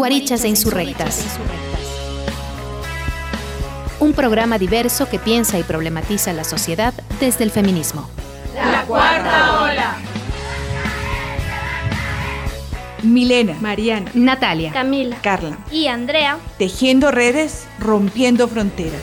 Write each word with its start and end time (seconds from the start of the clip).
Guarichas 0.00 0.44
e 0.44 0.48
Insurrectas. 0.48 1.26
Un 3.98 4.14
programa 4.14 4.56
diverso 4.56 5.10
que 5.10 5.18
piensa 5.18 5.58
y 5.58 5.62
problematiza 5.62 6.32
la 6.32 6.42
sociedad 6.42 6.94
desde 7.20 7.44
el 7.44 7.50
feminismo. 7.50 8.08
La 8.54 8.86
cuarta 8.86 9.60
ola. 9.60 9.96
Milena, 13.02 13.54
Mariana, 13.60 14.10
Natalia, 14.14 14.72
Camila, 14.72 15.18
Carla 15.20 15.58
y 15.70 15.88
Andrea. 15.88 16.38
Tejiendo 16.56 17.10
redes, 17.10 17.66
rompiendo 17.78 18.48
fronteras. 18.48 19.02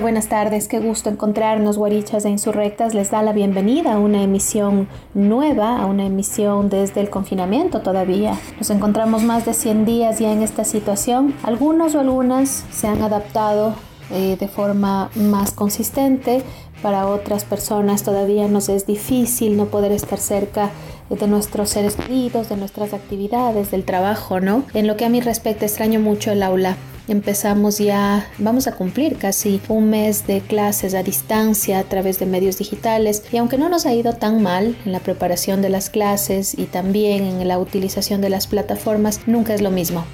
Buenas 0.00 0.28
tardes. 0.28 0.66
Qué 0.66 0.78
gusto 0.78 1.10
encontrarnos, 1.10 1.76
Guarichas 1.76 2.24
e 2.24 2.30
Insurrectas. 2.30 2.94
Les 2.94 3.10
da 3.10 3.22
la 3.22 3.34
bienvenida 3.34 3.92
a 3.92 3.98
una 3.98 4.22
emisión 4.22 4.88
nueva, 5.12 5.76
a 5.76 5.84
una 5.84 6.06
emisión 6.06 6.70
desde 6.70 7.02
el 7.02 7.10
confinamiento 7.10 7.82
todavía. 7.82 8.38
Nos 8.56 8.70
encontramos 8.70 9.22
más 9.24 9.44
de 9.44 9.52
100 9.52 9.84
días 9.84 10.18
ya 10.18 10.32
en 10.32 10.40
esta 10.40 10.64
situación. 10.64 11.34
Algunos 11.42 11.94
o 11.94 12.00
algunas 12.00 12.64
se 12.70 12.88
han 12.88 13.02
adaptado 13.02 13.74
eh, 14.10 14.38
de 14.40 14.48
forma 14.48 15.10
más 15.16 15.52
consistente. 15.52 16.42
Para 16.82 17.06
otras 17.06 17.44
personas 17.44 18.02
todavía 18.02 18.48
nos 18.48 18.68
es 18.68 18.86
difícil 18.86 19.56
no 19.56 19.66
poder 19.66 19.92
estar 19.92 20.18
cerca 20.18 20.70
de 21.08 21.26
nuestros 21.26 21.70
seres 21.70 21.96
queridos, 21.96 22.48
de 22.48 22.56
nuestras 22.56 22.94
actividades, 22.94 23.70
del 23.70 23.84
trabajo, 23.84 24.40
¿no? 24.40 24.64
En 24.74 24.86
lo 24.86 24.96
que 24.96 25.04
a 25.04 25.08
mí 25.08 25.20
respecta, 25.20 25.66
extraño 25.66 26.00
mucho 26.00 26.32
el 26.32 26.42
aula 26.42 26.76
empezamos 27.10 27.78
ya, 27.78 28.28
vamos 28.38 28.68
a 28.68 28.72
cumplir 28.76 29.16
casi 29.16 29.60
un 29.68 29.90
mes 29.90 30.26
de 30.28 30.40
clases 30.40 30.94
a 30.94 31.02
distancia 31.02 31.80
a 31.80 31.84
través 31.84 32.20
de 32.20 32.26
medios 32.26 32.58
digitales 32.58 33.24
y 33.32 33.36
aunque 33.38 33.58
no 33.58 33.68
nos 33.68 33.84
ha 33.84 33.92
ido 33.92 34.12
tan 34.12 34.42
mal 34.42 34.76
en 34.84 34.92
la 34.92 35.00
preparación 35.00 35.60
de 35.60 35.70
las 35.70 35.90
clases 35.90 36.56
y 36.56 36.64
también 36.64 37.24
en 37.24 37.48
la 37.48 37.58
utilización 37.58 38.20
de 38.20 38.30
las 38.30 38.46
plataformas, 38.46 39.20
nunca 39.26 39.54
es 39.54 39.60
lo 39.60 39.70
mismo. 39.70 40.04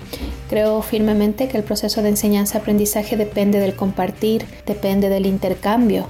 Creo 0.49 0.81
firmemente 0.81 1.49
que 1.49 1.59
el 1.59 1.65
proceso 1.65 2.03
de 2.03 2.11
enseñanza-aprendizaje 2.11 3.17
depende 3.17 3.59
del 3.59 3.75
compartir, 3.75 4.47
depende 4.65 5.09
del 5.09 5.27
intercambio, 5.27 6.07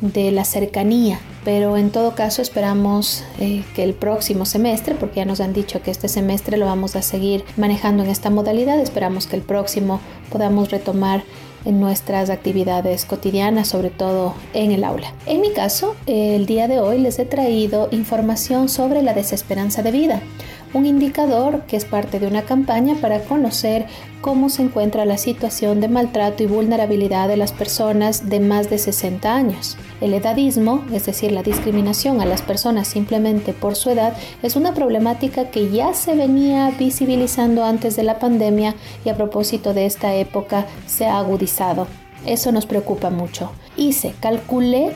de 0.00 0.30
la 0.32 0.44
cercanía, 0.44 1.20
pero 1.44 1.76
en 1.76 1.90
todo 1.90 2.14
caso 2.14 2.42
esperamos 2.42 3.24
eh, 3.38 3.64
que 3.74 3.82
el 3.82 3.94
próximo 3.94 4.44
semestre, 4.44 4.94
porque 4.94 5.16
ya 5.16 5.24
nos 5.24 5.40
han 5.40 5.52
dicho 5.52 5.82
que 5.82 5.90
este 5.90 6.08
semestre 6.08 6.56
lo 6.56 6.66
vamos 6.66 6.96
a 6.96 7.02
seguir 7.02 7.44
manejando 7.56 8.02
en 8.02 8.10
esta 8.10 8.30
modalidad, 8.30 8.78
esperamos 8.80 9.26
que 9.26 9.36
el 9.36 9.42
próximo 9.42 10.00
podamos 10.30 10.70
retomar 10.70 11.22
en 11.64 11.80
nuestras 11.80 12.30
actividades 12.30 13.04
cotidianas, 13.04 13.68
sobre 13.68 13.90
todo 13.90 14.34
en 14.54 14.70
el 14.70 14.84
aula. 14.84 15.12
En 15.26 15.40
mi 15.40 15.52
caso, 15.52 15.96
el 16.06 16.46
día 16.46 16.68
de 16.68 16.80
hoy 16.80 16.98
les 16.98 17.18
he 17.18 17.24
traído 17.24 17.88
información 17.90 18.68
sobre 18.68 19.02
la 19.02 19.12
desesperanza 19.12 19.82
de 19.82 19.90
vida 19.90 20.22
un 20.74 20.86
indicador 20.86 21.62
que 21.66 21.76
es 21.76 21.84
parte 21.84 22.20
de 22.20 22.26
una 22.26 22.42
campaña 22.42 22.96
para 23.00 23.20
conocer 23.20 23.86
cómo 24.20 24.48
se 24.48 24.62
encuentra 24.62 25.04
la 25.04 25.16
situación 25.16 25.80
de 25.80 25.88
maltrato 25.88 26.42
y 26.42 26.46
vulnerabilidad 26.46 27.28
de 27.28 27.36
las 27.36 27.52
personas 27.52 28.28
de 28.28 28.40
más 28.40 28.68
de 28.68 28.78
60 28.78 29.34
años. 29.34 29.76
El 30.00 30.14
edadismo, 30.14 30.84
es 30.92 31.06
decir, 31.06 31.32
la 31.32 31.42
discriminación 31.42 32.20
a 32.20 32.26
las 32.26 32.42
personas 32.42 32.88
simplemente 32.88 33.52
por 33.52 33.76
su 33.76 33.90
edad, 33.90 34.14
es 34.42 34.56
una 34.56 34.74
problemática 34.74 35.50
que 35.50 35.70
ya 35.70 35.94
se 35.94 36.14
venía 36.14 36.70
visibilizando 36.78 37.64
antes 37.64 37.96
de 37.96 38.02
la 38.02 38.18
pandemia 38.18 38.74
y 39.04 39.08
a 39.08 39.16
propósito 39.16 39.74
de 39.74 39.86
esta 39.86 40.14
época 40.14 40.66
se 40.86 41.06
ha 41.06 41.18
agudizado. 41.18 41.86
Eso 42.26 42.52
nos 42.52 42.66
preocupa 42.66 43.10
mucho. 43.10 43.52
Hice, 43.76 44.14
calculé 44.20 44.92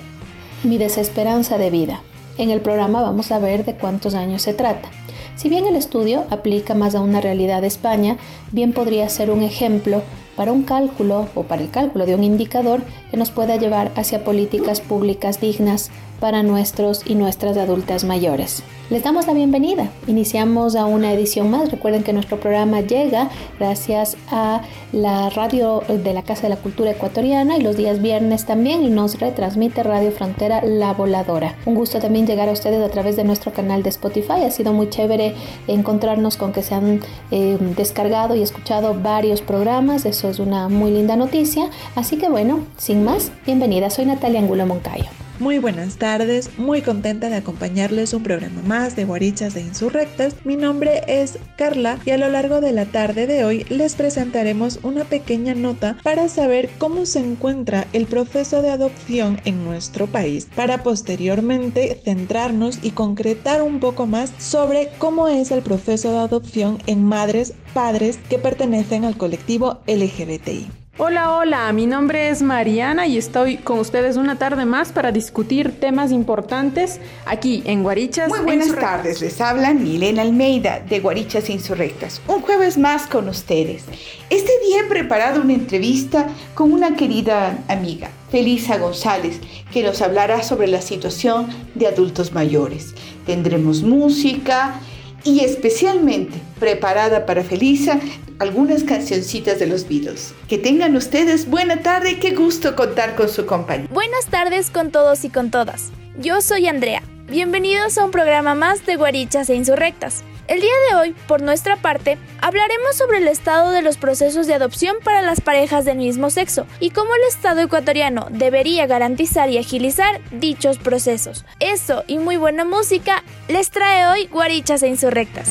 mi 0.64 0.78
desesperanza 0.78 1.58
de 1.58 1.70
vida. 1.70 2.02
En 2.38 2.50
el 2.50 2.60
programa 2.60 3.02
vamos 3.02 3.30
a 3.30 3.38
ver 3.38 3.64
de 3.64 3.74
cuántos 3.74 4.14
años 4.14 4.42
se 4.42 4.54
trata. 4.54 4.88
Si 5.34 5.48
bien 5.48 5.66
el 5.66 5.76
estudio 5.76 6.24
aplica 6.30 6.74
más 6.74 6.94
a 6.94 7.00
una 7.00 7.20
realidad 7.20 7.62
de 7.62 7.66
España, 7.66 8.18
bien 8.52 8.72
podría 8.72 9.08
ser 9.08 9.30
un 9.30 9.42
ejemplo 9.42 10.02
para 10.36 10.52
un 10.52 10.62
cálculo 10.62 11.28
o 11.34 11.42
para 11.44 11.62
el 11.62 11.70
cálculo 11.70 12.06
de 12.06 12.14
un 12.14 12.24
indicador 12.24 12.82
que 13.10 13.16
nos 13.16 13.30
pueda 13.30 13.56
llevar 13.56 13.90
hacia 13.96 14.24
políticas 14.24 14.80
públicas 14.80 15.40
dignas 15.40 15.90
para 16.22 16.44
nuestros 16.44 17.02
y 17.04 17.16
nuestras 17.16 17.56
adultas 17.56 18.04
mayores. 18.04 18.62
Les 18.90 19.02
damos 19.02 19.26
la 19.26 19.32
bienvenida. 19.32 19.90
Iniciamos 20.06 20.76
a 20.76 20.84
una 20.84 21.12
edición 21.12 21.50
más. 21.50 21.72
Recuerden 21.72 22.04
que 22.04 22.12
nuestro 22.12 22.38
programa 22.38 22.80
llega 22.80 23.28
gracias 23.58 24.16
a 24.30 24.60
la 24.92 25.30
radio 25.30 25.82
de 25.88 26.14
la 26.14 26.22
Casa 26.22 26.42
de 26.42 26.50
la 26.50 26.58
Cultura 26.58 26.92
Ecuatoriana 26.92 27.56
y 27.56 27.62
los 27.62 27.76
días 27.76 28.00
viernes 28.00 28.46
también 28.46 28.84
y 28.84 28.88
nos 28.88 29.18
retransmite 29.18 29.82
Radio 29.82 30.12
Frontera 30.12 30.62
La 30.62 30.92
Voladora. 30.92 31.56
Un 31.66 31.74
gusto 31.74 31.98
también 31.98 32.24
llegar 32.24 32.48
a 32.48 32.52
ustedes 32.52 32.80
a 32.86 32.90
través 32.90 33.16
de 33.16 33.24
nuestro 33.24 33.52
canal 33.52 33.82
de 33.82 33.88
Spotify. 33.88 34.44
Ha 34.46 34.52
sido 34.52 34.72
muy 34.72 34.90
chévere 34.90 35.34
encontrarnos 35.66 36.36
con 36.36 36.52
que 36.52 36.62
se 36.62 36.76
han 36.76 37.00
eh, 37.32 37.58
descargado 37.76 38.36
y 38.36 38.42
escuchado 38.42 38.94
varios 38.94 39.42
programas. 39.42 40.06
Eso 40.06 40.30
es 40.30 40.38
una 40.38 40.68
muy 40.68 40.92
linda 40.92 41.16
noticia. 41.16 41.68
Así 41.96 42.16
que 42.16 42.28
bueno, 42.28 42.60
sin 42.76 43.02
más, 43.02 43.32
bienvenida. 43.44 43.90
Soy 43.90 44.06
Natalia 44.06 44.38
Angulo 44.38 44.66
Moncayo. 44.66 45.06
Muy 45.38 45.58
buenas 45.58 45.96
tardes, 45.96 46.50
muy 46.58 46.82
contenta 46.82 47.30
de 47.30 47.36
acompañarles 47.36 48.12
un 48.12 48.22
programa 48.22 48.60
más 48.66 48.96
de 48.96 49.06
Guarichas 49.06 49.54
de 49.54 49.62
Insurrectas. 49.62 50.36
Mi 50.44 50.56
nombre 50.56 51.02
es 51.08 51.38
Carla 51.56 51.98
y 52.04 52.10
a 52.10 52.18
lo 52.18 52.28
largo 52.28 52.60
de 52.60 52.72
la 52.72 52.84
tarde 52.84 53.26
de 53.26 53.44
hoy 53.44 53.64
les 53.70 53.94
presentaremos 53.94 54.78
una 54.82 55.04
pequeña 55.04 55.54
nota 55.54 55.96
para 56.02 56.28
saber 56.28 56.68
cómo 56.76 57.06
se 57.06 57.20
encuentra 57.20 57.86
el 57.94 58.06
proceso 58.06 58.60
de 58.60 58.70
adopción 58.70 59.40
en 59.44 59.64
nuestro 59.64 60.06
país, 60.06 60.48
para 60.54 60.82
posteriormente 60.82 62.00
centrarnos 62.04 62.78
y 62.82 62.90
concretar 62.90 63.62
un 63.62 63.80
poco 63.80 64.06
más 64.06 64.32
sobre 64.38 64.90
cómo 64.98 65.28
es 65.28 65.50
el 65.50 65.62
proceso 65.62 66.12
de 66.12 66.18
adopción 66.18 66.78
en 66.86 67.04
madres, 67.04 67.54
padres 67.72 68.18
que 68.28 68.38
pertenecen 68.38 69.06
al 69.06 69.16
colectivo 69.16 69.80
LGBTI. 69.86 70.81
Hola, 70.98 71.38
hola, 71.38 71.72
mi 71.72 71.86
nombre 71.86 72.28
es 72.28 72.42
Mariana 72.42 73.06
y 73.06 73.16
estoy 73.16 73.56
con 73.56 73.78
ustedes 73.78 74.18
una 74.18 74.36
tarde 74.36 74.66
más 74.66 74.92
para 74.92 75.10
discutir 75.10 75.80
temas 75.80 76.12
importantes 76.12 77.00
aquí 77.24 77.62
en 77.64 77.82
Guarichas. 77.82 78.28
Muy 78.28 78.40
buenas 78.40 78.74
tardes, 78.74 79.22
les 79.22 79.40
habla 79.40 79.72
Milena 79.72 80.20
Almeida 80.20 80.80
de 80.80 81.00
Guarichas 81.00 81.48
Insurrectas. 81.48 82.20
Un 82.28 82.42
jueves 82.42 82.76
más 82.76 83.06
con 83.06 83.30
ustedes. 83.30 83.84
Este 84.28 84.52
día 84.66 84.80
he 84.80 84.84
preparado 84.84 85.40
una 85.40 85.54
entrevista 85.54 86.26
con 86.54 86.70
una 86.70 86.94
querida 86.94 87.56
amiga, 87.68 88.10
Felisa 88.30 88.76
González, 88.76 89.40
que 89.72 89.82
nos 89.82 90.02
hablará 90.02 90.42
sobre 90.42 90.66
la 90.66 90.82
situación 90.82 91.48
de 91.74 91.86
adultos 91.86 92.32
mayores. 92.32 92.94
Tendremos 93.24 93.82
música 93.82 94.78
y 95.24 95.40
especialmente 95.40 96.38
preparada 96.58 97.26
para 97.26 97.44
Felisa 97.44 98.00
algunas 98.38 98.82
cancioncitas 98.82 99.58
de 99.58 99.66
los 99.66 99.88
Beatles. 99.88 100.34
Que 100.48 100.58
tengan 100.58 100.96
ustedes 100.96 101.48
buena 101.48 101.82
tarde 101.82 102.12
y 102.12 102.14
qué 102.16 102.34
gusto 102.34 102.74
contar 102.74 103.14
con 103.14 103.28
su 103.28 103.46
compañía. 103.46 103.88
Buenas 103.92 104.26
tardes 104.26 104.70
con 104.70 104.90
todos 104.90 105.24
y 105.24 105.30
con 105.30 105.50
todas. 105.50 105.90
Yo 106.18 106.40
soy 106.40 106.66
Andrea. 106.66 107.02
Bienvenidos 107.30 107.96
a 107.98 108.04
un 108.04 108.10
programa 108.10 108.54
más 108.54 108.84
de 108.84 108.96
Guarichas 108.96 109.48
e 109.48 109.54
Insurrectas. 109.54 110.24
El 110.48 110.60
día 110.60 110.72
de 110.90 110.96
hoy, 110.96 111.14
por 111.28 111.40
nuestra 111.40 111.76
parte, 111.76 112.18
hablaremos 112.40 112.96
sobre 112.96 113.18
el 113.18 113.28
estado 113.28 113.70
de 113.70 113.80
los 113.80 113.96
procesos 113.96 114.46
de 114.46 114.54
adopción 114.54 114.96
para 115.04 115.22
las 115.22 115.40
parejas 115.40 115.84
del 115.84 115.98
mismo 115.98 116.30
sexo 116.30 116.66
y 116.80 116.90
cómo 116.90 117.14
el 117.14 117.22
Estado 117.28 117.60
ecuatoriano 117.60 118.26
debería 118.30 118.86
garantizar 118.86 119.50
y 119.50 119.58
agilizar 119.58 120.20
dichos 120.32 120.78
procesos. 120.78 121.44
Eso 121.60 122.04
y 122.06 122.18
muy 122.18 122.36
buena 122.36 122.64
música 122.64 123.22
les 123.48 123.70
trae 123.70 124.06
hoy 124.08 124.26
Guarichas 124.26 124.82
e 124.82 124.88
Insurrectas. 124.88 125.48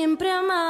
Siempre 0.00 0.30
amarte. 0.30 0.69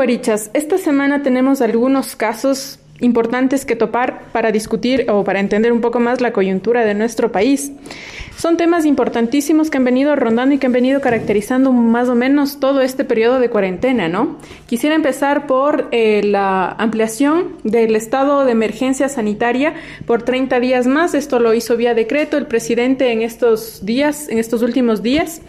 Esta 0.00 0.78
semana 0.78 1.24
tenemos 1.24 1.60
algunos 1.60 2.14
casos 2.14 2.78
importantes 3.00 3.64
que 3.64 3.74
topar 3.74 4.22
para 4.32 4.52
discutir 4.52 5.10
o 5.10 5.24
para 5.24 5.40
entender 5.40 5.72
un 5.72 5.80
poco 5.80 5.98
más 5.98 6.20
la 6.20 6.32
coyuntura 6.32 6.84
de 6.84 6.94
nuestro 6.94 7.32
país. 7.32 7.72
Son 8.36 8.56
temas 8.56 8.84
importantísimos 8.84 9.70
que 9.70 9.78
han 9.78 9.84
venido 9.84 10.14
rondando 10.14 10.54
y 10.54 10.58
que 10.58 10.66
han 10.66 10.72
venido 10.72 11.00
caracterizando 11.00 11.72
más 11.72 12.08
o 12.08 12.14
menos 12.14 12.60
todo 12.60 12.80
este 12.80 13.04
periodo 13.04 13.40
de 13.40 13.50
cuarentena, 13.50 14.08
¿no? 14.08 14.36
Quisiera 14.66 14.94
empezar 14.94 15.48
por 15.48 15.88
eh, 15.90 16.22
la 16.22 16.70
ampliación 16.70 17.56
del 17.64 17.96
estado 17.96 18.44
de 18.44 18.52
emergencia 18.52 19.08
sanitaria 19.08 19.74
por 20.06 20.22
30 20.22 20.60
días 20.60 20.86
más. 20.86 21.14
Esto 21.14 21.40
lo 21.40 21.54
hizo 21.54 21.76
vía 21.76 21.94
decreto 21.94 22.36
el 22.36 22.46
presidente 22.46 23.10
en 23.10 23.22
estos 23.22 23.84
días, 23.84 24.28
en 24.28 24.38
estos 24.38 24.62
últimos 24.62 25.02
días. 25.02 25.42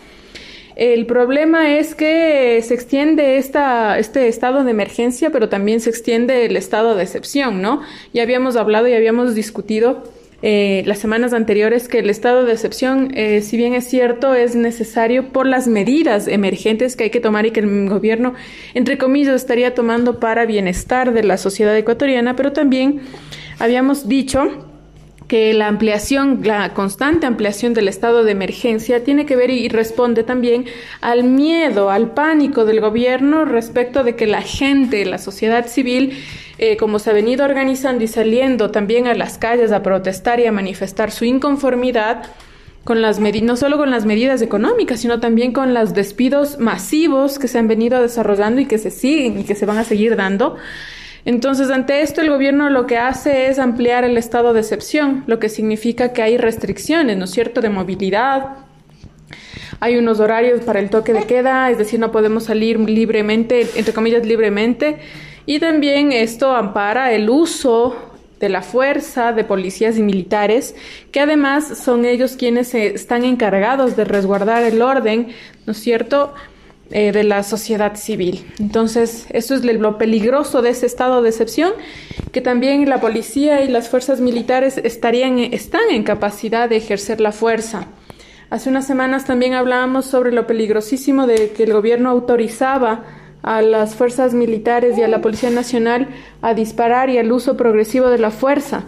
El 0.80 1.06
problema 1.08 1.78
es 1.78 1.94
que 1.94 2.62
se 2.64 2.74
extiende 2.74 3.38
esta, 3.38 4.00
este 4.00 4.30
estado 4.30 4.64
de 4.64 4.72
emergencia, 4.72 5.30
pero 5.30 5.50
también 5.50 5.82
se 5.82 5.90
extiende 5.90 6.46
el 6.46 6.56
estado 6.56 6.96
de 6.96 7.04
excepción, 7.04 7.62
¿no? 7.62 7.82
Ya 8.14 8.24
habíamos 8.24 8.56
hablado 8.56 8.88
y 8.88 8.94
habíamos 8.94 9.36
discutido 9.36 10.06
eh, 10.42 10.84
las 10.86 11.00
semanas 11.00 11.34
anteriores 11.34 11.90
que 11.90 12.00
el 12.00 12.10
estado 12.10 12.46
de 12.46 12.54
excepción, 12.54 13.12
eh, 13.14 13.42
si 13.42 13.58
bien 13.58 13.74
es 13.74 13.90
cierto, 13.90 14.34
es 14.36 14.56
necesario 14.56 15.34
por 15.34 15.48
las 15.48 15.68
medidas 15.68 16.30
emergentes 16.30 16.96
que 16.96 17.04
hay 17.04 17.10
que 17.10 17.20
tomar 17.20 17.46
y 17.46 17.52
que 17.52 17.60
el 17.60 17.90
gobierno, 17.90 18.36
entre 18.74 18.98
comillas, 18.98 19.36
estaría 19.36 19.76
tomando 19.76 20.22
para 20.22 20.46
bienestar 20.46 21.12
de 21.12 21.26
la 21.26 21.36
sociedad 21.36 21.76
ecuatoriana, 21.76 22.38
pero 22.38 22.54
también 22.54 23.02
habíamos 23.60 24.08
dicho 24.08 24.69
que 25.30 25.54
la 25.54 25.68
ampliación, 25.68 26.42
la 26.44 26.74
constante 26.74 27.28
ampliación 27.28 27.76
del 27.76 27.88
estado 27.88 28.24
de 28.24 28.32
emergencia 28.32 29.04
tiene 29.04 29.28
que 29.28 29.36
ver 29.36 29.52
y 29.52 29.70
responde 29.70 30.24
también 30.24 30.66
al 31.02 31.24
miedo, 31.24 31.92
al 31.92 32.16
pánico 32.16 32.66
del 32.66 32.82
gobierno 32.82 33.46
respecto 33.46 34.04
de 34.04 34.16
que 34.16 34.26
la 34.26 34.42
gente, 34.42 35.06
la 35.06 35.20
sociedad 35.20 35.68
civil, 35.68 36.18
eh, 36.58 36.78
como 36.78 36.98
se 36.98 37.12
ha 37.12 37.14
venido 37.14 37.46
organizando 37.46 38.04
y 38.04 38.08
saliendo 38.08 38.72
también 38.72 39.06
a 39.06 39.14
las 39.14 39.38
calles 39.38 39.72
a 39.72 39.84
protestar 39.84 40.40
y 40.40 40.48
a 40.48 40.52
manifestar 40.52 41.12
su 41.12 41.26
inconformidad, 41.26 42.24
con 42.84 43.04
las 43.04 43.20
no 43.20 43.56
solo 43.56 43.78
con 43.78 43.92
las 43.92 44.06
medidas 44.06 44.42
económicas, 44.42 45.02
sino 45.02 45.20
también 45.20 45.52
con 45.52 45.76
los 45.76 45.94
despidos 45.94 46.58
masivos 46.58 47.38
que 47.38 47.48
se 47.48 47.60
han 47.60 47.68
venido 47.68 48.02
desarrollando 48.02 48.62
y 48.62 48.66
que 48.66 48.80
se 48.80 48.90
siguen 48.90 49.40
y 49.40 49.44
que 49.44 49.54
se 49.54 49.68
van 49.68 49.78
a 49.78 49.84
seguir 49.84 50.16
dando. 50.16 50.58
Entonces, 51.30 51.70
ante 51.70 52.02
esto, 52.02 52.22
el 52.22 52.32
gobierno 52.32 52.72
lo 52.72 52.88
que 52.88 52.98
hace 52.98 53.50
es 53.50 53.60
ampliar 53.60 54.04
el 54.04 54.18
estado 54.18 54.52
de 54.52 54.62
excepción, 54.62 55.24
lo 55.28 55.38
que 55.38 55.48
significa 55.48 56.12
que 56.12 56.24
hay 56.24 56.40
restricciones, 56.40 57.18
¿no 57.18 57.26
es 57.26 57.30
cierto?, 57.30 57.62
de 57.62 57.70
movilidad. 57.70 58.66
Hay 59.80 59.98
unos 59.98 60.20
horarios 60.20 60.62
para 60.62 60.80
el 60.80 60.90
toque 60.90 61.14
de 61.14 61.28
queda, 61.28 61.70
es 61.70 61.78
decir, 61.78 62.00
no 62.00 62.12
podemos 62.12 62.46
salir 62.46 62.80
libremente, 62.80 63.68
entre 63.76 63.94
comillas, 63.94 64.26
libremente. 64.26 64.98
Y 65.46 65.60
también 65.60 66.14
esto 66.14 66.56
ampara 66.56 67.14
el 67.14 67.30
uso 67.30 67.96
de 68.40 68.50
la 68.50 68.64
fuerza 68.64 69.32
de 69.32 69.44
policías 69.44 70.00
y 70.00 70.02
militares, 70.02 70.74
que 71.12 71.20
además 71.20 71.78
son 71.78 72.06
ellos 72.06 72.38
quienes 72.38 72.74
están 72.74 73.24
encargados 73.24 73.96
de 73.96 74.04
resguardar 74.04 74.64
el 74.64 74.82
orden, 74.82 75.28
¿no 75.68 75.74
es 75.74 75.78
cierto?, 75.78 76.34
eh, 76.92 77.12
de 77.12 77.24
la 77.24 77.44
sociedad 77.44 77.96
civil. 77.96 78.46
Entonces, 78.60 79.28
eso 79.30 79.56
es 79.56 79.64
lo 79.64 79.98
peligroso 79.98 80.62
de 80.62 80.72
ese 80.72 80.86
estado 80.86 81.22
de 81.22 81.30
excepción, 81.30 81.74
que 82.32 82.42
también 82.42 82.90
la 82.90 83.00
policía 83.00 83.64
y 83.64 83.68
las 83.68 83.90
fuerzas 83.90 84.22
militares 84.22 84.80
estarían, 84.84 85.40
están 85.40 85.90
en 85.92 86.04
capacidad 86.04 86.68
de 86.68 86.78
ejercer 86.78 87.22
la 87.22 87.32
fuerza. 87.32 87.88
Hace 88.50 88.70
unas 88.70 88.88
semanas 88.88 89.26
también 89.26 89.54
hablábamos 89.54 90.06
sobre 90.06 90.32
lo 90.32 90.48
peligrosísimo 90.48 91.28
de 91.28 91.52
que 91.52 91.64
el 91.64 91.74
gobierno 91.74 92.10
autorizaba 92.10 93.04
a 93.44 93.62
las 93.62 93.96
fuerzas 93.96 94.34
militares 94.34 94.98
y 94.98 95.04
a 95.04 95.08
la 95.08 95.22
Policía 95.22 95.52
Nacional 95.52 96.08
a 96.42 96.54
disparar 96.54 97.10
y 97.10 97.20
al 97.20 97.32
uso 97.32 97.56
progresivo 97.56 98.10
de 98.10 98.18
la 98.18 98.32
fuerza. 98.32 98.86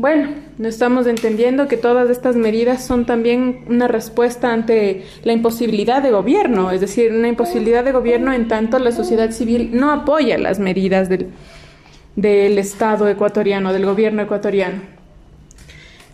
Bueno, 0.00 0.30
no 0.56 0.66
estamos 0.66 1.06
entendiendo 1.06 1.68
que 1.68 1.76
todas 1.76 2.08
estas 2.08 2.34
medidas 2.34 2.82
son 2.82 3.04
también 3.04 3.66
una 3.68 3.86
respuesta 3.86 4.50
ante 4.50 5.04
la 5.24 5.34
imposibilidad 5.34 6.02
de 6.02 6.10
gobierno, 6.10 6.70
es 6.70 6.80
decir, 6.80 7.12
una 7.12 7.28
imposibilidad 7.28 7.84
de 7.84 7.92
gobierno 7.92 8.32
en 8.32 8.48
tanto 8.48 8.78
la 8.78 8.92
sociedad 8.92 9.30
civil 9.30 9.72
no 9.74 9.90
apoya 9.92 10.38
las 10.38 10.58
medidas 10.58 11.10
del, 11.10 11.26
del 12.16 12.56
Estado 12.56 13.10
ecuatoriano, 13.10 13.74
del 13.74 13.84
gobierno 13.84 14.22
ecuatoriano. 14.22 14.80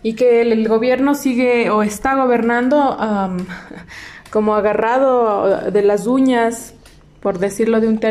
Y 0.03 0.15
que 0.15 0.41
el, 0.41 0.67
gobierno 0.67 1.15
sigue 1.15 1.69
o 1.69 1.81
está 1.81 2.15
gobernando 2.15 2.97
como 4.31 4.55
agarrado 4.55 5.71
de 5.71 5.81
las 5.81 6.07
uñas, 6.07 6.73
por 7.21 7.39
decirlo 7.39 7.79
de 7.79 7.87
un 7.87 8.01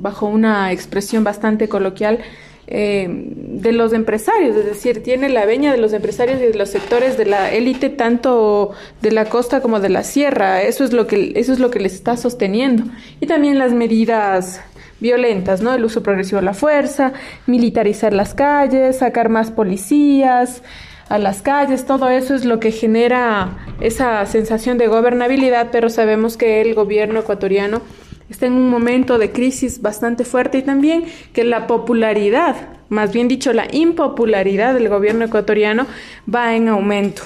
bajo 0.00 0.28
una 0.28 0.72
expresión 0.72 1.24
bastante 1.24 1.68
coloquial, 1.68 2.20
eh, 2.68 3.06
de 3.08 3.72
los 3.72 3.92
empresarios, 3.92 4.56
es 4.56 4.64
decir, 4.64 5.02
tiene 5.02 5.28
la 5.28 5.46
veña 5.46 5.70
de 5.70 5.78
los 5.78 5.92
empresarios 5.92 6.40
y 6.40 6.46
de 6.46 6.54
los 6.54 6.68
sectores 6.68 7.16
de 7.16 7.26
la 7.26 7.52
élite, 7.52 7.90
tanto 7.90 8.72
de 9.02 9.12
la 9.12 9.26
costa 9.26 9.60
como 9.60 9.78
de 9.78 9.88
la 9.88 10.02
sierra. 10.02 10.62
Eso 10.62 10.84
es 10.84 10.92
lo 10.92 11.06
que, 11.06 11.32
eso 11.36 11.52
es 11.52 11.60
lo 11.60 11.70
que 11.70 11.78
les 11.78 11.94
está 11.94 12.16
sosteniendo. 12.16 12.84
Y 13.20 13.26
también 13.26 13.58
las 13.58 13.72
medidas 13.72 14.60
violentas, 14.98 15.60
¿no? 15.60 15.74
El 15.74 15.84
uso 15.84 16.02
progresivo 16.02 16.40
de 16.40 16.46
la 16.46 16.54
fuerza, 16.54 17.12
militarizar 17.46 18.12
las 18.12 18.34
calles, 18.34 18.98
sacar 18.98 19.28
más 19.28 19.50
policías 19.50 20.62
a 21.08 21.18
las 21.18 21.42
calles, 21.42 21.86
todo 21.86 22.08
eso 22.08 22.34
es 22.34 22.44
lo 22.44 22.58
que 22.58 22.72
genera 22.72 23.58
esa 23.80 24.26
sensación 24.26 24.76
de 24.76 24.88
gobernabilidad, 24.88 25.68
pero 25.70 25.88
sabemos 25.88 26.36
que 26.36 26.60
el 26.60 26.74
gobierno 26.74 27.20
ecuatoriano 27.20 27.80
está 28.30 28.46
en 28.46 28.54
un 28.54 28.68
momento 28.68 29.18
de 29.18 29.30
crisis 29.30 29.80
bastante 29.80 30.24
fuerte 30.24 30.58
y 30.58 30.62
también 30.62 31.04
que 31.32 31.44
la 31.44 31.66
popularidad, 31.66 32.56
más 32.88 33.12
bien 33.12 33.28
dicho, 33.28 33.52
la 33.52 33.66
impopularidad 33.70 34.74
del 34.74 34.88
gobierno 34.88 35.24
ecuatoriano 35.24 35.86
va 36.32 36.54
en 36.54 36.68
aumento. 36.68 37.22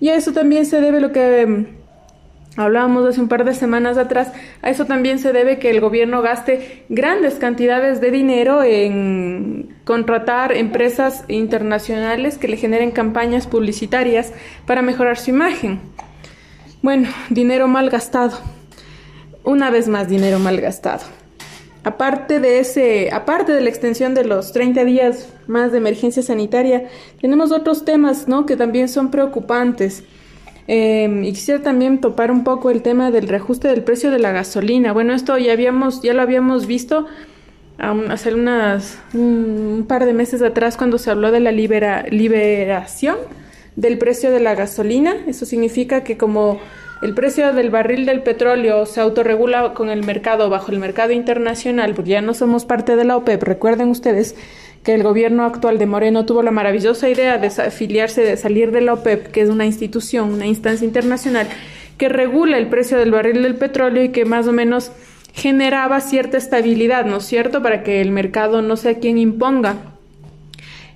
Y 0.00 0.08
a 0.08 0.16
eso 0.16 0.32
también 0.32 0.66
se 0.66 0.80
debe 0.80 1.00
lo 1.00 1.12
que 1.12 1.46
mm, 1.46 1.66
hablábamos 2.60 3.08
hace 3.08 3.20
un 3.20 3.28
par 3.28 3.44
de 3.44 3.54
semanas 3.54 3.98
atrás, 3.98 4.32
a 4.60 4.70
eso 4.70 4.84
también 4.84 5.18
se 5.18 5.32
debe 5.32 5.58
que 5.58 5.70
el 5.70 5.80
gobierno 5.80 6.22
gaste 6.22 6.84
grandes 6.88 7.34
cantidades 7.34 8.00
de 8.00 8.10
dinero 8.10 8.62
en 8.62 9.76
contratar 9.84 10.52
empresas 10.56 11.24
internacionales 11.28 12.38
que 12.38 12.48
le 12.48 12.56
generen 12.56 12.90
campañas 12.90 13.46
publicitarias 13.46 14.32
para 14.66 14.82
mejorar 14.82 15.18
su 15.18 15.30
imagen. 15.30 15.80
Bueno, 16.82 17.08
dinero 17.30 17.68
mal 17.68 17.90
gastado 17.90 18.61
una 19.44 19.70
vez 19.70 19.88
más 19.88 20.08
dinero 20.08 20.38
mal 20.38 20.60
gastado. 20.60 21.02
Aparte 21.84 22.38
de 22.38 22.60
ese, 22.60 23.10
aparte 23.12 23.52
de 23.52 23.60
la 23.60 23.68
extensión 23.68 24.14
de 24.14 24.24
los 24.24 24.52
30 24.52 24.84
días 24.84 25.28
más 25.48 25.72
de 25.72 25.78
emergencia 25.78 26.22
sanitaria, 26.22 26.88
tenemos 27.20 27.50
otros 27.50 27.84
temas, 27.84 28.28
¿no? 28.28 28.46
Que 28.46 28.56
también 28.56 28.88
son 28.88 29.10
preocupantes. 29.10 30.04
Em, 30.68 31.24
y 31.24 31.32
quisiera 31.32 31.60
también 31.60 32.00
topar 32.00 32.30
un 32.30 32.44
poco 32.44 32.70
el 32.70 32.82
tema 32.82 33.10
del 33.10 33.26
reajuste 33.26 33.66
del 33.66 33.82
precio 33.82 34.12
de 34.12 34.20
la 34.20 34.30
gasolina. 34.30 34.92
Bueno, 34.92 35.12
esto 35.12 35.36
ya 35.38 35.52
habíamos, 35.52 36.02
ya 36.02 36.14
lo 36.14 36.22
habíamos 36.22 36.66
visto 36.66 37.06
hace 37.78 38.32
unas 38.32 38.98
un 39.12 39.86
par 39.88 40.06
de 40.06 40.12
meses 40.12 40.40
atrás 40.40 40.76
cuando 40.76 40.98
se 40.98 41.10
habló 41.10 41.32
de 41.32 41.40
la 41.40 41.50
libera, 41.50 42.04
liberación 42.08 43.16
del 43.74 43.98
precio 43.98 44.30
de 44.30 44.38
la 44.38 44.54
gasolina. 44.54 45.16
Eso 45.26 45.46
significa 45.46 46.04
que 46.04 46.16
como 46.16 46.60
el 47.02 47.14
precio 47.14 47.52
del 47.52 47.70
barril 47.70 48.06
del 48.06 48.22
petróleo 48.22 48.86
se 48.86 49.00
autorregula 49.00 49.74
con 49.74 49.90
el 49.90 50.04
mercado 50.04 50.48
bajo 50.48 50.70
el 50.70 50.78
mercado 50.78 51.12
internacional, 51.12 51.94
porque 51.94 52.10
ya 52.10 52.22
no 52.22 52.32
somos 52.32 52.64
parte 52.64 52.94
de 52.94 53.04
la 53.04 53.16
OPEP. 53.16 53.42
Recuerden 53.42 53.88
ustedes 53.88 54.36
que 54.84 54.94
el 54.94 55.02
gobierno 55.02 55.44
actual 55.44 55.78
de 55.78 55.86
Moreno 55.86 56.24
tuvo 56.26 56.44
la 56.44 56.52
maravillosa 56.52 57.08
idea 57.08 57.38
de 57.38 57.48
afiliarse, 57.48 58.22
de 58.22 58.36
salir 58.36 58.70
de 58.70 58.82
la 58.82 58.94
OPEP, 58.94 59.32
que 59.32 59.40
es 59.40 59.48
una 59.48 59.66
institución, 59.66 60.32
una 60.32 60.46
instancia 60.46 60.86
internacional 60.86 61.48
que 61.98 62.08
regula 62.08 62.56
el 62.56 62.68
precio 62.68 62.98
del 62.98 63.10
barril 63.10 63.42
del 63.42 63.56
petróleo 63.56 64.04
y 64.04 64.10
que 64.10 64.24
más 64.24 64.46
o 64.46 64.52
menos 64.52 64.92
generaba 65.32 66.00
cierta 66.00 66.36
estabilidad, 66.36 67.04
¿no 67.04 67.16
es 67.16 67.24
cierto?, 67.24 67.62
para 67.62 67.82
que 67.82 68.00
el 68.00 68.12
mercado 68.12 68.62
no 68.62 68.76
sea 68.76 68.98
quien 68.98 69.18
imponga 69.18 69.91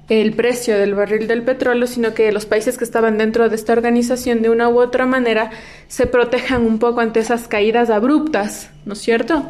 el 0.08 0.34
precio 0.34 0.78
del 0.78 0.94
barril 0.94 1.26
del 1.26 1.42
petróleo, 1.42 1.86
sino 1.86 2.14
que 2.14 2.30
los 2.32 2.46
países 2.46 2.78
que 2.78 2.84
estaban 2.84 3.18
dentro 3.18 3.48
de 3.48 3.56
esta 3.56 3.72
organización 3.72 4.42
de 4.42 4.50
una 4.50 4.68
u 4.68 4.78
otra 4.78 5.06
manera 5.06 5.50
se 5.88 6.06
protejan 6.06 6.62
un 6.64 6.78
poco 6.78 7.00
ante 7.00 7.20
esas 7.20 7.48
caídas 7.48 7.90
abruptas, 7.90 8.70
¿no 8.84 8.92
es 8.92 9.00
cierto? 9.00 9.44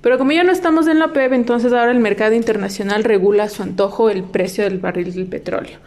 Pero 0.00 0.16
como 0.16 0.32
ya 0.32 0.44
no 0.44 0.52
estamos 0.52 0.86
en 0.86 1.00
la 1.00 1.06
OPEP, 1.06 1.32
entonces 1.32 1.72
ahora 1.72 1.90
el 1.90 1.98
mercado 1.98 2.34
internacional 2.34 3.04
regula 3.04 3.44
a 3.44 3.48
su 3.48 3.62
antojo 3.62 4.10
el 4.10 4.22
precio 4.22 4.64
del 4.64 4.78
barril 4.78 5.12
del 5.12 5.26
petróleo. 5.26 5.78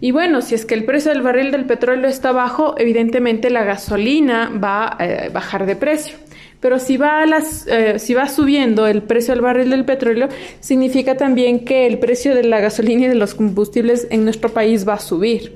Y 0.00 0.12
bueno, 0.12 0.40
si 0.40 0.54
es 0.54 0.64
que 0.64 0.74
el 0.74 0.84
precio 0.84 1.12
del 1.12 1.22
barril 1.22 1.50
del 1.50 1.66
petróleo 1.66 2.08
está 2.08 2.32
bajo, 2.32 2.74
evidentemente 2.78 3.50
la 3.50 3.64
gasolina 3.64 4.50
va 4.62 4.96
a 4.98 5.04
eh, 5.04 5.28
bajar 5.30 5.66
de 5.66 5.76
precio. 5.76 6.16
Pero 6.60 6.78
si 6.78 6.98
va, 6.98 7.24
las, 7.24 7.66
eh, 7.66 7.98
si 7.98 8.12
va 8.12 8.28
subiendo 8.28 8.86
el 8.86 9.02
precio 9.02 9.32
del 9.34 9.42
barril 9.42 9.70
del 9.70 9.86
petróleo, 9.86 10.28
significa 10.60 11.16
también 11.16 11.64
que 11.64 11.86
el 11.86 11.98
precio 11.98 12.34
de 12.34 12.44
la 12.44 12.60
gasolina 12.60 13.06
y 13.06 13.08
de 13.08 13.14
los 13.14 13.34
combustibles 13.34 14.06
en 14.10 14.24
nuestro 14.24 14.50
país 14.50 14.86
va 14.86 14.94
a 14.94 14.98
subir. 14.98 15.54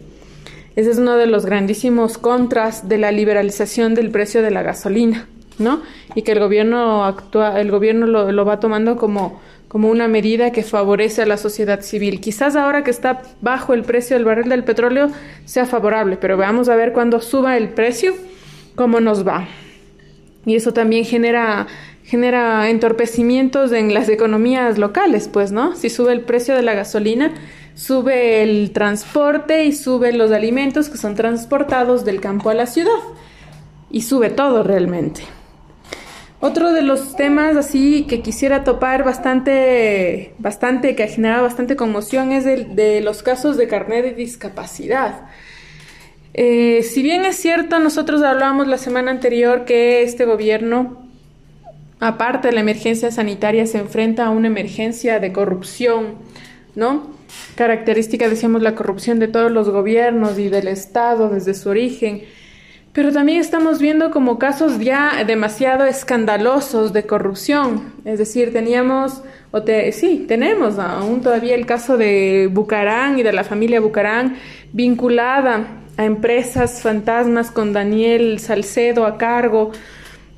Ese 0.76 0.90
es 0.90 0.98
uno 0.98 1.16
de 1.16 1.26
los 1.26 1.44
grandísimos 1.44 2.16
contras 2.18 2.88
de 2.88 2.98
la 2.98 3.12
liberalización 3.12 3.94
del 3.94 4.10
precio 4.10 4.42
de 4.42 4.50
la 4.50 4.62
gasolina, 4.62 5.28
¿no? 5.58 5.82
Y 6.14 6.22
que 6.22 6.32
el 6.32 6.40
gobierno 6.40 7.04
actúa, 7.04 7.60
el 7.60 7.70
gobierno 7.70 8.06
lo, 8.06 8.32
lo 8.32 8.44
va 8.44 8.58
tomando 8.58 8.96
como, 8.96 9.40
como 9.68 9.90
una 9.90 10.08
medida 10.08 10.52
que 10.52 10.62
favorece 10.62 11.22
a 11.22 11.26
la 11.26 11.36
sociedad 11.36 11.82
civil. 11.82 12.18
Quizás 12.18 12.56
ahora 12.56 12.82
que 12.82 12.90
está 12.90 13.22
bajo 13.42 13.74
el 13.74 13.82
precio 13.82 14.16
del 14.16 14.24
barril 14.24 14.48
del 14.48 14.64
petróleo 14.64 15.10
sea 15.44 15.66
favorable, 15.66 16.16
pero 16.16 16.38
vamos 16.38 16.68
a 16.70 16.76
ver 16.76 16.92
cuando 16.92 17.20
suba 17.20 17.56
el 17.58 17.68
precio, 17.68 18.14
cómo 18.74 19.00
nos 19.00 19.24
va. 19.24 19.46
Y 20.46 20.56
eso 20.56 20.72
también 20.72 21.04
genera, 21.04 21.66
genera 22.04 22.68
entorpecimientos 22.68 23.72
en 23.72 23.94
las 23.94 24.08
economías 24.08 24.78
locales, 24.78 25.28
pues, 25.28 25.52
¿no? 25.52 25.74
Si 25.76 25.90
sube 25.90 26.12
el 26.12 26.20
precio 26.20 26.54
de 26.54 26.62
la 26.62 26.74
gasolina, 26.74 27.32
sube 27.74 28.42
el 28.42 28.72
transporte 28.72 29.64
y 29.64 29.72
suben 29.72 30.18
los 30.18 30.30
alimentos 30.30 30.88
que 30.88 30.98
son 30.98 31.14
transportados 31.14 32.04
del 32.04 32.20
campo 32.20 32.50
a 32.50 32.54
la 32.54 32.66
ciudad. 32.66 33.00
Y 33.90 34.02
sube 34.02 34.30
todo 34.30 34.62
realmente. 34.62 35.22
Otro 36.40 36.74
de 36.74 36.82
los 36.82 37.16
temas 37.16 37.56
así 37.56 38.04
que 38.04 38.20
quisiera 38.20 38.64
topar 38.64 39.02
bastante, 39.02 40.34
bastante, 40.36 40.94
que 40.94 41.04
ha 41.04 41.08
generado 41.08 41.44
bastante 41.44 41.74
conmoción 41.74 42.32
es 42.32 42.44
el 42.44 42.76
de 42.76 43.00
los 43.00 43.22
casos 43.22 43.56
de 43.56 43.66
carnet 43.66 44.04
de 44.04 44.12
discapacidad. 44.12 45.22
Eh, 46.36 46.82
si 46.82 47.02
bien 47.02 47.24
es 47.24 47.36
cierto, 47.36 47.78
nosotros 47.78 48.20
hablábamos 48.22 48.66
la 48.66 48.76
semana 48.76 49.12
anterior 49.12 49.64
que 49.64 50.02
este 50.02 50.24
gobierno, 50.24 51.06
aparte 52.00 52.48
de 52.48 52.54
la 52.54 52.60
emergencia 52.60 53.12
sanitaria, 53.12 53.66
se 53.66 53.78
enfrenta 53.78 54.26
a 54.26 54.30
una 54.30 54.48
emergencia 54.48 55.20
de 55.20 55.32
corrupción, 55.32 56.16
¿no? 56.74 57.14
Característica, 57.54 58.28
decíamos, 58.28 58.62
la 58.62 58.74
corrupción 58.74 59.20
de 59.20 59.28
todos 59.28 59.52
los 59.52 59.70
gobiernos 59.70 60.36
y 60.40 60.48
del 60.48 60.66
Estado 60.66 61.28
desde 61.28 61.54
su 61.54 61.68
origen. 61.68 62.22
Pero 62.92 63.12
también 63.12 63.38
estamos 63.38 63.78
viendo 63.78 64.10
como 64.10 64.38
casos 64.38 64.80
ya 64.80 65.22
demasiado 65.24 65.84
escandalosos 65.84 66.92
de 66.92 67.06
corrupción. 67.06 67.92
Es 68.04 68.18
decir, 68.18 68.52
teníamos, 68.52 69.22
o 69.52 69.62
te, 69.62 69.92
sí, 69.92 70.24
tenemos 70.26 70.80
aún 70.80 71.20
todavía 71.20 71.54
el 71.54 71.66
caso 71.66 71.96
de 71.96 72.48
Bucarán 72.52 73.20
y 73.20 73.22
de 73.22 73.32
la 73.32 73.44
familia 73.44 73.80
Bucarán 73.80 74.36
vinculada 74.72 75.83
a 75.96 76.04
empresas 76.04 76.82
fantasmas 76.82 77.50
con 77.50 77.72
Daniel 77.72 78.38
Salcedo 78.40 79.06
a 79.06 79.16
cargo, 79.18 79.72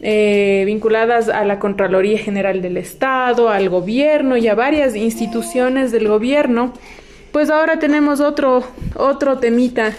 eh, 0.00 0.64
vinculadas 0.66 1.28
a 1.28 1.44
la 1.44 1.58
Contraloría 1.58 2.18
General 2.18 2.60
del 2.60 2.76
Estado, 2.76 3.48
al 3.48 3.68
gobierno 3.68 4.36
y 4.36 4.48
a 4.48 4.54
varias 4.54 4.94
instituciones 4.94 5.92
del 5.92 6.08
gobierno, 6.08 6.72
pues 7.32 7.50
ahora 7.50 7.78
tenemos 7.78 8.20
otro, 8.20 8.64
otro 8.94 9.38
temita 9.38 9.92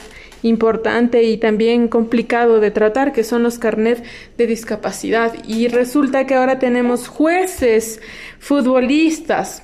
importante 0.44 1.24
y 1.24 1.38
también 1.38 1.88
complicado 1.88 2.60
de 2.60 2.72
tratar, 2.72 3.12
que 3.12 3.24
son 3.24 3.44
los 3.44 3.58
carnets 3.58 4.04
de 4.38 4.48
discapacidad. 4.48 5.34
Y 5.48 5.68
resulta 5.68 6.26
que 6.26 6.36
ahora 6.36 6.60
tenemos 6.60 7.08
jueces, 7.08 8.00
futbolistas, 8.40 9.64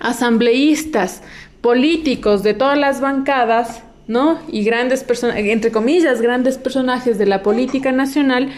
asambleístas, 0.00 1.22
políticos 1.60 2.42
de 2.42 2.54
todas 2.54 2.78
las 2.78 3.00
bancadas 3.00 3.82
¿no? 4.12 4.38
Y 4.48 4.62
grandes 4.62 5.02
personas, 5.02 5.36
entre 5.38 5.72
comillas, 5.72 6.20
grandes 6.20 6.58
personajes 6.58 7.18
de 7.18 7.26
la 7.26 7.42
política 7.42 7.90
nacional 7.90 8.50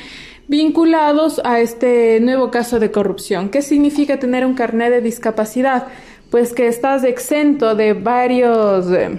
vinculados 0.49 1.40
a 1.44 1.61
este 1.61 2.18
nuevo 2.20 2.50
caso 2.50 2.80
de 2.80 2.90
corrupción. 2.90 3.49
¿Qué 3.49 3.62
significa 3.62 4.18
tener 4.18 4.44
un 4.44 4.54
carnet 4.54 4.90
de 4.90 5.00
discapacidad? 5.00 5.87
Pues 6.30 6.52
que 6.52 6.66
estás 6.66 7.04
exento 7.04 7.76
de 7.76 7.94
varios, 7.94 8.90
eh, 8.90 9.16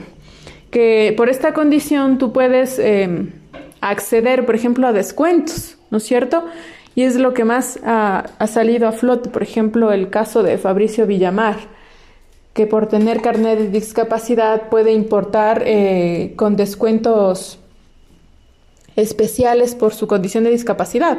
que 0.69 1.13
por 1.15 1.29
esta 1.29 1.53
condición 1.53 2.17
tú 2.17 2.33
puedes 2.33 2.77
eh, 2.77 3.31
acceder, 3.79 4.45
por 4.45 4.55
ejemplo, 4.55 4.87
a 4.87 4.93
descuentos, 4.93 5.77
¿no 5.89 5.99
es 5.99 6.03
cierto? 6.03 6.45
Y 6.95 7.03
es 7.03 7.15
lo 7.15 7.33
que 7.33 7.45
más 7.45 7.79
ha, 7.85 8.25
ha 8.37 8.47
salido 8.47 8.87
a 8.87 8.91
flote, 8.91 9.29
por 9.29 9.41
ejemplo, 9.41 9.91
el 9.91 10.09
caso 10.09 10.43
de 10.43 10.57
Fabricio 10.57 11.07
Villamar 11.07 11.74
que 12.55 12.65
por 12.65 12.87
tener 12.87 13.21
carnet 13.21 13.59
de 13.59 13.67
discapacidad 13.67 14.69
puede 14.69 14.93
importar 14.93 15.61
eh, 15.65 16.33
con 16.37 16.55
descuentos 16.55 17.59
especiales 18.95 19.75
por 19.75 19.93
su 19.93 20.07
condición 20.07 20.45
de 20.45 20.51
discapacidad. 20.51 21.17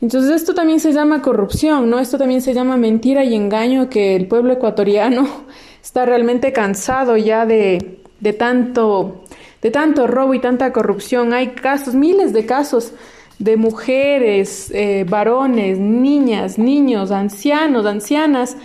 Entonces 0.00 0.32
esto 0.32 0.54
también 0.54 0.80
se 0.80 0.92
llama 0.92 1.22
corrupción, 1.22 1.88
¿no? 1.88 2.00
Esto 2.00 2.18
también 2.18 2.42
se 2.42 2.52
llama 2.52 2.76
mentira 2.76 3.22
y 3.22 3.36
engaño 3.36 3.88
que 3.88 4.16
el 4.16 4.26
pueblo 4.26 4.54
ecuatoriano 4.54 5.28
está 5.82 6.04
realmente 6.04 6.52
cansado 6.52 7.16
ya 7.16 7.46
de, 7.46 8.00
de 8.18 8.32
tanto, 8.32 9.22
de 9.62 9.70
tanto 9.70 10.08
robo 10.08 10.34
y 10.34 10.40
tanta 10.40 10.72
corrupción. 10.72 11.32
Hay 11.32 11.50
casos, 11.50 11.94
miles 11.94 12.32
de 12.32 12.44
casos 12.44 12.92
de 13.38 13.56
mujeres, 13.56 14.72
eh, 14.74 15.06
varones, 15.08 15.78
niñas, 15.78 16.58
niños, 16.58 17.12
ancianos, 17.12 17.86
ancianas, 17.86 18.56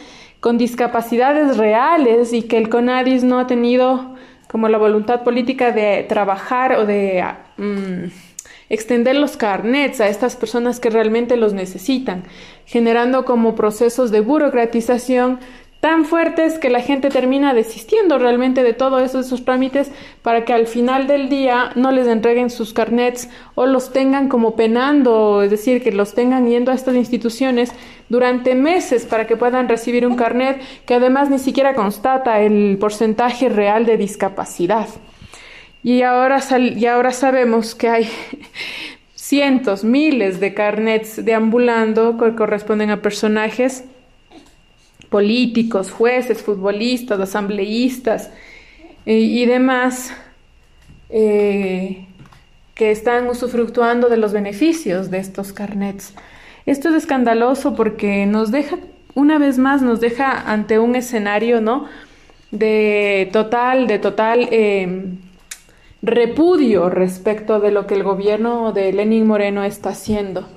con 0.41 0.57
discapacidades 0.57 1.55
reales 1.55 2.33
y 2.33 2.41
que 2.41 2.57
el 2.57 2.67
CONADIS 2.67 3.23
no 3.23 3.39
ha 3.39 3.47
tenido 3.47 4.15
como 4.49 4.67
la 4.67 4.77
voluntad 4.77 5.23
política 5.23 5.71
de 5.71 6.03
trabajar 6.09 6.73
o 6.73 6.85
de 6.85 7.23
mm, 7.55 8.11
extender 8.67 9.15
los 9.15 9.37
carnets 9.37 10.01
a 10.01 10.09
estas 10.09 10.35
personas 10.35 10.79
que 10.79 10.89
realmente 10.89 11.37
los 11.37 11.53
necesitan, 11.53 12.23
generando 12.65 13.23
como 13.23 13.55
procesos 13.55 14.11
de 14.11 14.19
burocratización 14.19 15.39
tan 15.81 16.05
fuertes 16.05 16.59
que 16.59 16.69
la 16.69 16.79
gente 16.79 17.09
termina 17.09 17.55
desistiendo 17.55 18.19
realmente 18.19 18.61
de 18.61 18.73
todos 18.73 19.01
esos, 19.01 19.25
esos, 19.25 19.43
trámites 19.43 19.91
para 20.21 20.45
que 20.45 20.53
al 20.53 20.67
final 20.67 21.07
del 21.07 21.27
día 21.27 21.71
no 21.75 21.91
les 21.91 22.07
entreguen 22.07 22.51
sus 22.51 22.71
carnets 22.71 23.29
o 23.55 23.65
los 23.65 23.91
tengan 23.91 24.29
como 24.29 24.55
penando, 24.55 25.41
es 25.41 25.49
decir, 25.49 25.81
que 25.81 25.91
los 25.91 26.13
tengan 26.13 26.47
yendo 26.47 26.71
a 26.71 26.75
estas 26.75 26.95
instituciones 26.95 27.73
durante 28.09 28.53
meses 28.53 29.05
para 29.05 29.25
que 29.25 29.35
puedan 29.35 29.67
recibir 29.67 30.05
un 30.05 30.15
carnet 30.15 30.61
que 30.85 30.93
además 30.93 31.31
ni 31.31 31.39
siquiera 31.39 31.73
constata 31.73 32.41
el 32.41 32.77
porcentaje 32.79 33.49
real 33.49 33.87
de 33.87 33.97
discapacidad. 33.97 34.87
Y 35.83 36.03
ahora, 36.03 36.39
y 36.59 36.85
ahora 36.85 37.11
sabemos 37.11 37.73
que 37.73 37.89
hay 37.89 38.09
cientos, 39.15 39.83
miles 39.83 40.39
de 40.39 40.53
carnets 40.53 41.25
deambulando 41.25 42.19
que 42.19 42.35
corresponden 42.35 42.91
a 42.91 43.01
personajes 43.01 43.85
políticos, 45.11 45.91
jueces, 45.91 46.41
futbolistas, 46.41 47.19
asambleístas 47.19 48.31
y 49.05 49.45
demás 49.45 50.13
eh, 51.09 52.07
que 52.75 52.91
están 52.91 53.27
usufructuando 53.27 54.07
de 54.07 54.15
los 54.15 54.31
beneficios 54.31 55.11
de 55.11 55.19
estos 55.19 55.51
carnets. 55.51 56.13
Esto 56.65 56.89
es 56.89 56.95
escandaloso 56.95 57.75
porque 57.75 58.25
nos 58.25 58.51
deja, 58.51 58.77
una 59.13 59.37
vez 59.37 59.57
más, 59.57 59.81
nos 59.81 59.99
deja 59.99 60.31
ante 60.49 60.79
un 60.79 60.95
escenario, 60.95 61.59
¿no? 61.59 61.87
De 62.51 63.29
total, 63.33 63.87
de 63.87 63.99
total 63.99 64.47
eh, 64.49 65.09
repudio 66.01 66.89
respecto 66.89 67.59
de 67.59 67.71
lo 67.71 67.85
que 67.85 67.95
el 67.95 68.03
gobierno 68.03 68.71
de 68.71 68.93
Lenin 68.93 69.27
Moreno 69.27 69.65
está 69.65 69.89
haciendo. 69.89 70.47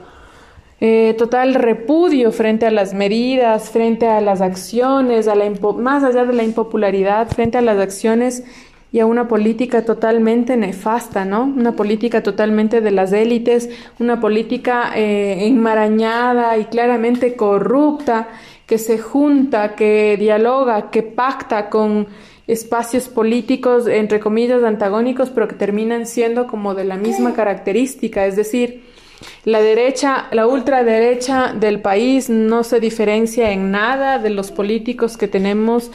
Eh, 0.86 1.14
total 1.16 1.54
repudio 1.54 2.30
frente 2.30 2.66
a 2.66 2.70
las 2.70 2.92
medidas, 2.92 3.70
frente 3.70 4.06
a 4.06 4.20
las 4.20 4.42
acciones, 4.42 5.28
a 5.28 5.34
la 5.34 5.50
más 5.78 6.04
allá 6.04 6.26
de 6.26 6.34
la 6.34 6.42
impopularidad, 6.42 7.26
frente 7.28 7.56
a 7.56 7.62
las 7.62 7.78
acciones 7.78 8.44
y 8.92 9.00
a 9.00 9.06
una 9.06 9.26
política 9.26 9.86
totalmente 9.86 10.58
nefasta, 10.58 11.24
¿no? 11.24 11.44
Una 11.44 11.72
política 11.72 12.22
totalmente 12.22 12.82
de 12.82 12.90
las 12.90 13.14
élites, 13.14 13.70
una 13.98 14.20
política 14.20 14.92
eh, 14.94 15.46
enmarañada 15.46 16.58
y 16.58 16.66
claramente 16.66 17.34
corrupta, 17.34 18.28
que 18.66 18.76
se 18.76 18.98
junta, 18.98 19.76
que 19.76 20.18
dialoga, 20.18 20.90
que 20.90 21.02
pacta 21.02 21.70
con 21.70 22.08
espacios 22.46 23.08
políticos, 23.08 23.86
entre 23.86 24.20
comillas, 24.20 24.62
antagónicos, 24.62 25.30
pero 25.30 25.48
que 25.48 25.54
terminan 25.54 26.04
siendo 26.04 26.46
como 26.46 26.74
de 26.74 26.84
la 26.84 26.98
misma 26.98 27.32
característica, 27.32 28.26
es 28.26 28.36
decir, 28.36 28.92
la 29.44 29.60
derecha, 29.60 30.26
la 30.32 30.46
ultraderecha 30.46 31.52
del 31.52 31.80
país 31.80 32.30
no 32.30 32.64
se 32.64 32.80
diferencia 32.80 33.50
en 33.50 33.70
nada 33.70 34.18
de 34.18 34.30
los 34.30 34.50
políticos 34.50 35.18
que 35.18 35.28
tenemos 35.28 35.90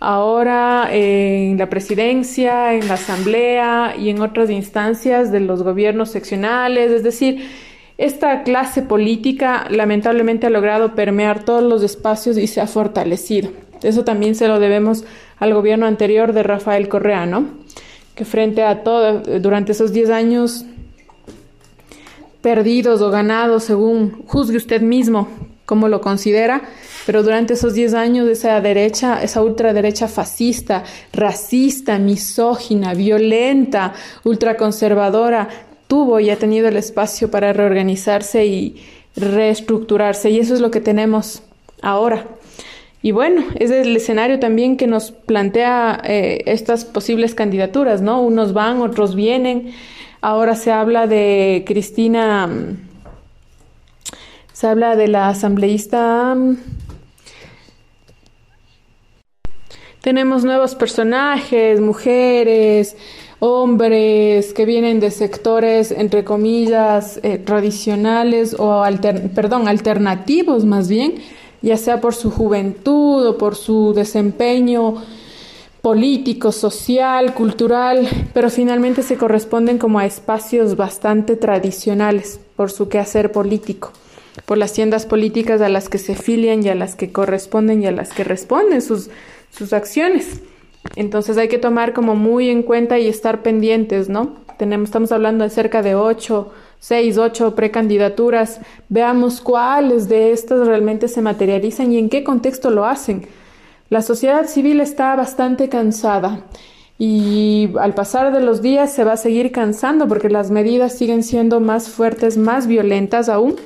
ahora 0.00 0.88
en 0.90 1.58
la 1.58 1.68
presidencia, 1.68 2.74
en 2.74 2.88
la 2.88 2.94
asamblea 2.94 3.94
y 3.98 4.10
en 4.10 4.20
otras 4.20 4.50
instancias 4.50 5.30
de 5.30 5.40
los 5.40 5.62
gobiernos 5.62 6.10
seccionales. 6.10 6.90
Es 6.90 7.02
decir, 7.02 7.48
esta 7.98 8.42
clase 8.42 8.82
política 8.82 9.66
lamentablemente 9.70 10.46
ha 10.46 10.50
logrado 10.50 10.94
permear 10.94 11.44
todos 11.44 11.62
los 11.62 11.82
espacios 11.82 12.38
y 12.38 12.46
se 12.46 12.60
ha 12.60 12.66
fortalecido. 12.66 13.50
Eso 13.82 14.04
también 14.04 14.34
se 14.34 14.48
lo 14.48 14.58
debemos 14.58 15.04
al 15.38 15.52
gobierno 15.52 15.86
anterior 15.86 16.32
de 16.32 16.42
Rafael 16.42 16.88
Correa, 16.88 17.26
¿no? 17.26 17.46
Que 18.14 18.24
frente 18.24 18.62
a 18.62 18.82
todo, 18.82 19.20
durante 19.40 19.72
esos 19.72 19.92
10 19.92 20.10
años 20.10 20.64
perdidos 22.46 23.02
o 23.02 23.10
ganados, 23.10 23.64
según 23.64 24.22
juzgue 24.28 24.56
usted 24.56 24.80
mismo 24.80 25.26
cómo 25.64 25.88
lo 25.88 26.00
considera, 26.00 26.62
pero 27.04 27.24
durante 27.24 27.54
esos 27.54 27.74
10 27.74 27.94
años 27.94 28.28
esa 28.28 28.60
derecha, 28.60 29.20
esa 29.20 29.42
ultraderecha 29.42 30.06
fascista, 30.06 30.84
racista, 31.12 31.98
misógina, 31.98 32.94
violenta, 32.94 33.94
ultraconservadora, 34.22 35.48
tuvo 35.88 36.20
y 36.20 36.30
ha 36.30 36.36
tenido 36.36 36.68
el 36.68 36.76
espacio 36.76 37.32
para 37.32 37.52
reorganizarse 37.52 38.46
y 38.46 38.76
reestructurarse 39.16 40.30
y 40.30 40.38
eso 40.38 40.54
es 40.54 40.60
lo 40.60 40.70
que 40.70 40.80
tenemos 40.80 41.42
ahora. 41.82 42.28
Y 43.02 43.10
bueno, 43.10 43.44
es 43.56 43.72
el 43.72 43.96
escenario 43.96 44.38
también 44.38 44.76
que 44.76 44.86
nos 44.86 45.10
plantea 45.10 46.00
eh, 46.04 46.44
estas 46.46 46.84
posibles 46.84 47.34
candidaturas, 47.34 48.02
¿no? 48.02 48.22
Unos 48.22 48.52
van, 48.52 48.82
otros 48.82 49.16
vienen. 49.16 49.72
Ahora 50.20 50.56
se 50.56 50.72
habla 50.72 51.06
de 51.06 51.64
Cristina, 51.66 52.48
se 54.52 54.66
habla 54.66 54.96
de 54.96 55.08
la 55.08 55.28
asambleísta. 55.28 56.36
Tenemos 60.00 60.44
nuevos 60.44 60.74
personajes, 60.74 61.80
mujeres, 61.80 62.96
hombres 63.40 64.54
que 64.54 64.64
vienen 64.64 65.00
de 65.00 65.10
sectores, 65.10 65.90
entre 65.90 66.24
comillas, 66.24 67.20
eh, 67.22 67.38
tradicionales 67.38 68.56
o, 68.58 68.84
perdón, 69.34 69.68
alternativos 69.68 70.64
más 70.64 70.88
bien, 70.88 71.16
ya 71.60 71.76
sea 71.76 72.00
por 72.00 72.14
su 72.14 72.30
juventud 72.30 73.26
o 73.26 73.36
por 73.36 73.54
su 73.54 73.92
desempeño 73.94 74.94
político, 75.86 76.50
social, 76.50 77.32
cultural, 77.32 78.08
pero 78.34 78.50
finalmente 78.50 79.04
se 79.04 79.16
corresponden 79.16 79.78
como 79.78 80.00
a 80.00 80.04
espacios 80.04 80.74
bastante 80.74 81.36
tradicionales 81.36 82.40
por 82.56 82.72
su 82.72 82.88
quehacer 82.88 83.30
político, 83.30 83.92
por 84.46 84.58
las 84.58 84.72
tiendas 84.72 85.06
políticas 85.06 85.60
a 85.60 85.68
las 85.68 85.88
que 85.88 85.98
se 85.98 86.16
filian 86.16 86.64
y 86.64 86.70
a 86.70 86.74
las 86.74 86.96
que 86.96 87.12
corresponden 87.12 87.84
y 87.84 87.86
a 87.86 87.92
las 87.92 88.12
que 88.12 88.24
responden 88.24 88.82
sus, 88.82 89.10
sus 89.56 89.72
acciones. 89.72 90.40
Entonces 90.96 91.38
hay 91.38 91.46
que 91.46 91.58
tomar 91.58 91.92
como 91.92 92.16
muy 92.16 92.50
en 92.50 92.64
cuenta 92.64 92.98
y 92.98 93.06
estar 93.06 93.44
pendientes, 93.44 94.08
¿no? 94.08 94.38
Tenemos, 94.58 94.88
estamos 94.88 95.12
hablando 95.12 95.44
de 95.44 95.50
cerca 95.50 95.82
de 95.82 95.94
ocho, 95.94 96.50
seis, 96.80 97.16
ocho 97.16 97.54
precandidaturas. 97.54 98.60
Veamos 98.88 99.40
cuáles 99.40 100.08
de 100.08 100.32
estas 100.32 100.66
realmente 100.66 101.06
se 101.06 101.22
materializan 101.22 101.92
y 101.92 101.98
en 101.98 102.08
qué 102.08 102.24
contexto 102.24 102.70
lo 102.70 102.86
hacen. 102.86 103.28
La 103.88 104.02
sociedad 104.02 104.46
civil 104.46 104.80
está 104.80 105.14
bastante 105.16 105.68
cansada 105.68 106.40
y 106.98 107.70
al 107.80 107.94
pasar 107.94 108.32
de 108.32 108.40
los 108.40 108.62
días 108.62 108.92
se 108.92 109.04
va 109.04 109.12
a 109.12 109.16
seguir 109.16 109.52
cansando 109.52 110.08
porque 110.08 110.28
las 110.28 110.50
medidas 110.50 110.96
siguen 110.96 111.22
siendo 111.22 111.60
más 111.60 111.88
fuertes, 111.88 112.36
más 112.36 112.66
violentas 112.66 113.28
aún. 113.28 113.56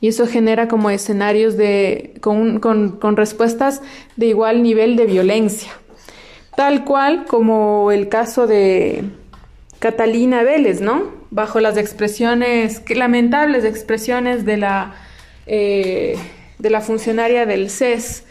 Y 0.00 0.08
eso 0.08 0.26
genera 0.26 0.68
como 0.68 0.90
escenarios 0.90 1.56
de, 1.56 2.14
con, 2.20 2.60
con, 2.60 2.98
con 2.98 3.16
respuestas 3.16 3.80
de 4.16 4.26
igual 4.26 4.62
nivel 4.62 4.96
de 4.96 5.06
violencia 5.06 5.70
tal 6.56 6.84
cual 6.84 7.24
como 7.26 7.90
el 7.90 8.08
caso 8.08 8.46
de 8.46 9.04
Catalina 9.78 10.42
Vélez, 10.42 10.80
¿no? 10.80 11.12
Bajo 11.30 11.60
las 11.60 11.76
expresiones, 11.76 12.82
lamentables 12.88 13.64
expresiones 13.64 14.44
de 14.44 14.56
la, 14.56 14.94
eh, 15.46 16.16
de 16.58 16.70
la 16.70 16.80
funcionaria 16.80 17.44
del 17.46 17.70
CES. 17.70 18.24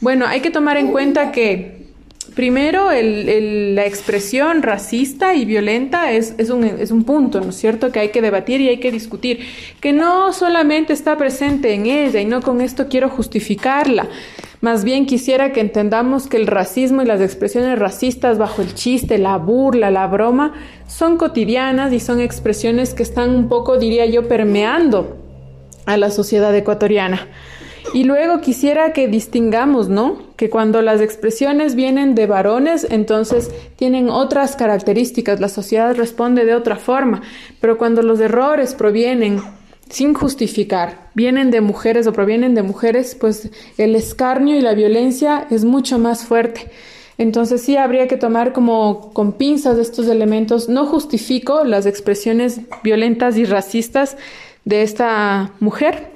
Bueno, 0.00 0.26
hay 0.26 0.40
que 0.40 0.50
tomar 0.50 0.76
en 0.76 0.88
cuenta 0.88 1.32
que 1.32 1.86
primero 2.34 2.90
la 2.90 3.86
expresión 3.86 4.62
racista 4.62 5.34
y 5.34 5.46
violenta 5.46 6.12
es, 6.12 6.34
un, 6.50 6.64
es 6.64 6.90
un 6.90 7.04
punto, 7.04 7.40
¿no 7.40 7.48
es 7.48 7.56
cierto?, 7.56 7.90
que 7.90 8.00
hay 8.00 8.08
que 8.10 8.20
debatir 8.20 8.60
y 8.60 8.68
hay 8.68 8.78
que 8.78 8.92
discutir, 8.92 9.40
que 9.80 9.94
no 9.94 10.34
solamente 10.34 10.92
está 10.92 11.16
presente 11.16 11.72
en 11.72 11.86
ella 11.86 12.20
y 12.20 12.26
no 12.26 12.42
con 12.42 12.60
esto 12.60 12.88
quiero 12.88 13.08
justificarla, 13.08 14.06
más 14.60 14.84
bien 14.84 15.06
quisiera 15.06 15.52
que 15.52 15.60
entendamos 15.60 16.26
que 16.26 16.36
el 16.36 16.46
racismo 16.46 17.00
y 17.00 17.06
las 17.06 17.20
expresiones 17.20 17.78
racistas 17.78 18.36
bajo 18.36 18.60
el 18.60 18.74
chiste, 18.74 19.16
la 19.16 19.38
burla, 19.38 19.90
la 19.90 20.06
broma, 20.06 20.52
son 20.86 21.16
cotidianas 21.16 21.92
y 21.92 22.00
son 22.00 22.20
expresiones 22.20 22.92
que 22.92 23.02
están 23.02 23.30
un 23.30 23.48
poco, 23.48 23.78
diría 23.78 24.06
yo, 24.06 24.28
permeando 24.28 25.16
a 25.86 25.96
la 25.96 26.10
sociedad 26.10 26.54
ecuatoriana. 26.54 27.28
Y 27.94 28.04
luego 28.04 28.40
quisiera 28.40 28.92
que 28.92 29.08
distingamos, 29.08 29.88
¿no? 29.88 30.18
Que 30.36 30.50
cuando 30.50 30.82
las 30.82 31.00
expresiones 31.00 31.74
vienen 31.74 32.14
de 32.14 32.26
varones, 32.26 32.86
entonces 32.90 33.50
tienen 33.76 34.10
otras 34.10 34.56
características, 34.56 35.40
la 35.40 35.48
sociedad 35.48 35.94
responde 35.94 36.44
de 36.44 36.54
otra 36.54 36.76
forma, 36.76 37.22
pero 37.60 37.78
cuando 37.78 38.02
los 38.02 38.20
errores 38.20 38.74
provienen 38.74 39.40
sin 39.88 40.14
justificar, 40.14 41.10
vienen 41.14 41.50
de 41.50 41.60
mujeres 41.60 42.06
o 42.06 42.12
provienen 42.12 42.54
de 42.54 42.62
mujeres, 42.62 43.14
pues 43.14 43.50
el 43.78 43.94
escarnio 43.94 44.56
y 44.56 44.60
la 44.60 44.74
violencia 44.74 45.46
es 45.50 45.64
mucho 45.64 45.98
más 45.98 46.24
fuerte. 46.24 46.70
Entonces 47.18 47.62
sí 47.62 47.76
habría 47.76 48.08
que 48.08 48.16
tomar 48.16 48.52
como 48.52 49.12
con 49.12 49.32
pinzas 49.32 49.78
estos 49.78 50.08
elementos. 50.08 50.68
No 50.68 50.86
justifico 50.86 51.64
las 51.64 51.86
expresiones 51.86 52.60
violentas 52.82 53.38
y 53.38 53.44
racistas 53.44 54.16
de 54.64 54.82
esta 54.82 55.52
mujer, 55.60 56.15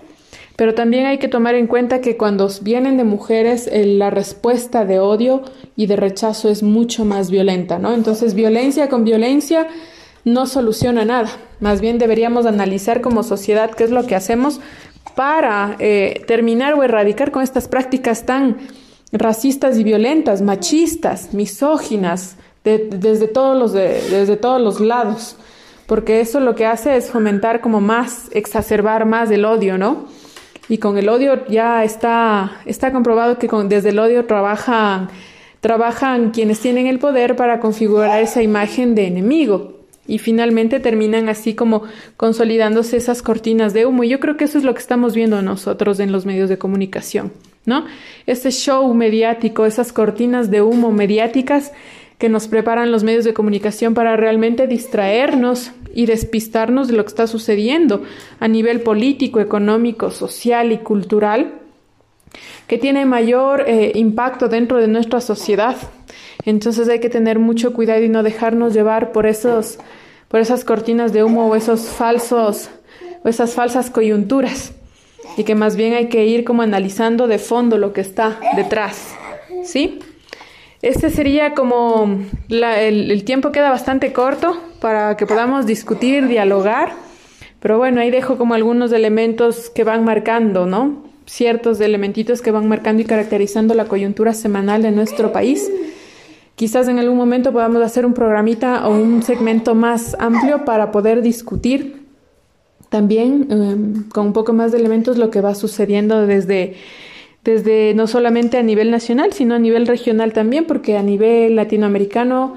pero 0.60 0.74
también 0.74 1.06
hay 1.06 1.16
que 1.16 1.28
tomar 1.28 1.54
en 1.54 1.66
cuenta 1.66 2.02
que 2.02 2.18
cuando 2.18 2.50
vienen 2.60 2.98
de 2.98 3.04
mujeres 3.04 3.66
la 3.72 4.10
respuesta 4.10 4.84
de 4.84 5.00
odio 5.00 5.40
y 5.74 5.86
de 5.86 5.96
rechazo 5.96 6.50
es 6.50 6.62
mucho 6.62 7.06
más 7.06 7.30
violenta, 7.30 7.78
¿no? 7.78 7.94
Entonces 7.94 8.34
violencia 8.34 8.90
con 8.90 9.02
violencia 9.02 9.68
no 10.26 10.44
soluciona 10.44 11.06
nada. 11.06 11.30
Más 11.60 11.80
bien 11.80 11.96
deberíamos 11.96 12.44
analizar 12.44 13.00
como 13.00 13.22
sociedad 13.22 13.70
qué 13.70 13.84
es 13.84 13.90
lo 13.90 14.06
que 14.06 14.14
hacemos 14.14 14.60
para 15.16 15.76
eh, 15.78 16.24
terminar 16.26 16.74
o 16.74 16.82
erradicar 16.82 17.30
con 17.30 17.42
estas 17.42 17.66
prácticas 17.66 18.26
tan 18.26 18.58
racistas 19.12 19.78
y 19.78 19.82
violentas, 19.82 20.42
machistas, 20.42 21.32
misóginas, 21.32 22.36
de, 22.64 22.90
desde, 22.98 23.28
todos 23.28 23.58
los 23.58 23.72
de, 23.72 24.02
desde 24.10 24.36
todos 24.36 24.60
los 24.60 24.78
lados. 24.78 25.36
Porque 25.86 26.20
eso 26.20 26.38
lo 26.38 26.54
que 26.54 26.66
hace 26.66 26.98
es 26.98 27.10
fomentar 27.10 27.62
como 27.62 27.80
más, 27.80 28.28
exacerbar 28.32 29.06
más 29.06 29.30
el 29.30 29.46
odio, 29.46 29.78
¿no? 29.78 30.19
Y 30.70 30.78
con 30.78 30.96
el 30.96 31.08
odio 31.08 31.44
ya 31.48 31.82
está, 31.82 32.60
está 32.64 32.92
comprobado 32.92 33.38
que 33.38 33.48
con, 33.48 33.68
desde 33.68 33.88
el 33.88 33.98
odio 33.98 34.24
trabajan, 34.26 35.08
trabajan 35.60 36.30
quienes 36.30 36.60
tienen 36.60 36.86
el 36.86 37.00
poder 37.00 37.34
para 37.34 37.58
configurar 37.58 38.22
esa 38.22 38.40
imagen 38.40 38.94
de 38.94 39.08
enemigo 39.08 39.80
y 40.06 40.18
finalmente 40.18 40.78
terminan 40.78 41.28
así 41.28 41.54
como 41.54 41.82
consolidándose 42.16 42.96
esas 42.96 43.20
cortinas 43.20 43.74
de 43.74 43.84
humo. 43.84 44.04
Y 44.04 44.10
yo 44.10 44.20
creo 44.20 44.36
que 44.36 44.44
eso 44.44 44.58
es 44.58 44.64
lo 44.64 44.72
que 44.72 44.80
estamos 44.80 45.12
viendo 45.12 45.42
nosotros 45.42 45.98
en 45.98 46.12
los 46.12 46.24
medios 46.24 46.48
de 46.48 46.56
comunicación, 46.56 47.32
¿no? 47.66 47.84
Ese 48.26 48.52
show 48.52 48.94
mediático, 48.94 49.66
esas 49.66 49.92
cortinas 49.92 50.52
de 50.52 50.62
humo 50.62 50.92
mediáticas 50.92 51.72
que 52.20 52.28
nos 52.28 52.48
preparan 52.48 52.92
los 52.92 53.02
medios 53.02 53.24
de 53.24 53.32
comunicación 53.32 53.94
para 53.94 54.14
realmente 54.14 54.66
distraernos 54.66 55.72
y 55.94 56.04
despistarnos 56.04 56.86
de 56.86 56.94
lo 56.94 57.02
que 57.02 57.08
está 57.08 57.26
sucediendo 57.26 58.02
a 58.38 58.46
nivel 58.46 58.82
político, 58.82 59.40
económico, 59.40 60.10
social 60.10 60.70
y 60.70 60.78
cultural, 60.78 61.54
que 62.66 62.76
tiene 62.76 63.06
mayor 63.06 63.64
eh, 63.66 63.92
impacto 63.94 64.48
dentro 64.48 64.76
de 64.76 64.86
nuestra 64.86 65.22
sociedad. 65.22 65.76
Entonces 66.44 66.90
hay 66.90 67.00
que 67.00 67.08
tener 67.08 67.38
mucho 67.38 67.72
cuidado 67.72 68.02
y 68.04 68.10
no 68.10 68.22
dejarnos 68.22 68.74
llevar 68.74 69.12
por 69.12 69.26
esos 69.26 69.78
por 70.28 70.38
esas 70.38 70.62
cortinas 70.62 71.12
de 71.12 71.24
humo 71.24 71.48
o 71.48 71.56
esos 71.56 71.88
falsos 71.88 72.70
o 73.24 73.28
esas 73.28 73.54
falsas 73.54 73.90
coyunturas 73.90 74.74
y 75.38 75.44
que 75.44 75.54
más 75.54 75.74
bien 75.74 75.94
hay 75.94 76.08
que 76.08 76.26
ir 76.26 76.44
como 76.44 76.60
analizando 76.60 77.26
de 77.26 77.38
fondo 77.38 77.78
lo 77.78 77.92
que 77.92 78.02
está 78.02 78.38
detrás, 78.54 79.14
¿sí? 79.64 79.98
Este 80.82 81.10
sería 81.10 81.54
como 81.54 82.20
la, 82.48 82.80
el, 82.80 83.24
tiempo 83.24 83.52
queda 83.52 83.70
bastante 83.70 84.12
corto 84.12 84.58
para 84.80 85.16
que 85.16 85.26
podamos 85.26 85.66
discutir, 85.66 86.26
dialogar, 86.26 86.92
pero 87.60 87.76
bueno, 87.76 88.00
ahí 88.00 88.10
dejo 88.10 88.38
como 88.38 88.54
algunos 88.54 88.90
elementos 88.92 89.68
que 89.70 89.84
van 89.84 90.04
marcando, 90.04 90.64
¿no? 90.64 91.04
Ciertos 91.26 91.80
elementitos 91.80 92.40
que 92.40 92.50
van 92.50 92.66
marcando 92.66 93.02
y 93.02 93.04
caracterizando 93.04 93.74
la 93.74 93.84
coyuntura 93.84 94.32
semanal 94.32 94.82
de 94.82 94.90
nuestro 94.90 95.32
país 95.32 95.70
Quizás 96.60 96.88
en 96.88 96.98
algún 96.98 97.16
momento 97.16 97.52
podamos 97.52 97.80
hacer 97.82 98.04
un 98.04 98.12
programita 98.12 98.86
o 98.86 98.94
un 98.94 99.22
segmento 99.22 99.74
más 99.74 100.14
amplio 100.18 100.66
para 100.66 100.92
poder 100.92 101.22
discutir 101.22 102.02
también 102.90 103.48
eh, 103.50 104.10
con 104.12 104.26
un 104.26 104.32
poco 104.34 104.52
más 104.52 104.70
de 104.70 104.76
elementos 104.76 105.16
lo 105.16 105.30
que 105.30 105.40
va 105.40 105.54
sucediendo 105.54 106.26
desde, 106.26 106.74
desde 107.44 107.94
no 107.94 108.06
solamente 108.06 108.58
a 108.58 108.62
nivel 108.62 108.90
nacional, 108.90 109.32
sino 109.32 109.54
a 109.54 109.58
nivel 109.58 109.86
regional 109.86 110.32
también, 110.32 110.66
porque 110.66 110.96
a 110.96 111.02
nivel 111.02 111.56
latinoamericano 111.56 112.56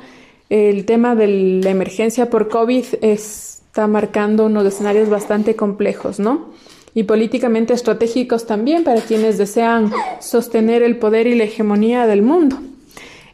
el 0.50 0.86
tema 0.86 1.16
de 1.16 1.62
la 1.64 1.70
emergencia 1.70 2.30
por 2.30 2.50
COVID 2.50 2.86
está 3.02 3.88
marcando 3.88 4.46
unos 4.46 4.66
escenarios 4.66 5.10
bastante 5.10 5.56
complejos, 5.56 6.20
¿no? 6.20 6.52
Y 6.94 7.04
políticamente 7.04 7.74
estratégicos 7.74 8.46
también 8.46 8.84
para 8.84 9.02
quienes 9.02 9.38
desean 9.38 9.92
sostener 10.20 10.84
el 10.84 10.98
poder 10.98 11.26
y 11.26 11.36
la 11.36 11.46
hegemonía 11.46 12.06
del 12.06 12.22
mundo. 12.22 12.60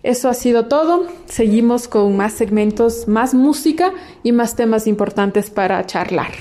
Eso 0.02 0.30
ha 0.30 0.34
sido 0.34 0.68
todo. 0.68 1.08
Seguimos 1.26 1.90
con 1.90 2.16
más 2.16 2.34
segmentos, 2.34 3.10
más 3.10 3.34
música 3.34 3.92
y 4.24 4.32
más 4.32 4.56
temas 4.56 4.88
importantes 4.88 5.50
para 5.50 5.86
charlar. 5.86 6.32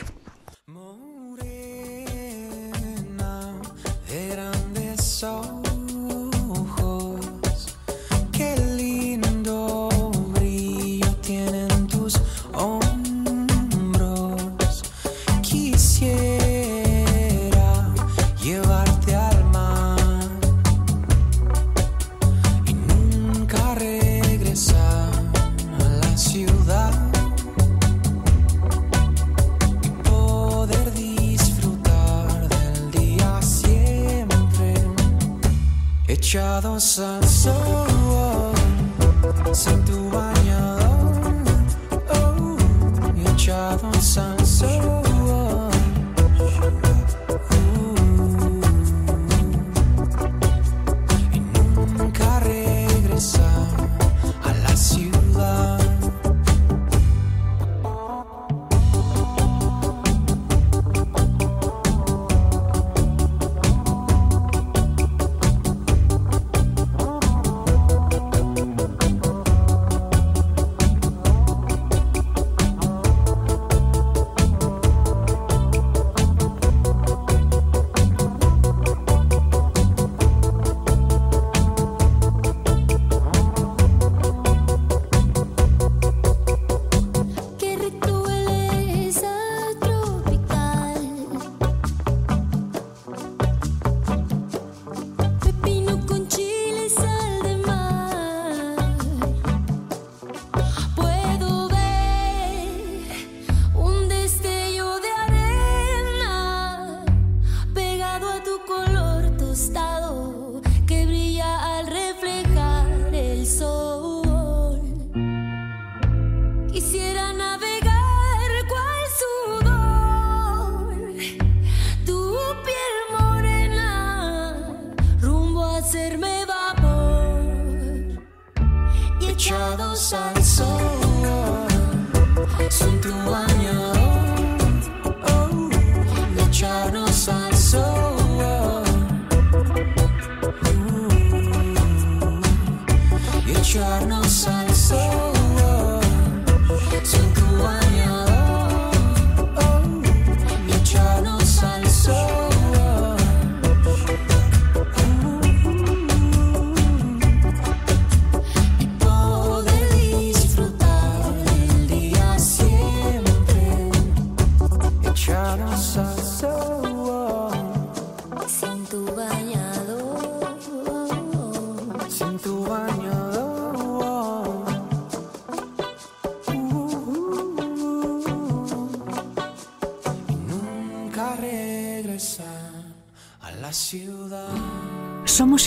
sun. 36.81 37.28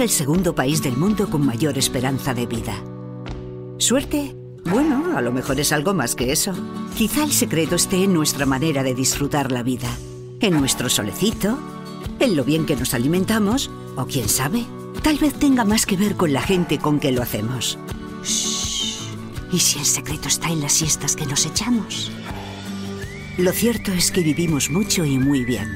El 0.02 0.10
segundo 0.10 0.56
país 0.56 0.82
del 0.82 0.98
mundo 0.98 1.30
con 1.30 1.46
mayor 1.46 1.78
esperanza 1.78 2.34
de 2.34 2.46
vida. 2.46 2.76
¿Suerte? 3.78 4.36
Bueno, 4.66 5.18
a 5.18 5.22
lo 5.22 5.32
mejor 5.32 5.60
es 5.60 5.72
algo 5.72 5.94
más 5.94 6.16
que 6.16 6.32
eso. 6.32 6.54
Quizá 6.98 7.24
el 7.24 7.32
secreto 7.32 7.76
esté 7.76 8.04
en 8.04 8.14
nuestra 8.14 8.46
manera 8.46 8.84
de 8.84 8.96
disfrutar 8.96 9.52
la 9.52 9.64
vida, 9.64 9.90
en 10.40 10.60
nuestro 10.60 10.90
solecito, 10.90 11.58
en 12.20 12.36
lo 12.36 12.44
bien 12.44 12.66
que 12.66 12.76
nos 12.76 12.94
alimentamos, 12.94 13.70
o 13.96 14.06
quién 14.06 14.30
sabe, 14.30 14.66
tal 15.04 15.18
vez 15.18 15.34
tenga 15.34 15.66
más 15.66 15.86
que 15.86 15.98
ver 15.98 16.16
con 16.16 16.34
la 16.34 16.42
gente 16.42 16.80
con 16.80 17.00
que 17.00 17.12
lo 17.12 17.22
hacemos. 17.22 17.78
Shh. 18.24 18.72
¿Y 19.52 19.60
si 19.60 19.80
el 19.80 19.86
secreto 19.86 20.28
está 20.30 20.50
en 20.50 20.62
las 20.62 20.74
siestas 20.74 21.16
que 21.16 21.26
nos 21.26 21.46
echamos? 21.46 22.12
Lo 23.38 23.52
cierto 23.52 23.92
es 23.92 24.12
que 24.12 24.22
vivimos 24.22 24.70
mucho 24.70 25.04
y 25.06 25.18
muy 25.18 25.44
bien. 25.44 25.68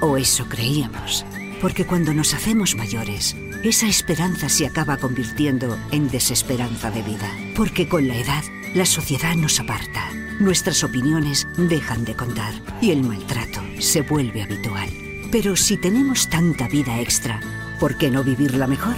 O 0.00 0.16
eso 0.16 0.46
creíamos. 0.48 1.24
Porque 1.60 1.86
cuando 1.86 2.12
nos 2.12 2.34
hacemos 2.34 2.74
mayores, 2.76 3.36
esa 3.62 3.86
esperanza 3.86 4.48
se 4.48 4.66
acaba 4.66 4.96
convirtiendo 4.96 5.78
en 5.90 6.08
desesperanza 6.08 6.90
de 6.90 7.02
vida. 7.02 7.30
Porque 7.56 7.88
con 7.88 8.06
la 8.06 8.16
edad, 8.16 8.42
la 8.74 8.86
sociedad 8.86 9.34
nos 9.34 9.60
aparta. 9.60 10.10
Nuestras 10.40 10.82
opiniones 10.84 11.46
dejan 11.56 12.04
de 12.04 12.14
contar 12.16 12.54
y 12.80 12.90
el 12.90 13.02
maltrato 13.02 13.62
se 13.78 14.02
vuelve 14.02 14.42
habitual. 14.42 14.88
Pero 15.30 15.56
si 15.56 15.76
tenemos 15.76 16.28
tanta 16.28 16.68
vida 16.68 17.00
extra, 17.00 17.40
¿por 17.80 17.96
qué 17.96 18.10
no 18.10 18.24
vivirla 18.24 18.66
mejor? 18.66 18.96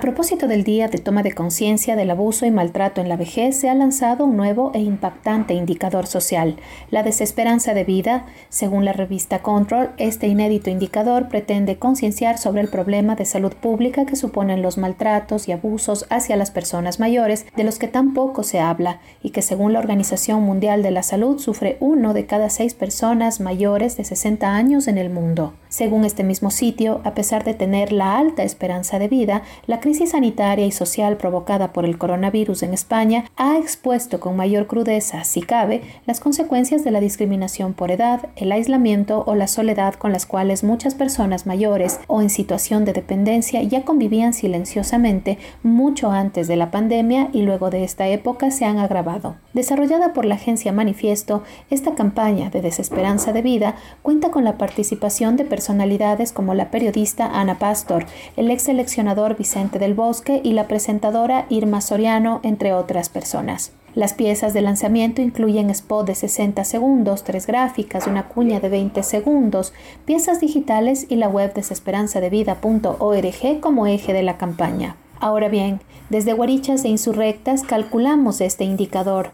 A 0.00 0.08
propósito 0.10 0.48
del 0.48 0.64
Día 0.64 0.88
de 0.88 0.96
Toma 0.96 1.22
de 1.22 1.32
Conciencia 1.32 1.94
del 1.94 2.10
Abuso 2.10 2.46
y 2.46 2.50
Maltrato 2.50 3.02
en 3.02 3.10
la 3.10 3.18
Vejez, 3.18 3.54
se 3.54 3.68
ha 3.68 3.74
lanzado 3.74 4.24
un 4.24 4.34
nuevo 4.34 4.70
e 4.72 4.78
impactante 4.78 5.52
indicador 5.52 6.06
social, 6.06 6.56
la 6.90 7.02
desesperanza 7.02 7.74
de 7.74 7.84
vida. 7.84 8.24
Según 8.48 8.86
la 8.86 8.94
revista 8.94 9.42
Control, 9.42 9.90
este 9.98 10.26
inédito 10.26 10.70
indicador 10.70 11.28
pretende 11.28 11.76
concienciar 11.76 12.38
sobre 12.38 12.62
el 12.62 12.68
problema 12.68 13.14
de 13.14 13.26
salud 13.26 13.52
pública 13.52 14.06
que 14.06 14.16
suponen 14.16 14.62
los 14.62 14.78
maltratos 14.78 15.48
y 15.48 15.52
abusos 15.52 16.06
hacia 16.08 16.36
las 16.36 16.50
personas 16.50 16.98
mayores, 16.98 17.44
de 17.54 17.64
los 17.64 17.78
que 17.78 17.86
tan 17.86 18.14
poco 18.14 18.42
se 18.42 18.58
habla, 18.58 19.00
y 19.22 19.32
que 19.32 19.42
según 19.42 19.74
la 19.74 19.80
Organización 19.80 20.42
Mundial 20.44 20.82
de 20.82 20.92
la 20.92 21.02
Salud 21.02 21.38
sufre 21.38 21.76
uno 21.78 22.14
de 22.14 22.24
cada 22.24 22.48
seis 22.48 22.72
personas 22.72 23.38
mayores 23.38 23.98
de 23.98 24.04
60 24.04 24.48
años 24.48 24.88
en 24.88 24.96
el 24.96 25.10
mundo. 25.10 25.52
Según 25.68 26.06
este 26.06 26.24
mismo 26.24 26.50
sitio, 26.50 27.02
a 27.04 27.14
pesar 27.14 27.44
de 27.44 27.52
tener 27.52 27.92
la 27.92 28.16
alta 28.18 28.44
esperanza 28.44 28.98
de 28.98 29.08
vida, 29.08 29.42
la 29.66 29.78
crisis 29.90 30.10
sanitaria 30.10 30.66
y 30.66 30.70
social 30.70 31.16
provocada 31.16 31.72
por 31.72 31.84
el 31.84 31.98
coronavirus 31.98 32.62
en 32.62 32.74
España 32.74 33.24
ha 33.36 33.58
expuesto 33.58 34.20
con 34.20 34.36
mayor 34.36 34.68
crudeza, 34.68 35.24
si 35.24 35.40
cabe, 35.42 35.82
las 36.06 36.20
consecuencias 36.20 36.84
de 36.84 36.92
la 36.92 37.00
discriminación 37.00 37.74
por 37.74 37.90
edad, 37.90 38.28
el 38.36 38.52
aislamiento 38.52 39.24
o 39.26 39.34
la 39.34 39.48
soledad 39.48 39.94
con 39.94 40.12
las 40.12 40.26
cuales 40.26 40.62
muchas 40.62 40.94
personas 40.94 41.44
mayores 41.44 41.98
o 42.06 42.22
en 42.22 42.30
situación 42.30 42.84
de 42.84 42.92
dependencia 42.92 43.64
ya 43.64 43.84
convivían 43.84 44.32
silenciosamente 44.32 45.38
mucho 45.64 46.12
antes 46.12 46.46
de 46.46 46.54
la 46.54 46.70
pandemia 46.70 47.28
y 47.32 47.42
luego 47.42 47.70
de 47.70 47.82
esta 47.82 48.06
época 48.06 48.52
se 48.52 48.66
han 48.66 48.78
agravado. 48.78 49.38
Desarrollada 49.54 50.12
por 50.12 50.24
la 50.24 50.36
agencia 50.36 50.70
Manifiesto, 50.70 51.42
esta 51.68 51.96
campaña 51.96 52.48
de 52.50 52.62
desesperanza 52.62 53.32
de 53.32 53.42
vida 53.42 53.74
cuenta 54.02 54.30
con 54.30 54.44
la 54.44 54.56
participación 54.56 55.34
de 55.34 55.44
personalidades 55.44 56.30
como 56.30 56.54
la 56.54 56.70
periodista 56.70 57.26
Ana 57.26 57.58
Pastor, 57.58 58.06
el 58.36 58.52
ex 58.52 58.62
seleccionador 58.62 59.36
Vicente 59.36 59.79
del 59.80 59.94
Bosque 59.94 60.40
y 60.44 60.52
la 60.52 60.68
presentadora 60.68 61.46
Irma 61.48 61.80
Soriano, 61.80 62.38
entre 62.44 62.72
otras 62.72 63.08
personas. 63.08 63.72
Las 63.94 64.14
piezas 64.14 64.54
de 64.54 64.62
lanzamiento 64.62 65.20
incluyen 65.20 65.68
spot 65.70 66.06
de 66.06 66.14
60 66.14 66.62
segundos, 66.62 67.24
tres 67.24 67.48
gráficas, 67.48 68.06
una 68.06 68.28
cuña 68.28 68.60
de 68.60 68.68
20 68.68 69.02
segundos, 69.02 69.72
piezas 70.04 70.38
digitales 70.38 71.06
y 71.08 71.16
la 71.16 71.28
web 71.28 71.52
desesperanzadevida.org 71.54 73.60
como 73.60 73.88
eje 73.88 74.12
de 74.12 74.22
la 74.22 74.38
campaña. 74.38 74.94
Ahora 75.18 75.48
bien, 75.48 75.80
desde 76.08 76.34
Guarichas 76.34 76.84
e 76.84 76.88
Insurrectas 76.88 77.64
calculamos 77.64 78.40
este 78.40 78.62
indicador. 78.62 79.32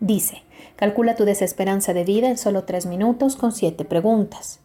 Dice, 0.00 0.42
calcula 0.74 1.14
tu 1.14 1.24
desesperanza 1.24 1.94
de 1.94 2.02
vida 2.02 2.28
en 2.28 2.38
solo 2.38 2.64
3 2.64 2.86
minutos 2.86 3.36
con 3.36 3.52
7 3.52 3.84
preguntas. 3.84 4.58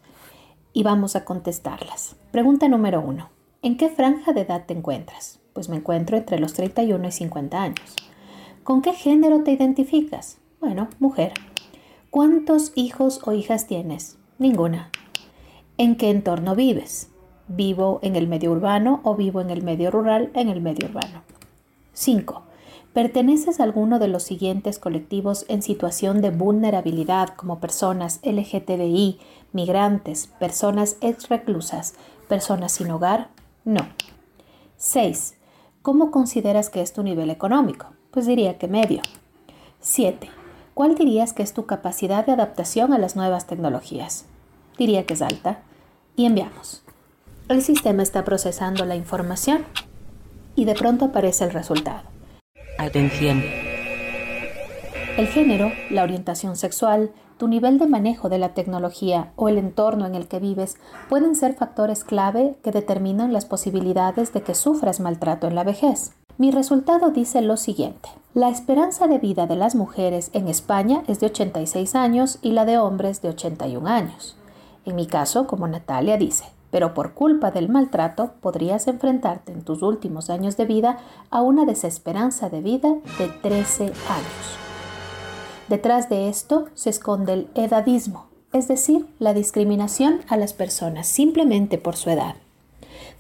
Y 0.74 0.82
vamos 0.82 1.16
a 1.16 1.26
contestarlas. 1.26 2.16
Pregunta 2.32 2.68
número 2.68 3.02
1. 3.02 3.30
¿En 3.62 3.78
qué 3.78 3.88
franja 3.90 4.34
de 4.34 4.42
edad 4.42 4.66
te 4.66 4.74
encuentras? 4.74 5.40
Pues 5.54 5.70
me 5.70 5.76
encuentro 5.76 6.18
entre 6.18 6.40
los 6.40 6.54
31 6.54 7.08
y 7.08 7.12
50 7.12 7.62
años. 7.62 7.96
¿Con 8.64 8.82
qué 8.82 8.94
género 8.94 9.44
te 9.44 9.52
identificas? 9.52 10.40
Bueno, 10.60 10.90
mujer. 10.98 11.34
¿Cuántos 12.10 12.72
hijos 12.74 13.22
o 13.28 13.34
hijas 13.34 13.68
tienes? 13.68 14.18
Ninguna. 14.40 14.90
¿En 15.78 15.98
qué 15.98 16.10
entorno 16.10 16.56
vives? 16.56 17.12
¿Vivo 17.50 18.00
en 18.02 18.18
el 18.18 18.28
medio 18.28 18.52
urbano 18.52 19.00
o 19.04 19.16
vivo 19.16 19.40
en 19.40 19.50
el 19.50 19.64
medio 19.64 19.90
rural 19.90 20.32
en 20.34 20.50
el 20.50 20.60
medio 20.60 20.90
urbano? 20.90 21.22
5. 21.94 22.44
¿Perteneces 22.92 23.60
a 23.60 23.64
alguno 23.64 24.00
de 24.00 24.10
los 24.10 24.24
siguientes 24.24 24.80
colectivos 24.80 25.46
en 25.48 25.62
situación 25.62 26.22
de 26.22 26.32
vulnerabilidad 26.32 27.30
como 27.30 27.60
personas 27.60 28.20
LGTBI, 28.24 29.20
migrantes, 29.54 30.28
personas 30.40 30.98
ex 31.00 31.30
reclusas, 31.30 31.94
personas 32.28 32.74
sin 32.74 32.92
hogar? 32.92 33.30
No. 33.64 33.88
6. 34.76 35.36
¿Cómo 35.82 36.12
consideras 36.12 36.70
que 36.70 36.82
es 36.82 36.92
tu 36.92 37.02
nivel 37.02 37.30
económico? 37.30 37.88
Pues 38.12 38.26
diría 38.26 38.58
que 38.58 38.68
medio. 38.68 39.02
7. 39.80 40.30
¿Cuál 40.74 40.96
dirías 40.96 41.32
que 41.32 41.44
es 41.44 41.54
tu 41.54 41.66
capacidad 41.66 42.26
de 42.26 42.34
adaptación 42.34 42.92
a 42.92 42.98
las 42.98 43.16
nuevas 43.16 43.48
tecnologías? 43.48 44.26
Diría 44.78 45.06
que 45.06 45.14
es 45.14 45.22
alta. 45.22 45.60
Y 46.16 46.26
enviamos. 46.26 46.84
El 47.50 47.62
sistema 47.62 48.04
está 48.04 48.26
procesando 48.26 48.84
la 48.84 48.98
información 48.98 49.64
y 50.56 50.66
de 50.66 50.76
pronto 50.76 51.06
aparece 51.06 51.46
el 51.46 51.52
resultado. 51.52 52.02
Atención. 52.78 53.42
El 55.18 55.28
género, 55.28 55.72
la 55.90 56.04
orientación 56.04 56.58
sexual, 56.58 57.12
tu 57.38 57.48
nivel 57.48 57.80
de 57.80 57.88
manejo 57.88 58.28
de 58.28 58.38
la 58.38 58.54
tecnología 58.54 59.32
o 59.38 59.48
el 59.48 59.58
entorno 59.58 60.06
en 60.06 60.16
el 60.16 60.28
que 60.28 60.40
vives 60.40 60.76
pueden 61.08 61.36
ser 61.36 61.54
factores 61.54 62.04
clave 62.04 62.58
que 62.66 62.72
determinan 62.72 63.32
las 63.32 63.46
posibilidades 63.46 64.34
de 64.34 64.42
que 64.42 64.54
sufras 64.54 65.00
maltrato 65.00 65.48
en 65.48 65.56
la 65.56 65.64
vejez. 65.64 66.12
Mi 66.38 66.52
resultado 66.52 67.12
dice 67.12 67.42
lo 67.42 67.56
siguiente. 67.56 68.10
La 68.34 68.50
esperanza 68.50 69.08
de 69.08 69.20
vida 69.20 69.48
de 69.48 69.56
las 69.56 69.74
mujeres 69.74 70.32
en 70.34 70.50
España 70.50 71.02
es 71.08 71.22
de 71.22 71.28
86 71.28 71.96
años 71.96 72.40
y 72.42 72.52
la 72.52 72.66
de 72.66 72.78
hombres 72.78 73.22
de 73.22 73.30
81 73.30 73.88
años. 73.88 74.36
En 74.84 74.96
mi 74.96 75.08
caso, 75.08 75.48
como 75.48 75.68
Natalia 75.68 76.18
dice, 76.18 76.46
pero 76.78 76.94
por 76.94 77.16
culpa 77.16 77.50
del 77.50 77.70
maltrato 77.70 78.34
podrías 78.40 78.88
enfrentarte 78.88 79.52
en 79.52 79.64
tus 79.64 79.82
últimos 79.82 80.30
años 80.30 80.58
de 80.58 80.66
vida 80.66 81.00
a 81.32 81.42
una 81.42 81.66
desesperanza 81.66 82.50
de 82.50 82.62
vida 82.62 82.98
de 83.18 83.30
13 83.42 83.86
años. 83.86 84.58
Detrás 85.70 86.08
de 86.08 86.30
esto 86.30 86.68
se 86.76 86.92
esconde 86.92 87.34
el 87.34 87.50
edadismo, 87.56 88.28
es 88.54 88.68
decir, 88.68 89.08
la 89.18 89.34
discriminación 89.34 90.22
a 90.28 90.38
las 90.38 90.54
personas 90.54 91.08
simplemente 91.08 91.80
por 91.80 91.96
su 91.96 92.12
edad. 92.12 92.36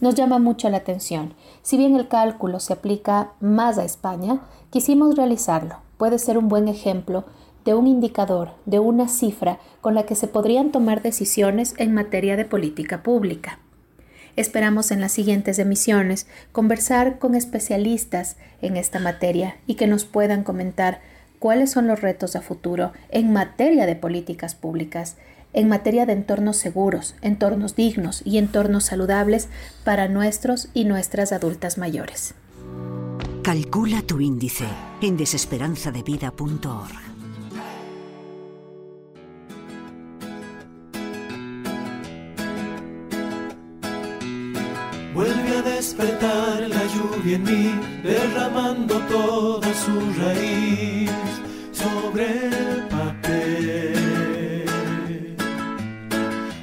nos 0.01 0.13
llama 0.13 0.37
mucho 0.37 0.69
la 0.69 0.77
atención. 0.77 1.33
Si 1.63 1.77
bien 1.77 1.95
el 1.95 2.07
cálculo 2.07 2.59
se 2.59 2.73
aplica 2.73 3.31
más 3.39 3.79
a 3.79 3.85
España, 3.85 4.41
quisimos 4.69 5.15
realizarlo. 5.15 5.77
Puede 5.97 6.19
ser 6.19 6.37
un 6.37 6.47
buen 6.47 6.67
ejemplo 6.67 7.23
de 7.67 7.73
un 7.73 7.86
indicador, 7.86 8.51
de 8.65 8.80
una 8.80 9.10
cifra 9.10 9.60
con 9.82 9.93
la 9.93 10.06
que 10.06 10.15
se 10.15 10.30
podrían 10.30 10.71
tomar 10.71 11.01
decisiones 11.01 11.73
en 11.77 11.93
materia 11.93 12.38
de 12.38 12.45
política 12.45 13.03
pública. 13.03 13.60
Esperamos 14.38 14.89
en 14.91 15.01
las 15.01 15.12
siguientes 15.12 15.60
emisiones 15.60 16.27
conversar 16.53 17.19
con 17.19 17.36
especialistas 17.36 18.38
en 18.62 18.77
esta 18.77 19.01
materia 19.01 19.58
y 19.67 19.75
que 19.75 19.86
nos 19.86 20.06
puedan 20.06 20.45
comentar 20.45 21.01
cuáles 21.39 21.69
son 21.69 21.88
los 21.88 21.99
retos 21.99 22.38
a 22.38 22.41
futuro 22.41 22.93
en 23.10 23.34
materia 23.34 23.86
de 23.86 23.97
políticas 23.97 24.56
públicas, 24.56 25.17
en 25.51 25.67
materia 25.67 26.06
de 26.06 26.13
entornos 26.13 26.56
seguros, 26.56 27.15
entornos 27.21 27.75
dignos 27.75 28.21
y 28.23 28.38
entornos 28.38 28.86
saludables 28.86 29.49
para 29.84 30.08
nuestros 30.08 30.69
y 30.73 30.86
nuestras 30.86 31.34
adultas 31.34 31.77
mayores. 31.77 32.34
Calcula 33.43 34.03
tu 34.03 34.21
índice 34.21 34.67
en 35.01 35.17
desesperanzadevida.org. 35.17 37.16
Vuelve 45.17 45.58
a 45.58 45.62
despertar 45.63 46.62
la 46.69 46.84
lluvia 46.93 47.38
en 47.38 47.43
mí, 47.43 47.73
derramando 48.03 48.99
toda 49.10 49.67
su 49.73 49.99
raíz 50.21 51.10
sobre 51.71 52.25
el 52.49 52.84
papel. 52.88 53.95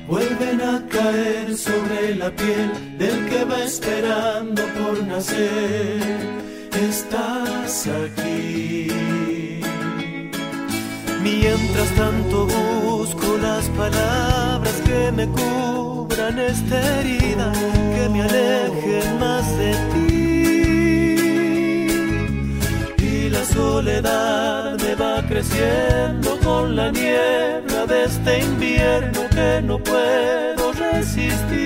Vuelven 0.06 0.60
a 0.60 0.86
caer 0.86 1.56
sobre 1.56 2.14
la 2.14 2.30
piel 2.30 2.70
del 2.96 3.28
que 3.28 3.44
va 3.44 3.60
esperando 3.64 4.62
por 4.78 5.04
nacer. 5.04 6.20
Estás 6.80 7.88
aquí. 7.88 9.53
Mientras 11.24 11.88
tanto 11.96 12.46
busco 12.46 13.38
las 13.38 13.64
palabras 13.70 14.74
que 14.84 15.10
me 15.10 15.26
cubran 15.26 16.38
esta 16.38 17.00
herida, 17.00 17.50
que 17.94 18.08
me 18.10 18.20
alejen 18.20 19.18
más 19.18 19.44
de 19.56 19.72
ti. 19.92 20.04
Y 23.02 23.30
la 23.30 23.42
soledad 23.46 24.78
me 24.78 24.94
va 24.96 25.22
creciendo 25.26 26.38
con 26.44 26.76
la 26.76 26.90
niebla 26.92 27.86
de 27.86 28.04
este 28.04 28.40
invierno 28.40 29.20
que 29.30 29.62
no 29.62 29.78
puedo 29.78 30.72
resistir. 30.72 31.63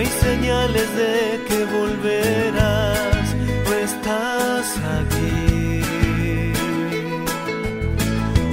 Hay 0.00 0.06
señales 0.06 0.88
de 0.96 1.44
que 1.46 1.64
volverás, 1.76 3.26
no 3.64 3.72
estás 3.88 4.66
aquí. 4.98 5.82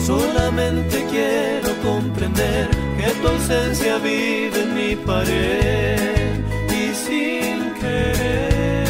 Solamente 0.05 1.05
quiero 1.09 1.69
comprender 1.89 2.69
que 2.97 3.09
tu 3.21 3.27
ausencia 3.29 3.97
vive 3.99 4.61
en 4.63 4.75
mi 4.75 4.95
pared 4.97 6.33
y 6.81 6.83
sin 7.05 7.57
querer. 7.81 8.87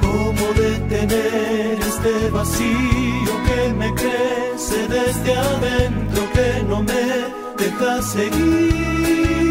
¿Cómo 0.00 0.44
detener 0.54 1.78
este 1.90 2.30
vacío 2.30 3.32
que 3.46 3.60
me 3.80 3.92
crece 3.94 4.78
desde 4.88 5.34
adentro 5.34 6.22
que 6.34 6.48
no 6.66 6.82
me 6.82 7.04
deja 7.58 8.02
seguir? 8.02 9.47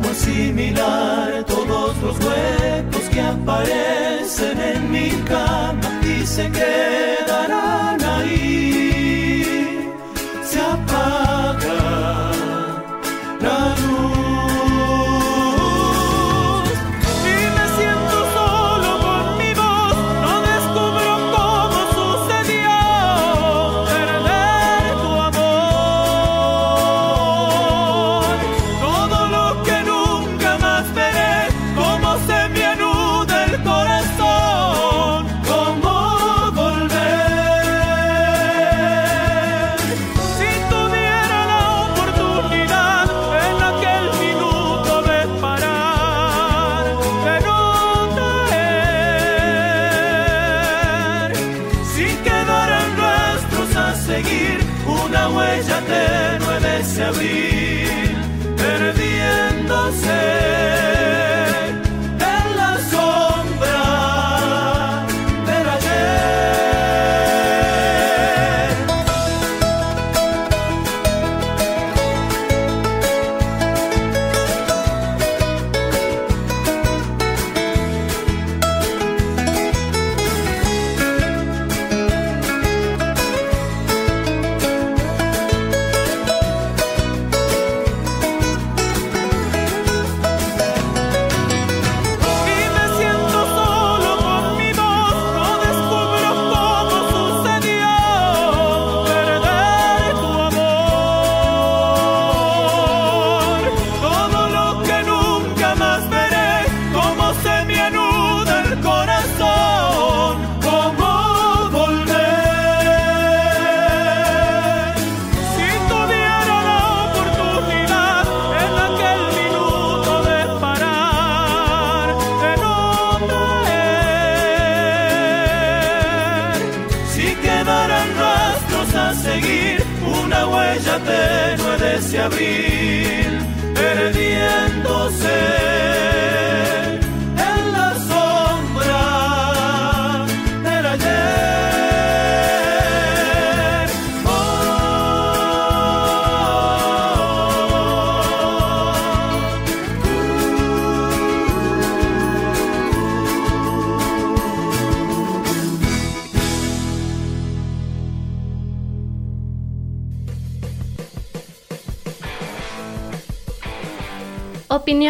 ¿Cómo 0.00 0.10
asimilar 0.10 1.44
todos 1.44 1.96
los 2.00 2.16
huecos 2.20 3.02
que 3.10 3.20
aparecen 3.20 4.60
en 4.60 4.92
mi 4.92 5.10
cama 5.26 6.00
y 6.04 6.24
se 6.24 6.48
quedarán 6.52 8.00
ahí? 8.04 8.87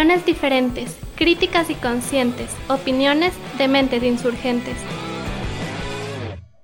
Opiniones 0.08 0.26
diferentes, 0.26 0.96
Críticas 1.16 1.68
y 1.68 1.74
conscientes, 1.74 2.48
opiniones 2.70 3.34
de 3.58 3.68
mentes 3.68 4.02
insurgentes. 4.02 4.74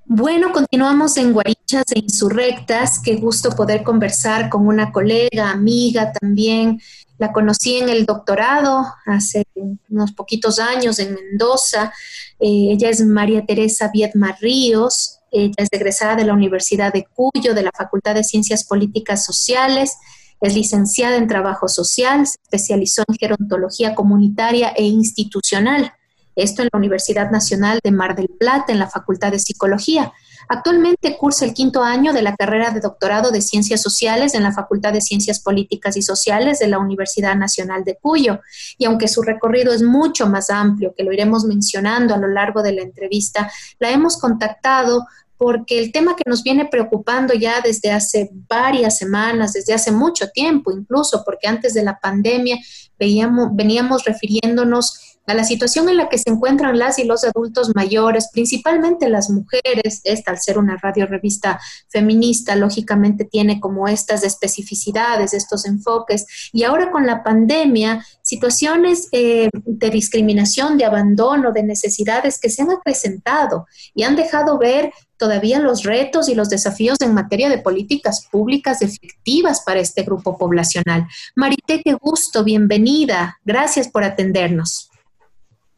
Bueno, 0.07 0.51
continuamos 0.51 1.19
en 1.19 1.35
Guarichas 1.35 1.85
e 1.95 1.99
Insurrectas. 1.99 3.01
Qué 3.05 3.17
gusto 3.17 3.51
poder 3.51 3.83
conversar 3.83 4.49
con 4.49 4.67
una 4.67 4.91
colega, 4.93 5.51
amiga 5.51 6.11
también. 6.11 6.81
La 7.19 7.33
conocí 7.33 7.77
en 7.77 7.91
el 7.91 8.07
doctorado 8.07 8.87
hace 9.05 9.45
unos 9.91 10.13
poquitos 10.13 10.59
años 10.59 10.99
en 10.99 11.15
Mendoza. 11.15 11.93
Eh, 12.41 12.69
ella 12.71 12.89
es 12.89 13.05
María 13.05 13.45
Teresa 13.45 13.91
Viedma 13.93 14.35
Ríos. 14.41 15.19
Ella 15.31 15.53
es 15.59 15.69
egresada 15.71 16.17
de 16.17 16.25
la 16.25 16.33
Universidad 16.33 16.95
de 16.95 17.05
Cuyo, 17.13 17.53
de 17.53 17.65
la 17.65 17.73
Facultad 17.77 18.15
de 18.15 18.25
Ciencias 18.25 18.65
Políticas 18.65 19.23
Sociales. 19.23 19.99
Es 20.45 20.55
licenciada 20.55 21.17
en 21.17 21.27
Trabajo 21.27 21.69
Social, 21.69 22.27
se 22.27 22.37
especializó 22.43 23.03
en 23.09 23.17
Gerontología 23.17 23.95
Comunitaria 23.95 24.75
e 24.77 24.83
Institucional 24.83 25.91
esto 26.37 26.63
en 26.63 26.69
la 26.73 26.79
Universidad 26.79 27.31
Nacional 27.31 27.79
de 27.83 27.93
Mar 27.93 28.17
del 28.17 28.29
Plata, 28.29 28.73
en 28.73 28.79
la 28.79 28.91
Facultad 28.91 29.31
de 29.31 29.39
Psicología. 29.39 30.13
Actualmente 30.49 31.17
cursa 31.17 31.45
el 31.45 31.55
quinto 31.55 31.83
año 31.83 32.13
de 32.13 32.21
la 32.21 32.37
carrera 32.37 32.71
de 32.73 32.81
doctorado 32.81 33.31
de 33.31 33.41
Ciencias 33.41 33.81
Sociales 33.81 34.35
en 34.35 34.43
la 34.43 34.53
Facultad 34.53 34.93
de 34.93 35.01
Ciencias 35.01 35.41
Políticas 35.41 35.97
y 35.97 36.03
Sociales 36.03 36.59
de 36.59 36.69
la 36.69 36.79
Universidad 36.79 37.37
Nacional 37.37 37.85
de 37.85 37.97
Cuyo. 37.97 38.41
Y 38.77 38.85
aunque 38.85 39.09
su 39.09 39.23
recorrido 39.23 39.73
es 39.73 39.83
mucho 39.83 40.27
más 40.27 40.51
amplio, 40.51 40.93
que 40.95 41.05
lo 41.05 41.13
iremos 41.13 41.45
mencionando 41.45 42.15
a 42.15 42.19
lo 42.19 42.29
largo 42.29 42.63
de 42.63 42.73
la 42.73 42.83
entrevista, 42.83 43.51
la 43.79 43.91
hemos 43.91 44.19
contactado 44.19 45.07
porque 45.45 45.79
el 45.79 45.93
tema 45.93 46.17
que 46.17 46.23
nos 46.27 46.43
viene 46.43 46.65
preocupando 46.65 47.35
ya 47.35 47.61
desde 47.61 47.91
hace 47.91 48.31
varias 48.49 48.97
semanas, 48.97 49.53
desde 49.53 49.75
hace 49.75 49.93
mucho 49.93 50.31
tiempo 50.31 50.73
incluso, 50.73 51.23
porque 51.23 51.47
antes 51.47 51.75
de 51.75 51.83
la 51.83 52.01
pandemia 52.01 52.57
veíamos, 52.99 53.51
veníamos 53.53 54.05
refiriéndonos 54.05 55.14
a 55.27 55.35
la 55.35 55.45
situación 55.45 55.89
en 55.89 55.97
la 55.97 56.09
que 56.09 56.19
se 56.19 56.31
encuentran 56.31 56.79
las 56.79 56.99
y 56.99 57.05
los 57.05 57.25
adultos 57.25 57.73
mayores, 57.75 58.29
principalmente 58.33 59.09
las 59.09 59.31
mujeres, 59.31 60.01
esta 60.05 60.33
al 60.33 60.39
ser 60.39 60.59
una 60.59 60.77
radio 60.77 61.07
revista 61.07 61.61
feminista, 61.89 62.57
lógicamente 62.57 63.25
tiene 63.25 63.61
como 63.61 63.89
estas 63.89 64.25
especificidades, 64.25 65.33
estos 65.33 65.65
enfoques, 65.65 66.27
y 66.53 66.65
ahora 66.65 66.91
con 66.91 67.07
la 67.07 67.23
pandemia, 67.23 68.05
situaciones 68.23 69.09
eh, 69.13 69.49
de 69.53 69.91
discriminación, 69.91 70.77
de 70.77 70.85
abandono, 70.85 71.53
de 71.53 71.63
necesidades 71.63 72.39
que 72.39 72.51
se 72.51 72.63
han 72.63 72.71
acrecentado 72.71 73.67
y 73.95 74.03
han 74.03 74.17
dejado 74.17 74.59
ver 74.59 74.93
todavía 75.17 75.59
los 75.59 75.85
retos 75.85 76.29
y 76.29 76.35
los 76.35 76.51
desafíos 76.51 76.99
en 77.01 77.15
materia 77.15 77.49
de 77.49 77.59
políticas 77.59 78.27
públicas 78.31 78.83
efectivas 78.83 79.63
para 79.65 79.81
este 79.81 80.03
grupo 80.03 80.37
poblacional. 80.37 81.07
Marité, 81.35 81.81
qué 81.83 81.95
gusto, 81.95 82.45
bienvenida. 82.45 83.39
Gracias 83.45 83.89
por 83.89 84.05
atendernos. 84.05 84.91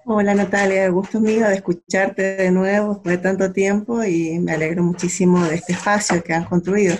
Hola 0.09 0.35
Natalia, 0.35 0.89
gusto 0.89 1.19
mío 1.19 1.49
de 1.49 1.57
escucharte 1.57 2.37
de 2.37 2.53
nuevo 2.53 2.95
después 2.95 3.17
de 3.17 3.23
tanto 3.25 3.53
tiempo 3.53 4.05
y 4.05 4.39
me 4.39 4.53
alegro 4.53 4.85
muchísimo 4.85 5.45
de 5.45 5.57
este 5.57 5.73
espacio 5.73 6.23
que 6.23 6.33
han 6.33 6.45
construido. 6.45 6.97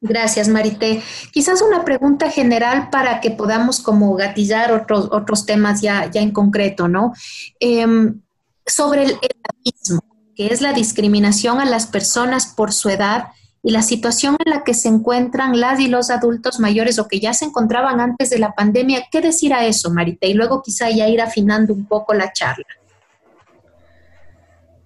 Gracias, 0.00 0.48
Marité. 0.48 1.02
Quizás 1.30 1.60
una 1.60 1.84
pregunta 1.84 2.30
general 2.30 2.88
para 2.88 3.20
que 3.20 3.32
podamos 3.32 3.82
como 3.82 4.14
gatillar 4.16 4.72
otros, 4.72 5.10
otros 5.12 5.44
temas 5.44 5.82
ya, 5.82 6.10
ya 6.10 6.22
en 6.22 6.30
concreto, 6.30 6.88
¿no? 6.88 7.12
Em, 7.60 8.18
sobre 8.64 9.02
el 9.04 9.18
edadismo, 9.20 10.00
que 10.34 10.46
es 10.46 10.62
la 10.62 10.72
discriminación 10.72 11.60
a 11.60 11.66
las 11.66 11.86
personas 11.86 12.46
por 12.46 12.72
su 12.72 12.88
edad 12.88 13.26
y 13.66 13.70
la 13.70 13.80
situación 13.80 14.36
en 14.44 14.50
la 14.52 14.62
que 14.62 14.74
se 14.74 14.88
encuentran 14.88 15.58
las 15.58 15.80
y 15.80 15.88
los 15.88 16.10
adultos 16.10 16.60
mayores 16.60 16.98
o 16.98 17.08
que 17.08 17.18
ya 17.18 17.32
se 17.32 17.46
encontraban 17.46 17.98
antes 17.98 18.28
de 18.28 18.38
la 18.38 18.52
pandemia. 18.52 19.06
¿Qué 19.10 19.22
decir 19.22 19.54
a 19.54 19.64
eso, 19.64 19.90
Marita? 19.90 20.26
Y 20.26 20.34
luego 20.34 20.62
quizá 20.62 20.90
ya 20.90 21.08
ir 21.08 21.22
afinando 21.22 21.72
un 21.72 21.86
poco 21.86 22.12
la 22.12 22.30
charla. 22.30 22.66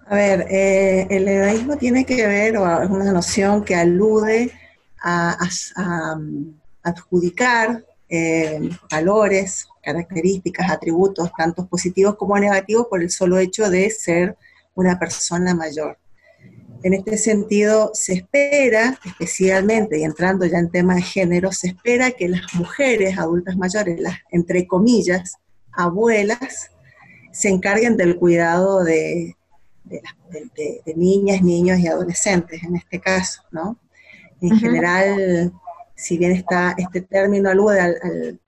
A 0.07 0.15
ver, 0.15 0.47
eh, 0.49 1.09
el 1.11 1.27
edaísmo 1.27 1.77
tiene 1.77 2.07
que 2.07 2.25
ver, 2.25 2.57
o 2.57 2.83
es 2.83 2.89
una 2.89 3.13
noción 3.13 3.65
que 3.65 3.75
alude 3.75 4.53
a, 5.03 5.37
adjudicar 6.85 7.85
eh, 8.09 8.71
valores, 8.93 9.67
características, 9.83 10.71
atributos, 10.71 11.33
tanto 11.37 11.67
positivos 11.67 12.15
como 12.15 12.39
negativos, 12.39 12.87
por 12.89 13.03
el 13.03 13.11
solo 13.11 13.39
hecho 13.39 13.69
de 13.69 13.91
ser 13.91 14.37
una 14.77 15.01
persona 15.01 15.53
mayor. 15.53 15.99
En 16.83 16.95
este 16.95 17.19
sentido, 17.19 17.91
se 17.93 18.15
espera, 18.15 18.99
especialmente, 19.05 19.99
y 19.99 20.05
entrando 20.05 20.47
ya 20.47 20.59
en 20.59 20.71
tema 20.71 20.95
de 20.95 21.03
género, 21.03 21.51
se 21.51 21.69
espera 21.69 22.13
que 22.13 22.29
las 22.29 22.55
mujeres 22.55 23.19
adultas 23.19 23.57
mayores, 23.57 24.01
las, 24.01 24.19
entre 24.31 24.67
comillas, 24.67 25.39
abuelas, 25.73 26.71
se 27.33 27.49
encarguen 27.49 27.97
del 27.97 28.17
cuidado 28.17 28.85
de, 28.85 29.35
niñas, 30.95 31.43
niños 31.43 31.79
y 31.79 31.89
adolescentes, 31.89 32.63
en 32.63 32.77
este 32.77 33.01
caso, 33.01 33.43
¿no? 33.51 33.77
En 34.41 34.57
general, 34.59 35.53
si 35.97 36.17
bien 36.17 36.33
está, 36.33 36.75
este 36.79 37.01
término 37.01 37.51
alude 37.51 37.81
al, 37.81 38.41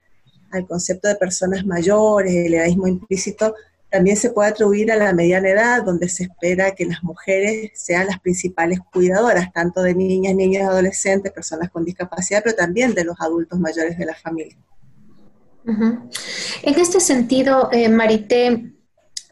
al, 0.52 0.66
concepto 0.68 1.08
de 1.08 1.16
personas 1.16 1.66
mayores, 1.66 2.32
el 2.32 2.54
edadismo 2.54 2.86
implícito, 2.86 3.54
también 3.90 4.16
se 4.16 4.30
puede 4.30 4.50
atribuir 4.50 4.92
a 4.92 4.96
la 4.96 5.12
mediana 5.12 5.48
edad, 5.48 5.82
donde 5.84 6.08
se 6.08 6.24
espera 6.24 6.74
que 6.74 6.86
las 6.86 7.02
mujeres 7.02 7.72
sean 7.74 8.06
las 8.06 8.20
principales 8.20 8.78
cuidadoras, 8.92 9.52
tanto 9.52 9.82
de 9.82 9.94
niñas, 9.94 10.34
niños, 10.34 10.68
adolescentes, 10.68 11.32
personas 11.32 11.70
con 11.70 11.84
discapacidad, 11.84 12.42
pero 12.44 12.56
también 12.56 12.94
de 12.94 13.04
los 13.04 13.16
adultos 13.20 13.58
mayores 13.58 13.98
de 13.98 14.06
la 14.06 14.14
familia. 14.14 14.56
En 15.66 16.78
este 16.78 17.00
sentido, 17.00 17.68
eh, 17.70 17.88
Marité, 17.88 18.72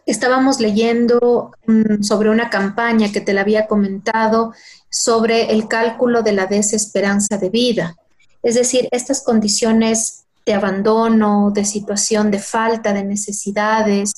estábamos 0.04 0.60
leyendo 0.60 1.52
mm, 1.66 2.02
sobre 2.02 2.30
una 2.30 2.50
campaña 2.50 3.10
que 3.12 3.20
te 3.20 3.32
la 3.32 3.42
había 3.42 3.66
comentado 3.66 4.52
sobre 4.90 5.52
el 5.52 5.68
cálculo 5.68 6.22
de 6.22 6.32
la 6.32 6.46
desesperanza 6.46 7.38
de 7.38 7.50
vida. 7.50 7.96
Es 8.42 8.54
decir, 8.54 8.88
estas 8.90 9.22
condiciones 9.22 10.24
de 10.46 10.54
abandono, 10.54 11.50
de 11.50 11.64
situación 11.64 12.30
de 12.30 12.38
falta 12.38 12.92
de 12.92 13.04
necesidades, 13.04 14.14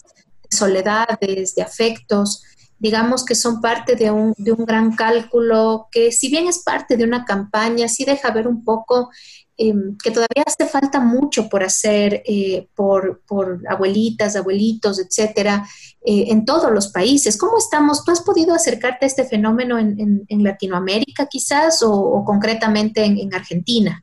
soledades, 0.50 1.54
de 1.54 1.62
afectos, 1.62 2.42
digamos 2.80 3.24
que 3.24 3.34
son 3.34 3.60
parte 3.60 3.94
de 3.94 4.10
un, 4.10 4.34
de 4.38 4.52
un, 4.52 4.64
gran 4.64 4.96
cálculo 4.96 5.88
que 5.92 6.10
si 6.10 6.28
bien 6.28 6.48
es 6.48 6.62
parte 6.64 6.96
de 6.96 7.04
una 7.04 7.24
campaña, 7.26 7.86
sí 7.88 8.04
deja 8.04 8.30
ver 8.30 8.48
un 8.48 8.64
poco 8.64 9.10
em, 9.58 9.98
que 10.02 10.10
todavía 10.10 10.44
hace 10.46 10.66
falta 10.66 10.98
mucho 10.98 11.50
por 11.50 11.62
hacer 11.62 12.22
eh, 12.24 12.68
por, 12.74 13.22
por, 13.26 13.60
abuelitas, 13.68 14.34
abuelitos, 14.34 14.98
etcétera, 14.98 15.68
eh, 16.02 16.24
en 16.28 16.46
todos 16.46 16.72
los 16.72 16.88
países. 16.88 17.36
¿Cómo 17.36 17.58
estamos? 17.58 18.02
¿Tú 18.02 18.12
has 18.12 18.22
podido 18.22 18.54
acercarte 18.54 19.04
a 19.04 19.08
este 19.08 19.24
fenómeno 19.24 19.78
en, 19.78 20.24
en, 20.26 20.42
Latinoamérica 20.42 21.26
quizás 21.26 21.82
o, 21.82 22.24
concretamente 22.24 23.04
en, 23.04 23.34
Argentina? 23.34 24.02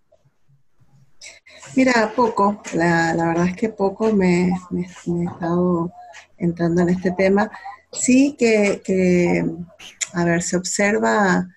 Mira, 1.76 2.14
poco, 2.16 2.62
la, 2.74 3.16
la, 3.16 3.28
verdad 3.30 3.48
es 3.48 3.56
que 3.56 3.70
poco 3.70 4.14
me, 4.14 4.52
me, 4.70 4.88
me 5.08 5.24
he 5.24 5.26
estado 5.26 5.92
entrando 6.38 6.82
en 6.82 6.90
este 6.90 7.12
tema, 7.12 7.52
sí 7.92 8.36
que, 8.38 9.46
a 10.14 10.24
ver, 10.26 10.42
se 10.42 10.58
observa 10.58 11.48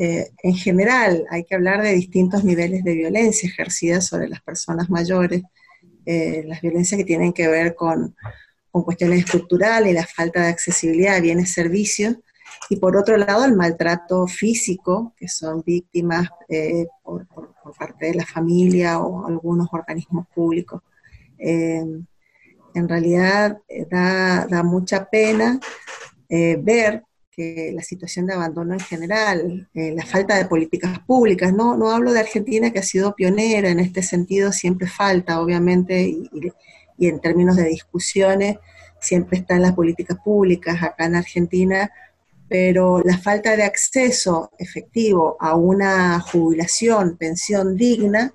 eh, 0.00 0.30
en 0.44 0.54
general, 0.54 1.24
hay 1.28 1.42
que 1.42 1.56
hablar 1.56 1.82
de 1.82 1.92
distintos 1.92 2.44
niveles 2.44 2.84
de 2.84 2.94
violencia 2.94 3.48
ejercida 3.48 4.00
sobre 4.00 4.28
las 4.28 4.40
personas 4.42 4.88
mayores, 4.88 5.42
eh, 6.06 6.44
las 6.46 6.60
violencias 6.60 6.96
que 6.98 7.04
tienen 7.04 7.32
que 7.32 7.48
ver 7.48 7.74
con, 7.74 8.14
cuestiones 8.70 9.24
estructurales, 9.24 9.92
la 9.92 10.06
falta 10.06 10.40
de 10.40 10.50
accesibilidad 10.50 11.16
a 11.16 11.20
bienes 11.20 11.50
y 11.50 11.52
servicios, 11.52 12.14
y 12.70 12.76
por 12.76 12.96
otro 12.96 13.16
lado 13.16 13.44
el 13.44 13.56
maltrato 13.56 14.28
físico, 14.28 15.14
que 15.16 15.26
son 15.26 15.64
víctimas 15.66 16.28
eh, 16.48 16.86
por, 17.02 17.26
parte 17.76 18.06
de 18.06 18.14
la 18.14 18.24
familia 18.24 19.00
o 19.00 19.26
algunos 19.26 19.66
organismos 19.72 20.28
públicos 20.28 20.80
en 22.74 22.88
realidad 22.88 23.58
eh, 23.68 23.86
da, 23.90 24.62
mucha 24.62 25.08
pena 25.08 25.60
eh, 26.28 26.58
ver 26.60 27.04
que 27.30 27.72
la 27.74 27.82
situación 27.82 28.26
de 28.26 28.34
abandono 28.34 28.74
en 28.74 28.80
general, 28.80 29.68
eh, 29.74 29.92
la 29.94 30.04
falta 30.04 30.36
de 30.36 30.46
políticas 30.46 30.98
públicas, 31.00 31.52
no, 31.52 31.76
no 31.76 31.90
hablo 31.90 32.12
de 32.12 32.20
Argentina 32.20 32.72
que 32.72 32.80
ha 32.80 32.82
sido 32.82 33.14
pionera 33.14 33.70
en 33.70 33.78
este 33.78 34.02
sentido, 34.02 34.52
siempre 34.52 34.88
falta, 34.88 35.40
obviamente, 35.40 36.02
y, 36.02 36.28
y 36.98 37.06
en 37.06 37.20
términos 37.20 37.56
de 37.56 37.68
discusiones, 37.68 38.56
siempre 39.00 39.38
están 39.38 39.62
las 39.62 39.74
políticas 39.74 40.18
públicas 40.24 40.82
acá 40.82 41.06
en 41.06 41.14
Argentina, 41.14 41.90
pero 42.48 43.00
la 43.04 43.18
falta 43.18 43.56
de 43.56 43.62
acceso 43.62 44.50
efectivo 44.58 45.36
a 45.38 45.54
una 45.54 46.18
jubilación, 46.20 47.16
pensión 47.16 47.76
digna, 47.76 48.32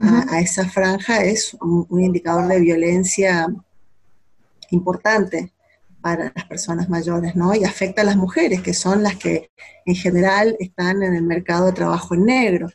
a, 0.00 0.40
esa 0.40 0.68
franja 0.68 1.22
es 1.24 1.54
un, 1.60 2.00
indicador 2.00 2.48
de 2.48 2.60
violencia 2.60 3.46
importante 4.70 5.52
para 6.00 6.32
las 6.34 6.44
personas 6.44 6.88
mayores, 6.88 7.34
¿no? 7.34 7.54
Y 7.54 7.64
afecta 7.64 8.02
a 8.02 8.04
las 8.04 8.16
mujeres, 8.16 8.60
que 8.60 8.74
son 8.74 9.02
las 9.02 9.16
que 9.16 9.50
en 9.86 9.94
general 9.94 10.56
están 10.58 11.02
en 11.02 11.14
el 11.14 11.22
mercado 11.22 11.66
de 11.66 11.72
trabajo 11.72 12.14
en 12.14 12.26
negro, 12.26 12.68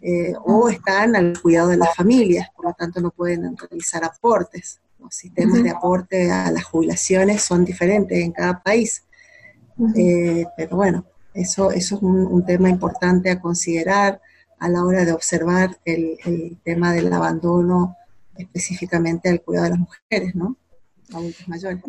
eh, 0.00 0.34
o 0.44 0.68
están 0.68 1.16
al 1.16 1.40
cuidado 1.40 1.68
de 1.68 1.76
las 1.76 1.94
familias, 1.96 2.48
por 2.54 2.66
lo 2.66 2.72
tanto 2.72 3.00
no 3.00 3.10
pueden 3.10 3.56
realizar 3.56 4.04
aportes. 4.04 4.80
Los 4.98 5.14
sistemas 5.14 5.62
de 5.62 5.70
aporte 5.70 6.30
a 6.30 6.50
las 6.50 6.64
jubilaciones 6.64 7.42
son 7.42 7.64
diferentes 7.64 8.18
en 8.18 8.32
cada 8.32 8.62
país. 8.62 9.04
Eh, 9.96 10.44
pero 10.56 10.76
bueno, 10.76 11.04
eso, 11.34 11.70
eso 11.70 11.96
es 11.96 12.02
un, 12.02 12.44
tema 12.44 12.68
importante 12.68 13.30
a 13.30 13.40
considerar 13.40 14.20
a 14.60 14.68
la 14.68 14.84
hora 14.84 15.04
de 15.04 15.12
observar 15.12 15.78
el, 15.84 16.58
tema 16.64 16.92
del 16.92 17.12
abandono 17.12 17.96
específicamente 18.36 19.28
al 19.28 19.42
cuidado 19.42 19.64
de 19.64 19.70
las 19.70 19.78
mujeres, 19.80 20.34
¿no? 20.34 20.56
Adultos 21.12 21.48
mayores. 21.48 21.82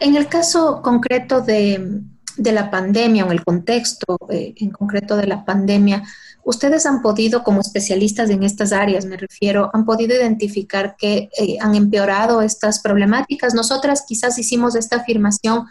En 0.00 0.16
el 0.16 0.28
caso 0.28 0.82
concreto 0.82 1.40
de, 1.40 2.02
la 2.36 2.70
pandemia 2.70 3.24
o 3.24 3.26
en 3.26 3.32
el 3.32 3.44
contexto 3.44 4.18
eh, 4.30 4.54
en 4.56 4.70
concreto 4.70 5.16
de 5.16 5.26
la 5.26 5.44
pandemia, 5.44 6.04
ustedes 6.44 6.86
han 6.86 7.02
podido, 7.02 7.42
como 7.42 7.60
especialistas 7.60 8.30
en 8.30 8.42
estas 8.42 8.72
áreas, 8.72 9.04
me 9.04 9.16
refiero, 9.16 9.70
han 9.74 9.84
podido 9.84 10.14
identificar 10.14 10.96
que 10.96 11.28
eh, 11.38 11.56
han 11.60 11.74
empeorado 11.74 12.42
estas 12.42 12.80
problemáticas. 12.80 13.54
Nosotras 13.54 14.04
quizás 14.06 14.38
hicimos 14.38 14.74
esta 14.74 14.96
afirmación 14.96 15.66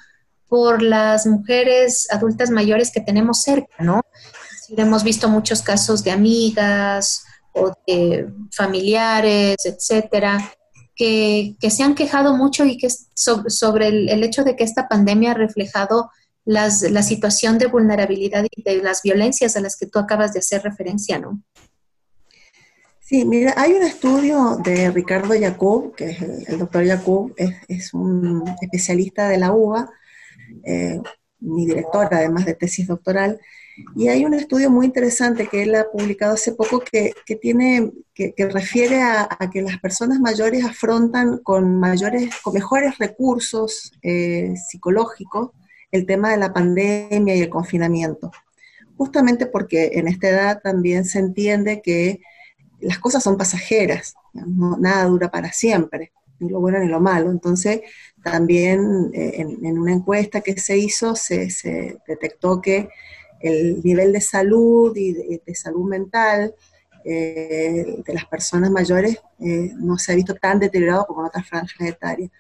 por 0.48 0.82
las 0.82 1.26
mujeres 1.26 2.08
adultas 2.12 2.50
mayores 2.50 2.92
que 2.92 3.02
tenemos 3.02 3.42
cerca, 3.42 3.84
¿no? 3.84 4.02
Hemos 4.76 5.04
visto 5.04 5.30
muchos 5.30 5.62
casos 5.62 6.04
de 6.04 6.12
amigas 6.12 7.24
o 7.54 7.72
de 7.88 8.28
familiares, 8.52 9.58
etcétera, 9.66 10.52
que, 10.96 11.56
se 11.70 11.84
han 11.84 11.96
quejado 11.96 12.36
mucho 12.36 12.66
y 12.66 12.78
que 12.78 12.90
sobre, 13.14 13.88
el, 13.88 14.24
hecho 14.24 14.44
de 14.44 14.56
que 14.56 14.64
esta 14.64 14.88
pandemia 14.88 15.32
ha 15.32 15.36
reflejado 15.36 16.10
las, 16.46 16.82
la 16.82 17.04
situación 17.04 17.58
de 17.58 17.68
vulnerabilidad 17.68 18.46
y 18.50 18.64
de 18.64 18.82
las 18.82 19.02
violencias 19.02 19.56
a 19.56 19.62
las 19.62 19.78
que 19.78 19.86
tú 19.86 20.00
acabas 20.00 20.34
de 20.34 20.40
hacer 20.40 20.64
referencia, 20.64 21.20
¿no? 21.20 21.42
Sí, 23.08 23.24
mira, 23.24 23.54
hay 23.56 23.72
un 23.72 23.84
estudio 23.84 24.58
de 24.62 24.92
Ricardo 24.92 25.34
Yacob, 25.34 25.96
que 25.96 26.10
es 26.10 26.22
el, 26.22 26.60
doctor 26.60 26.84
Yacob, 26.84 27.34
es, 27.38 27.94
un 27.94 28.44
especialista 28.62 29.30
de 29.30 29.38
la 29.38 29.54
UBA, 29.54 29.90
eh, 30.66 31.00
mi 31.40 31.66
director, 31.66 32.10
además 32.12 32.46
de 32.46 32.56
tesis 32.56 32.88
doctoral, 32.88 33.40
y 33.96 34.08
hay 34.08 34.26
un 34.26 34.34
estudio 34.34 34.70
muy 34.70 34.86
interesante 34.86 35.48
que 35.48 35.64
él 35.64 35.76
ha 35.76 35.90
publicado 35.90 36.34
hace 36.34 36.54
poco 36.54 36.80
que, 36.80 37.14
tiene, 37.42 37.92
que, 38.14 38.34
refiere 38.52 39.02
a, 39.02 39.28
que 39.52 39.62
las 39.62 39.80
personas 39.80 40.20
mayores 40.20 40.66
afrontan 40.66 41.40
con 41.40 41.80
mayores, 41.80 42.30
con 42.44 42.54
mejores 42.54 42.98
recursos 42.98 43.92
eh, 44.02 44.54
psicológicos 44.68 45.52
el 45.92 46.06
tema 46.06 46.32
de 46.32 46.38
la 46.38 46.54
pandemia 46.54 47.36
y 47.36 47.42
el 47.42 47.50
confinamiento. 47.50 48.32
Justamente 48.98 49.46
porque 49.46 49.92
en 49.94 50.08
esta 50.08 50.30
edad 50.30 50.62
también 50.62 51.06
se 51.06 51.20
entiende 51.20 51.82
que 51.82 52.20
las 52.80 53.00
cosas 53.00 53.24
son 53.24 53.38
pasajeras, 53.38 54.16
nada 54.34 55.06
dura 55.06 55.30
para 55.30 55.52
siempre, 55.52 56.12
ni 56.40 56.50
lo 56.50 56.60
bueno 56.60 56.80
ni 56.80 56.88
lo 56.88 57.00
malo. 57.00 57.32
Entonces, 57.32 57.82
también 58.24 59.12
eh, 59.14 59.36
en, 59.38 59.80
una 59.80 59.94
encuesta 59.94 60.42
que 60.42 60.58
se 60.60 60.78
hizo 60.78 61.16
se, 61.16 62.00
detectó 62.08 62.62
que 62.62 62.90
el 63.40 63.82
nivel 63.84 64.14
de 64.14 64.22
salud 64.22 64.96
y 64.96 65.14
de, 65.14 65.56
salud 65.56 65.88
mental 65.88 66.54
eh, 67.04 68.02
de 68.06 68.14
las 68.14 68.26
personas 68.26 68.70
mayores 68.72 69.18
eh, 69.40 69.72
no 69.76 69.98
se 69.98 70.12
ha 70.12 70.16
visto 70.16 70.36
tan 70.36 70.60
deteriorado 70.60 71.06
como 71.06 71.22
en 71.22 71.28
otras 71.28 71.48
franjas 71.48 71.88
etarias. 71.88 72.32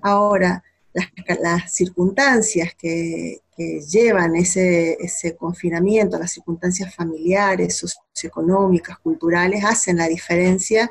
Ahora, 0.00 0.62
las, 0.92 1.74
circunstancias 1.74 2.74
que, 2.76 3.40
llevan 3.88 4.34
ese, 4.34 4.96
ese, 4.98 5.36
confinamiento, 5.36 6.18
las 6.18 6.32
circunstancias 6.32 6.92
familiares, 6.92 7.76
socioeconómicas, 7.76 8.98
culturales, 8.98 9.64
hacen 9.64 9.98
la 9.98 10.08
diferencia 10.08 10.90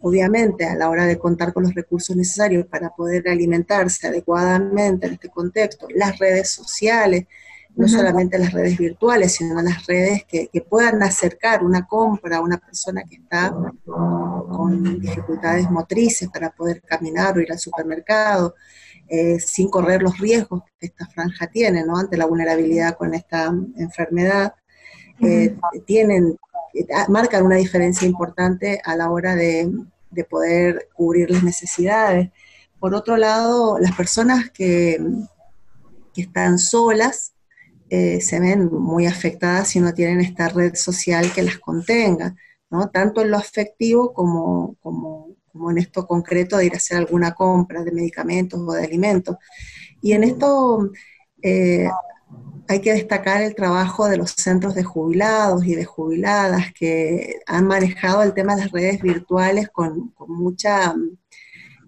obviamente 0.00 0.64
a 0.64 0.74
la 0.74 0.88
hora 0.88 1.06
de 1.06 1.18
contar 1.18 1.52
con 1.52 1.64
los 1.64 1.74
recursos 1.74 2.16
necesarios 2.16 2.66
para 2.66 2.90
poder 2.90 3.28
alimentarse 3.28 4.08
adecuadamente 4.08 5.06
en 5.06 5.14
este 5.14 5.28
contexto, 5.28 5.86
las 5.94 6.18
redes 6.18 6.50
sociales, 6.50 7.26
no 7.78 7.86
solamente 7.86 8.38
las 8.38 8.52
redes 8.52 8.76
virtuales, 8.76 9.34
sino 9.34 9.62
las 9.62 9.86
redes 9.86 10.24
que, 10.24 10.50
puedan 10.68 11.00
acercar 11.02 11.64
una 11.64 11.86
compra 11.86 12.38
a 12.38 12.40
una 12.40 12.58
persona 12.58 13.04
que 13.08 13.14
está 13.14 13.54
con 13.84 15.00
dificultades 15.00 15.70
motrices 15.70 16.28
para 16.28 16.50
poder 16.50 16.82
caminar 16.82 17.38
o 17.38 17.40
ir 17.40 17.52
al 17.52 17.58
supermercado, 17.58 18.56
eh, 19.08 19.38
sin 19.38 19.70
correr 19.70 20.02
los 20.02 20.18
riesgos 20.18 20.64
que 20.78 20.86
esta 20.86 21.06
franja 21.06 21.46
tiene, 21.46 21.84
¿no? 21.84 21.96
Ante 21.96 22.16
la 22.16 22.26
vulnerabilidad 22.26 22.96
con 22.96 23.14
esta 23.14 23.46
enfermedad, 23.76 24.54
eh, 25.20 25.56
tienen 25.86 26.36
marcan 27.08 27.44
una 27.44 27.56
diferencia 27.56 28.06
importante 28.06 28.80
a 28.84 28.96
la 28.96 29.10
hora 29.10 29.34
de, 29.34 29.70
poder 30.28 30.88
cubrir 30.94 31.30
las 31.30 31.44
necesidades. 31.44 32.30
Por 32.80 32.92
otro 32.92 33.16
lado, 33.16 33.78
las 33.78 33.94
personas 33.94 34.50
que, 34.50 34.98
están 36.16 36.58
solas 36.58 37.32
eh, 37.90 38.20
se 38.20 38.40
ven 38.40 38.66
muy 38.72 39.06
afectadas 39.06 39.68
si 39.68 39.80
no 39.80 39.94
tienen 39.94 40.20
esta 40.20 40.48
red 40.48 40.74
social 40.74 41.32
que 41.32 41.42
las 41.42 41.58
contenga, 41.58 42.34
¿no? 42.70 42.90
tanto 42.90 43.22
en 43.22 43.30
lo 43.30 43.38
afectivo 43.38 44.12
como, 44.12 44.76
como, 44.80 45.36
en 45.70 45.78
esto 45.78 46.06
concreto 46.06 46.56
de 46.56 46.66
ir 46.66 46.74
a 46.74 46.76
hacer 46.76 46.98
alguna 46.98 47.34
compra 47.34 47.82
de 47.82 47.90
medicamentos 47.92 48.60
o 48.60 48.72
de 48.72 48.84
alimentos. 48.84 49.36
Y 50.00 50.12
en 50.12 50.24
esto 50.24 50.90
eh, 51.42 51.88
hay 52.68 52.80
que 52.80 52.92
destacar 52.92 53.42
el 53.42 53.54
trabajo 53.54 54.06
de 54.06 54.18
los 54.18 54.32
centros 54.32 54.74
de 54.74 54.84
jubilados 54.84 55.64
y 55.64 55.74
de 55.74 55.86
jubiladas 55.86 56.72
que 56.74 57.40
han 57.46 57.66
manejado 57.66 58.22
el 58.22 58.34
tema 58.34 58.54
de 58.54 58.62
las 58.62 58.72
redes 58.72 59.00
virtuales 59.00 59.70
con, 59.70 60.12
mucha, 60.28 60.94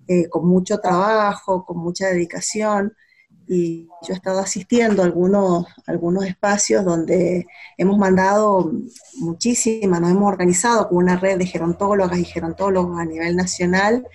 eh, 0.09 0.29
con 0.31 0.47
mucho 0.47 0.79
trabajo, 0.79 1.67
con 1.67 1.79
mucha 1.79 2.09
dedicación. 2.09 2.95
Y 3.53 3.89
yo 4.07 4.15
he 4.15 4.17
estado 4.17 4.39
asistiendo 4.39 5.03
a 5.03 5.07
algunos, 5.07 5.67
algunos 5.89 6.25
espacios 6.25 6.85
donde 6.85 7.49
hemos 7.77 7.99
mandado 7.99 8.71
muchísimas, 9.17 10.01
nos 10.01 10.13
hemos 10.13 10.29
organizado 10.29 10.89
con 10.89 10.99
una 10.99 11.17
red 11.17 11.37
de 11.37 11.47
gerontólogas 11.47 12.17
y 12.17 12.25
gerontólogos 12.25 13.01
a 13.01 13.05
nivel 13.05 13.35
nacional. 13.35 14.07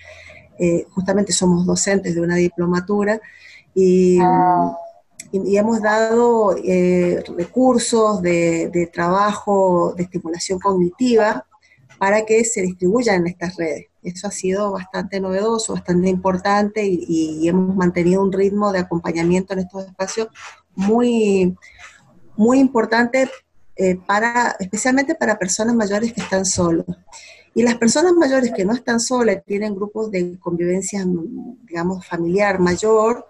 Eh, 0.58 0.86
justamente 0.88 1.34
somos 1.34 1.66
docentes 1.66 2.14
de 2.14 2.22
una 2.22 2.36
diplomatura 2.36 3.20
y 3.74 4.18
hemos 5.32 5.82
dado 5.82 6.56
eh, 6.56 7.22
recursos 7.36 8.22
de, 8.22 8.90
trabajo, 8.90 9.92
de 9.98 10.04
estimulación 10.04 10.58
cognitiva 10.58 11.46
para 11.98 12.24
que 12.24 12.44
se 12.44 12.62
distribuyan 12.62 13.22
en 13.22 13.26
estas 13.28 13.56
redes. 13.56 13.86
Eso 14.02 14.28
ha 14.28 14.30
sido 14.30 14.72
bastante 14.72 15.20
novedoso, 15.20 15.74
bastante 15.74 16.08
importante 16.08 16.84
y, 16.84 17.48
hemos 17.48 17.74
mantenido 17.74 18.22
un 18.22 18.32
ritmo 18.32 18.72
de 18.72 18.80
acompañamiento 18.80 19.52
en 19.52 19.60
estos 19.60 19.86
espacios 19.86 20.28
muy, 20.74 21.56
muy 22.36 22.58
importante 22.58 23.28
eh, 23.76 23.96
para, 24.06 24.56
especialmente 24.58 25.14
para 25.14 25.38
personas 25.38 25.74
mayores 25.74 26.12
que 26.12 26.20
están 26.20 26.44
solos. 26.44 26.86
Y 27.54 27.62
las 27.62 27.76
personas 27.76 28.12
mayores 28.12 28.52
que 28.54 28.64
no 28.64 28.74
están 28.74 29.00
solas, 29.00 29.42
tienen 29.46 29.74
grupos 29.74 30.10
de 30.10 30.38
convivencia, 30.38 31.04
digamos, 31.64 32.06
familiar 32.06 32.58
mayor, 32.58 33.26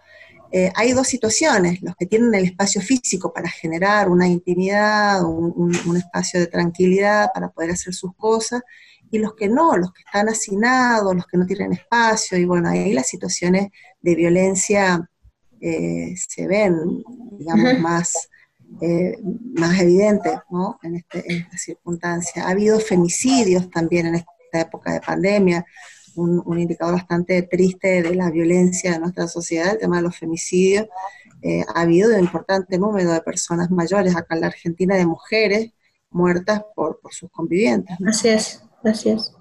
eh, 0.59 0.73
hay 0.75 0.93
dos 0.93 1.07
situaciones, 1.07 1.83
los 1.83 1.95
que 1.97 2.07
tienen 2.07 2.35
el 2.35 2.47
espacio 2.47 2.81
físico 2.81 3.31
para 3.31 3.47
generar 3.47 4.09
una 4.09 4.27
intimidad, 4.27 5.23
un, 5.23 5.71
espacio 5.99 6.41
de 6.41 6.47
tranquilidad 6.47 7.29
para 7.35 7.51
poder 7.51 7.73
hacer 7.73 7.93
sus 7.93 8.17
cosas, 8.17 8.63
y 9.11 9.19
los 9.19 9.35
que 9.35 9.51
no, 9.51 9.77
los 9.77 9.93
que 9.93 10.01
están 10.07 10.31
hacinados, 10.31 11.15
los 11.15 11.27
que 11.27 11.37
no 11.37 11.45
tienen 11.45 11.75
espacio, 11.75 12.39
y 12.39 12.47
bueno, 12.47 12.71
ahí 12.71 12.95
las 12.95 13.07
situaciones 13.07 13.69
de 14.01 14.15
violencia 14.15 15.07
eh, 15.61 16.15
se 16.17 16.47
ven, 16.47 17.05
digamos, 17.33 17.79
más, 17.79 18.31
eh, 18.81 19.19
más 19.59 19.79
evidentes 19.79 20.39
¿no? 20.49 20.79
en, 20.83 20.97
este, 20.97 21.23
en 21.31 21.43
esta 21.43 21.59
circunstancia. 21.59 22.47
Ha 22.47 22.53
habido 22.53 22.81
femicidios 22.81 23.69
también 23.69 24.07
en 24.07 24.15
esta 24.15 24.61
época 24.61 24.95
de 24.95 25.01
pandemia, 25.03 25.67
un, 26.17 26.59
indicador 26.59 26.95
bastante 26.95 27.43
triste 27.43 28.03
de 28.03 28.15
la 28.15 28.31
violencia 28.31 28.93
de 28.93 28.99
nuestra 28.99 29.29
sociedad, 29.29 29.73
el 29.73 29.79
tema 29.79 29.97
de 29.97 30.03
los 30.03 30.17
femicidios. 30.17 30.87
Eh, 31.43 31.63
ha 31.75 31.83
habido 31.83 32.11
un 32.11 32.21
importante 32.21 32.79
número 32.79 33.13
de 33.13 33.21
personas 33.21 33.71
mayores 33.71 34.17
acá 34.17 34.35
en 34.35 34.41
la 34.41 34.47
Argentina, 34.49 34.97
de 34.97 35.07
mujeres 35.07 35.71
muertas 36.11 36.63
por, 36.75 37.01
sus 37.11 37.31
convivientes. 37.31 37.97
Así 38.07 38.29
es, 38.29 38.63
así 38.85 39.11
es. 39.11 39.33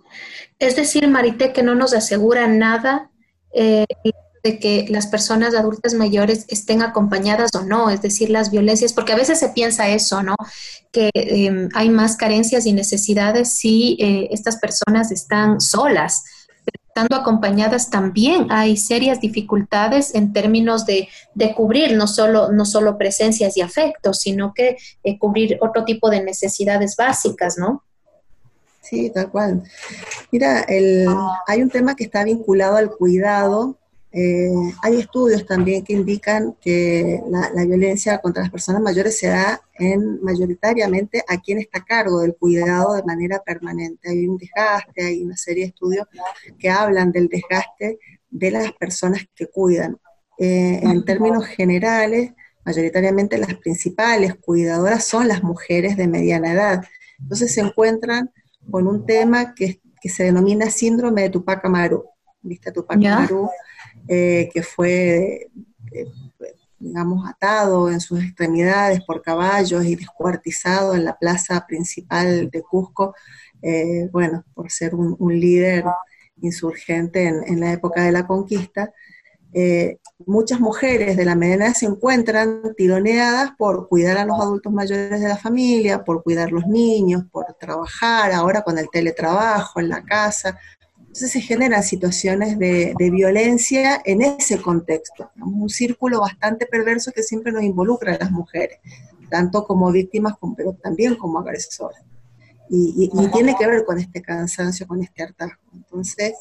Es 0.60 0.76
decir, 0.76 1.08
Marité, 1.08 1.52
que 1.54 1.64
no 1.64 1.76
nos 1.76 1.94
asegura 1.94 2.48
nada 2.48 3.12
eh, 3.54 3.86
de 4.46 4.60
que 4.60 4.86
las 4.90 5.08
personas 5.08 5.56
adultas 5.56 5.96
mayores 5.96 6.46
estén 6.50 6.84
acompañadas 6.84 7.50
o 7.56 7.64
no, 7.64 7.90
es 7.90 8.04
decir, 8.04 8.30
las 8.30 8.52
violencias, 8.52 8.94
porque 8.94 9.14
a 9.14 9.16
veces 9.16 9.40
se 9.40 9.50
piensa 9.50 9.90
eso, 9.90 10.22
¿no? 10.22 10.36
Que 10.92 11.10
em, 11.16 11.70
hay 11.74 11.90
más 11.90 12.16
carencias 12.16 12.68
y 12.68 12.74
necesidades 12.74 13.50
si 13.50 13.98
eh, 14.00 14.28
estas 14.32 14.58
personas 14.58 15.12
están 15.12 15.60
solas 15.60 16.24
estando 16.96 17.18
acompañadas 17.18 17.90
también 17.90 18.48
hay 18.50 18.78
serias 18.78 19.20
dificultades 19.20 20.16
en 20.16 20.32
términos 20.32 20.86
de, 20.86 21.10
cubrir 21.54 21.98
no 21.98 22.08
solo, 22.08 22.54
no 22.54 22.64
solo 22.64 22.98
presencias 22.98 23.58
y 23.58 23.62
afectos, 23.62 24.20
sino 24.22 24.54
que 24.54 24.78
eh, 25.04 25.20
cubrir 25.20 25.58
otro 25.60 25.84
tipo 25.84 26.10
de 26.10 26.24
necesidades 26.24 26.96
básicas, 26.96 27.58
¿no? 27.58 27.84
Sí, 28.82 29.10
tal 29.10 29.30
cual. 29.30 29.64
Mira, 30.32 30.62
el, 30.62 31.06
hay 31.48 31.62
un 31.62 31.70
tema 31.70 31.98
que 31.98 32.06
está 32.06 32.24
vinculado 32.24 32.78
al 32.78 32.90
cuidado. 32.90 33.78
Eh, 34.18 34.50
hay 34.82 35.02
estudios 35.02 35.46
también 35.46 35.84
que 35.84 35.92
indican 35.92 36.56
que 36.62 37.22
la, 37.30 37.50
la, 37.54 37.66
violencia 37.66 38.20
contra 38.20 38.44
las 38.44 38.50
personas 38.50 38.82
mayores 38.82 39.20
se 39.20 39.28
da 39.28 39.60
en 39.78 40.24
mayoritariamente 40.24 41.22
a 41.28 41.42
quien 41.42 41.60
está 41.60 41.80
a 41.80 41.84
cargo 41.84 42.22
del 42.22 42.34
cuidado 42.34 42.94
de 42.94 43.04
manera 43.04 43.44
permanente. 43.46 44.10
Hay 44.10 44.26
un 44.26 44.38
desgaste, 44.38 45.04
hay 45.04 45.22
una 45.22 45.36
serie 45.36 45.66
de 45.66 45.70
estudios 45.72 46.08
que 46.58 46.70
hablan 46.70 47.12
del 47.12 47.28
desgaste 47.28 48.00
de 48.30 48.52
las 48.52 48.72
personas 48.72 49.26
que 49.36 49.48
cuidan. 49.48 49.98
Eh, 50.38 50.80
en 50.82 51.04
términos 51.04 51.46
generales, 51.48 52.32
mayoritariamente 52.64 53.38
las 53.38 53.54
principales 53.56 54.36
cuidadoras 54.36 55.04
son 55.04 55.28
las 55.28 55.44
mujeres 55.44 55.98
de 55.98 56.08
mediana 56.08 56.54
edad. 56.54 56.86
Entonces 57.20 57.54
se 57.54 57.60
encuentran 57.60 58.32
con 58.72 58.88
un 58.88 59.06
tema 59.06 59.54
que, 59.54 59.82
que 60.02 60.08
se 60.08 60.24
denomina 60.24 60.70
síndrome 60.70 61.24
de 61.24 61.32
Tupac 61.32 61.66
Amaru. 61.66 62.06
¿Viste 62.42 62.72
Tupac 62.72 62.96
Amaru? 62.96 63.50
Eh, 64.08 64.50
que 64.54 64.62
fue, 64.62 65.50
eh, 65.92 66.06
digamos, 66.78 67.28
atado 67.28 67.90
en 67.90 68.00
sus 68.00 68.24
extremidades 68.24 69.02
por 69.04 69.24
caballos 69.24 69.84
y 69.84 69.96
descuartizado 69.96 70.94
en 70.94 71.06
la 71.06 71.18
plaza 71.18 71.66
principal 71.66 72.52
de 72.52 72.62
Cusco, 72.62 73.16
eh, 73.64 74.08
bueno, 74.12 74.44
por 74.54 74.70
ser 74.70 74.94
un, 74.94 75.16
un 75.18 75.40
líder 75.40 75.86
insurgente 76.40 77.26
en, 77.26 77.44
en, 77.48 77.60
la 77.60 77.72
época 77.72 78.04
de 78.04 78.12
la 78.12 78.28
conquista. 78.28 78.94
Muchas 80.26 80.60
mujeres 80.60 81.16
de 81.16 81.24
la 81.24 81.36
mediana 81.36 81.74
se 81.74 81.86
encuentran 81.86 82.74
tironeadas 82.76 83.52
por 83.58 83.88
cuidar 83.88 84.18
a 84.18 84.26
los 84.26 84.38
adultos 84.40 84.72
mayores 84.72 85.22
de 85.22 85.30
la 85.30 85.38
familia, 85.38 86.04
por 86.04 86.24
cuidar 86.24 86.52
los 86.52 86.68
niños, 86.68 87.24
por 87.32 87.46
trabajar 87.58 88.34
ahora 88.34 88.64
con 88.64 88.78
el 88.78 88.90
teletrabajo 88.90 89.80
en 89.80 89.90
la 89.90 90.04
casa. 90.04 90.60
Entonces 91.16 91.32
se 91.32 91.40
generan 91.40 91.82
situaciones 91.82 92.60
de, 92.60 92.94
de 93.00 93.10
violencia 93.10 94.02
en 94.04 94.22
ese 94.22 94.62
contexto, 94.62 95.32
un 95.38 95.70
círculo 95.70 96.20
bastante 96.20 96.66
perverso 96.66 97.14
que 97.14 97.24
siempre 97.24 97.54
nos 97.54 97.64
involucra 97.64 98.16
a 98.16 98.18
las 98.18 98.32
mujeres, 98.32 98.80
tanto 99.30 99.66
como 99.66 99.94
víctimas, 99.94 100.34
pero 100.58 100.74
también 100.74 101.16
como 101.16 101.40
agresoras. 101.40 102.04
Y, 102.70 103.10
y, 103.14 103.24
y 103.24 103.32
tiene 103.32 103.56
que 103.58 103.66
ver 103.66 103.86
con 103.86 103.98
este 103.98 104.22
cansancio, 104.22 104.88
con 104.88 105.02
este 105.02 105.24
hartazgo. 105.24 105.62
Entonces, 105.74 106.34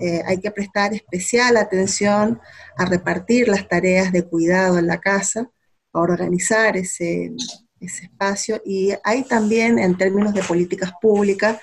eh, 0.00 0.24
hay 0.26 0.40
que 0.40 0.50
prestar 0.50 0.92
especial 0.92 1.56
atención 1.56 2.40
a 2.76 2.84
repartir 2.84 3.46
las 3.46 3.68
tareas 3.68 4.10
de 4.10 4.24
cuidado 4.24 4.76
en 4.78 4.88
la 4.88 4.98
casa, 4.98 5.48
a 5.92 6.00
organizar 6.00 6.76
ese, 6.76 7.30
ese 7.78 8.06
espacio. 8.06 8.60
Y 8.66 8.92
hay 9.04 9.22
también, 9.22 9.78
en 9.78 9.96
términos 9.96 10.34
de 10.34 10.42
políticas 10.42 10.90
públicas, 11.00 11.60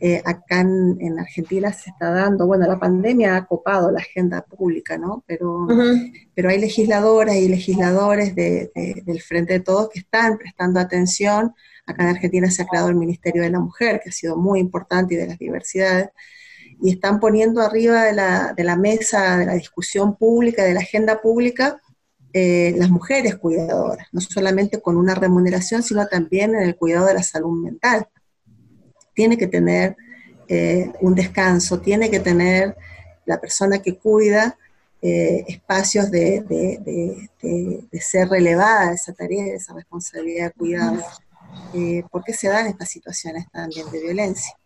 eh, 0.00 0.22
acá 0.24 0.60
en, 0.60 0.96
en, 1.00 1.18
Argentina 1.18 1.72
se 1.72 1.90
está 1.90 2.10
dando, 2.10 2.46
bueno, 2.46 2.66
la 2.66 2.78
pandemia 2.78 3.36
ha 3.36 3.46
copado 3.46 3.90
la 3.90 3.98
agenda 4.00 4.42
pública, 4.42 4.96
¿no? 4.96 5.24
Pero, 5.26 5.62
uh 5.62 5.68
-huh. 5.68 6.12
pero 6.34 6.50
hay 6.50 6.58
legisladoras 6.58 7.36
y 7.36 7.48
legisladores 7.48 8.34
de, 8.34 8.70
de, 8.74 9.02
del 9.04 9.20
Frente 9.20 9.54
de 9.54 9.60
Todos 9.60 9.90
que 9.90 9.98
están 10.00 10.38
prestando 10.38 10.78
atención. 10.78 11.54
Acá 11.86 12.04
en 12.04 12.10
Argentina 12.10 12.50
se 12.50 12.62
ha 12.62 12.66
creado 12.66 12.88
el 12.88 12.94
Ministerio 12.94 13.42
de 13.42 13.50
la 13.50 13.60
Mujer, 13.60 14.00
que 14.02 14.10
ha 14.10 14.12
sido 14.12 14.36
muy 14.36 14.60
importante 14.60 15.14
y 15.14 15.16
de 15.16 15.26
las 15.26 15.38
diversidades 15.38 16.10
y 16.80 16.90
están 16.90 17.18
poniendo 17.20 17.60
arriba 17.60 18.04
de 18.04 18.12
la, 18.12 18.52
de 18.56 18.64
la 18.64 18.76
mesa 18.76 19.36
de 19.38 19.46
la 19.46 19.54
discusión 19.54 20.16
pública, 20.16 20.64
de 20.64 20.74
la 20.74 20.80
agenda 20.80 21.20
pública, 21.20 21.80
eh, 22.32 22.74
las 22.76 22.90
mujeres 22.90 23.36
cuidadoras, 23.36 24.06
no 24.12 24.20
solamente 24.20 24.80
con 24.80 24.96
una 24.96 25.14
remuneración, 25.14 25.82
sino 25.82 26.06
también 26.06 26.54
en 26.54 26.62
el 26.62 26.76
cuidado 26.76 27.06
de 27.06 27.14
la 27.14 27.22
salud 27.22 27.64
mental. 27.64 28.06
Tiene 29.18 29.36
que 29.36 29.48
tener 29.48 29.96
eh, 30.46 30.92
un 31.00 31.12
descanso, 31.12 31.80
tiene 31.80 32.08
que 32.08 32.20
tener 32.20 32.76
la 33.26 33.40
persona 33.40 33.82
que 33.82 33.96
cuida 33.96 34.56
eh, 35.02 35.44
espacios 35.48 36.08
de, 36.08 36.42
de, 36.42 37.28
de, 37.42 37.88
de, 37.90 38.00
ser 38.00 38.28
relevada 38.28 38.92
esa 38.92 39.12
tarea, 39.12 39.52
esa 39.52 39.74
responsabilidad 39.74 40.46
de 40.46 40.52
cuidado, 40.52 41.02
eh, 41.74 42.04
porque 42.12 42.32
se 42.32 42.46
dan 42.46 42.68
estas 42.68 42.90
situaciones 42.90 43.50
también 43.50 43.90
de 43.90 44.00
violencia. 44.00 44.56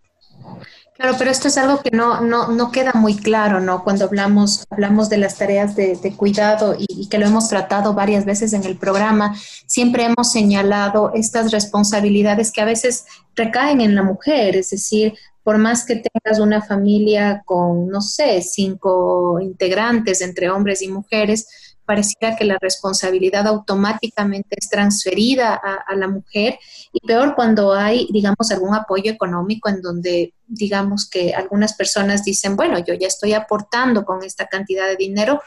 Claro, 0.94 1.16
pero 1.18 1.30
esto 1.30 1.48
es 1.48 1.56
algo 1.56 1.80
que 1.80 1.90
no, 1.90 2.20
no, 2.20 2.48
no 2.48 2.70
queda 2.70 2.92
muy 2.94 3.16
claro, 3.16 3.60
¿no? 3.60 3.82
Cuando 3.82 4.04
hablamos, 4.04 4.64
hablamos 4.70 5.08
de 5.08 5.16
las 5.16 5.36
tareas 5.36 5.74
de, 5.74 6.14
cuidado 6.16 6.76
y, 6.78 7.08
que 7.08 7.18
lo 7.18 7.26
hemos 7.26 7.48
tratado 7.48 7.94
varias 7.94 8.24
veces 8.24 8.52
en 8.52 8.64
el 8.64 8.76
programa, 8.76 9.34
siempre 9.66 10.04
hemos 10.04 10.30
señalado 10.30 11.10
estas 11.14 11.50
responsabilidades 11.50 12.52
que 12.52 12.60
a 12.60 12.66
veces 12.66 13.06
recaen 13.34 13.80
en 13.80 13.94
la 13.94 14.02
mujer, 14.02 14.54
es 14.54 14.70
decir, 14.70 15.14
por 15.42 15.58
más 15.58 15.84
que 15.84 15.96
tengas 15.96 16.38
una 16.38 16.62
familia 16.62 17.42
con, 17.44 17.88
no 17.88 18.00
sé, 18.00 18.42
cinco 18.42 19.40
integrantes 19.40 20.20
entre 20.20 20.50
hombres 20.50 20.82
y 20.82 20.88
mujeres, 20.88 21.48
pareciera 21.84 22.36
que 22.36 22.44
la 22.44 22.58
responsabilidad 22.60 23.46
automáticamente 23.46 24.56
es 24.58 24.68
transferida 24.68 25.54
a, 25.54 25.94
la 25.94 26.08
mujer 26.08 26.58
y 26.92 27.06
peor 27.06 27.34
cuando 27.34 27.72
hay, 27.72 28.08
digamos, 28.10 28.50
algún 28.50 28.74
apoyo 28.74 29.10
económico 29.10 29.68
en 29.68 29.82
donde, 29.82 30.34
digamos, 30.46 31.08
que 31.08 31.34
algunas 31.34 31.74
personas 31.74 32.24
dicen, 32.24 32.56
bueno, 32.56 32.78
yo 32.78 32.94
ya 32.94 33.06
estoy 33.06 33.32
aportando 33.32 34.04
con 34.04 34.22
esta 34.22 34.46
cantidad 34.46 34.86
de 34.86 34.96
dinero, 34.96 35.42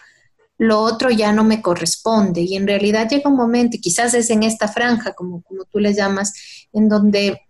lo 0.58 0.80
otro 0.80 1.10
ya 1.10 1.32
no 1.32 1.44
me 1.44 1.62
corresponde 1.62 2.42
y 2.42 2.56
en 2.56 2.68
realidad 2.68 3.10
llega 3.10 3.30
un 3.30 3.36
momento, 3.36 3.78
y 3.78 3.82
quizás 3.82 4.14
es 4.14 4.30
en 4.30 4.44
esta 4.44 4.68
franja, 4.68 5.14
como, 5.14 5.42
como 5.44 5.66
tú 5.66 5.80
le 5.80 5.94
llamas, 5.94 6.34
en 6.74 6.90
donde 6.90 7.42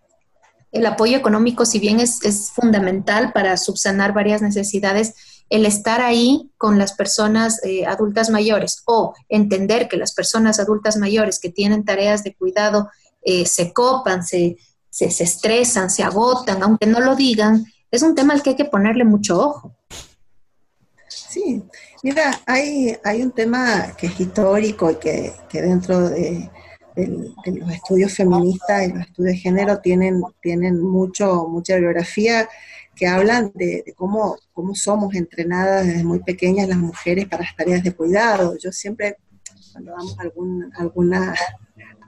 el 0.72 0.86
apoyo 0.86 1.16
económico, 1.16 1.64
si 1.64 1.78
bien 1.78 2.00
es, 2.00 2.22
es 2.24 2.50
fundamental 2.50 3.32
para 3.32 3.56
subsanar 3.56 4.12
varias 4.12 4.42
necesidades, 4.42 5.14
el 5.48 5.66
estar 5.66 6.00
ahí 6.00 6.50
con 6.58 6.78
las 6.78 6.92
personas 6.92 7.62
eh, 7.64 7.86
adultas 7.86 8.30
mayores 8.30 8.82
o 8.86 9.14
entender 9.28 9.88
que 9.88 9.96
las 9.96 10.12
personas 10.12 10.58
adultas 10.58 10.96
mayores 10.96 11.38
que 11.38 11.50
tienen 11.50 11.84
tareas 11.84 12.24
de 12.24 12.34
cuidado 12.34 12.88
eh, 13.22 13.46
se 13.46 13.72
copan, 13.72 14.24
se, 14.24 14.56
se, 14.90 15.10
se, 15.10 15.24
estresan, 15.24 15.90
se 15.90 16.02
agotan, 16.02 16.62
aunque 16.62 16.86
no 16.86 17.00
lo 17.00 17.14
digan, 17.14 17.64
es 17.90 18.02
un 18.02 18.14
tema 18.14 18.34
al 18.34 18.42
que 18.42 18.50
hay 18.50 18.56
que 18.56 18.64
ponerle 18.64 19.04
mucho 19.04 19.38
ojo. 19.40 19.76
Sí, 21.08 21.62
mira, 22.02 22.40
hay, 22.46 22.96
hay 23.04 23.22
un 23.22 23.30
tema 23.30 23.94
que 23.96 24.08
es 24.08 24.20
histórico 24.20 24.90
y 24.90 24.96
que, 24.96 25.32
que 25.48 25.62
dentro 25.62 26.08
de, 26.08 26.50
los 26.96 27.70
estudios 27.70 28.14
feministas 28.14 28.88
y 28.88 28.92
los 28.92 29.02
estudios 29.02 29.34
de 29.34 29.38
género 29.38 29.78
tienen, 29.80 30.22
tienen 30.40 30.80
mucho, 30.80 31.46
mucha 31.46 31.74
bibliografía 31.74 32.48
que 32.96 33.06
hablan 33.06 33.52
de, 33.54 33.82
de, 33.84 33.92
cómo, 33.94 34.38
cómo 34.54 34.74
somos 34.74 35.14
entrenadas 35.14 35.86
desde 35.86 36.02
muy 36.02 36.20
pequeñas 36.20 36.66
las 36.66 36.78
mujeres 36.78 37.28
para 37.28 37.42
las 37.42 37.54
tareas 37.54 37.84
de 37.84 37.94
cuidado. 37.94 38.56
Yo 38.58 38.72
siempre, 38.72 39.18
cuando 39.72 39.92
damos 39.92 40.18
algún, 40.18 40.72
alguna, 40.76 41.34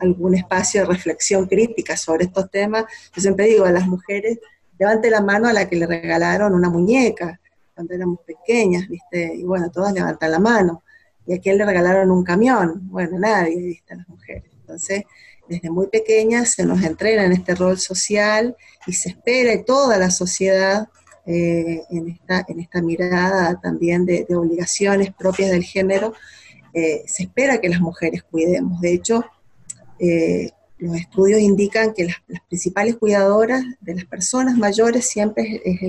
algún 0.01 0.35
espacio 0.35 0.81
de 0.81 0.87
reflexión 0.87 1.47
crítica 1.47 1.97
sobre 1.97 2.25
estos 2.25 2.51
temas, 2.51 2.87
yo 3.15 3.21
siempre 3.21 3.47
digo 3.47 3.67
a 3.67 3.71
las 3.71 3.87
mujeres, 3.87 4.39
levante 4.79 5.11
la 5.11 5.21
mano 5.21 5.47
a 5.47 5.53
la 5.53 5.69
que 5.69 5.77
le 5.77 5.87
regalaron 5.87 6.55
una 6.55 6.71
muñeca 6.71 7.39
cuando 7.75 7.95
éramos 7.95 8.21
pequeñas, 8.27 8.89
¿viste? 8.89 9.35
Y 9.35 9.45
bueno, 9.45 9.71
todas 9.71 9.93
levantan 9.93 10.31
la 10.31 10.41
mano. 10.41 10.83
¿Y 11.27 11.35
a 11.35 11.41
quién 11.41 11.59
le 11.59 11.67
regalaron 11.67 12.11
un 12.11 12.25
camión? 12.25 12.89
Bueno, 12.89 13.19
nadie, 13.19 13.57
¿viste? 13.57 13.93
A 13.93 13.99
las 13.99 14.09
mujeres. 14.09 14.51
Entonces, 14.61 15.05
desde 15.49 15.71
muy 15.71 15.89
pequeñas 15.89 16.51
se 16.51 16.65
nos 16.65 16.83
entrena 16.83 17.25
en 17.25 17.33
este 17.33 17.55
rol 17.55 17.79
social 17.79 18.57
y 18.87 18.93
se 18.93 19.11
espera 19.11 19.53
en 19.53 19.65
toda 19.65 19.99
la 19.99 20.11
sociedad 20.11 20.89
eh, 21.31 21.85
en, 21.91 22.09
esta, 22.09 22.43
en 22.49 22.59
esta 22.59 22.81
mirada 22.81 23.61
también 23.61 24.07
de, 24.07 24.27
obligaciones 24.35 25.13
propias 25.13 25.51
del 25.51 25.63
género, 25.63 26.15
eh, 26.73 27.03
se 27.07 27.25
espera 27.25 27.61
que 27.61 27.69
las 27.69 27.83
mujeres 27.83 28.23
cuidemos. 28.23 28.81
De 28.81 28.95
hecho, 28.95 29.27
eh, 29.99 30.53
los 30.79 30.97
estudios 30.97 31.41
indican 31.41 31.93
que 31.93 32.07
las, 32.07 32.17
principales 32.49 32.97
cuidadoras 32.97 33.63
de 33.83 33.97
las 33.97 34.07
personas 34.07 34.57
mayores 34.57 35.07
siempre 35.07 35.61
es, 35.67 35.81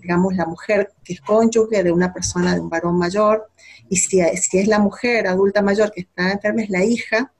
digamos, 0.00 0.36
la 0.36 0.46
mujer 0.46 0.92
que 1.02 1.14
es 1.14 1.20
cónyuge 1.20 1.82
de 1.82 1.90
una 1.90 2.14
persona, 2.14 2.54
de 2.54 2.60
un 2.60 2.70
varón 2.70 2.96
mayor, 2.98 3.48
y 3.88 3.96
si, 3.96 4.20
si 4.36 4.58
es 4.58 4.68
la 4.68 4.78
mujer 4.78 5.26
adulta 5.26 5.60
mayor 5.60 5.90
que 5.90 6.02
está 6.02 6.30
enferma, 6.30 6.62
es 6.62 6.70
la 6.70 6.84
hija, 6.84 7.32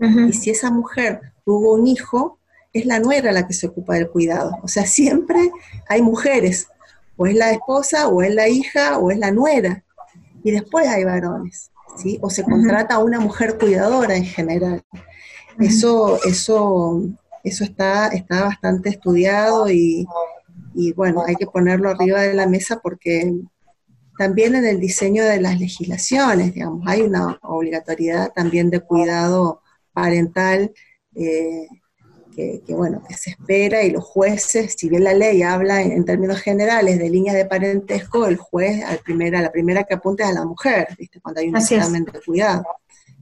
Uh 0.00 0.04
-huh. 0.04 0.28
Y 0.30 0.32
si 0.32 0.50
esa 0.50 0.70
mujer 0.70 1.20
tuvo 1.44 1.74
un 1.74 1.86
hijo, 1.86 2.38
es 2.72 2.86
la 2.86 2.98
nuera 3.00 3.32
la 3.32 3.46
que 3.46 3.54
se 3.54 3.66
ocupa 3.66 3.94
del 3.94 4.10
cuidado. 4.10 4.52
O 4.62 4.68
sea, 4.68 4.86
siempre 4.86 5.50
hay 5.88 6.02
mujeres, 6.02 6.68
o 7.16 7.26
es 7.26 7.34
la 7.34 7.52
esposa, 7.52 8.08
o 8.08 8.22
es 8.22 8.34
la 8.34 8.48
hija, 8.48 8.98
o 8.98 9.10
es 9.10 9.18
la 9.18 9.30
nuera. 9.30 9.84
Y 10.44 10.50
después 10.50 10.86
hay 10.88 11.04
varones, 11.04 11.70
¿sí? 11.96 12.18
O 12.22 12.30
se 12.30 12.44
contrata 12.44 12.96
a 12.96 12.98
una 12.98 13.20
mujer 13.20 13.58
cuidadora 13.58 14.16
en 14.16 14.24
general. 14.24 14.82
Eso, 15.58 16.22
eso, 16.24 17.02
eso 17.42 17.64
está, 17.64 18.08
está 18.08 18.44
bastante 18.44 18.90
estudiado 18.90 19.68
y, 19.68 20.06
y 20.74 20.92
bueno, 20.92 21.24
hay 21.26 21.34
que 21.34 21.46
ponerlo 21.46 21.90
arriba 21.90 22.22
de 22.22 22.34
la 22.34 22.46
mesa 22.46 22.78
porque 22.80 23.34
también 24.16 24.54
en 24.54 24.64
el 24.64 24.78
diseño 24.78 25.24
de 25.24 25.40
las 25.40 25.58
legislaciones, 25.58 26.54
digamos, 26.54 26.86
hay 26.86 27.02
una 27.02 27.38
obligatoriedad 27.42 28.32
también 28.32 28.70
de 28.70 28.80
cuidado 28.80 29.62
parental 29.98 30.72
eh, 31.14 31.66
que, 32.34 32.62
bueno, 32.68 33.02
que 33.08 33.14
se 33.14 33.30
espera 33.30 33.82
y 33.82 33.90
los 33.90 34.04
jueces, 34.04 34.76
si 34.78 34.88
bien 34.88 35.02
la 35.02 35.12
ley 35.12 35.42
habla 35.42 35.82
en, 35.82 36.04
términos 36.04 36.38
generales 36.40 36.96
de 36.96 37.10
líneas 37.10 37.34
de 37.34 37.46
parentesco, 37.46 38.26
el 38.26 38.36
juez 38.36 38.84
al 38.84 38.98
primera, 38.98 39.42
la 39.42 39.50
primera 39.50 39.82
que 39.82 39.94
apunta 39.94 40.22
es 40.22 40.30
a 40.30 40.34
la 40.34 40.44
mujer, 40.44 40.86
¿viste? 40.96 41.20
cuando 41.20 41.40
hay 41.40 41.48
un 41.48 41.56
examen 41.56 42.04
de 42.04 42.20
cuidado. 42.24 42.64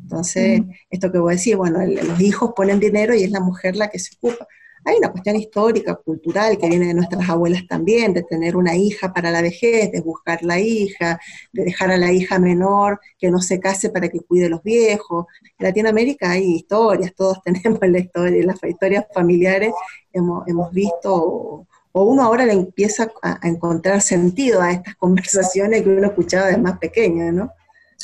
Entonces, 0.03 0.61
esto 0.91 1.11
que 1.11 1.19
voy 1.19 1.33
a 1.33 1.37
decir, 1.37 1.57
bueno, 1.57 1.83
los 1.83 2.21
hijos 2.21 2.53
ponen 2.55 2.79
dinero 2.79 3.15
y 3.15 3.25
es 3.25 3.31
la 3.31 3.41
mujer 3.41 3.75
la 3.75 3.89
que 3.89 3.99
se 3.99 4.15
ocupa. 4.17 4.47
Hay 4.87 4.99
una 4.99 5.11
cuestión 5.11 5.35
histórica, 5.35 5.97
cultural, 5.97 6.57
que 6.59 6.69
viene 6.69 6.87
de 6.87 6.95
nuestras 6.95 7.29
abuelas 7.29 7.67
también, 7.67 8.15
de 8.15 8.23
tener 8.23 8.57
una 8.57 8.77
hija 8.77 9.13
para 9.13 9.33
la 9.33 9.43
vejez, 9.43 9.91
de 9.91 10.01
buscar 10.01 10.45
la 10.45 10.61
hija, 10.61 11.19
de 11.53 11.65
dejar 11.65 11.91
a 11.91 11.97
la 11.97 12.13
hija 12.13 12.39
menor 12.39 13.01
que 13.19 13.29
no 13.29 13.41
se 13.41 13.59
case 13.59 13.91
para 13.91 14.09
que 14.09 14.21
cuide 14.21 14.47
a 14.47 14.49
los 14.49 14.63
viejos. 14.63 15.27
En 15.59 15.67
Latinoamérica 15.67 16.31
hay 16.31 16.55
historias, 16.55 17.13
todos 17.17 17.43
tenemos 17.45 17.81
la 17.83 17.99
historia, 17.99 18.47
las 18.47 18.63
historias 18.63 19.07
familiares 19.13 19.73
hemos, 20.13 20.47
hemos 20.47 20.71
visto, 20.73 21.13
o, 21.13 21.67
uno 22.05 22.23
ahora 22.23 22.47
le 22.47 22.53
empieza 22.53 23.11
a, 23.23 23.41
encontrar 23.43 24.01
sentido 24.03 24.63
a 24.63 24.71
estas 24.71 24.95
conversaciones 24.95 25.83
que 25.83 25.89
uno 25.89 26.07
escuchaba 26.07 26.47
de 26.47 26.59
más 26.59 26.79
pequeño, 26.79 27.33
¿no? 27.33 27.51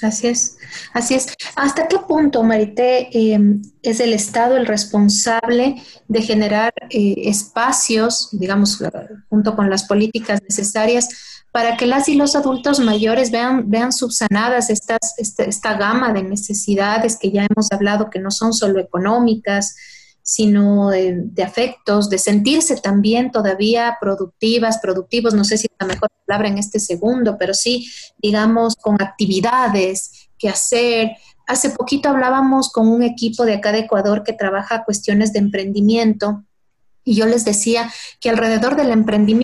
Así 0.00 0.26
es, 0.26 0.56
así 0.94 1.14
es. 1.14 1.28
¿Hasta 1.54 1.86
qué 1.86 1.98
punto, 1.98 2.42
Marité, 2.42 3.08
em, 3.12 3.62
es 3.82 4.00
el 4.00 4.12
Estado 4.12 4.56
el 4.56 4.66
responsable 4.66 5.82
de 6.08 6.22
generar 6.22 6.72
eh, 6.90 7.14
espacios, 7.26 8.30
digamos, 8.32 8.82
junto 9.28 9.54
con 9.54 9.68
las 9.68 9.84
políticas 9.84 10.40
necesarias 10.42 11.08
para 11.52 11.76
que 11.76 11.86
las 11.86 12.08
y 12.08 12.14
los 12.14 12.34
adultos 12.34 12.80
mayores 12.80 13.30
vean, 13.30 13.68
vean 13.68 13.92
subsanadas 13.92 14.70
estas, 14.70 15.14
esta, 15.18 15.44
esta 15.44 15.74
gama 15.74 16.12
de 16.12 16.22
necesidades 16.22 17.18
que 17.18 17.30
ya 17.30 17.46
hemos 17.48 17.70
hablado, 17.70 18.08
que 18.08 18.18
no 18.18 18.30
son 18.30 18.54
solo 18.54 18.80
económicas, 18.80 19.76
sino 20.22 20.90
de, 20.90 21.30
afectos, 21.44 22.08
de 22.08 22.18
sentirse 22.18 22.76
también 22.76 23.32
todavía 23.32 23.96
productivas, 24.00 24.78
productivos, 24.78 25.34
no 25.34 25.44
sé 25.44 25.58
si 25.58 25.66
es 25.66 25.76
la 25.80 25.86
mejor 25.86 26.08
palabra 26.26 26.48
en 26.48 26.58
este 26.58 26.78
segundo, 26.78 27.36
pero 27.38 27.54
sí, 27.54 27.90
digamos, 28.18 28.76
con 28.76 29.02
actividades 29.02 30.28
que 30.38 30.48
hacer. 30.48 31.12
Hace 31.46 31.70
poquito 31.70 32.08
hablábamos 32.08 32.70
con 32.70 32.88
un 32.88 33.02
equipo 33.02 33.44
de 33.44 33.54
acá 33.54 33.72
de 33.72 33.80
Ecuador 33.80 34.22
que 34.22 34.32
trabaja 34.32 34.84
cuestiones 34.84 35.32
de 35.32 35.40
emprendimiento 35.40 36.44
y 37.04 37.14
yo 37.14 37.26
les 37.26 37.44
decía 37.44 37.92
que 38.20 38.30
alrededor 38.30 38.76
del 38.76 38.90
emprendimiento, 38.90 39.42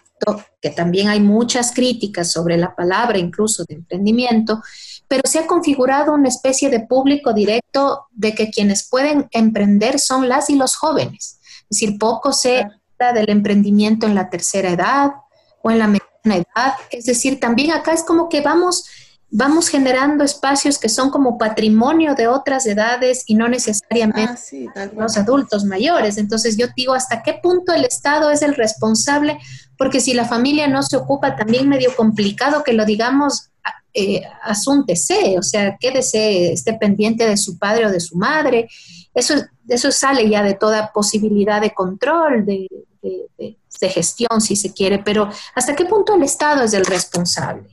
que 0.60 0.70
también 0.70 1.08
hay 1.08 1.20
muchas 1.20 1.72
críticas 1.72 2.30
sobre 2.30 2.56
la 2.56 2.74
palabra 2.74 3.18
incluso 3.18 3.64
de 3.68 3.76
emprendimiento, 3.76 4.62
pero 5.08 5.22
se 5.24 5.38
ha 5.38 5.46
configurado 5.46 6.12
una 6.12 6.28
especie 6.28 6.68
de 6.68 6.80
público 6.80 7.32
directo 7.32 8.06
de 8.12 8.34
que 8.34 8.50
quienes 8.50 8.88
pueden 8.88 9.26
emprender 9.32 9.98
son 9.98 10.28
las 10.28 10.50
y 10.50 10.56
los 10.56 10.76
jóvenes. 10.76 11.40
Es 11.62 11.80
decir, 11.80 11.98
poco 11.98 12.32
se 12.32 12.60
habla 12.60 13.12
del 13.14 13.30
emprendimiento 13.30 14.06
en 14.06 14.14
la 14.14 14.28
tercera 14.28 14.70
edad 14.70 15.12
o 15.62 15.70
en 15.70 15.78
la 15.78 15.86
mediana 15.86 16.44
edad. 16.44 16.74
Es 16.90 17.06
decir, 17.06 17.40
también 17.40 17.72
acá 17.72 17.92
es 17.92 18.02
como 18.02 18.28
que 18.28 18.42
vamos, 18.42 18.86
vamos 19.30 19.68
generando 19.68 20.24
espacios 20.24 20.78
que 20.78 20.90
son 20.90 21.10
como 21.10 21.38
patrimonio 21.38 22.14
de 22.14 22.28
otras 22.28 22.66
edades 22.66 23.24
y 23.26 23.34
no 23.34 23.48
necesariamente 23.48 24.34
ah, 24.76 24.88
los 24.94 25.16
adultos 25.16 25.64
mayores. 25.64 26.18
Entonces 26.18 26.58
yo 26.58 26.66
digo, 26.76 26.92
¿hasta 26.92 27.22
qué 27.22 27.34
punto 27.42 27.72
el 27.72 27.86
Estado 27.86 28.30
es 28.30 28.42
el 28.42 28.54
responsable? 28.54 29.38
Porque 29.78 30.00
si 30.00 30.12
la 30.12 30.26
familia 30.26 30.68
no 30.68 30.82
se 30.82 30.98
ocupa, 30.98 31.36
también 31.36 31.68
medio 31.68 31.96
complicado 31.96 32.62
que 32.62 32.74
lo 32.74 32.84
digamos 32.84 33.50
eh, 33.94 34.22
asúntese, 34.42 35.36
o 35.38 35.42
sea, 35.42 35.76
quédese, 35.78 36.52
esté 36.52 36.74
pendiente 36.74 37.26
de 37.26 37.36
su 37.36 37.58
padre 37.58 37.86
o 37.86 37.90
de 37.90 38.00
su 38.00 38.16
madre. 38.16 38.68
Eso, 39.14 39.34
eso 39.68 39.90
sale 39.90 40.28
ya 40.28 40.42
de 40.42 40.54
toda 40.54 40.92
posibilidad 40.92 41.60
de 41.60 41.72
control, 41.72 42.44
de, 42.44 42.68
gestión, 43.80 44.40
si 44.40 44.56
se 44.56 44.72
quiere, 44.72 44.98
pero 44.98 45.30
¿hasta 45.54 45.76
qué 45.76 45.84
punto 45.84 46.14
el 46.16 46.24
Estado 46.24 46.64
es 46.64 46.74
el 46.74 46.84
responsable? 46.84 47.68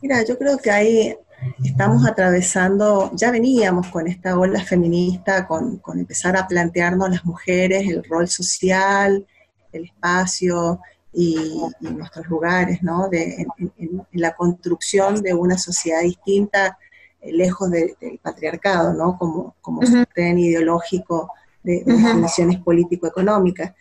Mira, 0.00 0.24
yo 0.24 0.38
creo 0.38 0.56
que 0.56 0.70
ahí 0.70 1.14
estamos 1.62 2.06
atravesando, 2.06 3.10
ya 3.14 3.30
veníamos 3.30 3.88
con 3.88 4.06
esta 4.06 4.38
ola 4.38 4.64
feminista, 4.64 5.46
con, 5.46 5.78
con, 5.78 5.98
empezar 5.98 6.36
a 6.36 6.46
plantearnos 6.46 7.10
las 7.10 7.24
mujeres, 7.26 7.86
el 7.88 8.02
rol 8.04 8.28
social, 8.28 9.26
el 9.72 9.84
espacio, 9.84 10.80
y, 11.12 11.60
nuestros 11.80 12.26
lugares, 12.28 12.82
¿no? 12.82 13.08
De, 13.08 13.46
en, 13.78 14.06
la 14.12 14.34
construcción 14.34 15.22
de 15.22 15.34
una 15.34 15.58
sociedad 15.58 16.02
distinta, 16.02 16.78
eh, 17.20 17.32
lejos 17.32 17.70
del 17.70 17.96
patriarcado, 18.22 18.92
¿no? 18.92 19.18
Como, 19.18 19.56
como 19.60 19.82
sostén 19.82 20.38
ideológico 20.38 21.32
de, 21.62 21.82
las 21.86 22.12
condiciones 22.12 22.58
político-económicas. 22.60 23.74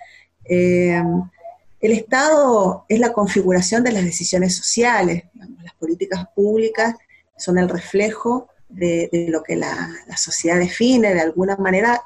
Eh, 0.45 1.01
el 1.81 1.91
Estado 1.91 2.85
es 2.89 2.99
la 2.99 3.13
configuración 3.13 3.83
de 3.83 3.93
las 3.93 4.03
decisiones 4.03 4.55
sociales, 4.55 5.23
las 5.63 5.73
políticas 5.75 6.27
públicas 6.35 6.95
son 7.37 7.57
el 7.57 7.69
reflejo 7.69 8.49
de, 8.67 9.09
lo 9.29 9.43
que 9.43 9.55
la, 9.55 9.89
la, 10.07 10.17
sociedad 10.17 10.59
define, 10.59 11.13
de 11.13 11.21
alguna 11.21 11.55
manera 11.55 12.01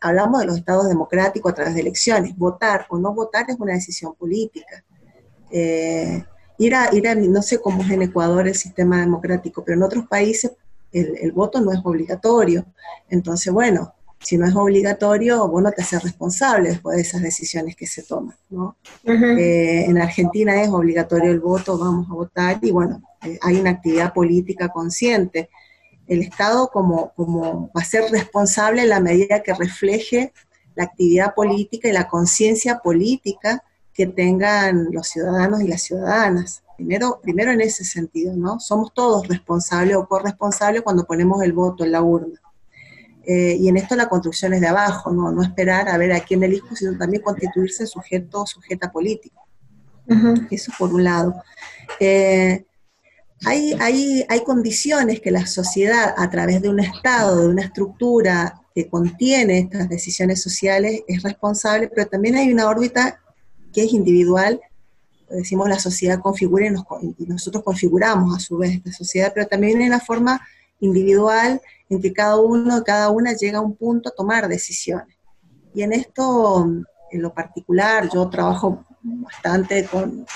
hablamos 0.00 0.40
de 0.40 0.46
los 0.46 0.56
estados 0.58 0.88
democráticos 0.88 1.52
a 1.52 1.54
través 1.54 1.74
de 1.74 1.80
elecciones. 1.80 2.36
Votar 2.36 2.86
o 2.88 2.98
no 2.98 3.14
votar 3.14 3.46
es 3.48 3.58
una 3.58 3.74
decisión 3.74 4.14
política. 4.14 4.84
Eh, 5.50 6.24
ir, 6.58 6.74
a, 6.74 6.94
ir 6.94 7.08
a, 7.08 7.14
no 7.14 7.42
sé 7.42 7.60
cómo 7.60 7.82
es 7.82 7.90
en 7.90 8.02
Ecuador 8.02 8.46
el 8.46 8.54
sistema 8.54 9.00
democrático, 9.00 9.64
pero 9.64 9.76
en 9.76 9.82
otros 9.82 10.06
países 10.06 10.52
el, 10.92 11.32
voto 11.32 11.60
no 11.60 11.72
es 11.72 11.80
obligatorio. 11.84 12.64
Entonces, 13.08 13.52
bueno, 13.52 13.94
si 14.20 14.36
no 14.36 14.46
es 14.46 14.54
obligatorio, 14.54 15.46
vos 15.48 15.62
no 15.62 15.70
te 15.70 15.82
haces 15.82 16.02
responsable 16.02 16.70
después 16.70 16.96
de 16.96 17.02
esas 17.02 17.22
decisiones 17.22 17.76
que 17.76 17.86
se 17.86 18.02
toman. 18.02 18.36
¿no? 18.50 18.76
Eh, 19.04 19.84
en 19.86 19.98
Argentina 19.98 20.60
es 20.62 20.68
obligatorio 20.68 21.30
el 21.30 21.40
voto, 21.40 21.78
vamos 21.78 22.08
a 22.10 22.14
votar 22.14 22.58
y 22.62 22.70
bueno, 22.70 23.02
eh, 23.22 23.38
hay 23.42 23.60
una 23.60 23.70
actividad 23.70 24.12
política 24.12 24.68
consciente 24.68 25.50
el 26.08 26.22
Estado 26.22 26.70
como, 26.72 27.12
como 27.14 27.70
va 27.76 27.82
a 27.82 27.84
ser 27.84 28.10
responsable 28.10 28.82
en 28.82 28.88
la 28.88 29.00
medida 29.00 29.42
que 29.42 29.54
refleje 29.54 30.32
la 30.74 30.84
actividad 30.84 31.34
política 31.34 31.88
y 31.88 31.92
la 31.92 32.08
conciencia 32.08 32.78
política 32.78 33.62
que 33.92 34.06
tengan 34.06 34.88
los 34.92 35.08
ciudadanos 35.08 35.60
y 35.60 35.68
las 35.68 35.82
ciudadanas. 35.82 36.62
Primero, 36.76 37.20
primero 37.20 37.50
en 37.50 37.60
ese 37.60 37.84
sentido, 37.84 38.36
¿no? 38.36 38.60
Somos 38.60 38.94
todos 38.94 39.26
responsables 39.26 39.96
o 39.96 40.06
corresponsables 40.06 40.82
cuando 40.82 41.04
ponemos 41.04 41.42
el 41.42 41.52
voto 41.52 41.84
en 41.84 41.92
la 41.92 42.02
urna. 42.02 42.40
Eh, 43.24 43.56
y 43.58 43.68
en 43.68 43.76
esto 43.76 43.96
la 43.96 44.08
construcción 44.08 44.54
es 44.54 44.60
de 44.60 44.68
abajo, 44.68 45.10
¿no? 45.10 45.32
No 45.32 45.42
esperar 45.42 45.88
a 45.88 45.98
ver 45.98 46.12
a 46.12 46.20
quién 46.20 46.42
elijo, 46.44 46.74
sino 46.76 46.96
también 46.96 47.22
constituirse 47.22 47.86
sujeto 47.86 48.42
o 48.42 48.46
sujeta 48.46 48.90
político. 48.90 49.46
Eso 50.50 50.72
por 50.78 50.94
un 50.94 51.04
lado. 51.04 51.34
Eh, 52.00 52.64
hay, 53.44 54.24
hay, 54.28 54.44
condiciones 54.44 55.20
que 55.20 55.30
la 55.30 55.46
sociedad, 55.46 56.14
a 56.16 56.28
través 56.28 56.60
de 56.60 56.68
un 56.68 56.80
Estado, 56.80 57.42
de 57.42 57.48
una 57.48 57.62
estructura 57.62 58.62
que 58.74 58.88
contiene 58.88 59.58
estas 59.58 59.88
decisiones 59.88 60.42
sociales, 60.42 61.02
es 61.06 61.22
responsable, 61.22 61.88
pero 61.88 62.08
también 62.08 62.36
hay 62.36 62.52
una 62.52 62.68
órbita 62.68 63.20
que 63.72 63.84
es 63.84 63.92
individual. 63.92 64.60
Decimos 65.30 65.68
la 65.68 65.78
sociedad 65.78 66.20
configura 66.20 66.66
y, 66.66 67.26
nosotros 67.26 67.62
configuramos 67.62 68.36
a 68.36 68.40
su 68.40 68.56
vez 68.56 68.72
esta 68.72 68.92
sociedad, 68.92 69.32
pero 69.34 69.46
también 69.46 69.80
hay 69.80 69.86
una 69.86 70.00
forma 70.00 70.40
individual 70.80 71.60
en 71.88 72.00
que 72.00 72.12
cada 72.12 72.36
uno, 72.40 72.82
cada 72.82 73.10
una 73.10 73.34
llega 73.34 73.58
a 73.58 73.62
un 73.62 73.76
punto 73.76 74.08
a 74.08 74.14
tomar 74.14 74.48
decisiones. 74.48 75.16
Y 75.74 75.82
en 75.82 75.92
esto, 75.92 76.66
en 77.10 77.22
lo 77.22 77.32
particular, 77.32 78.08
yo 78.12 78.28
trabajo 78.28 78.84
bastante 79.02 79.84
con 79.84 80.26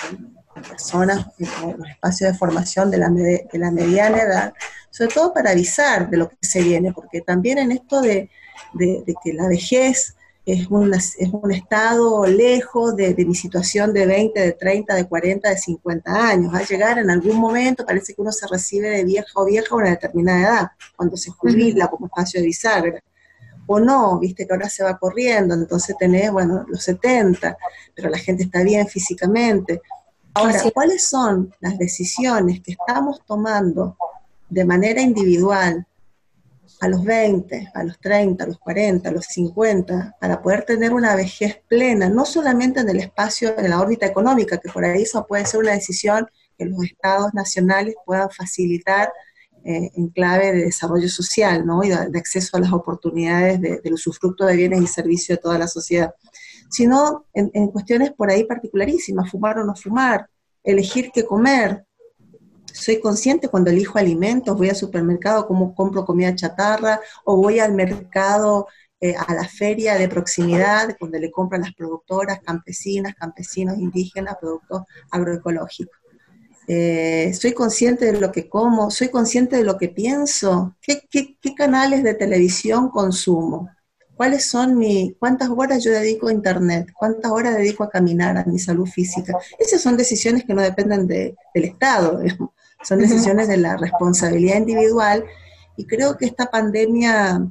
personas 0.60 1.26
en 1.38 1.78
los 1.78 1.88
espacios 1.88 2.32
de 2.32 2.38
formación 2.38 2.90
de 2.90 2.98
la, 2.98 3.08
de 3.08 3.48
la 3.54 3.70
mediana 3.70 4.18
edad, 4.18 4.54
sobre 4.90 5.14
todo 5.14 5.32
para 5.32 5.50
avisar 5.50 6.10
de 6.10 6.18
lo 6.18 6.28
que 6.28 6.36
se 6.42 6.62
viene, 6.62 6.92
porque 6.92 7.22
también 7.22 7.58
en 7.58 7.72
esto 7.72 8.00
de, 8.00 8.28
de, 8.74 9.14
que 9.22 9.32
la 9.32 9.48
vejez 9.48 10.14
es, 10.44 10.68
es 11.18 11.28
un 11.32 11.52
estado 11.52 12.26
lejos 12.26 12.96
de, 12.96 13.14
de, 13.14 13.24
mi 13.24 13.34
situación 13.34 13.92
de 13.92 14.06
20, 14.06 14.40
de 14.40 14.52
30, 14.52 14.94
de 14.94 15.06
40, 15.06 15.48
de 15.48 15.56
50 15.56 16.28
años. 16.28 16.52
Va 16.52 16.58
a 16.58 16.66
llegar 16.66 16.98
en 16.98 17.10
algún 17.10 17.38
momento, 17.38 17.86
parece 17.86 18.14
que 18.14 18.20
uno 18.20 18.32
se 18.32 18.46
recibe 18.48 18.90
de 18.90 19.04
vieja 19.04 19.30
o 19.34 19.44
vieja 19.44 19.68
a 19.70 19.76
una 19.76 19.90
determinada 19.90 20.40
edad, 20.40 20.70
cuando 20.96 21.16
se 21.16 21.30
jubila 21.30 21.88
como 21.88 22.06
espacio 22.06 22.40
de 22.40 22.46
bisagra. 22.46 23.00
O 23.66 23.78
no, 23.78 24.18
viste 24.18 24.46
que 24.46 24.52
ahora 24.52 24.68
se 24.68 24.82
va 24.82 24.98
corriendo, 24.98 25.54
entonces 25.54 25.96
tenés, 25.96 26.32
bueno, 26.32 26.64
los 26.68 26.82
70, 26.82 27.56
pero 27.94 28.10
la 28.10 28.18
gente 28.18 28.42
está 28.42 28.62
bien 28.62 28.86
físicamente. 28.88 29.80
Ahora, 30.34 30.62
¿cuáles 30.72 31.06
son 31.08 31.54
las 31.60 31.78
decisiones 31.78 32.60
que 32.62 32.72
estamos 32.72 33.20
tomando 33.26 33.96
de 34.48 34.64
manera 34.64 35.00
individual 35.00 35.86
a 36.80 36.88
los 36.88 37.04
20, 37.04 37.70
a 37.74 37.84
los 37.84 38.00
30, 38.00 38.42
a 38.42 38.46
los 38.48 38.58
40, 38.58 39.08
a 39.08 39.12
los 39.12 39.26
50, 39.26 40.16
para 40.20 40.42
poder 40.42 40.64
tener 40.64 40.92
una 40.92 41.14
vejez 41.14 41.60
plena, 41.68 42.08
no 42.08 42.24
solamente 42.24 42.80
en 42.80 42.88
el 42.88 42.98
espacio, 42.98 43.56
en 43.56 43.70
la 43.70 43.80
órbita 43.80 44.04
económica, 44.06 44.58
que 44.58 44.68
por 44.68 44.84
ahí 44.84 45.02
eso 45.02 45.24
puede 45.26 45.46
ser 45.46 45.60
una 45.60 45.72
decisión 45.72 46.26
que 46.58 46.64
los 46.64 46.82
estados 46.84 47.32
nacionales 47.34 47.94
puedan 48.04 48.30
facilitar 48.30 49.12
eh, 49.64 49.92
en 49.94 50.08
clave 50.08 50.52
de 50.52 50.64
desarrollo 50.64 51.08
social, 51.08 51.64
¿no? 51.64 51.84
Y 51.84 51.90
de, 51.90 52.18
acceso 52.18 52.56
a 52.56 52.60
las 52.60 52.72
oportunidades 52.72 53.60
de, 53.60 53.78
del 53.78 53.94
usufructo 53.94 54.44
de 54.44 54.56
bienes 54.56 54.82
y 54.82 54.86
servicios 54.88 55.38
de 55.38 55.42
toda 55.42 55.58
la 55.58 55.68
sociedad, 55.68 56.12
sino 56.72 57.26
en, 57.32 57.50
en 57.54 57.68
cuestiones 57.68 58.10
por 58.12 58.30
ahí 58.30 58.44
particularísimas, 58.44 59.30
fumar 59.30 59.58
o 59.58 59.64
no 59.64 59.76
fumar, 59.76 60.28
elegir 60.64 61.10
qué 61.12 61.24
comer, 61.24 61.84
soy 62.72 63.00
consciente 63.00 63.48
cuando 63.48 63.70
elijo 63.70 63.98
alimentos, 63.98 64.56
voy 64.56 64.70
al 64.70 64.76
supermercado, 64.76 65.46
como 65.46 65.74
compro 65.74 66.04
comida 66.04 66.34
chatarra, 66.34 67.00
o 67.24 67.36
voy 67.36 67.58
al 67.58 67.74
mercado, 67.74 68.66
eh, 69.00 69.14
a 69.14 69.34
la 69.34 69.46
feria 69.46 69.96
de 69.96 70.08
proximidad, 70.08 70.96
donde 71.00 71.20
le 71.20 71.30
compran 71.30 71.62
las 71.62 71.74
productoras, 71.74 72.40
campesinas, 72.40 73.14
campesinos, 73.14 73.78
indígenas, 73.78 74.36
productos 74.40 74.82
agroecológicos. 75.10 75.98
Eh, 76.68 77.34
soy 77.34 77.52
consciente 77.52 78.12
de 78.12 78.20
lo 78.20 78.30
que 78.30 78.48
como, 78.48 78.90
soy 78.90 79.08
consciente 79.08 79.56
de 79.56 79.64
lo 79.64 79.76
que 79.76 79.88
pienso, 79.88 80.76
qué, 80.80 81.02
qué 81.10 81.54
canales 81.54 82.02
de 82.04 82.14
televisión 82.14 82.90
consumo, 82.90 83.68
cuáles 84.16 84.46
son 84.46 84.76
mi, 84.76 85.16
cuántas 85.18 85.48
horas 85.50 85.82
yo 85.82 85.90
dedico 85.90 86.28
a 86.28 86.32
internet, 86.32 86.88
cuántas 86.94 87.30
horas 87.32 87.56
dedico 87.56 87.84
a 87.84 87.90
caminar, 87.90 88.36
a 88.36 88.44
mi 88.44 88.58
salud 88.58 88.86
física. 88.86 89.36
Esas 89.58 89.80
son 89.80 89.96
decisiones 89.96 90.44
que 90.44 90.54
no 90.54 90.62
dependen 90.62 91.06
de, 91.06 91.34
del 91.54 91.64
Estado, 91.64 92.18
digamos. 92.20 92.50
Son 92.82 92.98
decisiones 92.98 93.46
de 93.48 93.58
la 93.58 93.76
responsabilidad 93.76 94.56
individual 94.56 95.24
y 95.76 95.86
creo 95.86 96.16
que 96.16 96.26
esta 96.26 96.50
pandemia 96.50 97.46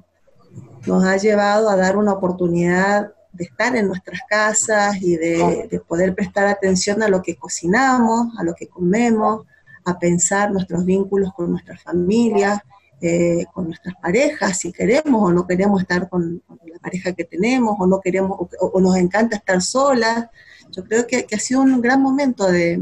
nos 0.86 1.06
ha 1.06 1.18
llevado 1.18 1.70
a 1.70 1.76
dar 1.76 1.96
una 1.98 2.14
oportunidad 2.14 3.14
de 3.32 3.46
estar 3.46 3.76
en 3.76 3.88
nuestras 3.88 4.20
casas 4.30 5.02
y 5.02 5.16
de, 5.16 5.82
poder 5.88 6.14
prestar 6.16 6.48
atención 6.48 7.02
a 7.02 7.08
lo 7.08 7.22
que 7.22 7.36
cocinamos, 7.36 8.28
a 8.38 8.44
lo 8.44 8.54
que 8.54 8.68
comemos, 8.68 9.46
a 9.86 9.98
pensar 9.98 10.52
nuestros 10.52 10.86
vínculos 10.86 11.34
con 11.34 11.52
nuestras 11.52 11.82
familias, 11.82 12.60
eh, 13.02 13.46
con 13.54 13.66
nuestras 13.66 13.96
parejas, 14.02 14.60
si 14.60 14.72
queremos 14.72 15.30
o 15.30 15.34
no 15.34 15.48
queremos 15.48 15.82
estar 15.82 16.08
con, 16.08 16.42
la 16.66 16.80
pareja 16.80 17.14
que 17.14 17.26
tenemos, 17.26 17.76
o 17.80 17.88
no 17.88 18.00
queremos, 18.00 18.38
o, 18.60 18.80
nos 18.80 18.96
encanta 18.98 19.38
estar 19.38 19.62
solas. 19.62 20.28
Yo 20.72 20.84
creo 20.84 21.06
que 21.08 21.26
ha 21.34 21.40
sido 21.40 21.62
un 21.62 21.82
gran 21.82 22.02
momento 22.02 22.46
de, 22.46 22.80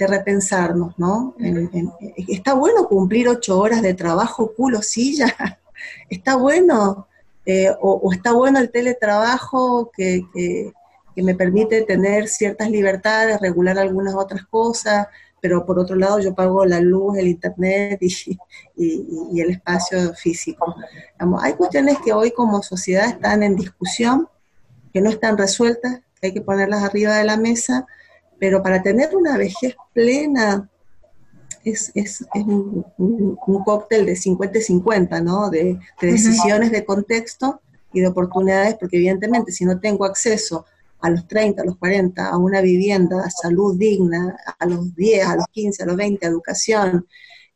de 0.00 0.06
repensarnos, 0.06 0.98
¿no? 0.98 1.36
está 2.26 2.54
bueno 2.54 2.88
cumplir 2.88 3.28
ocho 3.28 3.58
horas 3.58 3.82
de 3.82 3.92
trabajo, 3.92 4.54
culo, 4.56 4.80
silla, 4.80 5.26
está 6.08 6.36
bueno, 6.36 7.06
eh, 7.44 7.70
o, 7.80 8.10
está 8.10 8.32
bueno 8.32 8.58
el 8.58 8.70
teletrabajo 8.70 9.90
que, 9.94 10.24
me 11.16 11.34
permite 11.34 11.82
tener 11.82 12.28
ciertas 12.28 12.70
libertades, 12.70 13.42
regular 13.42 13.78
algunas 13.78 14.14
otras 14.14 14.46
cosas, 14.46 15.06
pero 15.40 15.64
por 15.64 15.78
otro 15.78 15.96
lado 15.96 16.18
yo 16.20 16.34
pago 16.34 16.64
la 16.64 16.80
luz, 16.80 17.16
el 17.18 17.28
internet 17.28 17.98
y, 18.00 18.38
el 19.40 19.50
espacio 19.50 20.14
físico. 20.14 20.74
hay 21.40 21.54
cuestiones 21.54 21.98
que 22.04 22.12
hoy 22.12 22.30
como 22.32 22.62
sociedad 22.62 23.08
están 23.08 23.42
en 23.42 23.56
discusión, 23.56 24.28
que 24.92 25.00
no 25.00 25.10
están 25.10 25.38
resueltas, 25.38 26.00
que 26.20 26.28
hay 26.28 26.34
que 26.34 26.40
ponerlas 26.40 26.82
arriba 26.82 27.16
de 27.16 27.24
la 27.24 27.36
mesa, 27.36 27.86
pero 28.38 28.62
para 28.62 28.82
tener 28.82 29.14
una 29.14 29.36
vejez 29.36 29.76
plena 29.92 30.68
es, 31.64 31.92
un, 32.34 32.84
cóctel 33.64 34.06
de 34.06 34.14
50-50, 34.14 35.22
¿no? 35.22 35.50
De, 35.50 35.78
decisiones 36.00 36.70
de 36.70 36.84
contexto 36.84 37.60
y 37.92 38.00
de 38.00 38.08
oportunidades, 38.08 38.76
porque 38.78 38.96
evidentemente 38.96 39.52
si 39.52 39.64
no 39.64 39.78
tengo 39.78 40.04
acceso 40.04 40.64
a 41.02 41.10
los 41.10 41.26
30, 41.26 41.62
a 41.62 41.64
los 41.64 41.76
40, 41.78 42.28
a 42.28 42.38
una 42.38 42.60
vivienda, 42.60 43.24
a 43.24 43.30
salud 43.30 43.76
digna, 43.78 44.36
a 44.58 44.66
los 44.66 44.94
10, 44.94 45.26
a 45.26 45.36
los 45.36 45.46
15, 45.50 45.82
a 45.82 45.86
los 45.86 45.96
20, 45.96 46.26
a 46.26 46.28
educación, 46.28 47.06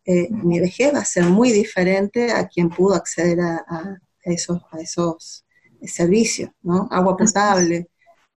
eh, 0.06 0.28
mi 0.30 0.60
vejez 0.60 0.92
va 0.94 0.98
a 0.98 1.04
ser 1.04 1.24
muy 1.24 1.50
diferente 1.50 2.30
a 2.30 2.46
quien 2.46 2.68
pudo 2.68 2.94
acceder 2.94 3.40
a, 3.40 3.98
esos, 4.22 4.60
a 4.70 4.80
esos 4.80 5.44
servicios, 5.82 6.50
¿no? 6.62 6.88
Agua 6.90 7.16
potable, 7.16 7.88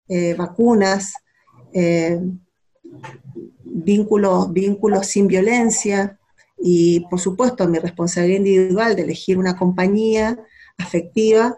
eh, 0.07 0.35
vacunas, 0.35 1.13
eh, 1.73 2.19
vínculos, 3.63 4.53
vínculos 4.53 5.07
sin 5.07 5.27
violencia 5.27 6.19
y, 6.57 7.01
por 7.09 7.19
supuesto, 7.19 7.67
mi 7.67 7.79
responsabilidad 7.79 8.37
individual 8.37 8.95
de 8.95 9.01
elegir 9.01 9.37
una 9.37 9.57
compañía 9.57 10.37
afectiva, 10.77 11.55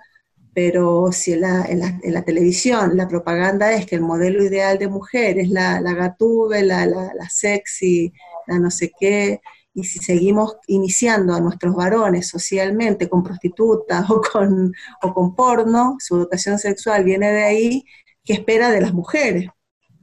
pero 0.57 1.11
si 1.11 1.33
en 1.33 1.41
la, 1.41 1.65
en 1.67 2.13
la, 2.13 2.23
televisión 2.23 2.97
la 2.97 3.07
propaganda 3.07 3.73
es 3.73 3.85
que 3.85 3.93
el 3.93 4.01
modelo 4.01 4.43
ideal 4.43 4.79
de 4.79 4.87
mujer 4.87 5.37
es 5.37 5.49
la, 5.49 5.79
la 5.81 5.93
gatube, 5.93 6.63
la, 6.63 6.87
la, 6.87 7.29
sexy, 7.29 8.11
la 8.47 8.57
no 8.57 8.71
sé 8.71 8.91
qué, 8.99 9.39
y 9.75 9.83
si 9.83 9.99
seguimos 9.99 10.55
iniciando 10.65 11.35
a 11.35 11.41
nuestros 11.41 11.75
varones 11.75 12.27
socialmente 12.27 13.07
con 13.07 13.21
prostitutas 13.21 14.09
o 14.09 14.19
con, 14.19 14.73
o 15.03 15.13
con 15.13 15.35
porno, 15.35 15.97
su 15.99 16.15
educación 16.15 16.57
sexual 16.57 17.03
viene 17.03 17.31
de 17.31 17.43
ahí, 17.43 17.85
¿qué 18.23 18.33
espera 18.33 18.71
de 18.71 18.81
las 18.81 18.95
mujeres? 18.95 19.51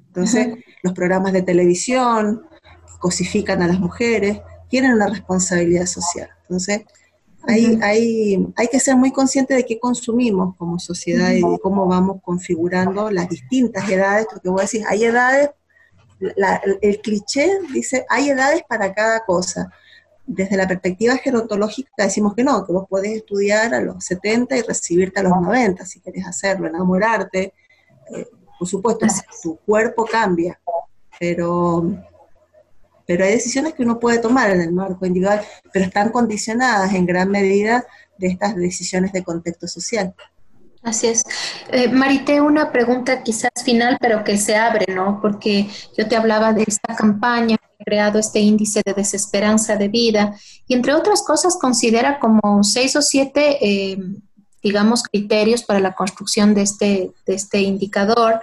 Entonces, 0.07 0.55
los 0.85 0.93
programas 0.93 1.33
de 1.33 1.43
televisión 1.43 2.47
cosifican 3.01 3.61
a 3.61 3.67
las 3.67 3.81
mujeres, 3.81 4.39
tienen 4.69 4.93
una 4.93 5.09
responsabilidad 5.09 5.87
social. 5.87 6.31
Entonces, 6.43 6.83
hay, 7.47 7.79
hay, 7.83 8.47
hay 8.57 8.69
que 8.69 8.81
ser 8.81 8.97
muy 8.97 9.13
consciente 9.13 9.55
de 9.55 9.65
qué 9.65 9.79
consumimos 9.79 10.57
como 10.57 10.79
sociedad 10.79 11.33
y 11.33 11.43
de 11.43 11.59
cómo 11.63 11.87
vamos 11.87 12.21
configurando 12.23 13.11
las 13.11 13.29
distintas 13.29 13.89
edades, 13.89 14.27
porque 14.31 14.49
voy 14.49 14.61
a 14.61 14.63
decir, 14.63 14.85
hay 14.89 15.05
edades, 15.05 15.51
el 16.81 17.01
cliché 17.01 17.49
dice, 17.73 18.07
hay 18.09 18.31
edades 18.31 18.63
para 18.69 18.93
cada 18.95 19.25
cosa. 19.25 19.71
Desde 20.27 20.57
la 20.57 20.67
perspectiva 20.67 21.17
gerontológica 21.19 21.91
decimos 22.05 22.35
que 22.35 22.45
no, 22.45 22.65
que 22.65 22.73
vos 22.73 22.87
podés 22.89 23.17
estudiar 23.17 23.75
a 23.75 23.81
los 23.81 24.05
70 24.05 24.57
y 24.57 24.63
recibirte 24.63 25.21
a 25.21 25.25
los 25.25 25.39
90 25.39 25.85
si 25.85 26.01
querés 26.01 26.27
hacerlo, 26.27 26.67
enamorarte, 26.67 27.53
eh, 28.15 28.27
por 28.59 28.69
supuesto, 28.69 29.07
tu 29.43 29.57
cuerpo 29.67 30.07
cambia, 30.07 30.59
pero, 31.19 31.85
pero 33.07 33.25
hay 33.25 33.33
decisiones 33.33 33.75
que 33.75 33.83
uno 33.83 33.99
puede 33.99 34.19
tomar 34.19 34.51
en 34.51 34.61
el 34.61 34.73
marco 34.73 35.07
individual, 35.07 35.41
pero 35.73 35.85
están 35.85 36.11
condicionadas 36.11 36.93
en 36.95 37.07
gran 37.07 37.31
medida 37.31 37.85
de 38.19 38.29
estas 38.29 38.57
decisiones 38.57 39.13
de 39.13 39.23
contexto 39.23 39.67
social. 39.69 40.15
Así 40.83 41.07
es. 41.07 41.23
Eh, 41.71 41.89
Marité, 41.89 42.41
una 42.41 42.71
pregunta 42.71 43.23
quizás 43.23 43.51
final, 43.65 43.97
pero 44.01 44.23
que 44.23 44.37
se 44.37 44.55
abre, 44.55 44.93
¿no? 44.93 45.19
Porque 45.23 45.67
yo 45.97 46.07
te 46.07 46.15
hablaba 46.15 46.53
de 46.53 46.65
esta 46.67 46.95
campaña 46.95 47.57
que 47.57 47.65
ha 47.81 47.85
creado 47.85 48.19
este 48.19 48.41
índice 48.41 48.83
de 48.85 48.93
desesperanza 48.93 49.77
de 49.77 49.89
vida 49.89 50.37
y 50.67 50.75
entre 50.75 50.93
otras 50.93 51.23
cosas 51.23 51.57
considera 51.59 52.21
como 52.21 52.63
seis 52.63 52.97
o 52.97 53.03
siete 53.03 53.59
eh, 53.67 53.99
digamos, 54.65 55.03
criterios 55.03 55.63
para 55.63 55.79
la 55.79 55.95
construcción 55.95 56.55
de 56.55 56.63
este, 56.63 57.13
de 57.27 57.35
este 57.35 57.61
indicador. 57.61 58.41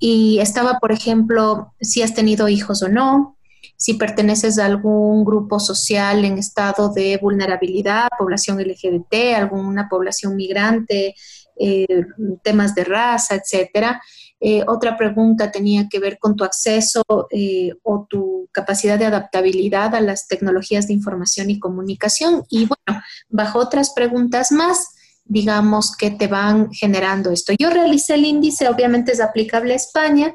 Y 0.00 0.38
estaba, 0.40 0.78
por 0.78 0.90
ejemplo, 0.90 1.74
si 1.80 2.02
has 2.02 2.14
tenido 2.14 2.48
hijos 2.48 2.82
o 2.82 2.88
no, 2.88 3.36
si 3.80 3.94
perteneces 3.94 4.58
a 4.58 4.66
algún 4.66 5.24
grupo 5.24 5.58
social 5.58 6.22
en 6.26 6.36
estado 6.36 6.92
de 6.92 7.16
vulnerabilidad, 7.16 8.10
población 8.18 8.58
LGBT, 8.60 9.34
alguna 9.34 9.88
población 9.88 10.36
migrante, 10.36 11.14
eh, 11.58 11.86
temas 12.44 12.74
de 12.74 12.84
raza, 12.84 13.36
etcétera. 13.36 14.02
Eh, 14.38 14.62
otra 14.66 14.98
pregunta 14.98 15.50
tenía 15.50 15.88
que 15.88 15.98
ver 15.98 16.18
con 16.18 16.36
tu 16.36 16.44
acceso 16.44 17.02
eh, 17.30 17.70
o 17.82 18.06
tu 18.06 18.50
capacidad 18.52 18.98
de 18.98 19.06
adaptabilidad 19.06 19.94
a 19.94 20.02
las 20.02 20.28
tecnologías 20.28 20.86
de 20.86 20.92
información 20.92 21.48
y 21.48 21.58
comunicación. 21.58 22.44
Y 22.50 22.66
bueno, 22.66 23.02
bajo 23.30 23.60
otras 23.60 23.94
preguntas 23.94 24.52
más, 24.52 24.88
digamos, 25.24 25.96
que 25.96 26.10
te 26.10 26.26
van 26.26 26.70
generando 26.70 27.30
esto. 27.30 27.54
Yo 27.58 27.70
realicé 27.70 28.12
el 28.16 28.26
índice, 28.26 28.68
obviamente 28.68 29.12
es 29.12 29.22
aplicable 29.22 29.72
a 29.72 29.76
España, 29.76 30.34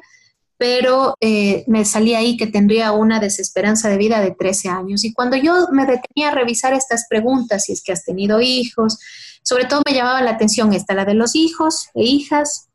pero 0.58 1.14
eh, 1.20 1.64
me 1.66 1.84
salía 1.84 2.18
ahí 2.18 2.36
que 2.36 2.46
tendría 2.46 2.92
una 2.92 3.20
desesperanza 3.20 3.88
de 3.88 3.98
vida 3.98 4.20
de 4.20 4.30
13 4.30 4.68
años. 4.68 5.04
Y 5.04 5.12
cuando 5.12 5.36
yo 5.36 5.66
me 5.72 5.84
detenía 5.84 6.28
a 6.28 6.34
revisar 6.34 6.72
estas 6.72 7.06
preguntas, 7.08 7.64
si 7.64 7.72
es 7.72 7.82
que 7.82 7.92
has 7.92 8.04
tenido 8.04 8.40
hijos, 8.40 8.98
sobre 9.42 9.66
todo 9.66 9.82
me 9.86 9.94
llamaba 9.94 10.22
la 10.22 10.32
atención 10.32 10.72
esta, 10.72 10.94
la 10.94 11.04
de 11.04 11.14
los 11.14 11.34
hijos 11.34 11.88
e 11.94 12.04
hijas, 12.04 12.68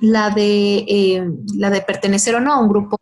la 0.00 0.30
de, 0.30 0.84
eh, 0.88 1.24
la 1.54 1.70
de 1.70 1.80
pertenecer 1.80 2.34
o 2.34 2.40
no 2.40 2.52
a 2.52 2.60
un 2.60 2.68
grupo 2.68 2.98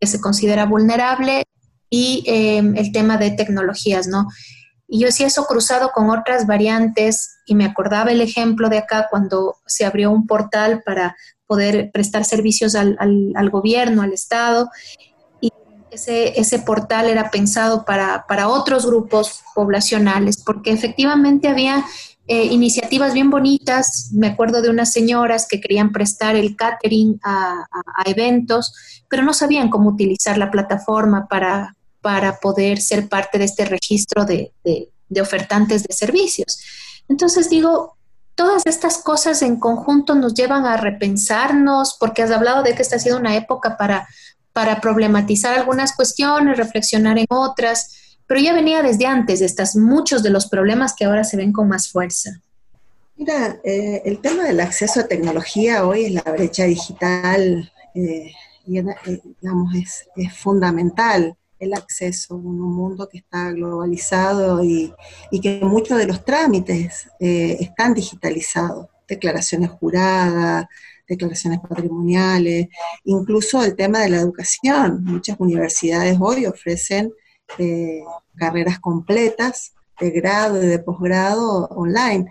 que 0.00 0.06
se 0.06 0.20
considera 0.20 0.66
vulnerable 0.66 1.44
y 1.88 2.24
eh, 2.26 2.58
el 2.58 2.92
tema 2.92 3.18
de 3.18 3.30
tecnologías, 3.30 4.08
¿no? 4.08 4.26
Y 4.88 5.00
yo 5.00 5.08
hacía 5.08 5.28
eso 5.28 5.46
cruzado 5.46 5.90
con 5.94 6.10
otras 6.10 6.46
variantes 6.46 7.36
y 7.46 7.54
me 7.54 7.64
acordaba 7.64 8.10
el 8.10 8.20
ejemplo 8.20 8.68
de 8.68 8.78
acá 8.78 9.06
cuando 9.10 9.56
se 9.66 9.84
abrió 9.84 10.10
un 10.10 10.26
portal 10.26 10.82
para 10.84 11.16
poder 11.46 11.90
prestar 11.92 12.24
servicios 12.24 12.74
al, 12.74 13.50
gobierno, 13.50 14.02
al 14.02 14.12
Estado. 14.12 14.70
Y 15.40 15.50
ese, 15.90 16.38
ese 16.40 16.58
portal 16.58 17.08
era 17.08 17.30
pensado 17.30 17.84
para, 17.84 18.48
otros 18.48 18.86
grupos 18.86 19.42
poblacionales, 19.54 20.42
porque 20.42 20.72
efectivamente 20.72 21.48
había 21.48 21.84
eh, 22.26 22.44
iniciativas 22.44 23.14
bien 23.14 23.30
bonitas. 23.30 24.10
Me 24.12 24.28
acuerdo 24.28 24.62
de 24.62 24.70
unas 24.70 24.92
señoras 24.92 25.46
que 25.48 25.60
querían 25.60 25.92
prestar 25.92 26.36
el 26.36 26.56
catering 26.56 27.20
a, 27.22 27.66
eventos, 28.06 29.02
pero 29.08 29.22
no 29.22 29.32
sabían 29.32 29.68
cómo 29.68 29.90
utilizar 29.90 30.38
la 30.38 30.50
plataforma 30.50 31.26
para, 31.28 31.76
para 32.00 32.38
poder 32.38 32.80
ser 32.80 33.08
parte 33.08 33.38
de 33.38 33.44
este 33.44 33.64
registro 33.64 34.24
de, 34.24 34.52
de 34.62 35.20
ofertantes 35.20 35.84
de 35.84 35.94
servicios. 35.94 36.58
Entonces 37.08 37.50
digo, 37.50 37.96
todas 38.34 38.62
estas 38.66 38.98
cosas 38.98 39.42
en 39.42 39.56
conjunto 39.56 40.14
nos 40.14 40.34
llevan 40.34 40.66
a 40.66 40.76
repensarnos, 40.76 41.96
porque 41.98 42.22
has 42.22 42.30
hablado 42.30 42.62
de 42.62 42.74
que 42.74 42.82
esta 42.82 42.96
ha 42.96 42.98
sido 42.98 43.18
una 43.18 43.36
época 43.36 43.76
para, 43.76 44.08
para 44.52 44.80
problematizar 44.80 45.58
algunas 45.58 45.94
cuestiones, 45.94 46.56
reflexionar 46.56 47.18
en 47.18 47.26
otras, 47.28 48.16
pero 48.26 48.40
ya 48.40 48.54
venía 48.54 48.82
desde 48.82 49.06
antes 49.06 49.40
estas, 49.40 49.76
muchos 49.76 50.22
de 50.22 50.30
los 50.30 50.48
problemas 50.48 50.94
que 50.96 51.04
ahora 51.04 51.24
se 51.24 51.36
ven 51.36 51.52
con 51.52 51.68
más 51.68 51.90
fuerza. 51.90 52.30
Mira, 53.16 53.58
eh, 53.62 54.02
el 54.04 54.18
tema 54.18 54.44
del 54.44 54.60
acceso 54.60 55.00
a 55.00 55.06
tecnología 55.06 55.86
hoy 55.86 56.06
es 56.06 56.12
la 56.12 56.32
brecha 56.32 56.64
digital, 56.64 57.72
eh, 57.94 58.32
y, 58.66 58.78
eh, 58.78 59.22
digamos, 59.40 59.74
es 59.74 60.36
fundamental 60.36 61.36
el 61.64 61.74
acceso 61.74 62.36
en 62.36 62.46
un 62.46 62.74
mundo 62.74 63.08
que 63.08 63.18
está 63.18 63.50
globalizado 63.50 64.62
y, 64.62 64.92
que 65.42 65.60
muchos 65.62 65.98
de 65.98 66.06
los 66.06 66.24
trámites 66.24 67.08
eh, 67.20 67.56
están 67.60 67.94
digitalizados, 67.94 68.86
declaraciones 69.08 69.70
juradas, 69.70 70.66
declaraciones 71.06 71.60
patrimoniales, 71.60 72.68
incluso 73.04 73.62
el 73.62 73.76
tema 73.76 74.00
de 74.00 74.10
la 74.10 74.18
educación. 74.18 75.04
Muchas 75.04 75.38
universidades 75.38 76.16
hoy 76.20 76.46
ofrecen 76.46 77.12
eh, 77.58 78.00
carreras 78.36 78.78
completas 78.78 79.74
de 80.00 80.10
grado 80.10 80.62
y 80.62 80.66
de 80.66 80.78
posgrado 80.78 81.66
online 81.68 82.26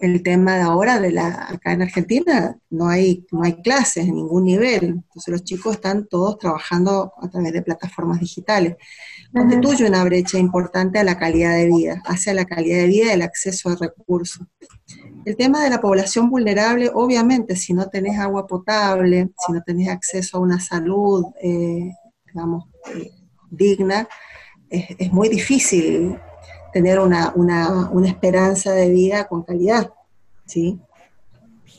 el 0.00 0.22
tema 0.22 0.56
de 0.56 0.62
ahora 0.62 1.00
de 1.00 1.10
la 1.10 1.46
acá 1.48 1.72
en 1.72 1.82
Argentina 1.82 2.58
no 2.70 2.88
hay 2.88 3.26
no 3.30 3.42
hay 3.42 3.60
clases 3.62 4.06
en 4.06 4.14
ningún 4.14 4.44
nivel. 4.44 4.84
Entonces 4.84 5.28
los 5.28 5.44
chicos 5.44 5.76
están 5.76 6.06
todos 6.06 6.38
trabajando 6.38 7.12
a 7.20 7.28
través 7.28 7.52
de 7.52 7.62
plataformas 7.62 8.20
digitales. 8.20 8.76
Constituye 9.32 9.86
una 9.86 10.04
brecha 10.04 10.38
importante 10.38 10.98
a 10.98 11.04
la 11.04 11.18
calidad 11.18 11.54
de 11.54 11.66
vida 11.66 12.02
hacia 12.06 12.34
la 12.34 12.44
calidad 12.44 12.78
de 12.78 12.86
vida 12.86 13.06
y 13.06 13.10
el 13.10 13.22
acceso 13.22 13.70
a 13.70 13.76
recursos. 13.76 14.46
El 15.24 15.36
tema 15.36 15.62
de 15.62 15.70
la 15.70 15.80
población 15.80 16.30
vulnerable 16.30 16.90
obviamente 16.92 17.56
si 17.56 17.72
no 17.72 17.88
tenés 17.88 18.18
agua 18.18 18.46
potable 18.46 19.30
si 19.46 19.52
no 19.52 19.62
tenés 19.62 19.88
acceso 19.88 20.36
a 20.36 20.40
una 20.40 20.60
salud 20.60 21.24
eh, 21.42 21.92
digamos 22.26 22.64
eh, 22.94 23.10
digna 23.50 24.08
es 24.68 25.12
muy 25.12 25.28
difícil 25.28 26.18
tener 26.72 26.98
una, 26.98 27.32
una, 27.34 27.90
una 27.90 28.08
esperanza 28.08 28.72
de 28.72 28.90
vida 28.90 29.26
con 29.28 29.42
calidad, 29.42 29.90
¿sí? 30.44 30.78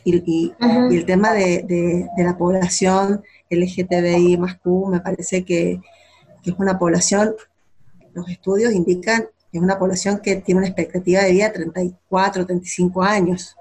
Y, 0.03 0.53
el 0.89 1.05
tema 1.05 1.33
de, 1.33 1.63
de, 1.67 2.23
la 2.23 2.37
población 2.37 3.23
LGTBI 3.49 4.37
más 4.37 4.55
Q 4.55 4.87
me 4.89 5.01
parece 5.01 5.43
que, 5.43 5.81
que, 6.41 6.51
es 6.51 6.55
una 6.57 6.79
población, 6.79 7.35
los 8.13 8.29
estudios 8.29 8.71
indican 8.71 9.27
que 9.51 9.57
es 9.57 9.61
una 9.61 9.77
población 9.77 10.19
que 10.19 10.37
tiene 10.37 10.59
una 10.59 10.67
expectativa 10.67 11.23
de 11.23 11.31
vida 11.31 11.47
de 11.47 11.55
34, 11.55 12.45
35 12.45 13.03
años. 13.03 13.55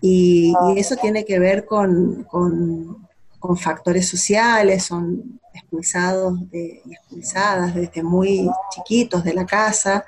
Y, 0.00 0.52
y 0.74 0.78
eso 0.78 0.96
tiene 0.96 1.24
que 1.24 1.38
ver 1.38 1.64
con, 1.64 2.24
con, 2.24 3.05
con 3.38 3.56
factores 3.56 4.08
sociales, 4.08 4.84
son 4.84 5.40
expulsados 5.52 6.38
y 6.52 6.92
expulsadas 6.92 7.74
desde 7.74 8.02
muy 8.02 8.48
chiquitos 8.70 9.24
de 9.24 9.34
la 9.34 9.46
casa, 9.46 10.04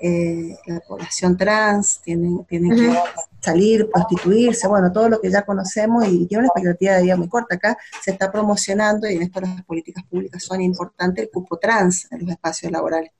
eh, 0.00 0.56
la 0.66 0.80
población 0.80 1.36
trans, 1.36 2.00
tienen, 2.02 2.44
tienen 2.44 2.76
que 2.76 2.98
salir, 3.40 3.90
prostituirse, 3.90 4.68
bueno, 4.68 4.92
todo 4.92 5.08
lo 5.08 5.20
que 5.20 5.30
ya 5.30 5.42
conocemos 5.42 6.06
y 6.06 6.26
tiene 6.26 6.44
una 6.44 6.48
expectativa 6.48 6.94
de 6.94 7.02
vida 7.02 7.16
muy 7.16 7.28
corta. 7.28 7.56
Acá 7.56 7.76
se 8.02 8.12
está 8.12 8.30
promocionando 8.30 9.08
y 9.08 9.16
en 9.16 9.22
esto 9.22 9.40
las 9.40 9.64
políticas 9.64 10.04
públicas 10.04 10.42
son 10.42 10.60
importantes 10.60 11.24
el 11.24 11.30
cupo 11.30 11.58
trans 11.58 12.06
en 12.12 12.20
los 12.20 12.30
espacios 12.30 12.70
laborales. 12.70 13.10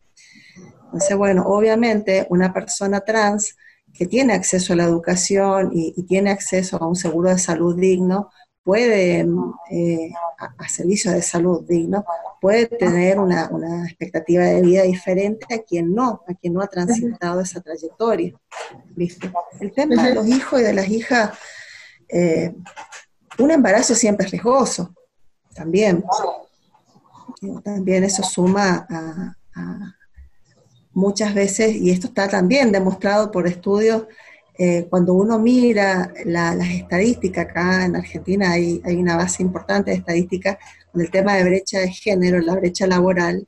Entonces, 0.84 1.16
bueno, 1.16 1.42
obviamente 1.46 2.26
una 2.30 2.52
persona 2.52 3.00
trans 3.00 3.56
que 3.92 4.06
tiene 4.06 4.34
acceso 4.34 4.72
a 4.72 4.76
la 4.76 4.84
educación 4.84 5.70
y, 5.74 5.94
y 5.96 6.04
tiene 6.04 6.30
acceso 6.30 6.80
a 6.80 6.86
un 6.86 6.94
seguro 6.94 7.30
de 7.30 7.38
salud 7.38 7.76
digno, 7.76 8.30
puede, 8.68 9.26
eh, 9.70 10.12
a, 10.58 10.68
servicio 10.68 11.10
de 11.10 11.22
salud 11.22 11.64
digno, 11.66 12.04
puede 12.38 12.66
tener 12.66 13.18
una, 13.18 13.48
expectativa 13.86 14.44
de 14.44 14.60
vida 14.60 14.82
diferente 14.82 15.54
a 15.54 15.62
quien 15.62 15.94
no, 15.94 16.22
a 16.28 16.34
quien 16.34 16.52
no 16.52 16.60
ha 16.60 16.66
transitado 16.66 17.40
esa 17.40 17.62
trayectoria. 17.62 18.34
El 19.58 19.72
tema 19.72 20.06
de 20.06 20.14
los 20.14 20.26
hijos 20.26 20.60
y 20.60 20.64
de 20.64 20.74
las 20.74 20.86
hijas, 20.90 21.30
eh, 22.10 22.54
un 23.38 23.50
embarazo 23.50 23.94
siempre 23.94 24.26
es 24.26 24.32
riesgoso, 24.32 24.94
también. 25.54 26.04
También 27.64 28.04
eso 28.04 28.22
suma 28.22 28.86
a, 28.90 29.34
a 29.54 29.96
muchas 30.92 31.32
veces, 31.32 31.74
y 31.74 31.90
esto 31.90 32.08
está 32.08 32.28
también 32.28 32.70
demostrado 32.70 33.30
por 33.30 33.46
estudios, 33.46 34.04
eh, 34.60 34.88
cuando 34.90 35.14
uno 35.14 35.38
mira 35.38 36.12
las 36.24 36.68
estadísticas, 36.68 37.46
acá 37.46 37.84
en 37.84 37.94
Argentina 37.94 38.50
hay, 38.50 38.82
una 38.84 39.16
base 39.16 39.40
importante 39.40 39.92
de 39.92 39.98
estadísticas 39.98 40.58
con 40.90 41.00
el 41.00 41.12
tema 41.12 41.34
de 41.34 41.44
brecha 41.44 41.78
de 41.78 41.92
género, 41.92 42.40
la 42.40 42.56
brecha 42.56 42.88
laboral, 42.88 43.46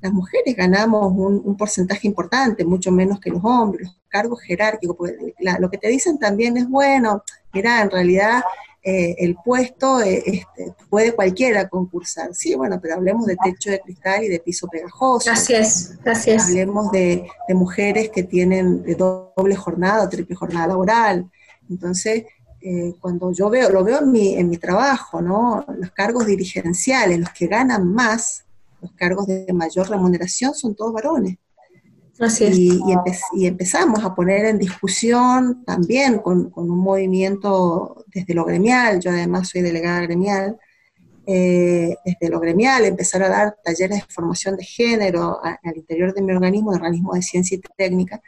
las 0.00 0.12
mujeres 0.14 0.56
ganamos 0.56 1.12
un, 1.14 1.56
porcentaje 1.58 2.06
importante, 2.06 2.64
mucho 2.64 2.90
menos 2.90 3.20
que 3.20 3.28
los 3.28 3.44
hombres, 3.44 3.88
los 3.88 3.98
cargos 4.08 4.40
jerárquicos, 4.40 4.96
porque 4.96 5.34
lo 5.58 5.70
que 5.70 5.78
te 5.78 5.88
dicen 5.88 6.18
también 6.18 6.56
es, 6.56 6.66
bueno, 6.68 7.22
mira, 7.52 7.82
en 7.82 7.90
realidad 7.90 8.42
eh, 8.88 9.16
el 9.18 9.34
puesto 9.44 10.00
eh, 10.00 10.22
este, 10.24 10.72
puede 10.88 11.12
cualquiera 11.12 11.68
concursar. 11.68 12.32
Sí, 12.36 12.54
bueno, 12.54 12.78
pero 12.80 12.94
hablemos 12.94 13.26
de 13.26 13.36
techo 13.36 13.68
de 13.68 13.80
cristal 13.80 14.22
y 14.22 14.28
de 14.28 14.38
piso 14.38 14.68
pegajoso. 14.68 15.28
Gracias, 15.28 15.98
gracias. 16.04 16.46
Hablemos 16.46 16.92
de, 16.92 17.26
mujeres 17.48 18.10
que 18.10 18.22
tienen 18.22 18.84
doble 18.96 19.56
jornada 19.56 20.08
triple 20.08 20.36
jornada 20.36 20.68
laboral. 20.68 21.28
Entonces, 21.68 22.26
eh, 22.60 22.94
cuando 23.00 23.32
yo 23.32 23.50
veo, 23.50 23.70
lo 23.70 23.82
veo 23.82 23.98
en 23.98 24.12
mi, 24.12 24.36
en 24.36 24.48
mi 24.48 24.56
trabajo, 24.56 25.20
¿no? 25.20 25.64
Los 25.76 25.90
cargos 25.90 26.24
dirigenciales, 26.24 27.18
los 27.18 27.30
que 27.30 27.48
ganan 27.48 27.92
más, 27.92 28.44
los 28.80 28.92
cargos 28.92 29.26
de 29.26 29.52
mayor 29.52 29.90
remuneración 29.90 30.54
son 30.54 30.76
todos 30.76 30.92
varones. 30.92 31.38
Y, 32.18 33.46
empezamos 33.46 34.02
a 34.02 34.14
poner 34.14 34.46
en 34.46 34.58
discusión 34.58 35.64
también 35.64 36.18
con, 36.18 36.50
un 36.54 36.78
movimiento 36.78 38.04
desde 38.06 38.34
lo 38.34 38.44
gremial, 38.44 39.00
yo 39.00 39.10
además 39.10 39.48
soy 39.48 39.60
delegada 39.60 40.00
gremial, 40.00 40.58
eh, 41.26 41.94
desde 42.04 42.30
lo 42.30 42.40
gremial, 42.40 42.84
empezar 42.84 43.22
a 43.22 43.28
dar 43.28 43.56
talleres 43.62 44.00
de 44.00 44.14
formación 44.14 44.56
de 44.56 44.64
género 44.64 45.40
al 45.42 45.76
interior 45.76 46.14
de 46.14 46.22
mi 46.22 46.32
organismo, 46.32 46.70
de 46.70 46.76
organismo 46.76 47.12
de 47.14 47.22
ciencia 47.22 47.56
y 47.56 47.60
técnica, 47.76 48.22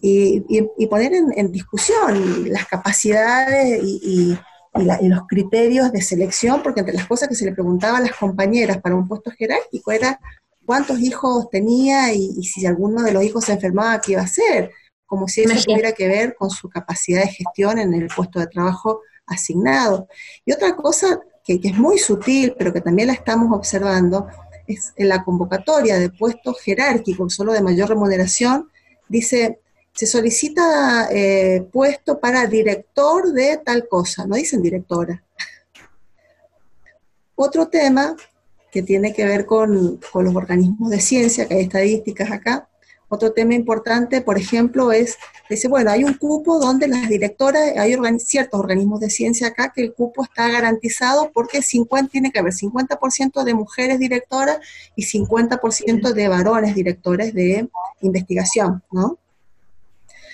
y, 0.00 0.86
poner 0.86 1.12
en, 1.14 1.50
discusión 1.50 2.48
las 2.50 2.66
capacidades 2.66 3.82
y, 3.82 4.38
los 4.74 5.22
criterios 5.26 5.90
de 5.90 6.02
selección, 6.02 6.62
porque 6.62 6.80
entre 6.80 6.94
las 6.94 7.06
cosas 7.06 7.28
que 7.28 7.34
se 7.34 7.46
le 7.46 7.52
preguntaban 7.52 8.02
a 8.02 8.06
las 8.08 8.14
compañeras 8.14 8.76
para 8.82 8.94
un 8.94 9.08
puesto 9.08 9.30
jerárquico 9.30 9.90
era 9.90 10.20
cuántos 10.66 11.00
hijos 11.00 11.48
tenía 11.50 12.12
y, 12.12 12.42
si 12.42 12.66
alguno 12.66 13.02
de 13.02 13.12
los 13.12 13.22
hijos 13.22 13.44
se 13.44 13.52
enfermaba, 13.52 14.00
qué 14.00 14.12
iba 14.12 14.20
a 14.20 14.24
hacer, 14.24 14.72
como 15.06 15.28
si 15.28 15.42
eso 15.42 15.64
tuviera 15.64 15.92
que 15.92 16.08
ver 16.08 16.34
con 16.34 16.50
su 16.50 16.68
capacidad 16.68 17.22
de 17.22 17.28
gestión 17.28 17.78
en 17.78 17.94
el 17.94 18.08
puesto 18.08 18.40
de 18.40 18.48
trabajo 18.48 19.00
asignado. 19.26 20.08
Y 20.44 20.52
otra 20.52 20.74
cosa 20.76 21.20
que, 21.44 21.60
es 21.62 21.74
muy 21.78 21.98
sutil, 21.98 22.54
pero 22.58 22.72
que 22.72 22.80
también 22.80 23.08
la 23.08 23.14
estamos 23.14 23.56
observando, 23.56 24.26
es 24.66 24.92
en 24.96 25.08
la 25.08 25.22
convocatoria 25.22 25.98
de 25.98 26.10
puestos 26.10 26.60
jerárquicos, 26.60 27.34
solo 27.34 27.52
de 27.52 27.62
mayor 27.62 27.88
remuneración, 27.88 28.68
dice, 29.08 29.60
se 29.94 30.06
solicita 30.06 31.08
eh, 31.10 31.66
puesto 31.72 32.18
para 32.18 32.46
director 32.46 33.32
de 33.32 33.58
tal 33.64 33.86
cosa, 33.88 34.26
no 34.26 34.34
dicen 34.34 34.60
directora. 34.60 35.22
Otro 37.36 37.68
tema 37.68 38.16
que 38.70 38.82
tiene 38.82 39.12
que 39.12 39.24
ver 39.24 39.46
con, 39.46 40.00
con, 40.12 40.24
los 40.24 40.34
organismos 40.34 40.90
de 40.90 41.00
ciencia, 41.00 41.46
que 41.46 41.54
hay 41.54 41.62
estadísticas 41.62 42.30
acá. 42.30 42.68
Otro 43.08 43.32
tema 43.32 43.54
importante, 43.54 44.20
por 44.20 44.36
ejemplo, 44.36 44.90
es, 44.90 45.16
dice, 45.48 45.68
bueno, 45.68 45.92
hay 45.92 46.02
un 46.02 46.14
cupo 46.14 46.58
donde 46.58 46.88
las 46.88 47.08
directoras, 47.08 47.76
hay 47.78 47.96
ciertos 48.18 48.58
organismos 48.58 48.98
de 48.98 49.10
ciencia 49.10 49.48
acá 49.48 49.72
que 49.74 49.82
el 49.82 49.94
cupo 49.94 50.24
está 50.24 50.48
garantizado 50.48 51.30
porque 51.32 51.62
50, 51.62 52.10
tiene 52.10 52.32
que 52.32 52.40
haber 52.40 52.52
50% 52.52 53.44
de 53.44 53.54
mujeres 53.54 54.00
directoras 54.00 54.58
y 54.96 55.04
50% 55.04 56.12
de 56.12 56.28
varones 56.28 56.74
directores 56.74 57.32
de 57.32 57.68
investigación, 58.00 58.82
¿no? 58.90 59.18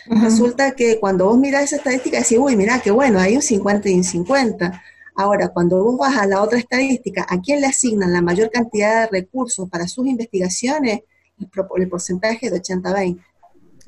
Resulta 0.07 0.72
que 0.72 0.99
cuando 0.99 1.26
vos 1.26 1.39
mirás 1.39 1.64
esa 1.64 1.76
estadística, 1.76 2.18
decís, 2.18 2.39
uy, 2.39 2.57
mira, 2.57 2.80
qué 2.80 2.91
bueno, 2.91 3.20
hay 3.20 3.37
un 3.37 3.43
50 3.43 3.89
y 3.89 3.95
un 3.95 4.05
50 4.05 4.83
Ahora, 5.14 5.48
cuando 5.48 5.82
vos 5.82 5.98
vas 5.98 6.16
a 6.16 6.26
la 6.26 6.42
otra 6.42 6.58
estadística, 6.58 7.26
¿a 7.28 7.40
quién 7.40 7.60
le 7.60 7.66
asignan 7.66 8.12
la 8.12 8.22
mayor 8.22 8.50
cantidad 8.50 9.02
de 9.02 9.20
recursos 9.20 9.68
para 9.68 9.86
sus 9.88 10.06
investigaciones? 10.06 11.00
El, 11.38 11.88
porcentaje 11.88 12.46
es 12.46 12.52
de 12.52 12.62
80-20. 12.62 13.18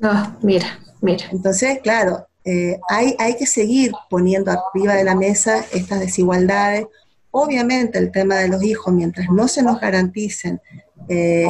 Ah, 0.01 0.37
mira, 0.41 0.79
mira. 1.01 1.25
Entonces, 1.31 1.79
claro, 1.81 2.27
eh, 2.43 2.79
hay, 2.89 3.15
hay 3.17 3.35
que 3.37 3.47
seguir 3.47 3.91
poniendo 4.09 4.51
arriba 4.51 4.93
de 4.95 5.03
la 5.03 5.15
mesa 5.15 5.65
estas 5.73 5.99
desigualdades. 5.99 6.85
Obviamente 7.31 7.97
el 7.97 8.11
tema 8.11 8.35
de 8.35 8.49
los 8.49 8.63
hijos, 8.63 8.93
mientras 8.93 9.29
no 9.29 9.47
se 9.47 9.63
nos 9.63 9.79
garanticen 9.79 10.61
eh, 11.07 11.45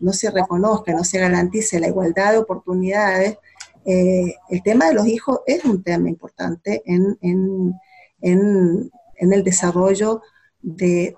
no 0.00 0.12
se 0.12 0.30
reconozca, 0.30 0.92
no 0.92 1.04
se 1.04 1.18
garantice 1.18 1.78
la 1.78 1.88
igualdad 1.88 2.32
de 2.32 2.38
oportunidades, 2.38 3.38
eh, 3.84 4.34
el 4.48 4.62
tema 4.62 4.86
de 4.86 4.94
los 4.94 5.06
hijos 5.06 5.40
es 5.46 5.64
un 5.64 5.82
tema 5.82 6.08
importante 6.08 6.82
en, 6.84 7.74
el 8.22 9.44
desarrollo 9.44 10.22
de, 10.62 11.16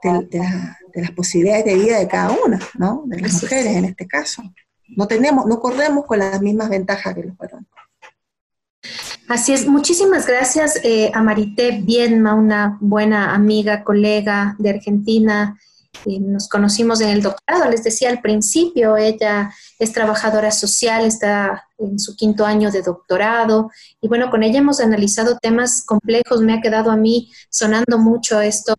las 0.95 1.11
posibilidades 1.13 1.65
de 1.65 1.75
vida 1.75 1.99
de 1.99 2.09
cada 2.09 2.37
una, 2.45 2.59
¿no? 2.79 3.03
De 3.07 3.21
las 3.21 3.43
mujeres 3.43 3.77
en 3.77 3.85
este 3.85 4.07
caso. 4.07 4.43
No 4.97 5.07
tenemos, 5.07 5.47
no 5.47 5.61
corremos 5.61 6.07
con 6.07 6.19
las 6.19 6.41
mismas 6.41 6.71
ventajas 6.71 7.15
que 7.15 7.25
los 7.25 7.37
varones. 7.37 7.69
Así 9.29 9.55
es, 9.55 9.67
muchísimas 9.67 10.27
gracias 10.27 10.79
eh, 10.85 11.11
a 11.15 11.23
Marité 11.23 11.81
Bienma, 11.83 12.35
una 12.35 12.77
buena 12.81 13.35
amiga, 13.35 13.83
colega 13.83 14.55
de 14.59 14.71
Argentina. 14.71 15.59
Nos 16.07 16.49
conocimos 16.49 17.01
en 17.01 17.11
el 17.11 17.23
doctorado, 17.23 17.71
les 17.71 17.85
decía 17.85 18.11
al 18.11 18.21
principio, 18.21 18.97
ella 18.97 19.53
es 19.79 19.93
trabajadora 19.93 20.51
social, 20.51 21.05
está 21.05 21.67
en 21.79 21.99
su 21.99 22.15
quinto 22.17 22.45
año 22.45 22.71
de 22.71 22.83
doctorado 22.83 23.71
y 24.01 24.09
bueno, 24.09 24.31
con 24.31 24.43
ella 24.43 24.59
hemos 24.59 24.81
analizado 24.81 25.39
temas 25.39 25.85
complejos, 25.85 26.41
me 26.41 26.55
ha 26.55 26.61
quedado 26.61 26.91
a 26.91 26.97
mí 26.97 27.33
sonando 27.51 27.99
mucho 27.99 28.41
esto. 28.41 28.75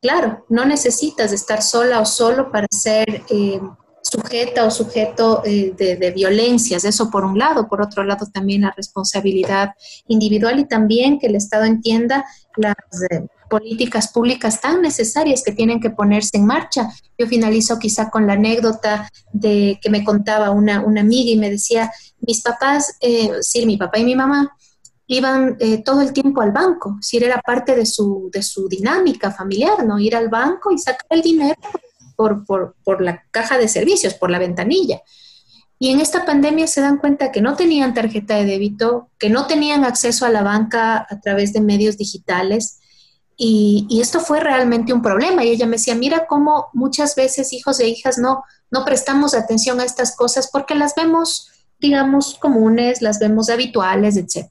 Claro, 0.00 0.44
no 0.48 0.64
necesitas 0.64 1.32
estar 1.32 1.62
sola 1.62 2.00
o 2.00 2.06
solo 2.06 2.50
para 2.50 2.66
ser 2.70 3.22
eh, 3.30 3.60
sujeta 4.02 4.64
o 4.66 4.70
sujeto 4.70 5.42
eh, 5.44 5.72
de, 5.76 6.10
violencias, 6.10 6.84
eso 6.84 7.10
por 7.10 7.24
un 7.24 7.38
lado, 7.38 7.68
por 7.68 7.80
otro 7.80 8.02
lado 8.02 8.26
también 8.32 8.62
la 8.62 8.74
responsabilidad 8.76 9.70
individual 10.08 10.58
y 10.58 10.66
también 10.66 11.18
que 11.18 11.28
el 11.28 11.36
Estado 11.36 11.64
entienda 11.64 12.24
las 12.56 12.74
eh, 13.10 13.26
políticas 13.56 14.10
públicas 14.10 14.60
tan 14.60 14.80
necesarias 14.80 15.42
que 15.44 15.52
tienen 15.52 15.78
que 15.78 15.90
ponerse 15.90 16.38
en 16.38 16.46
marcha. 16.46 16.88
Yo 17.18 17.26
finalizo 17.26 17.78
quizá 17.78 18.08
con 18.10 18.26
la 18.26 18.32
anécdota 18.32 19.10
de 19.32 19.78
que 19.82 19.90
me 19.90 20.02
contaba 20.02 20.50
una, 20.50 20.76
amiga 20.78 21.30
y 21.30 21.36
me 21.36 21.50
decía, 21.50 21.92
mis 22.20 22.40
papás, 22.40 22.96
eh, 23.00 23.30
sí, 23.42 23.66
mi 23.66 23.76
papá 23.76 23.98
y 23.98 24.04
mi 24.04 24.16
mamá, 24.16 24.56
iban 25.06 25.58
todo 25.84 26.00
el 26.00 26.14
tiempo 26.14 26.40
al 26.40 26.52
banco, 26.52 26.96
si 27.02 27.18
era 27.18 27.38
parte 27.40 27.76
de 27.76 27.84
su, 27.84 28.30
de 28.32 28.42
su 28.42 28.68
dinámica 28.68 29.30
familiar, 29.30 29.84
¿no? 29.84 29.98
Ir 29.98 30.16
al 30.16 30.30
banco 30.30 30.72
y 30.72 30.78
sacar 30.78 31.06
el 31.10 31.20
dinero 31.20 31.60
por, 32.16 33.02
la 33.02 33.24
caja 33.30 33.58
de 33.58 33.68
servicios, 33.68 34.14
por 34.14 34.30
la 34.30 34.38
ventanilla. 34.38 35.02
Y 35.78 35.90
en 35.90 36.00
esta 36.00 36.24
pandemia 36.24 36.66
se 36.66 36.80
dan 36.80 36.98
cuenta 36.98 37.32
que 37.32 37.40
no 37.40 37.56
tenían 37.56 37.94
tarjeta 37.94 38.36
de 38.36 38.44
débito, 38.44 39.10
que 39.18 39.30
no 39.30 39.46
tenían 39.46 39.84
acceso 39.84 40.24
a 40.24 40.30
la 40.30 40.42
banca 40.42 41.06
a 41.08 41.20
través 41.20 41.52
de 41.52 41.60
medios 41.60 41.96
digitales. 41.96 42.78
Y, 43.36 44.00
esto 44.00 44.20
fue 44.20 44.40
realmente 44.40 44.92
un 44.92 45.02
problema. 45.02 45.44
Y 45.44 45.50
ella 45.50 45.66
me 45.66 45.76
decía, 45.76 45.94
mira 45.94 46.26
cómo 46.26 46.68
muchas 46.72 47.14
veces 47.14 47.52
hijos 47.52 47.80
e 47.80 47.88
hijas 47.88 48.18
no, 48.18 48.44
no 48.70 48.84
prestamos 48.84 49.34
atención 49.34 49.80
a 49.80 49.84
estas 49.84 50.16
cosas 50.16 50.48
porque 50.50 50.74
las 50.74 50.94
vemos, 50.94 51.50
digamos, 51.80 52.36
comunes, 52.38 53.02
las 53.02 53.18
vemos 53.18 53.50
habituales, 53.50 54.16
etc. 54.16 54.48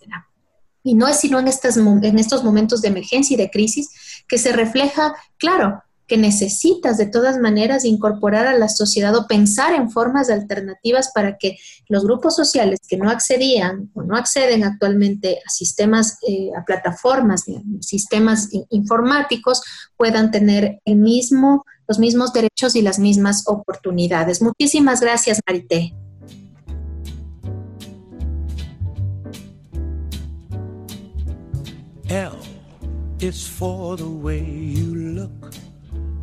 Y 0.84 0.96
no 0.96 1.08
es 1.08 1.18
sino 1.18 1.40
en, 1.40 1.48
estas, 1.48 1.78
en 1.78 2.20
estos 2.20 2.44
momentos 2.44 2.82
de 2.82 2.90
emergencia 2.90 3.36
y 3.36 3.38
de 3.38 3.52
crisis 3.52 3.90
que 4.28 4.38
se 4.38 4.52
refleja, 4.52 5.16
claro, 5.38 5.84
que 6.12 6.18
necesitas 6.18 6.98
de 6.98 7.06
todas 7.06 7.38
maneras 7.38 7.86
incorporar 7.86 8.46
a 8.46 8.58
la 8.58 8.68
sociedad 8.68 9.16
o 9.16 9.28
pensar 9.28 9.74
en 9.74 9.90
formas 9.90 10.30
alternativas 10.30 11.10
para 11.16 11.38
que 11.38 11.56
los 11.88 12.04
grupos 12.04 12.36
sociales 12.36 12.82
que 12.86 12.98
no 12.98 13.10
accedían 13.10 13.90
o 13.94 14.04
no 14.04 14.18
acceden 14.18 14.66
actualmente 14.66 15.40
a 15.48 15.50
sistemas, 15.50 16.18
eh, 16.28 16.50
a 16.54 16.66
plataformas, 16.66 17.46
sistemas 17.80 18.50
informáticos, 18.72 19.62
puedan 19.96 20.32
tener 20.32 20.82
el 20.84 20.98
mismo, 20.98 21.64
los 21.88 21.98
mismos 21.98 22.34
derechos 22.34 22.76
y 22.76 22.82
las 22.82 23.00
mismas 23.00 23.48
oportunidades. 23.48 24.42
Muchísimas 24.42 25.00
gracias, 25.00 25.40
Marité. 25.48 25.94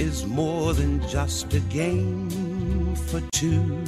is 0.00 0.24
more 0.26 0.74
than 0.74 1.00
just 1.08 1.52
a 1.54 1.60
game 1.60 2.30
for 3.08 3.20
two. 3.32 3.82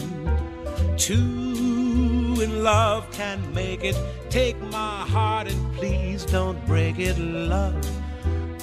Two 0.97 2.37
in 2.41 2.63
love 2.63 3.11
can 3.13 3.39
make 3.55 3.85
it. 3.85 3.97
Take 4.29 4.61
my 4.61 5.05
heart 5.07 5.47
and 5.49 5.75
please 5.75 6.25
don't 6.25 6.65
break 6.67 6.99
it. 6.99 7.19
Love 7.19 7.75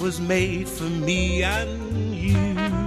was 0.01 0.19
made 0.19 0.67
for 0.67 0.89
me 0.89 1.43
and 1.43 2.15
you. 2.15 2.86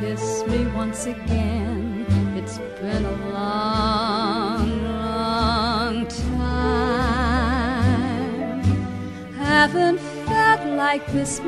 kiss 0.00 0.44
me 0.46 0.66
once 0.68 1.04
again. 1.04 2.06
It's 2.34 2.56
been 2.80 3.04
a 3.04 3.16
long, 3.34 4.82
long 4.82 6.06
time. 6.06 6.40
Haven't 9.36 10.00
felt 10.26 10.64
like 10.84 11.06
this, 11.12 11.42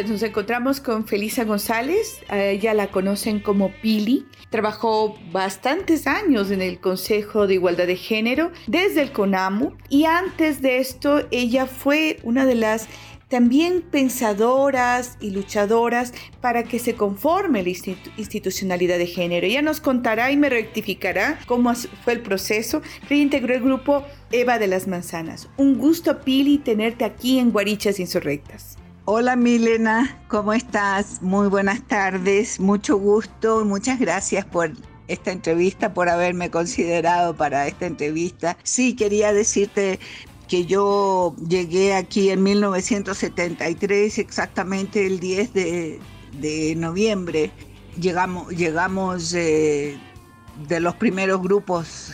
tardes, 0.00 0.10
nos 0.10 0.22
encontramos 0.22 0.80
con 0.80 1.06
Felisa 1.06 1.44
González, 1.44 2.20
a 2.28 2.42
ella 2.42 2.74
la 2.74 2.88
conocen 2.88 3.40
como 3.40 3.70
Pili, 3.82 4.26
trabajó 4.50 5.16
bastantes 5.32 6.06
años 6.06 6.50
en 6.50 6.62
el 6.62 6.80
Consejo 6.80 7.46
de 7.46 7.54
Igualdad 7.54 7.86
de 7.86 7.96
Género 7.96 8.50
desde 8.66 9.02
el 9.02 9.12
CONAMU 9.12 9.72
y 9.88 10.04
antes 10.04 10.62
de 10.62 10.78
esto 10.78 11.26
ella 11.30 11.66
fue 11.66 12.18
una 12.22 12.46
de 12.46 12.54
las 12.54 12.88
también 13.28 13.82
pensadoras 13.82 15.16
y 15.20 15.30
luchadoras 15.30 16.12
para 16.40 16.64
que 16.64 16.80
se 16.80 16.94
conforme 16.94 17.62
la 17.62 17.68
institu- 17.68 18.10
institucionalidad 18.16 18.98
de 18.98 19.06
género. 19.06 19.46
Ella 19.46 19.62
nos 19.62 19.80
contará 19.80 20.32
y 20.32 20.36
me 20.36 20.48
rectificará 20.48 21.38
cómo 21.46 21.72
fue 22.02 22.14
el 22.14 22.22
proceso, 22.22 22.80
pero 23.02 23.14
ella 23.14 23.22
integró 23.22 23.54
el 23.54 23.62
grupo 23.62 24.04
Eva 24.32 24.58
de 24.58 24.66
las 24.66 24.88
Manzanas. 24.88 25.48
Un 25.58 25.78
gusto, 25.78 26.22
Pili, 26.22 26.58
tenerte 26.58 27.04
aquí 27.04 27.38
en 27.38 27.52
Guarichas 27.52 28.00
Insurrectas. 28.00 28.76
Hola 29.12 29.34
Milena, 29.34 30.22
¿cómo 30.28 30.52
estás? 30.52 31.20
Muy 31.20 31.48
buenas 31.48 31.82
tardes, 31.82 32.60
mucho 32.60 32.96
gusto, 32.96 33.64
muchas 33.64 33.98
gracias 33.98 34.44
por 34.44 34.70
esta 35.08 35.32
entrevista, 35.32 35.92
por 35.92 36.08
haberme 36.08 36.48
considerado 36.52 37.34
para 37.34 37.66
esta 37.66 37.86
entrevista. 37.86 38.56
Sí, 38.62 38.94
quería 38.94 39.32
decirte 39.32 39.98
que 40.46 40.64
yo 40.64 41.34
llegué 41.48 41.94
aquí 41.94 42.30
en 42.30 42.44
1973, 42.44 44.16
exactamente 44.18 45.04
el 45.04 45.18
10 45.18 45.54
de, 45.54 46.74
noviembre. 46.76 47.50
Llegamos, 48.00 48.48
llegamos 48.50 49.34
eh, 49.34 49.98
de 50.68 50.78
los 50.78 50.94
primeros 50.94 51.42
grupos 51.42 52.12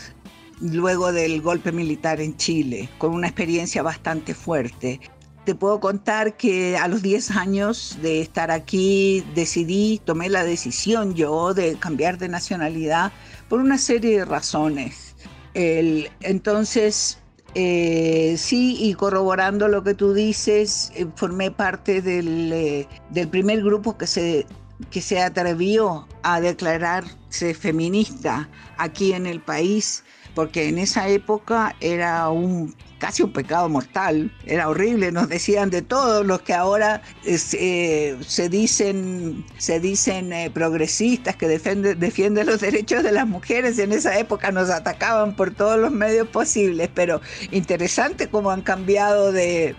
luego 0.63 1.13
del 1.13 1.43
golpe 1.43 1.73
militar 1.73 2.23
en 2.23 2.39
Chile, 2.39 2.89
con 2.97 3.13
una 3.13 3.27
experiencia 3.27 3.83
bastante 3.83 4.33
fuerte. 4.33 4.99
Te 5.47 5.55
puedo 5.55 5.79
contar 5.79 6.37
que 6.37 6.77
a 6.77 6.89
los 6.89 7.03
10 7.03 7.31
años 7.31 7.99
de 8.03 8.21
estar 8.21 8.51
aquí 8.51 9.25
decidí, 9.37 10.01
tomé 10.05 10.29
la 10.29 10.43
decisión 10.43 11.15
yo 11.15 11.55
de 11.55 11.77
cambiar 11.77 12.19
de 12.19 12.29
nacionalidad 12.29 13.13
por 13.49 13.61
una 13.61 13.79
serie 13.79 14.19
de 14.19 14.25
razones. 14.25 15.15
Entonces, 15.55 17.21
eh, 17.55 18.35
sí, 18.39 18.77
y 18.81 18.95
corroborando 18.95 19.69
lo 19.69 19.85
que 19.85 19.95
tú 19.95 20.15
dices, 20.15 20.91
eh, 20.97 21.07
formé 21.15 21.53
parte 21.53 22.03
del, 22.03 22.53
eh, 22.53 22.89
del 23.11 23.29
primer 23.29 23.63
grupo 23.63 23.97
que 23.97 24.09
se, 24.09 24.47
que 24.91 25.01
se 25.01 25.23
atrevió 25.23 26.09
a 26.25 26.41
declararse 26.41 27.55
feminista 27.55 28.49
aquí 28.79 29.13
en 29.13 29.27
el 29.27 29.41
país, 29.41 30.03
porque 30.35 30.69
en 30.69 30.79
esa 30.79 31.09
época 31.09 31.77
era 31.81 32.29
un 32.31 32.75
casi 32.99 33.23
un 33.23 33.33
pecado 33.33 33.69
mortal, 33.69 34.33
era 34.47 34.69
horrible, 34.69 35.13
nos 35.13 35.29
decían 35.29 35.71
de 35.71 35.83
todos 35.83 36.25
los 36.25 36.43
que 36.43 36.55
ahora 36.55 37.03
eh, 37.25 37.39
se, 37.39 38.17
se 38.21 38.49
dicen, 38.49 39.45
se 39.59 39.81
dicen 39.81 40.33
eh, 40.33 40.51
progresistas 40.51 41.37
que 41.37 41.47
defienden, 41.47 42.47
los 42.47 42.61
derechos 42.61 43.03
de 43.03 43.13
las 43.13 43.27
mujeres, 43.27 43.79
en 43.79 43.93
esa 43.93 44.19
época 44.19 44.51
nos 44.51 44.71
atacaban 44.71 45.37
por 45.37 45.55
todos 45.55 45.79
los 45.79 45.93
medios 45.93 46.29
posibles, 46.29 46.89
pero 46.95 47.21
interesante 47.51 48.29
cómo 48.29 48.51
han 48.51 48.63
cambiado 48.63 49.33
de, 49.33 49.77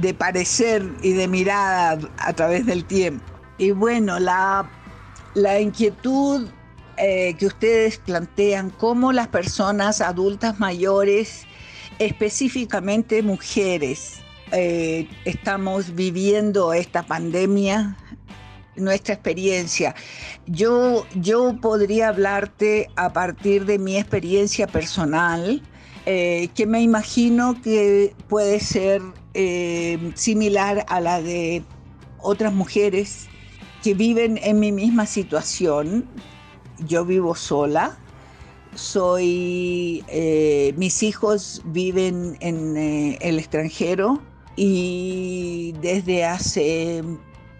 de 0.00 0.14
parecer 0.14 0.84
y 1.02 1.12
de 1.12 1.28
mirada 1.28 1.98
a 2.18 2.32
través 2.32 2.66
del 2.66 2.84
tiempo. 2.84 3.24
Y 3.56 3.70
bueno, 3.72 4.18
la, 4.18 4.70
la 5.34 5.60
inquietud 5.60 6.48
eh, 7.00 7.34
que 7.38 7.46
ustedes 7.46 7.98
plantean, 7.98 8.70
cómo 8.70 9.12
las 9.12 9.28
personas 9.28 10.00
adultas 10.00 10.58
mayores, 10.58 11.46
específicamente 11.98 13.22
mujeres, 13.22 14.20
eh, 14.52 15.08
estamos 15.24 15.94
viviendo 15.94 16.72
esta 16.72 17.02
pandemia, 17.02 17.96
nuestra 18.76 19.14
experiencia. 19.14 19.94
Yo, 20.46 21.06
yo 21.14 21.56
podría 21.60 22.08
hablarte 22.08 22.88
a 22.96 23.12
partir 23.12 23.66
de 23.66 23.78
mi 23.78 23.96
experiencia 23.96 24.66
personal, 24.66 25.62
eh, 26.06 26.48
que 26.54 26.66
me 26.66 26.80
imagino 26.80 27.60
que 27.60 28.14
puede 28.28 28.60
ser 28.60 29.02
eh, 29.34 30.12
similar 30.14 30.86
a 30.88 31.00
la 31.00 31.20
de 31.20 31.62
otras 32.20 32.52
mujeres 32.52 33.26
que 33.82 33.94
viven 33.94 34.38
en 34.42 34.58
mi 34.58 34.72
misma 34.72 35.04
situación. 35.04 36.08
Yo 36.86 37.04
vivo 37.04 37.34
sola, 37.34 37.98
soy, 38.74 40.04
eh, 40.08 40.74
mis 40.76 41.02
hijos 41.02 41.62
viven 41.64 42.36
en 42.40 42.76
eh, 42.76 43.18
el 43.20 43.38
extranjero 43.38 44.20
y 44.56 45.74
desde 45.80 46.24
hace 46.24 47.02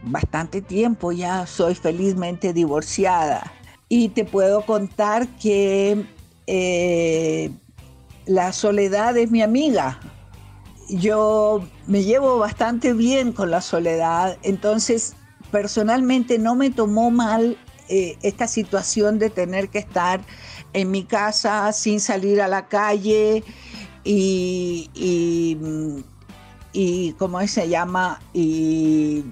bastante 0.03 0.63
tiempo 0.63 1.13
ya 1.13 1.47
soy 1.47 1.75
felizmente 1.75 2.53
divorciada. 2.53 3.53
Y 3.89 4.11
te 4.11 4.25
puedo 4.25 4.63
contar 4.67 5.27
que 5.39 6.05
eh, 6.47 7.51
la 8.27 8.53
soledad 8.53 9.17
es 9.17 9.31
mi 9.31 9.43
amiga. 9.43 9.99
Yo 10.91 11.67
me 11.87 12.03
llevo 12.05 12.39
bastante 12.39 12.93
bien 12.93 13.33
con 13.33 13.51
la 13.51 13.61
soledad, 13.61 14.39
entonces 14.43 15.15
personalmente 15.51 16.39
no 16.39 16.55
me 16.55 16.71
tomó 16.71 17.11
mal 17.11 17.59
esta 17.89 18.47
situación 18.47 19.19
de 19.19 19.31
tener 19.31 19.71
que 19.71 19.79
estar 19.79 20.21
en 20.73 20.91
mi 20.91 21.05
casa 21.05 21.73
sin 21.73 22.01
salir 22.01 22.41
a 22.41 22.49
la 22.49 22.67
calle 22.69 23.43
y, 24.05 24.91
y, 26.73 27.13
¿cómo 27.19 27.47
se 27.47 27.69
llama? 27.69 28.21
Y 28.33 29.25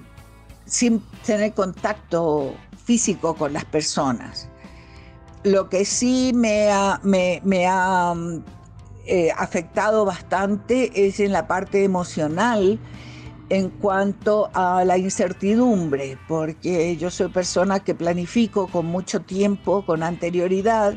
sin 0.65 1.01
tener 1.25 1.53
contacto 1.53 2.53
físico 2.83 3.35
con 3.35 3.53
las 3.53 3.65
personas. 3.65 4.49
Lo 5.43 5.69
que 5.69 5.85
sí 5.85 6.31
me 6.35 6.69
ha, 6.69 6.99
me, 7.03 7.41
ha 7.67 8.13
eh, 9.05 9.31
afectado 9.37 10.03
bastante 10.05 11.07
es 11.07 11.19
en 11.19 11.31
la 11.31 11.47
parte 11.47 11.83
emocional 11.83 12.79
en 13.49 13.69
cuanto 13.69 14.49
a 14.53 14.83
la 14.83 14.97
incertidumbre, 14.97 16.17
porque 16.27 16.97
yo 16.97 17.09
soy 17.09 17.29
persona 17.29 17.79
que 17.79 17.95
planifico 17.95 18.67
con 18.67 18.85
mucho 18.87 19.21
tiempo, 19.21 19.85
con 19.85 20.03
anterioridad. 20.03 20.95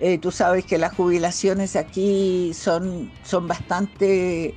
Eh, 0.00 0.18
tú 0.18 0.30
sabes 0.30 0.64
que 0.64 0.78
las 0.78 0.94
jubilaciones 0.94 1.74
aquí 1.76 2.52
son, 2.54 3.10
son 3.24 3.48
bastante, 3.48 4.54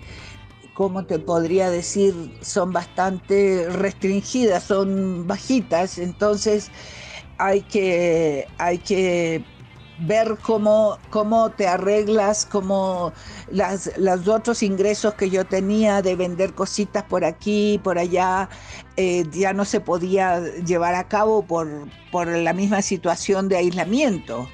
¿cómo 0.74 1.06
te 1.06 1.18
podría 1.20 1.70
decir? 1.70 2.14
Son 2.42 2.72
bastante 2.72 3.68
restringidas, 3.70 4.64
son 4.64 5.26
bajitas, 5.28 5.98
entonces 5.98 6.70
hay 7.40 7.62
que, 7.64 8.48
hay 8.60 8.78
que 8.78 9.44
ver 10.02 10.38
cómo, 10.42 10.98
cómo 11.10 11.52
te 11.52 11.68
arreglas, 11.68 12.46
cómo 12.46 13.14
las, 13.50 13.92
los 13.98 14.28
otros 14.28 14.64
ingresos 14.64 15.16
que 15.16 15.30
yo 15.30 15.46
tenía 15.46 16.02
de 16.02 16.16
vender 16.16 16.54
cositas 16.54 17.04
por 17.04 17.24
aquí, 17.26 17.80
por 17.84 17.98
allá, 17.98 18.50
eh, 18.98 19.26
ya 19.32 19.54
no 19.54 19.66
se 19.66 19.80
podía 19.80 20.40
llevar 20.66 20.96
a 20.96 21.08
cabo 21.08 21.44
por, 21.44 21.68
por 22.12 22.28
la 22.28 22.54
misma 22.54 22.82
situación 22.82 23.48
de 23.50 23.58
aislamiento. 23.58 24.48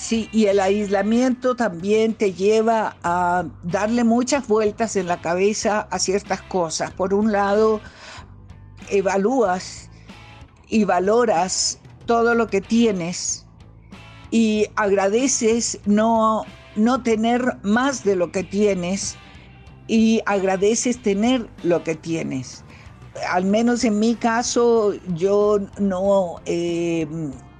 Sí, 0.00 0.28
y 0.32 0.46
el 0.46 0.60
aislamiento 0.60 1.56
también 1.56 2.14
te 2.14 2.32
lleva 2.32 2.96
a 3.02 3.44
darle 3.64 4.04
muchas 4.04 4.46
vueltas 4.46 4.94
en 4.94 5.08
la 5.08 5.20
cabeza 5.20 5.88
a 5.90 5.98
ciertas 5.98 6.40
cosas. 6.42 6.92
Por 6.92 7.12
un 7.12 7.32
lado, 7.32 7.80
evalúas 8.90 9.90
y 10.68 10.84
valoras 10.84 11.80
todo 12.06 12.36
lo 12.36 12.46
que 12.46 12.60
tienes 12.60 13.44
y 14.30 14.66
agradeces 14.76 15.80
no, 15.84 16.44
no 16.76 17.02
tener 17.02 17.58
más 17.62 18.04
de 18.04 18.14
lo 18.14 18.30
que 18.30 18.44
tienes 18.44 19.16
y 19.88 20.22
agradeces 20.26 21.02
tener 21.02 21.50
lo 21.64 21.82
que 21.82 21.96
tienes. 21.96 22.64
Al 23.30 23.46
menos 23.46 23.82
en 23.82 23.98
mi 23.98 24.14
caso, 24.14 24.94
yo 25.16 25.58
no, 25.80 26.36
eh, 26.46 27.04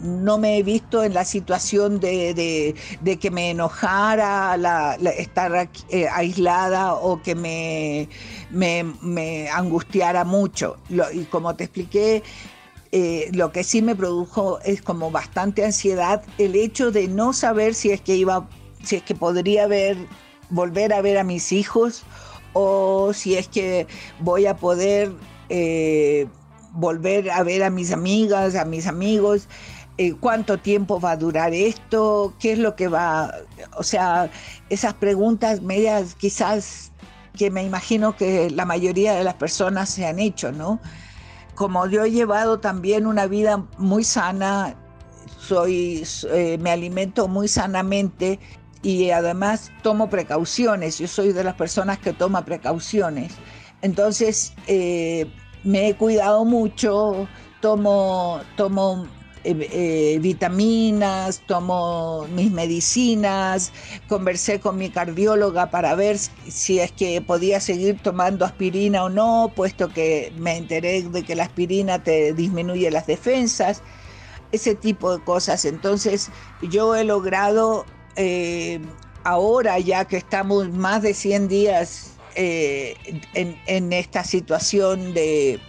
no 0.00 0.38
me 0.38 0.58
he 0.58 0.62
visto 0.62 1.02
en 1.02 1.14
la 1.14 1.24
situación 1.24 2.00
de, 2.00 2.74
que 3.20 3.30
me 3.30 3.50
enojara 3.50 4.96
estar 5.16 5.68
eh, 5.90 6.08
aislada 6.08 6.94
o 6.94 7.22
que 7.22 7.34
me, 7.34 8.08
me, 8.50 9.48
angustiara 9.50 10.24
mucho. 10.24 10.76
y 10.88 11.24
como 11.24 11.54
te 11.56 11.64
expliqué, 11.64 12.22
eh, 12.92 13.28
lo 13.32 13.52
que 13.52 13.64
sí 13.64 13.82
me 13.82 13.94
produjo 13.94 14.60
es 14.60 14.80
como 14.80 15.10
bastante 15.10 15.64
ansiedad 15.64 16.22
el 16.38 16.56
hecho 16.56 16.90
de 16.90 17.06
no 17.06 17.34
saber 17.34 17.74
si 17.74 17.90
es 17.90 18.00
que 18.00 18.16
iba, 18.16 18.48
si 18.82 18.96
es 18.96 19.02
que 19.02 19.14
podría 19.14 19.66
ver, 19.66 19.96
volver 20.48 20.94
a 20.94 21.02
ver 21.02 21.18
a 21.18 21.24
mis 21.24 21.52
hijos 21.52 22.04
o 22.54 23.12
si 23.12 23.36
es 23.36 23.46
que 23.48 23.86
voy 24.20 24.46
a 24.46 24.56
poder 24.56 25.12
eh, 25.50 26.28
volver 26.72 27.30
a 27.30 27.42
ver 27.42 27.62
a 27.62 27.70
mis 27.70 27.92
amigas, 27.92 28.54
a 28.54 28.64
mis 28.64 28.86
amigos. 28.86 29.48
Eh, 29.98 30.14
cuánto 30.14 30.58
tiempo 30.58 31.00
va 31.00 31.12
a 31.12 31.16
durar 31.16 31.52
esto, 31.52 32.32
qué 32.38 32.52
es 32.52 32.58
lo 32.58 32.76
que 32.76 32.86
va, 32.88 33.34
o 33.76 33.82
sea, 33.82 34.30
esas 34.70 34.94
preguntas 34.94 35.60
medias 35.60 36.14
quizás 36.14 36.92
que 37.36 37.50
me 37.50 37.64
imagino 37.64 38.16
que 38.16 38.48
la 38.50 38.64
mayoría 38.64 39.14
de 39.14 39.24
las 39.24 39.34
personas 39.34 39.90
se 39.90 40.06
han 40.06 40.20
hecho, 40.20 40.52
¿no? 40.52 40.80
como 41.58 41.88
yo 41.88 42.04
he 42.04 42.12
llevado 42.12 42.60
también 42.60 43.04
una 43.04 43.26
vida 43.26 43.66
muy 43.78 44.04
sana, 44.04 44.76
soy, 45.40 46.06
eh, 46.30 46.56
me 46.60 46.70
alimento 46.70 47.26
muy 47.26 47.48
sanamente 47.48 48.38
y 48.80 49.10
además 49.10 49.72
tomo 49.82 50.08
precauciones. 50.08 50.98
Yo 50.98 51.08
soy 51.08 51.32
de 51.32 51.42
las 51.42 51.56
personas 51.56 51.98
que 51.98 52.12
toma 52.12 52.44
precauciones. 52.44 53.32
Entonces 53.82 54.52
eh, 54.68 55.26
me 55.64 55.88
he 55.88 55.96
cuidado 55.96 56.44
mucho, 56.44 57.26
tomo, 57.60 58.40
tomo 58.56 59.08
eh, 59.44 59.68
eh, 59.72 60.18
vitaminas, 60.20 61.42
tomo 61.46 62.26
mis 62.34 62.50
medicinas, 62.50 63.72
conversé 64.08 64.60
con 64.60 64.76
mi 64.76 64.90
cardióloga 64.90 65.70
para 65.70 65.94
ver 65.94 66.18
si 66.18 66.80
es 66.80 66.92
que 66.92 67.20
podía 67.20 67.60
seguir 67.60 68.00
tomando 68.02 68.44
aspirina 68.44 69.04
o 69.04 69.08
no, 69.08 69.52
puesto 69.54 69.88
que 69.88 70.32
me 70.38 70.56
enteré 70.56 71.02
de 71.02 71.22
que 71.22 71.34
la 71.36 71.44
aspirina 71.44 72.02
te 72.02 72.32
disminuye 72.34 72.90
las 72.90 73.06
defensas, 73.06 73.82
ese 74.52 74.74
tipo 74.74 75.16
de 75.16 75.22
cosas. 75.24 75.64
Entonces 75.64 76.30
yo 76.62 76.96
he 76.96 77.04
logrado, 77.04 77.86
eh, 78.16 78.80
ahora 79.24 79.78
ya 79.78 80.04
que 80.06 80.16
estamos 80.16 80.70
más 80.70 81.02
de 81.02 81.14
100 81.14 81.48
días 81.48 82.14
en, 82.34 83.92
esta 83.92 84.24
situación 84.24 85.12
de, 85.14 85.60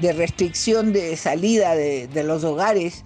restricción 0.00 0.92
de 0.92 1.16
salida 1.16 1.74
de, 1.74 2.24
los 2.24 2.44
hogares, 2.44 3.04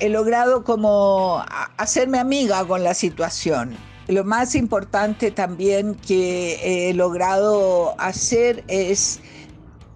he 0.00 0.08
logrado 0.08 0.64
como 0.64 1.44
hacerme 1.76 2.18
amiga 2.18 2.64
con 2.66 2.84
la 2.84 2.94
situación. 2.94 3.76
Lo 4.06 4.24
más 4.24 4.54
importante 4.54 5.30
también 5.30 5.94
que 5.94 6.88
he 6.90 6.94
logrado 6.94 7.94
hacer 8.00 8.64
es 8.68 9.20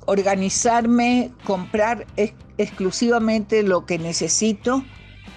organizarme, 0.06 1.30
comprar 1.44 2.06
exclusivamente 2.58 3.62
lo 3.62 3.86
que 3.86 3.98
necesito 3.98 4.84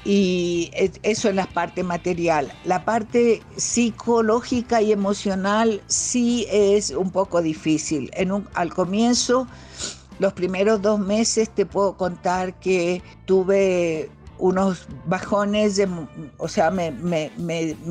y 0.06 0.70
eso 1.02 1.30
es 1.30 1.36
la 1.36 1.48
parte 1.48 1.84
material. 1.84 2.54
La 2.64 2.86
parte 2.86 3.42
psicológica 3.58 4.82
y 4.82 4.92
emocional 4.92 5.82
sí 5.88 6.46
es 6.52 6.92
un 6.92 7.10
poco 7.12 7.42
difícil. 7.42 8.12
En 8.14 8.32
un, 8.32 8.48
al 8.54 8.72
comienzo, 8.72 9.48
los 10.20 10.34
primeros 10.34 10.82
dos 10.82 11.00
meses 11.00 11.50
te 11.50 11.66
puedo 11.66 11.98
contar 11.98 12.60
que 12.60 13.02
tuve 13.26 14.10
unos 14.38 14.88
bajones, 15.06 15.78
de, 15.78 15.88
o 16.38 16.48
sea, 16.48 16.72
me, 16.72 16.92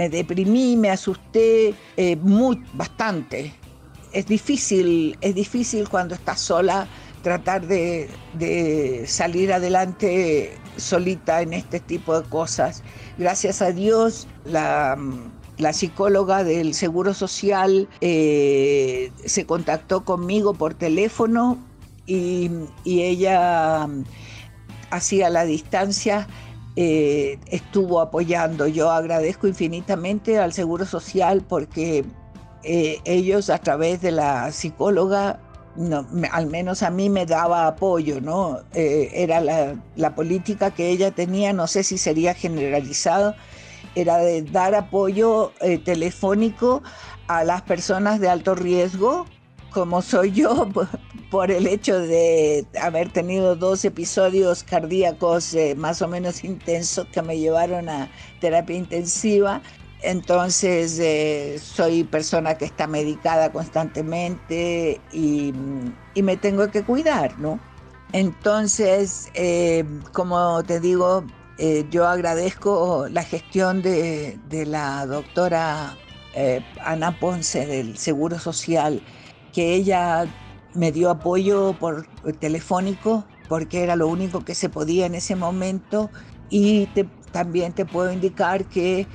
deprimí, 0.09 0.77
me 0.77 0.91
asusté 0.91 1.75
eh, 1.97 2.19
bastante. 2.75 3.55
Es 4.13 4.27
difícil, 4.27 5.17
es 5.21 5.35
difícil 5.35 5.89
cuando 5.89 6.15
estás 6.15 6.41
sola 6.41 6.87
tratar 7.23 7.67
de, 7.67 9.05
salir 9.07 9.53
adelante 9.53 10.57
solita 10.77 11.43
en 11.43 11.55
este 11.55 11.81
tipo 11.81 12.21
de 12.21 12.29
cosas. 12.29 12.83
Gracias 13.19 13.63
a 13.63 13.73
Dios, 13.73 14.29
la, 14.45 14.97
psicóloga 15.73 16.45
del 16.45 16.75
Seguro 16.75 17.15
Social 17.15 17.89
eh, 18.01 19.11
se 19.25 19.47
contactó 19.47 20.05
conmigo 20.05 20.53
por 20.53 20.75
teléfono 20.75 21.59
y, 22.07 22.51
y 22.85 23.03
ella 23.03 23.89
así 24.91 25.23
a 25.23 25.31
la 25.31 25.45
distancia 25.45 26.27
eh, 26.77 27.39
estuvo 27.47 28.01
apoyando. 28.01 28.67
Yo 28.67 28.91
agradezco 28.91 29.47
infinitamente 29.47 30.39
al 30.39 30.53
Seguro 30.53 30.85
Social 30.85 31.43
porque 31.49 32.05
eh, 32.63 32.99
ellos 33.05 33.49
a 33.51 33.59
través 33.59 34.01
de 34.01 34.11
la 34.11 34.51
psicóloga, 34.51 35.41
al 36.33 36.47
menos 36.47 36.83
a 36.83 36.91
mí 36.91 37.11
me 37.11 37.27
daba 37.27 37.67
apoyo, 37.67 38.21
¿no? 38.21 38.61
Eh, 38.73 39.11
era 39.15 39.41
la, 39.41 39.77
la, 39.97 40.15
política 40.15 40.73
que 40.73 40.91
ella 40.91 41.11
tenía, 41.11 41.53
no 41.53 41.67
sé 41.67 41.83
si 41.83 41.99
sería 41.99 42.35
generalizado, 42.35 43.35
era 43.95 44.19
de 44.19 44.43
dar 44.43 44.75
apoyo 44.75 45.53
telefónico 45.85 46.83
a 47.29 47.45
las 47.45 47.63
personas 47.63 48.19
de 48.21 48.29
alto 48.29 48.55
riesgo 48.55 49.27
como 49.75 50.03
soy 50.03 50.33
yo, 50.33 50.69
por 51.35 51.51
el 51.51 51.67
hecho 51.67 51.99
de 51.99 52.65
haber 52.81 53.11
tenido 53.11 53.57
dos 53.57 53.85
episodios 53.85 54.63
cardíacos 54.63 55.53
eh, 55.55 55.75
más 55.77 56.01
o 56.01 56.07
menos 56.07 56.45
intensos 56.45 57.09
que 57.09 57.23
me 57.23 57.37
llevaron 57.37 57.89
a 57.89 58.09
terapia 58.41 58.77
intensiva. 58.77 59.61
Entonces 60.05 60.97
eh, 61.01 61.59
soy 61.61 62.05
persona 62.05 62.57
que 62.57 62.67
está 62.67 62.87
medicada 62.87 63.51
constantemente 63.51 65.01
y, 65.11 65.53
me 66.15 66.37
tengo 66.37 66.71
que 66.71 66.85
cuidar, 66.85 67.37
¿no? 67.41 67.59
Entonces, 68.13 69.29
eh, 69.35 69.85
como 70.13 70.63
te 70.63 70.79
digo, 70.79 71.25
yo 71.91 72.07
agradezco 72.07 73.09
la 73.11 73.25
gestión 73.25 73.83
de 73.83 74.65
la 74.69 75.05
doctora 75.07 75.97
Ana 76.81 77.19
Ponce 77.19 77.67
del 77.67 77.99
Seguro 77.99 78.39
Social 78.39 79.03
que 79.53 79.75
ella 79.75 80.27
me 80.75 80.93
dio 80.93 81.11
apoyo 81.11 81.75
por 81.79 82.07
telefónico 82.39 83.25
porque 83.49 83.83
era 83.83 83.97
lo 83.97 84.09
único 84.09 84.45
que 84.45 84.55
se 84.55 84.69
podía 84.69 85.07
en 85.07 85.15
ese 85.15 85.37
momento 85.37 86.11
y 86.49 86.89
también 87.31 87.73
te 87.73 87.85
puedo 87.85 88.13
indicar 88.13 88.67
que 88.67 89.07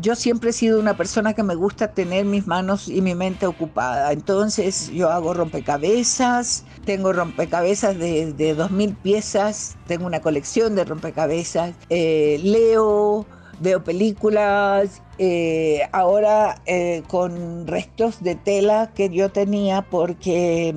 yo 0.00 0.16
siempre 0.16 0.50
he 0.50 0.52
sido 0.52 0.80
una 0.80 0.96
persona 0.96 1.34
que 1.34 1.42
me 1.42 1.54
gusta 1.54 1.92
tener 1.92 2.24
mis 2.24 2.46
manos 2.46 2.88
y 2.88 3.02
mi 3.02 3.14
mente 3.14 3.46
ocupada. 3.46 4.12
Entonces 4.12 4.90
yo 4.90 5.10
hago 5.10 5.34
rompecabezas, 5.34 6.64
tengo 6.84 7.12
rompecabezas 7.12 7.98
de, 7.98 8.32
de 8.32 8.56
2.000 8.56 8.96
piezas, 8.96 9.76
tengo 9.86 10.06
una 10.06 10.20
colección 10.20 10.74
de 10.74 10.84
rompecabezas, 10.84 11.76
eh, 11.88 12.38
leo, 12.42 13.26
veo 13.60 13.82
películas, 13.82 15.02
eh, 15.18 15.82
ahora 15.92 16.60
eh, 16.66 17.02
con 17.08 17.66
restos 17.66 18.22
de 18.22 18.34
tela 18.34 18.90
que 18.94 19.08
yo 19.10 19.30
tenía 19.30 19.82
porque 19.82 20.74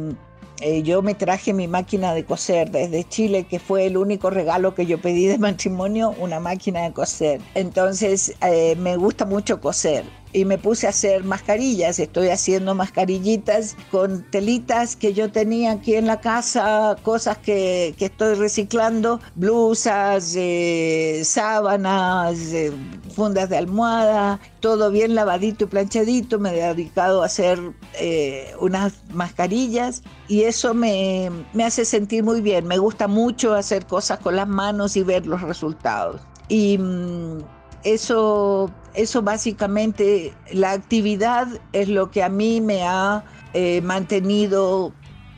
eh, 0.62 0.84
yo 0.84 1.02
me 1.02 1.16
traje 1.16 1.54
mi 1.54 1.68
máquina 1.68 2.14
de 2.14 2.26
coser 2.26 2.72
desde 2.72 3.04
Chile, 3.04 3.46
que 3.46 3.60
fue 3.60 3.86
el 3.86 3.98
único 3.98 4.30
regalo 4.30 4.76
que 4.76 4.86
yo 4.86 5.00
pedí 5.02 5.26
de 5.28 5.38
matrimonio, 5.40 6.14
una 6.20 6.40
máquina 6.40 6.84
de 6.84 6.94
coser. 6.94 7.42
Entonces 7.56 8.36
me 8.78 8.98
gusta 8.98 9.26
mucho 9.26 9.60
coser 9.62 10.04
y 10.38 10.46
me 10.46 10.60
puse 10.60 10.86
a 10.86 10.92
hacer 10.92 11.24
mascarillas. 11.24 11.98
Estoy 11.98 12.30
haciendo 12.30 12.76
mascarillitas 12.76 13.76
con 13.90 14.24
telitas 14.30 14.96
que 14.96 15.12
yo 15.16 15.32
tenía 15.32 15.72
aquí 15.72 15.96
en 15.96 16.06
la 16.06 16.22
casa, 16.22 16.96
cosas 17.02 17.40
que, 17.40 17.96
que 17.98 18.06
estoy 18.06 18.36
reciclando, 18.36 19.20
blusas, 19.34 20.36
eh, 20.38 21.22
sábanas, 21.24 22.38
eh, 22.54 22.72
fundas 23.16 23.50
de 23.50 23.58
almohada, 23.58 24.40
todo 24.60 24.92
bien 24.92 25.16
lavadito 25.16 25.64
y 25.64 25.68
planchadito. 25.70 26.38
Me 26.38 26.52
he 26.52 26.68
dedicado 26.68 27.24
a 27.24 27.26
hacer 27.26 27.60
eh, 28.00 28.54
unas 28.60 28.94
mascarillas 29.12 30.04
y 30.28 30.44
eso 30.44 30.76
me, 30.76 31.32
me 31.54 31.64
hace 31.64 31.84
sentir 31.84 32.24
muy 32.24 32.42
bien. 32.42 32.68
Me 32.68 32.78
gusta 32.78 33.08
mucho 33.08 33.56
hacer 33.56 33.88
cosas 33.88 34.20
con 34.20 34.36
las 34.36 34.48
manos 34.48 34.96
y 34.98 35.02
ver 35.02 35.26
los 35.26 35.42
resultados. 35.42 36.22
Y 36.48 36.78
mm, 36.78 37.40
eso, 37.84 38.72
eso 38.94 39.22
básicamente, 39.22 40.34
la 40.52 40.72
actividad 40.72 41.48
es 41.74 41.90
lo 41.90 42.12
que 42.12 42.24
a 42.24 42.30
mí 42.30 42.62
me 42.62 42.84
ha 42.84 43.24
eh, 43.54 43.82
mantenido 43.82 44.94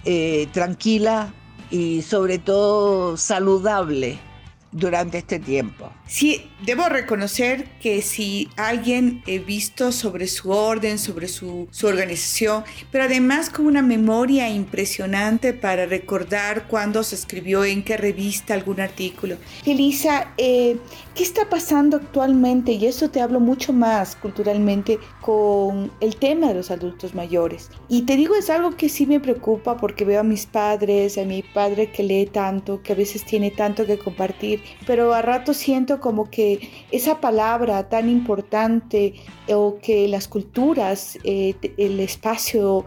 eh, 0.05 0.47
tranquila 0.51 1.33
y 1.69 2.01
sobre 2.01 2.39
todo 2.39 3.17
saludable 3.17 4.19
durante 4.71 5.17
este 5.17 5.39
tiempo. 5.39 5.91
Sí, 6.05 6.51
debo 6.63 6.89
reconocer 6.89 7.65
que 7.79 8.01
si 8.01 8.49
alguien 8.55 9.23
he 9.25 9.39
visto 9.39 9.91
sobre 9.91 10.27
su 10.27 10.51
orden, 10.51 10.99
sobre 10.99 11.27
su, 11.27 11.67
su, 11.71 11.87
organización, 11.87 12.63
pero 12.91 13.05
además 13.05 13.49
con 13.49 13.65
una 13.65 13.81
memoria 13.81 14.49
impresionante 14.49 15.53
para 15.53 15.85
recordar 15.85 16.67
cuándo 16.67 17.03
se 17.03 17.15
escribió, 17.15 17.65
en 17.65 17.83
qué 17.83 17.97
revista, 17.97 18.53
algún 18.53 18.79
artículo. 18.79 19.37
Elisa, 19.65 20.33
eh, 20.37 20.77
¿qué 21.19 21.23
está 21.23 21.49
pasando 21.49 21.97
actualmente? 21.97 22.71
Y 22.71 22.85
eso 22.85 23.09
te 23.09 23.19
hablo 23.19 23.41
mucho 23.41 23.73
más 23.73 24.15
culturalmente 24.15 24.99
con 25.19 25.91
el 25.99 26.15
tema 26.15 26.47
de 26.47 26.53
los 26.53 26.71
adultos 26.71 27.13
mayores. 27.13 27.69
Y 27.89 28.03
te 28.03 28.15
digo, 28.15 28.35
es 28.35 28.49
algo 28.49 28.77
que 28.77 28.87
sí 28.87 29.05
me 29.05 29.19
preocupa 29.19 29.75
porque 29.75 30.05
veo 30.05 30.21
a 30.21 30.23
mis 30.23 30.45
padres, 30.45 31.17
a 31.17 31.25
mi 31.25 31.41
padre 31.41 31.91
que 31.91 32.03
lee 32.03 32.25
tanto, 32.25 32.81
que 32.81 32.93
a 32.93 32.95
veces 32.95 33.25
tiene 33.25 33.51
tanto 33.51 33.85
que 33.85 33.99
compartir, 33.99 34.61
pero 34.87 35.13
a 35.13 35.21
rato 35.21 35.53
siento 35.53 35.99
como 35.99 36.29
que 36.29 36.69
esa 36.89 37.19
palabra 37.19 37.89
tan 37.89 38.07
importante 38.07 39.15
o 39.49 39.77
que 39.81 40.07
las 40.07 40.29
culturas, 40.29 41.19
eh, 41.25 41.53
el 41.75 41.99
espacio 41.99 42.85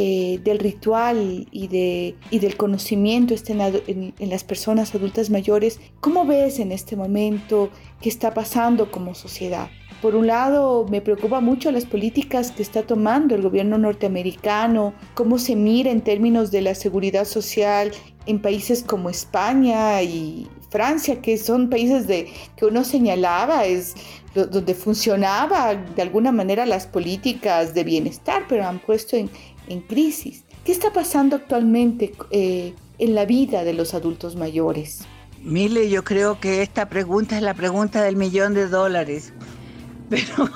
eh, 0.00 0.38
del 0.44 0.60
ritual 0.60 1.48
y, 1.50 1.66
de, 1.66 2.14
y 2.30 2.38
del 2.38 2.56
conocimiento 2.56 3.34
estén 3.34 3.60
en, 3.60 4.14
en, 4.16 4.30
las 4.30 4.44
personas 4.44 4.94
adultas 4.94 5.28
mayores, 5.28 5.80
¿cómo 5.98 6.24
ves 6.24 6.60
en 6.60 6.70
este 6.70 6.94
momento 6.94 7.68
qué 8.00 8.08
está 8.08 8.32
pasando 8.32 8.92
como 8.92 9.16
sociedad? 9.16 9.70
Por 10.00 10.14
un 10.14 10.28
lado, 10.28 10.86
me 10.88 11.00
preocupa 11.00 11.40
mucho 11.40 11.72
las 11.72 11.84
políticas 11.84 12.52
que 12.52 12.62
está 12.62 12.84
tomando 12.84 13.34
el 13.34 13.42
gobierno 13.42 13.76
norteamericano, 13.76 14.94
cómo 15.14 15.36
se 15.36 15.56
mira 15.56 15.90
en 15.90 16.02
términos 16.02 16.52
de 16.52 16.62
la 16.62 16.76
seguridad 16.76 17.24
social 17.24 17.90
en 18.26 18.40
países 18.40 18.84
como 18.84 19.10
España 19.10 20.00
y 20.02 20.46
Francia, 20.70 21.20
que 21.20 21.38
son 21.38 21.70
países 21.70 22.06
de, 22.06 22.32
que 22.56 22.66
uno 22.66 22.84
señalaba, 22.84 23.64
es 23.64 23.94
donde 24.34 24.74
funcionaba 24.74 25.74
de 25.74 26.02
alguna 26.02 26.32
manera 26.32 26.66
las 26.66 26.86
políticas 26.86 27.74
de 27.74 27.84
bienestar, 27.84 28.44
pero 28.48 28.66
han 28.66 28.78
puesto 28.78 29.16
en, 29.16 29.30
en 29.68 29.80
crisis. 29.80 30.44
¿Qué 30.64 30.72
está 30.72 30.92
pasando 30.92 31.36
actualmente 31.36 32.12
eh, 32.30 32.74
en 32.98 33.14
la 33.14 33.24
vida 33.24 33.64
de 33.64 33.72
los 33.72 33.94
adultos 33.94 34.36
mayores? 34.36 35.00
Mile, 35.42 35.88
yo 35.88 36.04
creo 36.04 36.40
que 36.40 36.62
esta 36.62 36.88
pregunta 36.88 37.36
es 37.36 37.42
la 37.42 37.54
pregunta 37.54 38.02
del 38.02 38.16
millón 38.16 38.54
de 38.54 38.68
dólares, 38.68 39.32
pero 40.10 40.50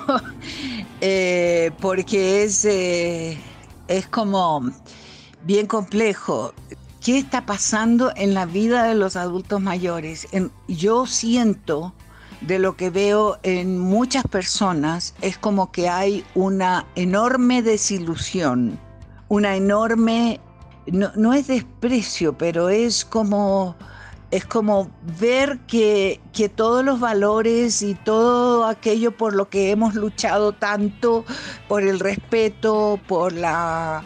eh, 1.01 1.71
porque 1.81 2.43
es, 2.43 2.65
eh, 2.65 3.39
es 3.89 4.07
como 4.07 4.71
bien 5.45 5.67
complejo. 5.67 6.53
¿Qué 7.03 7.19
está 7.19 7.45
pasando 7.47 8.13
en 8.15 8.33
la 8.33 8.47
vida 8.47 8.85
de 8.85 8.95
los 8.95 9.17
adultos 9.17 9.61
mayores? 9.61 10.29
Yo 10.69 11.07
siento 11.07 11.93
de 12.43 12.61
lo 12.61 12.77
que 12.77 12.91
veo 12.91 13.41
en 13.43 13.81
muchas 13.81 14.23
personas 14.23 15.13
es 15.21 15.37
como 15.37 15.73
que 15.73 15.89
hay 15.89 16.25
una 16.37 16.87
enorme 16.95 17.61
desilusión, 17.61 18.79
una 19.27 19.57
enorme, 19.57 20.39
no, 20.87 21.11
no 21.17 21.35
es 21.35 21.49
desprecio, 21.49 22.39
pero 22.39 22.69
es 22.69 23.05
como, 23.05 23.75
es 24.31 24.45
como 24.45 24.89
ver 25.19 25.59
que, 25.67 26.21
que, 26.33 26.49
todos 26.49 26.85
los 26.85 27.01
valores 27.01 27.83
y 27.83 27.97
todo 27.97 28.65
aquello 28.65 29.11
por 29.17 29.35
lo 29.35 29.49
que 29.49 29.73
hemos 29.73 29.97
luchado 29.97 30.53
tanto, 30.53 31.25
por 31.67 31.83
el 31.83 31.99
respeto, 31.99 33.01
por 33.09 33.33
la 33.33 34.05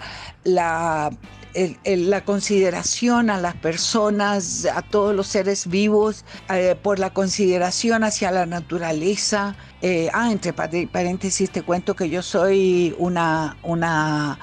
la 1.85 2.25
consideración 2.25 3.31
a 3.31 3.41
las 3.41 3.55
personas, 3.55 4.67
a 4.67 4.83
todos 4.83 5.15
los 5.15 5.27
seres 5.27 5.67
vivos, 5.67 6.25
eh, 6.51 6.77
por 6.83 6.99
la 6.99 7.11
consideración 7.11 8.05
hacia 8.05 8.31
la 8.31 8.47
naturaleza. 8.47 9.57
Eh, 9.81 10.11
ah, 10.13 10.31
entre 10.31 10.53
paréntesis 10.53 11.51
te 11.51 11.63
cuento 11.63 11.95
que 11.95 12.11
yo 12.11 12.23
soy 12.23 12.95
una, 12.99 13.57
una 13.63 14.39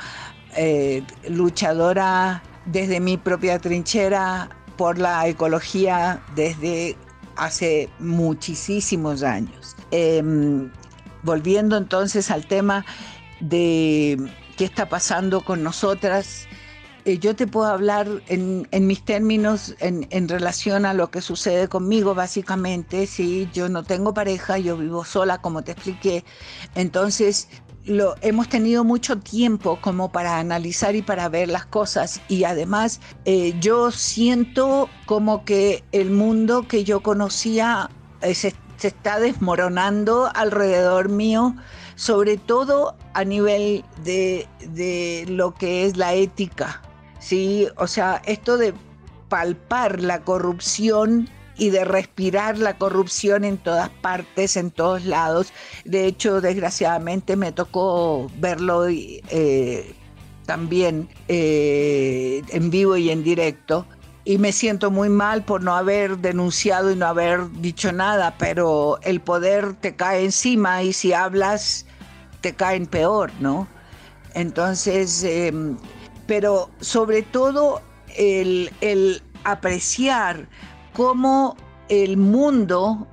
eh, 0.56 1.03
luchadora 1.30 2.41
desde 2.65 2.99
mi 2.99 3.18
propia 3.18 3.60
trinchera 3.60 4.49
por 4.77 4.98
la 4.98 5.27
ecología 5.27 6.22
desde 6.35 6.98
hace 7.35 7.90
muchísimos 7.99 9.23
años. 9.23 9.76
Em, 9.91 10.72
volviendo 11.23 11.77
entonces 11.77 12.31
al 12.31 12.45
tema 12.48 12.85
de 13.40 14.18
qué 14.57 14.65
está 14.65 14.90
pasando 14.90 15.41
con 15.41 15.64
nosotras, 15.64 16.48
eh, 17.05 17.19
yo 17.19 17.35
te 17.35 17.47
puedo 17.47 17.67
hablar 17.67 18.07
en, 18.27 18.67
en 18.71 18.88
mis 18.88 19.03
términos 19.03 19.75
en, 19.80 20.07
en, 20.09 20.30
relación 20.30 20.85
a 20.85 20.93
lo 20.93 21.11
que 21.11 21.21
sucede 21.21 21.67
conmigo, 21.67 22.15
básicamente. 22.15 23.07
Sí, 23.07 23.49
yo 23.53 23.69
no 23.69 23.84
tengo 23.84 24.13
pareja, 24.13 24.57
yo 24.57 24.77
vivo 24.77 25.03
sola, 25.03 25.39
como 25.39 25.63
te 25.63 25.73
expliqué. 25.73 26.23
Entonces, 26.75 27.49
lo, 27.85 28.15
hemos 28.21 28.47
tenido 28.47 28.84
mucho 28.84 29.19
tiempo 29.19 29.80
como 29.81 30.11
para 30.11 30.38
analizar 30.38 30.95
y 30.95 31.01
para 31.01 31.30
ver 31.30 31.49
las 31.49 31.65
cosas. 31.65 32.21
Y 32.30 32.45
además, 32.45 33.01
eh, 33.25 33.53
yo 33.59 33.91
siento 33.91 34.89
como 35.05 35.43
que 35.45 35.84
el 35.91 36.09
mundo 36.09 36.67
que 36.67 36.84
yo 36.84 37.01
conocía 37.03 37.89
eh, 38.21 38.34
se, 38.34 38.55
se 38.77 38.88
está 38.88 39.19
desmoronando 39.19 40.31
alrededor 40.34 41.09
mío 41.09 41.55
sobre 41.95 42.38
todo 42.38 42.95
a 43.13 43.23
nivel 43.23 43.84
de, 44.03 44.47
de, 44.69 45.25
lo 45.27 45.53
que 45.53 45.85
es 45.85 45.97
la 45.97 46.13
ética, 46.13 46.81
¿sí? 47.23 47.67
O 47.77 47.87
sea, 47.87 48.21
esto 48.25 48.57
de 48.57 48.73
palpar 49.29 50.01
la 50.01 50.21
corrupción 50.21 51.29
y 51.57 51.69
de 51.69 51.85
respirar 51.85 52.57
la 52.57 52.77
corrupción 52.77 53.43
en 53.43 53.57
todas 53.57 53.89
partes, 53.89 54.57
en 54.57 54.71
todos 54.71 55.05
lados. 55.05 55.53
De 55.85 56.05
hecho, 56.05 56.41
desgraciadamente 56.41 57.35
me 57.35 57.51
tocó 57.51 58.29
verlo 58.39 58.87
eh, 58.89 59.95
también 60.45 61.07
eh, 61.27 62.41
en 62.49 62.69
vivo 62.69 62.97
y 62.97 63.09
en 63.09 63.23
directo. 63.23 63.85
Y 64.25 64.37
me 64.37 64.51
siento 64.51 64.89
muy 64.89 65.09
mal 65.09 65.43
por 65.43 65.61
no 65.61 65.75
haber 65.75 66.17
denunciado 66.19 66.91
y 66.91 66.95
no 66.95 67.07
haber 67.07 67.51
dicho 67.59 67.91
nada, 67.91 68.35
pero 68.37 68.97
el 69.03 69.19
poder 69.19 69.73
te 69.73 69.95
cae 69.95 70.23
encima 70.23 70.81
y 70.81 70.93
si 70.93 71.11
hablas 71.11 71.85
te 72.41 72.53
caen 72.53 72.87
peor, 72.87 73.31
¿no? 73.39 73.67
Entonces, 74.33 75.23
eh, 75.23 75.51
pero 76.25 76.69
sobre 76.79 77.21
todo 77.23 77.81
el, 78.15 78.71
el 78.81 79.21
apreciar 79.43 80.47
cómo 80.93 81.55
el 81.89 82.17
mundo 82.17 83.07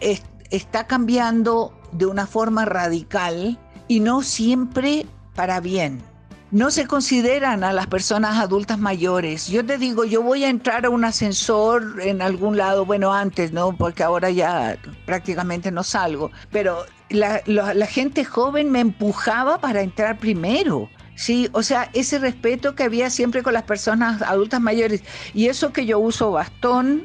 es, 0.00 0.22
está 0.50 0.86
cambiando 0.86 1.72
de 1.92 2.06
una 2.06 2.26
forma 2.26 2.64
radical 2.64 3.58
y 3.88 4.00
no 4.00 4.22
siempre 4.22 5.06
para 5.34 5.60
bien. 5.60 6.02
no 6.50 6.70
se 6.70 6.86
consideran 6.86 7.64
a 7.64 7.72
las 7.72 7.86
personas 7.88 8.38
adultas 8.38 8.78
mayores. 8.78 9.48
Yo 9.48 9.64
te 9.66 9.78
digo, 9.78 10.04
yo 10.04 10.22
voy 10.22 10.44
a 10.44 10.48
entrar 10.48 10.86
a 10.86 10.90
un 10.90 11.04
ascensor 11.04 12.00
en 12.00 12.22
algún 12.22 12.56
lado, 12.56 12.86
bueno, 12.86 13.12
antes, 13.12 13.52
¿no? 13.52 13.76
Porque 13.76 14.02
ahora 14.02 14.30
ya 14.30 14.78
prácticamente 15.04 15.70
no 15.70 15.82
salgo, 15.82 16.30
pero 16.50 16.84
la, 17.10 17.42
la 17.46 17.86
gente 17.86 18.24
joven 18.24 18.70
me 18.70 18.80
empujaba 18.80 19.60
para 19.60 19.82
entrar 19.82 20.18
primero. 20.18 20.88
Sí, 21.16 21.48
o 21.52 21.62
sea, 21.62 21.90
ese 21.94 22.18
respeto 22.18 22.74
que 22.74 22.84
había 22.84 23.08
siempre 23.08 23.42
con 23.42 23.54
las 23.54 23.62
personas 23.62 24.20
adultas 24.22 24.60
mayores. 24.60 25.02
Y 25.32 25.48
eso 25.48 25.72
que 25.72 25.86
yo 25.86 25.98
uso 25.98 26.30
bastón, 26.30 27.04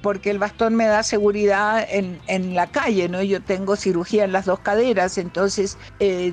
porque 0.00 0.30
el 0.30 0.38
bastón 0.38 0.74
me 0.74 0.86
da 0.86 1.02
seguridad 1.02 1.86
en, 1.88 2.20
en, 2.28 2.54
la 2.54 2.68
calle, 2.68 3.08
¿no? 3.08 3.22
Yo 3.22 3.42
tengo 3.42 3.76
cirugía 3.76 4.24
en 4.24 4.32
las 4.32 4.46
dos 4.46 4.60
caderas, 4.60 5.18
entonces 5.18 5.78
eh, 6.00 6.32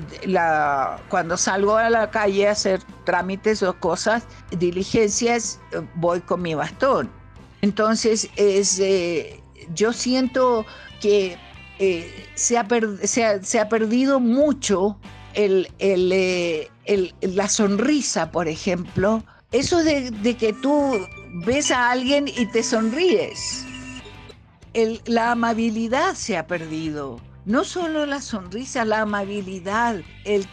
cuando 1.08 1.36
salgo 1.36 1.76
a 1.76 1.90
la 1.90 2.10
calle 2.10 2.48
a 2.48 2.52
hacer 2.52 2.80
trámites 3.04 3.62
o 3.62 3.72
cosas, 3.78 4.24
diligencias, 4.50 5.60
voy 5.94 6.20
con 6.20 6.42
mi 6.42 6.54
bastón. 6.54 7.10
Entonces, 7.62 8.28
es, 8.36 8.78
eh, 8.80 9.40
yo 9.74 9.92
siento 9.92 10.64
que 11.00 11.36
eh, 11.78 12.28
se, 12.34 12.58
ha 12.58 12.66
se, 13.02 13.44
se, 13.44 13.60
ha 13.60 13.68
perdido 13.68 14.18
mucho 14.18 14.98
el, 15.34 15.68
el, 15.78 17.14
la 17.20 17.48
sonrisa, 17.48 18.30
por 18.30 18.48
ejemplo, 18.48 19.22
eso 19.52 19.82
de, 19.82 20.10
de 20.10 20.36
que 20.36 20.52
tú 20.52 21.06
ves 21.44 21.70
a 21.70 21.90
alguien 21.90 22.28
y 22.28 22.46
te 22.46 22.62
sonríes. 22.62 23.64
la 25.06 25.32
amabilidad 25.32 26.14
se 26.14 26.36
ha 26.36 26.46
perdido. 26.46 27.20
No 27.46 27.64
solo 27.64 28.06
la 28.06 28.20
sonrisa, 28.20 28.84
la 28.84 29.00
amabilidad, 29.00 30.02
el, 30.24 30.46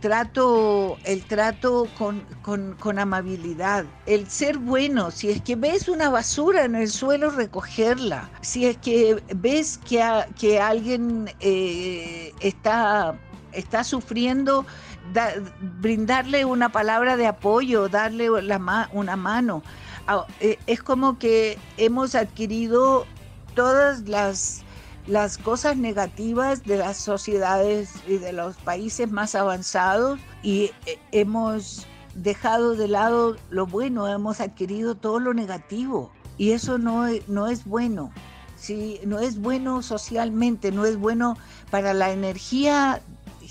trato, 0.00 0.98
el 1.04 1.22
trato 1.24 1.88
con, 1.96 2.24
con, 2.42 2.98
amabilidad, 2.98 3.84
el 4.06 4.28
ser 4.28 4.58
bueno. 4.58 5.10
Si 5.10 5.30
es 5.30 5.42
que 5.42 5.56
ves 5.56 5.88
una 5.88 6.08
basura 6.08 6.64
en 6.64 6.74
el 6.74 6.88
suelo, 6.88 7.30
recogerla. 7.30 8.30
Si 8.40 8.66
es 8.66 8.78
que 8.78 9.22
ves 9.36 9.78
que, 9.78 10.02
que 10.38 10.58
alguien 10.58 11.30
eh, 11.40 12.32
está, 12.40 13.14
está 13.52 13.84
sufriendo, 13.84 14.66
brindarle 15.80 16.44
una 16.44 16.70
palabra 16.70 17.16
de 17.16 17.26
apoyo, 17.26 17.88
darle 17.88 18.28
la 18.42 18.88
una 18.92 19.16
mano. 19.16 19.62
Ah, 20.06 20.26
eh, 20.40 20.58
es 20.66 20.82
como 20.82 21.18
que 21.18 21.58
hemos 21.76 22.14
adquirido 22.14 23.06
todas 23.54 24.08
las, 24.08 24.62
las 25.06 25.38
cosas 25.38 25.76
negativas 25.76 26.64
de 26.64 26.78
las 26.78 26.96
sociedades 26.96 27.90
y 28.08 28.18
de 28.18 28.32
los 28.32 28.56
países 28.56 29.10
más 29.10 29.34
avanzados 29.34 30.18
y 30.42 30.72
eh, 30.86 30.98
hemos 31.12 31.86
dejado 32.14 32.74
de 32.74 32.88
lado 32.88 33.36
lo 33.50 33.66
bueno, 33.66 34.08
hemos 34.08 34.40
adquirido 34.40 34.94
todo 34.94 35.20
lo 35.20 35.34
negativo 35.34 36.10
y 36.36 36.52
eso 36.52 36.78
no, 36.78 37.06
no 37.28 37.46
es 37.46 37.64
bueno. 37.64 38.10
Sí, 38.56 39.00
no 39.04 39.18
es 39.18 39.40
bueno 39.40 39.82
socialmente, 39.82 40.70
no 40.70 40.84
es 40.84 40.96
bueno 40.96 41.36
para 41.70 41.94
la 41.94 42.12
energía 42.12 43.02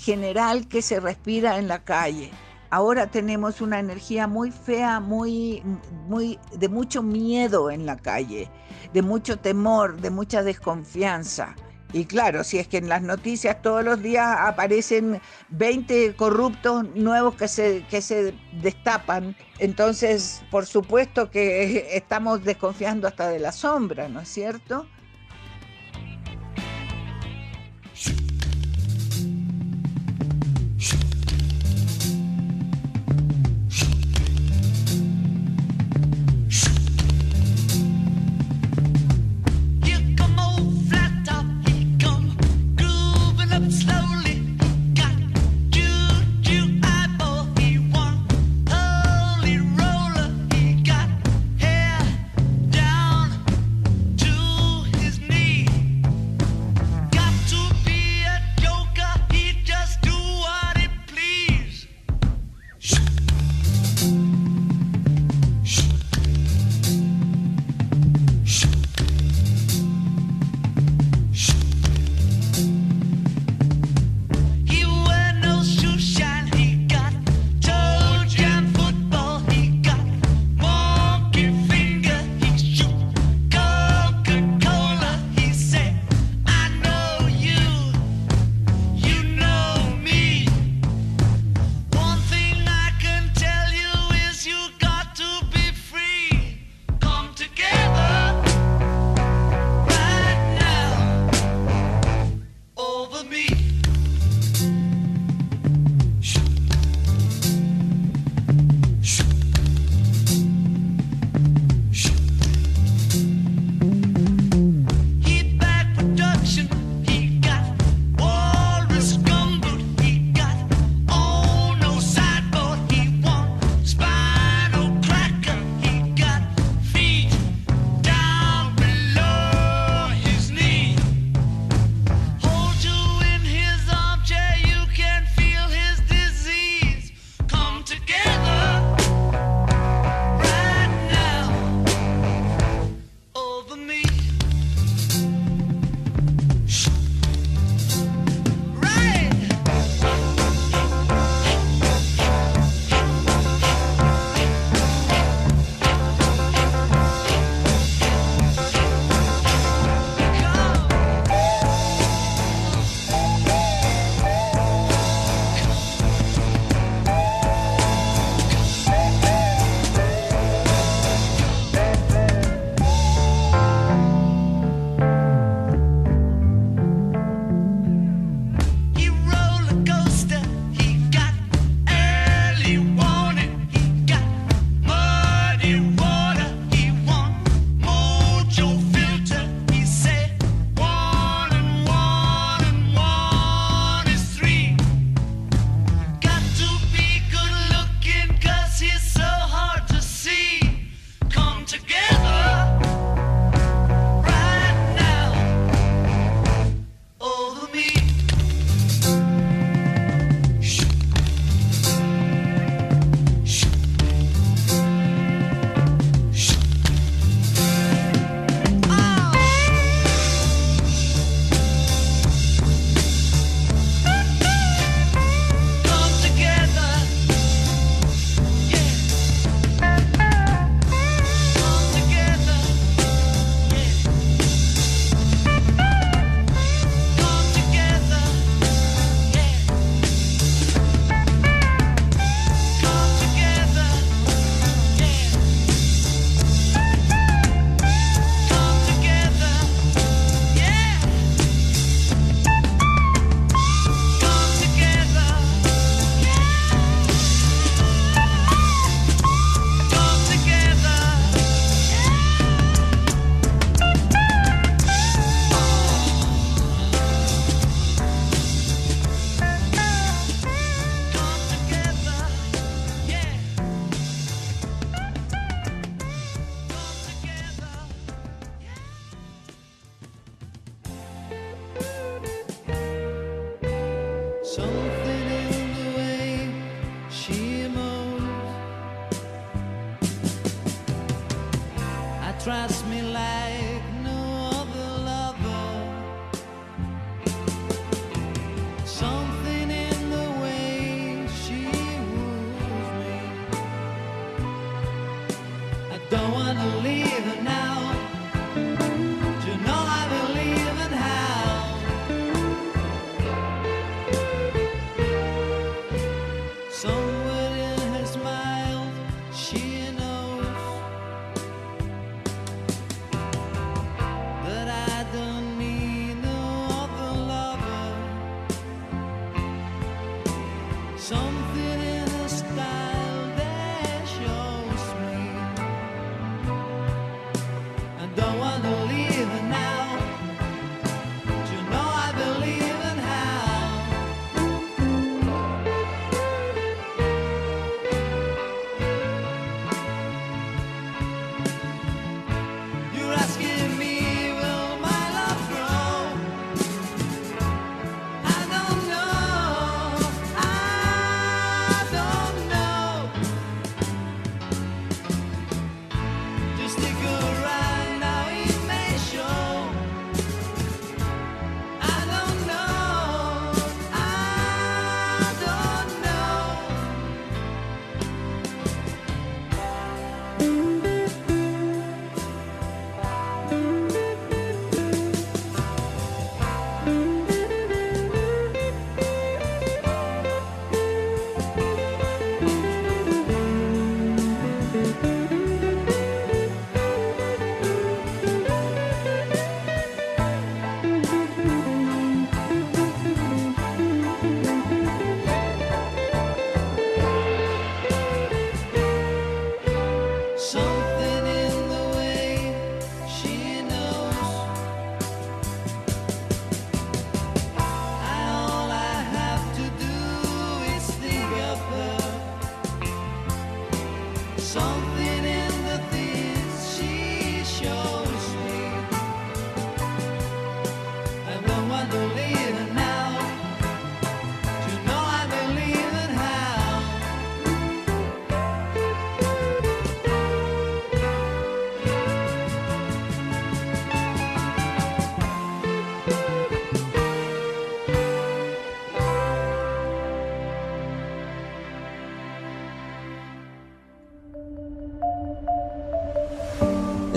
general 0.02 0.68
que 0.68 0.82
se 0.82 1.00
respira 1.00 1.58
en 1.58 1.68
la 1.68 1.84
calle. 1.84 2.30
Ahora 2.70 3.06
tenemos 3.06 3.60
una 3.60 3.78
energía 3.78 4.26
muy 4.26 4.50
fea, 4.50 4.98
muy, 4.98 5.62
muy 6.08 6.38
de 6.56 6.68
mucho 6.68 7.02
miedo 7.02 7.70
en 7.70 7.86
la 7.86 7.96
calle, 7.96 8.50
de 8.92 9.02
mucho 9.02 9.38
temor, 9.38 10.00
de 10.00 10.10
mucha 10.10 10.42
desconfianza. 10.42 11.54
Y 11.92 12.06
claro, 12.06 12.42
si 12.42 12.58
es 12.58 12.68
que 12.68 12.78
en 12.78 12.88
las 12.88 13.02
noticias 13.02 13.60
todos 13.60 13.84
los 13.84 14.00
días 14.02 14.36
aparecen 14.40 15.20
20 15.50 16.16
corruptos 16.16 16.84
nuevos 16.94 17.34
que 17.34 17.46
se, 17.48 17.84
que 17.90 18.00
se 18.00 18.34
destapan, 18.62 19.36
entonces 19.58 20.42
por 20.50 20.64
supuesto 20.64 21.30
que 21.30 21.88
estamos 21.96 22.42
desconfiando 22.42 23.06
hasta 23.06 23.28
de 23.28 23.38
la 23.38 23.52
sombra, 23.52 24.08
¿no 24.08 24.20
es 24.20 24.28
cierto? 24.28 24.86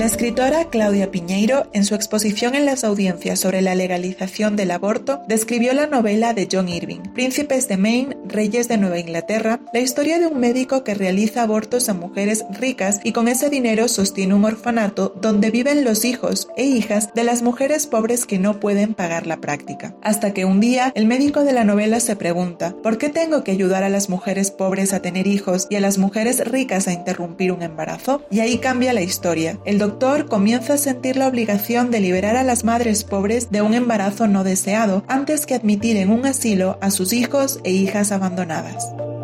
La 0.05 0.11
escritora 0.11 0.65
Claudia 0.65 1.09
Piñeiro, 1.09 1.65
en 1.73 1.83
su 1.83 1.95
exposición 1.95 2.53
en 2.53 2.65
las 2.65 2.83
audiencias 2.83 3.39
sobre 3.39 3.63
la 3.63 3.73
legalización 3.73 4.55
del 4.55 4.69
aborto, 4.69 5.23
describió 5.27 5.73
la 5.73 5.87
novela 5.87 6.35
de 6.35 6.47
John 6.49 6.69
Irving, 6.69 6.99
Príncipes 7.15 7.67
de 7.67 7.77
Maine, 7.77 8.14
Reyes 8.35 8.67
de 8.67 8.77
Nueva 8.77 8.99
Inglaterra, 8.99 9.61
la 9.71 9.79
historia 9.79 10.19
de 10.19 10.27
un 10.27 10.37
médico 10.41 10.83
que 10.83 10.93
realiza 10.93 11.41
abortos 11.41 11.87
a 11.87 11.93
mujeres 11.93 12.43
ricas 12.59 12.99
y 13.01 13.13
con 13.13 13.29
ese 13.29 13.49
dinero 13.49 13.87
sostiene 13.87 14.33
un 14.33 14.43
orfanato 14.43 15.15
donde 15.21 15.51
viven 15.51 15.85
los 15.85 16.03
hijos 16.03 16.49
e 16.57 16.65
hijas 16.65 17.13
de 17.13 17.23
las 17.23 17.43
mujeres 17.43 17.87
pobres 17.87 18.25
que 18.25 18.37
no 18.37 18.59
pueden 18.59 18.93
pagar 18.93 19.25
la 19.25 19.37
práctica. 19.37 19.95
Hasta 20.01 20.33
que 20.33 20.43
un 20.43 20.59
día 20.59 20.91
el 20.95 21.05
médico 21.05 21.45
de 21.45 21.53
la 21.53 21.63
novela 21.63 22.01
se 22.01 22.17
pregunta, 22.17 22.75
¿por 22.83 22.97
qué 22.97 23.07
tengo 23.07 23.41
que 23.45 23.53
ayudar 23.53 23.85
a 23.85 23.89
las 23.89 24.09
mujeres 24.09 24.51
pobres 24.51 24.91
a 24.91 25.01
tener 25.01 25.27
hijos 25.27 25.67
y 25.69 25.77
a 25.77 25.79
las 25.79 25.97
mujeres 25.97 26.45
ricas 26.45 26.89
a 26.89 26.93
interrumpir 26.93 27.53
un 27.53 27.61
embarazo? 27.61 28.21
Y 28.29 28.41
ahí 28.41 28.57
cambia 28.57 28.91
la 28.91 29.01
historia. 29.01 29.59
El 29.63 29.77
doctor 29.77 30.25
comienza 30.25 30.73
a 30.73 30.77
sentir 30.77 31.15
la 31.15 31.29
obligación 31.29 31.89
de 31.89 32.01
liberar 32.01 32.35
a 32.35 32.43
las 32.43 32.65
madres 32.65 33.05
pobres 33.05 33.49
de 33.49 33.61
un 33.61 33.73
embarazo 33.73 34.27
no 34.27 34.43
deseado 34.43 35.05
antes 35.07 35.45
que 35.45 35.55
admitir 35.55 35.95
en 35.95 36.09
un 36.11 36.25
asilo 36.25 36.77
a 36.81 36.91
sus 36.91 37.13
hijos 37.13 37.61
e 37.63 37.71
hijas 37.71 38.11
abandonadas 38.11 38.24
abandonadas. 38.25 39.14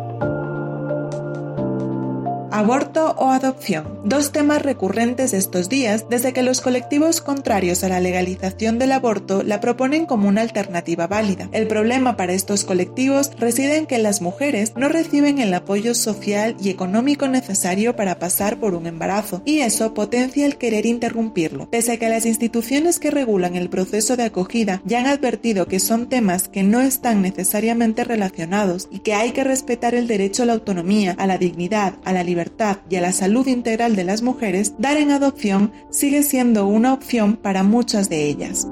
Aborto 2.52 3.14
o 3.16 3.30
adopción. 3.30 3.98
Dos 4.04 4.30
temas 4.30 4.60
recurrentes 4.60 5.32
estos 5.32 5.70
días 5.70 6.04
desde 6.10 6.34
que 6.34 6.42
los 6.42 6.60
colectivos 6.60 7.22
contrarios 7.22 7.82
a 7.82 7.88
la 7.88 7.98
legalización 7.98 8.78
del 8.78 8.92
aborto 8.92 9.42
la 9.42 9.58
proponen 9.58 10.04
como 10.04 10.28
una 10.28 10.42
alternativa 10.42 11.06
válida. 11.06 11.48
El 11.52 11.66
problema 11.66 12.14
para 12.18 12.34
estos 12.34 12.64
colectivos 12.64 13.30
reside 13.38 13.78
en 13.78 13.86
que 13.86 13.96
las 13.96 14.20
mujeres 14.20 14.74
no 14.76 14.90
reciben 14.90 15.38
el 15.38 15.54
apoyo 15.54 15.94
social 15.94 16.54
y 16.62 16.68
económico 16.68 17.26
necesario 17.26 17.96
para 17.96 18.18
pasar 18.18 18.60
por 18.60 18.74
un 18.74 18.86
embarazo 18.86 19.40
y 19.46 19.60
eso 19.60 19.94
potencia 19.94 20.44
el 20.44 20.58
querer 20.58 20.84
interrumpirlo. 20.84 21.70
Pese 21.70 21.92
a 21.92 21.98
que 21.98 22.10
las 22.10 22.26
instituciones 22.26 22.98
que 22.98 23.10
regulan 23.10 23.56
el 23.56 23.70
proceso 23.70 24.18
de 24.18 24.24
acogida 24.24 24.82
ya 24.84 25.00
han 25.00 25.06
advertido 25.06 25.68
que 25.68 25.80
son 25.80 26.10
temas 26.10 26.48
que 26.48 26.64
no 26.64 26.82
están 26.82 27.22
necesariamente 27.22 28.04
relacionados 28.04 28.88
y 28.90 28.98
que 28.98 29.14
hay 29.14 29.32
que 29.32 29.42
respetar 29.42 29.94
el 29.94 30.06
derecho 30.06 30.42
a 30.42 30.46
la 30.46 30.52
autonomía, 30.52 31.14
a 31.16 31.26
la 31.26 31.38
dignidad, 31.38 31.94
a 32.04 32.12
la 32.12 32.22
libertad 32.22 32.41
y 32.88 32.96
a 32.96 33.00
la 33.00 33.12
salud 33.12 33.46
integral 33.46 33.96
de 33.96 34.04
las 34.04 34.22
mujeres, 34.22 34.74
dar 34.78 34.96
en 34.96 35.10
adopción 35.10 35.72
sigue 35.90 36.22
siendo 36.22 36.66
una 36.66 36.92
opción 36.92 37.36
para 37.36 37.62
muchas 37.62 38.08
de 38.08 38.26
ellas. 38.26 38.68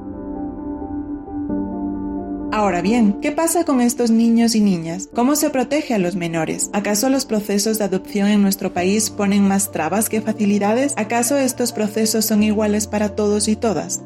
Ahora 2.53 2.83
bien, 2.83 3.21
¿qué 3.23 3.31
pasa 3.31 3.65
con 3.65 3.81
estos 3.81 4.11
niños 4.11 4.57
y 4.57 4.61
niñas? 4.61 5.09
¿Cómo 5.15 5.37
se 5.37 5.51
protege 5.51 5.95
a 5.95 5.99
los 5.99 6.17
menores? 6.17 6.69
¿Acaso 6.73 7.09
los 7.09 7.25
procesos 7.25 7.79
de 7.79 7.85
adopción 7.85 8.29
en 8.29 8.43
nuestro 8.43 8.75
país 8.75 9.11
ponen 9.11 9.47
más 9.47 9.71
trabas 9.71 10.09
que 10.09 10.21
facilidades? 10.21 10.95
¿Acaso 10.97 11.39
estos 11.39 11.73
procesos 11.73 12.25
son 12.25 12.43
iguales 12.43 12.89
para 12.89 13.15
todos 13.15 13.47
y 13.47 13.55
todas? 13.55 14.03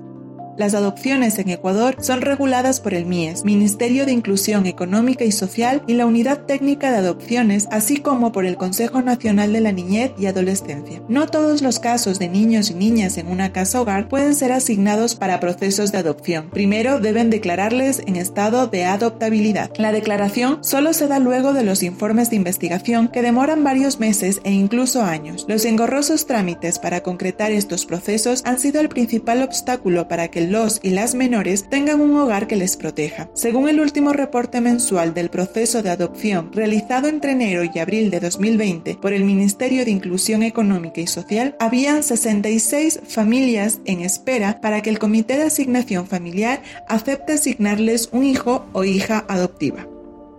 Las 0.57 0.75
adopciones 0.75 1.39
en 1.41 1.51
Ecuador 1.51 1.97
son 2.01 2.21
reguladas 2.21 2.79
por 2.81 2.95
el 2.95 3.07
MIES, 3.07 3.45
Ministerio 3.45 4.07
de 4.07 4.13
Inclusión 4.13 4.67
Económica 4.67 5.25
y 5.25 5.33
Social, 5.33 5.83
y 5.89 5.95
la 5.95 6.07
Unidad 6.07 6.43
Técnica 6.43 6.93
de 6.93 6.99
Adopciones, 6.99 7.67
así 7.73 7.97
como 7.97 8.31
por 8.31 8.47
el 8.47 8.57
Consejo 8.57 9.03
Nacional 9.03 9.53
de 9.53 9.61
la 9.61 9.73
Niñez 9.73 10.13
y 10.17 10.27
Adolescencia. 10.27 11.03
No 11.09 11.27
todos 11.27 11.61
los 11.61 11.81
casos 11.81 12.21
de 12.21 12.29
niños 12.29 12.71
y 12.71 12.75
niñas 12.75 13.19
en 13.19 13.27
una 13.27 13.53
casa 13.53 13.81
hogar 13.81 14.09
pueden 14.09 14.37
ser 14.37 14.53
asignados 14.53 15.17
para 15.17 15.41
procesos 15.41 15.91
de 15.91 15.99
adopción. 15.99 16.51
Primero 16.51 17.01
deben 17.01 17.31
declararles 17.31 18.01
en 18.07 18.15
estado 18.15 18.69
de 18.69 18.85
adoptabilidad. 18.85 19.73
La 19.77 19.91
declaración 19.91 20.63
solo 20.63 20.93
se 20.93 21.09
da 21.09 21.19
luego 21.19 21.53
de 21.53 21.65
los 21.65 21.83
informes 21.83 22.31
de 22.31 22.37
investigación 22.37 23.09
que 23.09 23.23
demoran 23.23 23.65
varios 23.65 23.99
meses 23.99 24.41
e 24.45 24.53
incluso 24.53 25.03
años. 25.03 25.47
Los 25.49 25.65
engorrosos 25.65 26.27
trámites 26.27 26.79
para 26.79 27.03
concretar 27.03 27.51
estos 27.51 27.87
procesos 27.87 28.43
han 28.45 28.61
sido 28.61 28.81
el 28.81 28.89
principal 28.89 29.43
obstáculo 29.43 30.07
para 30.07 30.29
que 30.29 30.44
los 30.47 30.81
y 30.83 30.91
las 30.91 31.15
menores 31.15 31.69
tengan 31.69 32.01
un 32.01 32.17
hogar 32.17 32.47
que 32.47 32.57
les 32.57 32.77
proteja. 32.77 33.29
Según 33.35 33.69
el 33.69 33.81
último 33.81 34.13
reporte 34.13 34.61
mensual 34.61 35.15
del 35.15 35.31
proceso 35.31 35.83
de 35.83 35.91
adopción 35.91 36.53
realizado 36.53 37.09
entre 37.09 37.33
enero 37.33 37.63
y 37.65 37.79
abril 37.79 38.11
de 38.11 38.21
2020 38.21 38.97
por 38.97 39.13
el 39.13 39.25
Ministerio 39.25 39.85
de 39.85 39.91
Inclusión 39.91 40.43
Económica 40.43 41.01
y 41.01 41.07
Social, 41.07 41.57
habían 41.61 42.03
66 42.03 43.01
familias 43.07 43.81
en 43.85 44.01
espera 44.01 44.61
para 44.61 44.83
que 44.83 44.91
el 44.91 44.99
Comité 44.99 45.37
de 45.37 45.45
Asignación 45.45 46.07
Familiar 46.07 46.63
acepte 46.89 47.33
asignarles 47.33 48.09
un 48.13 48.25
hijo 48.25 48.67
o 48.73 48.85
hija 48.85 49.25
adoptiva. 49.29 49.94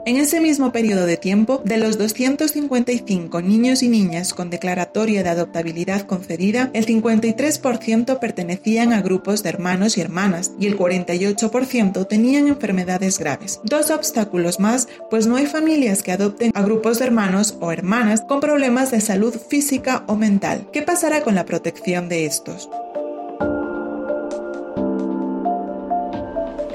En 0.07 0.17
ese 0.17 0.39
mismo 0.39 0.71
periodo 0.71 1.07
de 1.07 1.17
tiempo, 1.17 1.63
de 1.65 1.77
los 1.77 1.97
255 1.97 3.41
niños 3.41 3.81
y 3.81 3.89
niñas 3.89 4.35
con 4.35 4.51
declaratoria 4.51 5.23
de 5.23 5.29
adoptabilidad 5.29 6.03
concedida, 6.03 6.69
el 6.73 6.85
53% 6.85 8.19
pertenecían 8.19 8.93
a 8.93 9.01
grupos 9.01 9.41
de 9.41 9.49
hermanos 9.49 9.97
y 9.97 10.01
hermanas 10.01 10.51
y 10.59 10.67
el 10.67 10.77
48% 10.77 12.07
tenían 12.07 12.47
enfermedades 12.47 13.17
graves. 13.17 13.59
Dos 13.63 13.89
obstáculos 13.89 14.59
más, 14.59 14.87
pues 15.09 15.25
no 15.25 15.37
hay 15.37 15.47
familias 15.47 16.03
que 16.03 16.11
adopten 16.11 16.51
a 16.53 16.61
grupos 16.61 16.99
de 16.99 17.05
hermanos 17.05 17.57
o 17.59 17.71
hermanas 17.71 18.21
con 18.21 18.41
problemas 18.41 18.91
de 18.91 19.01
salud 19.01 19.33
física 19.33 20.03
o 20.05 20.15
mental. 20.15 20.67
¿Qué 20.71 20.83
pasará 20.83 21.23
con 21.23 21.33
la 21.33 21.45
protección 21.45 22.09
de 22.09 22.27
estos? 22.27 22.69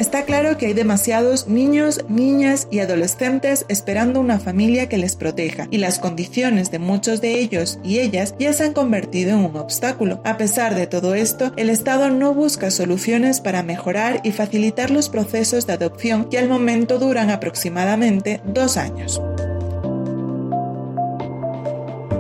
Está 0.01 0.25
claro 0.25 0.57
que 0.57 0.65
hay 0.65 0.73
demasiados 0.73 1.47
niños, 1.47 2.07
niñas 2.09 2.69
y 2.71 2.79
adolescentes 2.79 3.67
esperando 3.69 4.19
una 4.19 4.41
familia 4.41 4.89
que 4.89 4.97
les 4.97 5.15
proteja 5.15 5.69
y 5.71 5.77
las 5.77 5.99
condiciones 5.99 6.71
de 6.71 6.79
muchos 6.79 7.21
de 7.21 7.39
ellos 7.39 7.79
y 7.85 7.99
ellas 7.99 8.35
ya 8.39 8.55
se 8.55 8.65
han 8.65 8.73
convertido 8.73 9.33
en 9.33 9.45
un 9.45 9.57
obstáculo. 9.57 10.23
A 10.25 10.39
pesar 10.39 10.75
de 10.75 10.87
todo 10.87 11.15
esto, 11.15 11.53
el 11.59 11.69
Estado 11.69 12.09
no 12.09 12.33
busca 12.33 12.71
soluciones 12.71 13.43
para 13.43 13.63
mejorar 13.63 14.23
y 14.25 14.33
facilitar 14.33 14.91
los 14.91 15.11
procesos 15.11 15.67
de 15.67 15.75
adopción 15.75 16.31
que 16.31 16.39
al 16.39 16.49
momento 16.49 16.99
duran 16.99 17.29
aproximadamente 17.29 18.41
dos 18.47 18.79
años. 18.79 19.21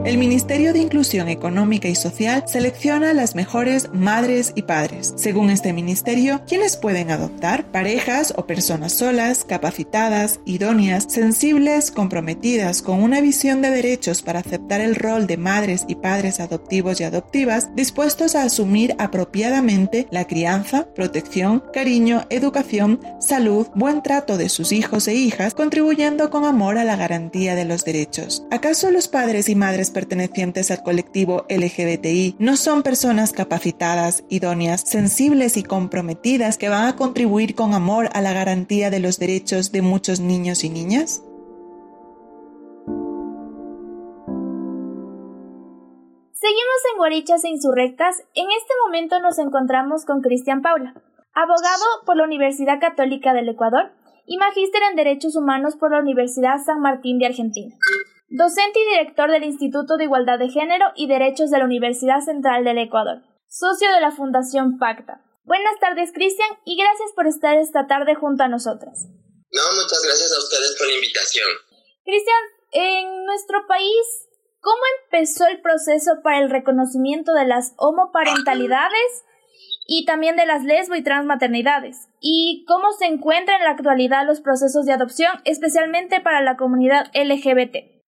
El 0.03 0.17
Ministerio 0.17 0.73
de 0.73 0.79
Inclusión 0.79 1.29
Económica 1.29 1.87
y 1.87 1.95
Social 1.95 2.45
selecciona 2.47 3.13
las 3.13 3.35
mejores 3.35 3.91
madres 3.93 4.53
y 4.55 4.63
padres. 4.63 5.13
Según 5.17 5.51
este 5.51 5.75
ministerio, 5.75 6.41
¿quiénes 6.49 6.79
pueden 6.79 7.11
adoptar? 7.11 7.71
Parejas 7.71 8.33
o 8.35 8.47
personas 8.47 8.95
solas, 8.95 9.45
capacitadas, 9.45 10.41
idóneas, 10.47 11.05
sensibles, 11.11 11.91
comprometidas, 11.91 12.81
con 12.81 13.03
una 13.03 13.21
visión 13.21 13.61
de 13.61 13.69
derechos 13.71 14.23
para 14.23 14.39
aceptar 14.39 14.81
el 14.81 14.97
rol 14.97 15.27
de 15.27 15.37
madres 15.37 15.85
y 15.87 15.97
padres 15.97 16.41
adoptivos 16.41 16.99
y 17.01 17.05
adoptivas, 17.05 17.69
dispuestos 17.77 18.35
a 18.35 18.45
asumir 18.45 18.95
apropiadamente 18.99 20.09
la 20.11 20.27
crianza, 20.27 20.89
protección, 20.95 21.63
cariño, 21.75 22.25
educación, 22.31 23.01
salud, 23.21 23.67
buen 23.75 24.03
trato 24.03 24.39
de 24.39 24.49
sus 24.49 24.73
hijos 24.73 25.09
e 25.09 25.15
hijas, 25.15 25.53
contribuyendo 25.53 26.31
con 26.31 26.47
amor 26.47 26.79
a 26.79 26.85
la 26.85 26.97
garantía 26.97 27.55
de 27.55 27.67
los 27.67 27.85
derechos. 27.85 28.45
¿Acaso 28.51 28.91
los 28.91 29.07
padres 29.07 29.51
y 29.51 29.55
madres 29.55 29.90
pertenecientes 29.91 30.71
al 30.71 30.83
colectivo 30.83 31.45
LGBTI 31.49 32.37
no 32.39 32.57
son 32.57 32.83
personas 32.83 33.33
capacitadas, 33.33 34.25
idóneas, 34.29 34.83
sensibles 34.83 35.57
y 35.57 35.63
comprometidas 35.63 36.59
que 36.59 36.69
van 36.69 36.87
a 36.87 36.97
contribuir 36.97 37.55
con 37.55 37.75
amor 37.75 38.09
a 38.13 38.21
la 38.21 38.33
garantía 38.33 38.91
de 38.91 39.01
los 39.01 39.19
derechos 39.19 39.73
de 39.73 39.83
muchos 39.83 40.21
niños 40.21 40.65
y 40.65 40.71
niñas? 40.71 41.23
Seguimos 46.33 46.81
en 46.91 46.99
Guarichas 46.99 47.45
e 47.45 47.49
Insurrectas. 47.49 48.17
En 48.35 48.47
este 48.51 48.75
momento 48.87 49.21
nos 49.21 49.39
encontramos 49.39 50.05
con 50.05 50.21
Cristian 50.21 50.63
Paula, 50.63 50.95
abogado 51.35 51.85
por 52.07 52.17
la 52.17 52.25
Universidad 52.25 52.81
Católica 52.81 53.35
del 53.35 53.49
Ecuador 53.49 53.93
y 54.27 54.39
magíster 54.39 54.81
en 54.91 54.97
Derechos 54.97 55.37
Humanos 55.37 55.77
por 55.77 55.91
la 55.91 55.99
Universidad 55.99 56.59
San 56.65 56.81
Martín 56.81 57.19
de 57.19 57.27
Argentina 57.27 57.77
docente 58.31 58.79
y 58.79 58.91
director 58.97 59.31
del 59.31 59.43
Instituto 59.43 59.97
de 59.97 60.05
Igualdad 60.05 60.39
de 60.39 60.49
Género 60.49 60.87
y 60.95 61.09
Derechos 61.09 61.51
de 61.51 61.59
la 61.59 61.65
Universidad 61.65 62.21
Central 62.21 62.63
del 62.63 62.79
Ecuador, 62.79 63.23
socio 63.49 63.93
de 63.93 64.01
la 64.01 64.13
Fundación 64.13 64.79
Pacta. 64.79 65.25
Buenas 65.43 65.81
tardes, 65.81 66.13
Cristian, 66.13 66.49
y 66.65 66.77
gracias 66.77 67.11
por 67.17 67.27
estar 67.27 67.57
esta 67.59 67.89
tarde 67.89 68.15
junto 68.15 68.45
a 68.45 68.49
nosotras. 68.49 69.09
No, 69.53 69.63
muchas 69.75 70.01
gracias 70.05 70.33
a 70.33 70.39
ustedes 70.39 70.77
por 70.79 70.87
la 70.87 70.95
invitación. 70.95 71.49
Cristian, 72.05 72.43
en 72.71 73.25
nuestro 73.25 73.67
país, 73.67 74.29
¿cómo 74.61 74.81
empezó 75.03 75.49
el 75.49 75.61
proceso 75.61 76.23
para 76.23 76.39
el 76.39 76.51
reconocimiento 76.51 77.33
de 77.33 77.47
las 77.47 77.75
homoparentalidades 77.79 79.25
y 79.89 80.05
también 80.05 80.37
de 80.37 80.47
las 80.47 80.63
lesbo 80.63 80.95
y 80.95 81.03
transmaternidades? 81.03 82.07
¿Y 82.21 82.65
cómo 82.69 82.93
se 82.93 83.07
encuentran 83.07 83.59
en 83.59 83.65
la 83.65 83.73
actualidad 83.73 84.25
los 84.25 84.41
procesos 84.41 84.87
de 84.87 84.93
adopción, 84.93 85.33
especialmente 85.45 86.21
para 86.21 86.43
la 86.43 86.57
comunidad 86.57 87.07
LGBT? 87.13 88.00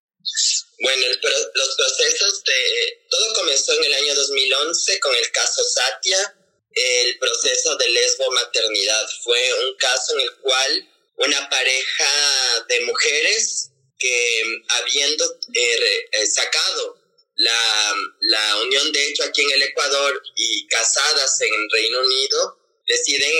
Bueno, 0.79 1.07
los 1.07 1.75
procesos 1.75 2.43
de... 2.43 3.05
Todo 3.09 3.33
comenzó 3.35 3.73
en 3.73 3.83
el 3.85 3.93
año 3.93 4.15
2011 4.15 4.99
con 4.99 5.15
el 5.15 5.31
caso 5.31 5.63
Satia, 5.63 6.35
el 6.71 7.19
proceso 7.19 7.75
de 7.77 7.89
lesbo-maternidad. 7.89 9.07
Fue 9.23 9.65
un 9.65 9.75
caso 9.77 10.13
en 10.13 10.21
el 10.21 10.35
cual 10.37 10.89
una 11.17 11.49
pareja 11.49 12.65
de 12.67 12.81
mujeres 12.81 13.69
que 13.99 14.43
habiendo 14.69 15.39
eh, 15.53 16.07
eh, 16.11 16.27
sacado 16.27 16.97
la, 17.35 17.95
la, 18.21 18.57
unión 18.61 18.91
de 18.91 19.07
hecho 19.07 19.23
aquí 19.23 19.41
en 19.41 19.51
el 19.51 19.63
Ecuador 19.63 20.21
y 20.35 20.67
casadas 20.67 21.39
en 21.41 21.51
Reino 21.71 21.99
Unido, 21.99 22.57
deciden 22.87 23.31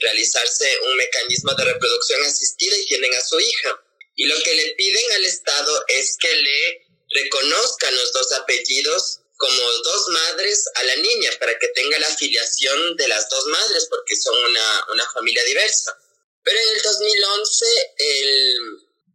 realizarse 0.00 0.78
un 0.82 0.96
mecanismo 0.96 1.52
de 1.54 1.64
reproducción 1.64 2.22
asistida 2.22 2.76
y 2.76 2.86
tienen 2.86 3.14
a 3.14 3.20
su 3.20 3.40
hija. 3.40 3.83
Y 4.16 4.26
lo 4.26 4.40
que 4.42 4.54
le 4.54 4.74
piden 4.76 5.12
al 5.16 5.24
Estado 5.24 5.84
es 5.88 6.16
que 6.20 6.32
le 6.32 6.86
reconozcan 7.10 7.94
los 7.94 8.12
dos 8.12 8.32
apellidos 8.32 9.20
como 9.36 9.60
dos 9.60 10.08
madres 10.08 10.64
a 10.74 10.84
la 10.84 10.96
niña 10.96 11.30
para 11.40 11.58
que 11.58 11.68
tenga 11.68 11.98
la 11.98 12.06
afiliación 12.06 12.96
de 12.96 13.08
las 13.08 13.28
dos 13.28 13.46
madres 13.46 13.86
porque 13.90 14.16
son 14.16 14.36
una, 14.50 14.86
una 14.92 15.10
familia 15.12 15.42
diversa. 15.44 15.98
Pero 16.44 16.58
en 16.58 16.68
el 16.76 16.82
2011 16.82 17.66
el, 17.98 18.56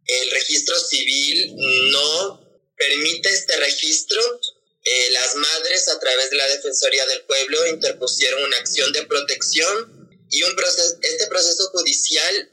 el 0.06 0.30
registro 0.30 0.78
civil 0.78 1.54
no 1.90 2.40
permite 2.76 3.28
este 3.28 3.56
registro. 3.56 4.40
Eh, 4.82 5.10
las 5.10 5.34
madres 5.36 5.88
a 5.88 6.00
través 6.00 6.30
de 6.30 6.36
la 6.36 6.48
Defensoría 6.48 7.06
del 7.06 7.22
Pueblo 7.24 7.66
interpusieron 7.66 8.42
una 8.42 8.56
acción 8.58 8.92
de 8.92 9.04
protección 9.04 10.10
y 10.30 10.42
un 10.42 10.56
proceso, 10.56 10.96
este 11.02 11.26
proceso 11.26 11.68
judicial 11.70 12.50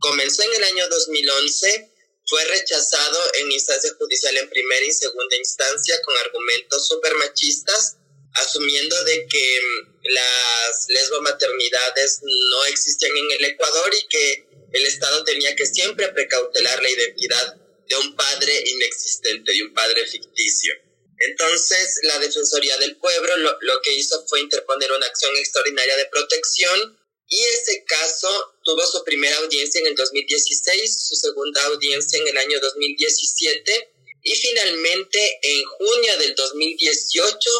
comenzó 0.00 0.42
en 0.42 0.54
el 0.54 0.64
año 0.64 0.88
2011, 0.88 1.92
fue 2.26 2.44
rechazado 2.44 3.18
en 3.34 3.52
instancia 3.52 3.92
judicial 3.98 4.36
en 4.36 4.48
primera 4.48 4.84
y 4.84 4.92
segunda 4.92 5.36
instancia 5.36 6.00
con 6.02 6.16
argumentos 6.18 6.86
super 6.86 7.14
machistas, 7.16 7.96
asumiendo 8.34 9.04
de 9.04 9.26
que 9.26 9.60
mm, 9.60 10.00
las 10.04 10.86
lesbomaternidades 10.88 12.20
no 12.22 12.64
existían 12.66 13.16
en 13.16 13.30
el 13.32 13.44
Ecuador 13.46 13.90
y 13.94 14.08
que 14.08 14.46
el 14.72 14.86
Estado 14.86 15.24
tenía 15.24 15.56
que 15.56 15.66
siempre 15.66 16.08
precautelar 16.08 16.80
la 16.82 16.90
identidad 16.90 17.56
de 17.88 17.96
un 17.96 18.14
padre 18.14 18.62
inexistente, 18.66 19.52
de 19.52 19.62
un 19.64 19.74
padre 19.74 20.06
ficticio. 20.06 20.74
Entonces, 21.18 21.98
la 22.04 22.18
Defensoría 22.20 22.78
del 22.78 22.96
Pueblo 22.96 23.36
lo, 23.38 23.58
lo 23.60 23.82
que 23.82 23.92
hizo 23.92 24.24
fue 24.28 24.40
interponer 24.40 24.92
una 24.92 25.06
acción 25.06 25.36
extraordinaria 25.36 25.96
de 25.96 26.06
protección 26.06 26.99
y 27.30 27.44
ese 27.44 27.84
caso 27.86 28.28
tuvo 28.64 28.84
su 28.86 29.04
primera 29.04 29.36
audiencia 29.38 29.80
en 29.80 29.86
el 29.86 29.94
2016, 29.94 31.08
su 31.08 31.14
segunda 31.14 31.64
audiencia 31.66 32.18
en 32.18 32.26
el 32.26 32.36
año 32.36 32.58
2017 32.60 33.92
y 34.24 34.34
finalmente 34.34 35.38
en 35.40 35.64
junio 35.64 36.18
del 36.18 36.34
2018 36.34 37.50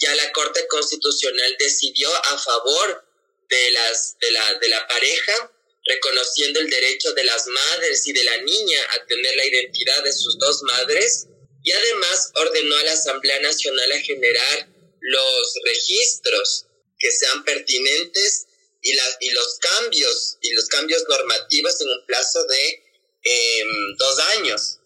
ya 0.00 0.12
la 0.16 0.32
Corte 0.32 0.66
Constitucional 0.66 1.56
decidió 1.56 2.12
a 2.14 2.36
favor 2.36 3.04
de, 3.48 3.70
las, 3.70 4.18
de, 4.18 4.30
la, 4.32 4.54
de 4.58 4.68
la 4.68 4.88
pareja, 4.88 5.52
reconociendo 5.84 6.58
el 6.58 6.68
derecho 6.68 7.12
de 7.12 7.24
las 7.24 7.46
madres 7.46 8.06
y 8.08 8.12
de 8.12 8.24
la 8.24 8.38
niña 8.38 8.80
a 8.90 9.06
tener 9.06 9.36
la 9.36 9.46
identidad 9.46 10.02
de 10.02 10.12
sus 10.12 10.36
dos 10.38 10.64
madres 10.64 11.28
y 11.62 11.70
además 11.70 12.32
ordenó 12.34 12.76
a 12.76 12.82
la 12.82 12.92
Asamblea 12.92 13.38
Nacional 13.38 13.92
a 13.92 14.00
generar 14.00 14.68
los 15.00 15.54
registros 15.64 16.66
que 16.98 17.12
sean 17.12 17.44
pertinentes 17.44 18.45
y, 18.86 19.26
y 19.26 19.30
los 19.30 19.58
cambios 19.58 20.38
y 20.40 20.52
los 20.54 20.68
cambios 20.68 21.04
normativos 21.08 21.80
en 21.80 21.88
un 21.88 22.06
plazo 22.06 22.44
de 22.44 22.84
em, 23.22 23.96
dos 23.98 24.18
años. 24.36 24.78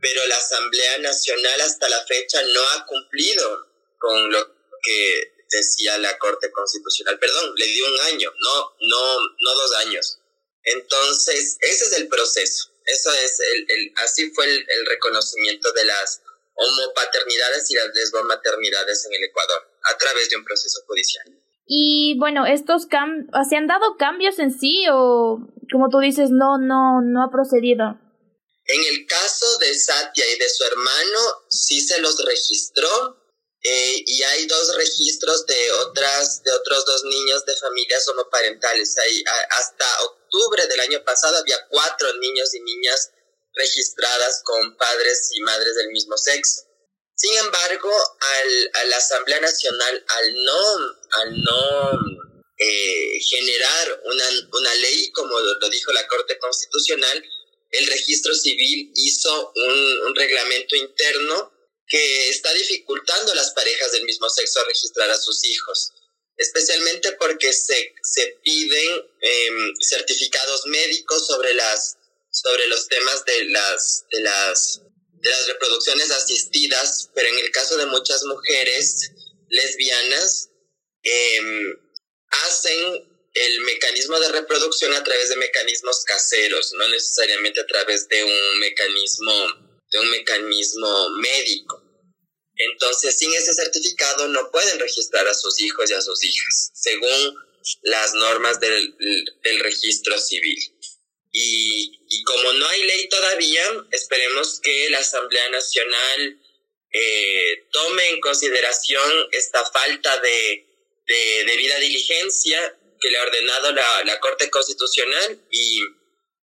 Pero 0.00 0.26
la 0.26 0.36
Asamblea 0.36 0.98
Nacional 0.98 1.60
hasta 1.62 1.88
la 1.88 2.04
fecha 2.04 2.42
no 2.42 2.62
ha 2.70 2.86
cumplido 2.86 3.66
con 3.98 4.30
lo 4.30 4.46
que 4.82 5.32
decía 5.50 5.96
la 5.98 6.18
Corte 6.18 6.52
Constitucional. 6.52 7.18
Perdón, 7.18 7.54
le 7.56 7.66
dio 7.66 7.86
un 7.86 8.00
año, 8.00 8.30
no, 8.38 8.76
no, 8.80 9.18
no 9.38 9.54
dos 9.54 9.74
años. 9.76 10.18
Entonces, 10.64 11.56
ese 11.60 11.84
es 11.86 11.92
el 11.92 12.08
proceso. 12.08 12.70
Eso 12.84 13.12
es 13.14 13.40
el, 13.40 13.66
el 13.68 13.92
así 13.96 14.30
fue 14.30 14.44
el, 14.44 14.64
el, 14.68 14.86
reconocimiento 14.86 15.72
de 15.72 15.84
las 15.86 16.22
homopaternidades 16.54 17.70
y 17.70 17.74
las 17.74 17.88
lesbomaternidades 17.94 19.06
en 19.06 19.14
el 19.14 19.24
Ecuador 19.24 19.68
a 19.84 19.98
través 19.98 20.28
de 20.28 20.36
un 20.36 20.44
proceso 20.44 20.82
judicial. 20.86 21.26
Y 21.66 22.16
bueno, 22.18 22.46
estos 22.46 22.86
cam 22.86 23.26
¿se 23.48 23.56
han 23.56 23.66
dado 23.66 23.96
cambios 23.98 24.38
en 24.38 24.56
sí 24.56 24.84
o 24.92 25.38
como 25.72 25.88
tú 25.90 25.98
dices, 25.98 26.30
no, 26.30 26.58
no, 26.58 27.02
no 27.02 27.24
ha 27.24 27.30
procedido? 27.30 27.98
En 28.68 28.80
el 28.94 29.06
caso 29.06 29.58
de 29.58 29.74
Satya 29.74 30.24
y 30.34 30.38
de 30.38 30.48
su 30.48 30.64
hermano, 30.64 31.18
sí 31.48 31.80
se 31.80 32.00
los 32.00 32.24
registró 32.24 33.26
eh, 33.62 34.02
y 34.06 34.22
hay 34.22 34.46
dos 34.46 34.76
registros 34.76 35.46
de 35.46 35.72
otras 35.72 36.42
de 36.42 36.52
otros 36.52 36.84
dos 36.84 37.02
niños 37.04 37.44
de 37.46 37.56
familias 37.56 38.06
homoparentales. 38.08 38.96
Hay, 38.98 39.24
hasta 39.58 39.84
octubre 40.04 40.66
del 40.66 40.80
año 40.80 41.04
pasado 41.04 41.38
había 41.38 41.66
cuatro 41.68 42.12
niños 42.14 42.54
y 42.54 42.60
niñas 42.60 43.10
registradas 43.54 44.42
con 44.44 44.76
padres 44.76 45.30
y 45.32 45.40
madres 45.40 45.74
del 45.76 45.88
mismo 45.88 46.16
sexo. 46.16 46.65
Sin 47.16 47.34
embargo, 47.38 47.90
al, 48.20 48.70
a 48.74 48.84
la 48.84 48.96
Asamblea 48.98 49.40
Nacional, 49.40 50.04
al 50.06 50.44
no, 50.44 50.76
al 51.12 51.42
no 51.42 51.90
eh, 52.58 53.20
generar 53.28 54.02
una, 54.04 54.28
una 54.52 54.74
ley, 54.74 55.10
como 55.12 55.40
lo 55.40 55.68
dijo 55.68 55.92
la 55.92 56.06
Corte 56.06 56.38
Constitucional, 56.38 57.24
el 57.70 57.86
registro 57.86 58.34
civil 58.34 58.92
hizo 58.94 59.52
un, 59.54 60.00
un 60.06 60.14
reglamento 60.14 60.76
interno 60.76 61.52
que 61.86 62.30
está 62.30 62.52
dificultando 62.52 63.32
a 63.32 63.36
las 63.36 63.52
parejas 63.52 63.92
del 63.92 64.04
mismo 64.04 64.28
sexo 64.28 64.60
a 64.60 64.64
registrar 64.64 65.10
a 65.10 65.18
sus 65.18 65.44
hijos, 65.44 65.92
especialmente 66.36 67.12
porque 67.12 67.52
se, 67.52 67.94
se 68.02 68.38
piden 68.42 69.02
em, 69.20 69.74
certificados 69.80 70.66
médicos 70.66 71.26
sobre, 71.26 71.54
las, 71.54 71.96
sobre 72.30 72.66
los 72.68 72.88
temas 72.88 73.24
de 73.24 73.44
las, 73.46 74.04
de, 74.10 74.20
las, 74.20 74.82
las 75.28 75.46
reproducciones 75.48 76.10
asistidas, 76.10 77.10
pero 77.14 77.28
en 77.28 77.38
el 77.38 77.50
caso 77.50 77.76
de 77.76 77.86
muchas 77.86 78.24
mujeres 78.24 79.10
lesbianas, 79.48 80.50
em, 81.02 81.76
hacen 82.44 83.08
el 83.32 83.60
mecanismo 83.60 84.18
de 84.18 84.32
reproducción 84.32 84.94
a 84.94 85.04
través 85.04 85.28
de 85.28 85.36
mecanismos 85.36 86.04
caseros, 86.04 86.72
no 86.72 86.88
necesariamente 86.88 87.60
a 87.60 87.66
través 87.66 88.08
de 88.08 88.24
un 88.24 88.60
mecanismo 88.60 89.66
de 89.90 89.98
un 90.00 90.10
mecanismo 90.10 91.10
médico. 91.20 91.82
Entonces, 92.56 93.18
sin 93.18 93.32
ese 93.34 93.54
certificado 93.54 94.28
no 94.28 94.50
pueden 94.50 94.78
registrar 94.78 95.26
a 95.28 95.34
sus 95.34 95.60
hijos 95.60 95.90
y 95.90 95.94
a 95.94 96.00
sus 96.00 96.24
hijas, 96.24 96.70
según 96.74 97.34
las 97.82 98.14
normas 98.14 98.60
del, 98.60 98.96
del 99.42 99.60
registro 99.60 100.18
civil. 100.18 100.58
Y, 101.38 102.22
como 102.24 102.52
no 102.54 102.66
hay 102.66 102.82
ley 102.84 103.08
todavía, 103.08 103.62
esperemos 103.90 104.58
que 104.62 104.88
la 104.90 105.00
Asamblea 105.00 105.50
Nacional 105.50 106.40
eh, 106.92 107.66
tome 107.70 108.08
en 108.08 108.20
consideración 108.20 109.28
esta 109.32 109.64
falta 109.70 110.18
de, 110.20 110.66
de 111.06 111.44
debida 111.44 111.78
diligencia 111.78 112.78
que 112.98 113.10
le 113.10 113.18
ha 113.18 113.22
ordenado 113.22 113.72
la, 113.72 114.04
la 114.04 114.18
Corte 114.20 114.48
Constitucional 114.48 115.40
y 115.50 115.80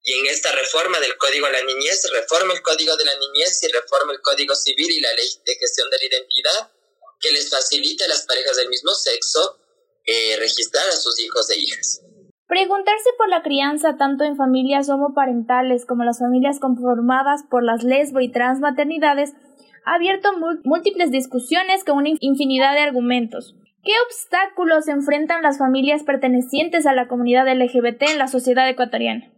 y 0.04 0.12
en 0.18 0.26
esta 0.26 0.50
reforma 0.52 0.98
del 0.98 1.16
Código 1.16 1.46
de 1.46 1.52
la 1.52 1.62
Niñez, 1.62 2.02
reforma 2.10 2.54
el 2.54 2.62
Código 2.62 2.96
de 2.96 3.04
la 3.04 3.16
Niñez 3.16 3.62
y 3.62 3.68
reforma 3.68 4.12
el 4.12 4.20
Código 4.20 4.54
Civil 4.56 4.90
y 4.90 5.00
la 5.00 5.14
Ley 5.14 5.28
de 5.44 5.54
Gestión 5.56 5.88
de 5.90 5.98
la 5.98 6.04
Identidad, 6.04 6.72
que 7.20 7.30
les 7.30 7.48
facilite 7.48 8.04
a 8.04 8.08
las 8.08 8.22
parejas 8.22 8.56
del 8.56 8.68
mismo 8.68 8.92
sexo 8.94 9.60
eh, 10.04 10.36
registrar 10.38 10.88
a 10.88 10.96
sus 10.96 11.20
hijos 11.20 11.48
e 11.50 11.58
hijas. 11.58 12.00
Preguntarse 12.52 13.08
por 13.16 13.30
la 13.30 13.42
crianza 13.42 13.96
tanto 13.96 14.24
en 14.24 14.36
familias 14.36 14.90
homoparentales 14.90 15.86
como 15.86 16.04
las 16.04 16.18
familias 16.18 16.60
conformadas 16.60 17.44
por 17.48 17.64
las 17.64 17.82
lesbo 17.82 18.20
y 18.20 18.30
transmaternidades 18.30 19.30
ha 19.86 19.94
abierto 19.94 20.28
múltiples 20.62 21.10
discusiones 21.10 21.82
con 21.82 21.96
una 21.96 22.10
infinidad 22.20 22.74
de 22.74 22.80
argumentos. 22.80 23.54
¿Qué 23.82 23.92
obstáculos 24.04 24.86
enfrentan 24.88 25.40
las 25.40 25.56
familias 25.56 26.02
pertenecientes 26.04 26.84
a 26.84 26.92
la 26.92 27.08
comunidad 27.08 27.48
LGBT 27.48 28.02
en 28.10 28.18
la 28.18 28.28
sociedad 28.28 28.68
ecuatoriana? 28.68 29.32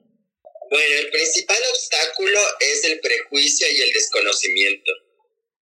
Bueno, 0.68 0.94
el 0.98 1.08
principal 1.10 1.62
obstáculo 1.70 2.40
es 2.58 2.84
el 2.84 2.98
prejuicio 2.98 3.68
y 3.70 3.80
el 3.80 3.92
desconocimiento, 3.92 4.90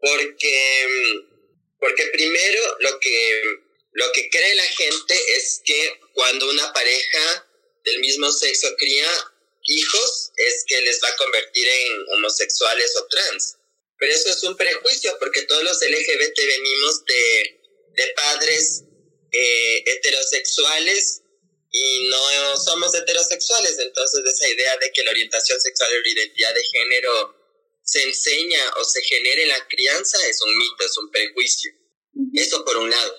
porque, 0.00 0.86
porque 1.78 2.04
primero 2.14 2.62
lo 2.80 2.98
que, 2.98 3.42
lo 3.92 4.12
que 4.12 4.30
cree 4.30 4.54
la 4.54 4.68
gente 4.68 5.14
es 5.36 5.60
que 5.64 6.00
cuando 6.14 6.48
una 6.48 6.72
pareja 6.72 7.48
del 7.84 8.00
mismo 8.00 8.30
sexo 8.32 8.68
cría 8.76 9.08
hijos 9.64 10.32
es 10.36 10.64
que 10.66 10.80
les 10.80 11.00
va 11.02 11.08
a 11.08 11.16
convertir 11.16 11.66
en 11.66 12.04
homosexuales 12.14 12.96
o 12.96 13.06
trans. 13.06 13.56
Pero 13.98 14.12
eso 14.12 14.30
es 14.30 14.42
un 14.44 14.56
prejuicio 14.56 15.16
porque 15.18 15.42
todos 15.42 15.62
los 15.62 15.80
LGBT 15.80 16.38
venimos 16.46 17.04
de, 17.04 17.60
de 17.94 18.08
padres 18.16 18.84
eh, 19.30 19.84
heterosexuales 19.86 21.22
y 21.70 22.08
no 22.08 22.56
somos 22.58 22.94
heterosexuales, 22.94 23.78
entonces 23.78 24.22
esa 24.26 24.48
idea 24.48 24.76
de 24.76 24.92
que 24.92 25.02
la 25.04 25.10
orientación 25.10 25.58
sexual 25.58 25.90
o 25.90 26.00
la 26.00 26.08
identidad 26.08 26.54
de 26.54 26.64
género 26.64 27.34
se 27.82 28.02
enseña 28.02 28.60
o 28.76 28.84
se 28.84 29.02
genere 29.02 29.44
en 29.44 29.48
la 29.48 29.68
crianza 29.68 30.18
es 30.28 30.42
un 30.42 30.58
mito, 30.58 30.84
es 30.84 30.98
un 30.98 31.10
prejuicio. 31.10 31.72
Eso 32.34 32.62
por 32.64 32.76
un 32.76 32.90
lado. 32.90 33.16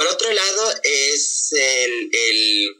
Por 0.00 0.08
otro 0.08 0.32
lado 0.32 0.74
es 0.82 1.52
el, 1.52 2.10
el, 2.10 2.76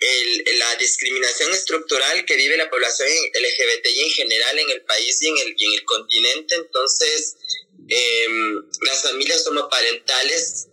el, 0.00 0.58
la 0.58 0.74
discriminación 0.74 1.52
estructural 1.52 2.24
que 2.24 2.34
vive 2.34 2.56
la 2.56 2.68
población 2.68 3.08
LGBTI 3.08 4.00
en 4.00 4.10
general 4.10 4.58
en 4.58 4.70
el 4.70 4.82
país 4.82 5.22
y 5.22 5.28
en 5.28 5.38
el, 5.38 5.48
en 5.56 5.72
el 5.74 5.84
continente. 5.84 6.56
Entonces, 6.56 7.36
eh, 7.88 8.26
las 8.80 9.00
familias 9.00 9.46
homoparentales 9.46 10.66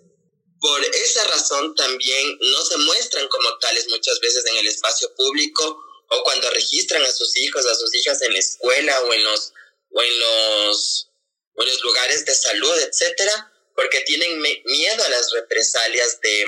por 0.59 0.83
esa 0.83 1.25
razón 1.25 1.75
también 1.75 2.39
no 2.41 2.65
se 2.65 2.77
muestran 2.77 3.27
como 3.27 3.55
tales 3.59 3.87
muchas 3.89 4.19
veces 4.19 4.43
en 4.47 4.57
el 4.57 4.65
espacio 4.65 5.13
público 5.13 5.77
o 6.09 6.23
cuando 6.23 6.49
registran 6.49 7.03
a 7.03 7.11
sus 7.11 7.37
hijos, 7.37 7.67
a 7.67 7.75
sus 7.75 7.93
hijas 7.93 8.19
en 8.23 8.33
la 8.33 8.39
escuela 8.39 8.99
o 9.01 9.13
en 9.13 9.23
los, 9.23 9.53
o 9.91 10.01
en 10.01 10.19
los, 10.19 11.11
o 11.53 11.61
en 11.61 11.69
los 11.69 11.83
lugares 11.83 12.25
de 12.25 12.33
salud, 12.33 12.79
etcétera, 12.79 13.52
porque 13.75 14.01
tienen 14.01 14.39
miedo 14.39 15.03
a 15.03 15.09
las 15.09 15.31
represalias 15.31 16.19
de, 16.21 16.45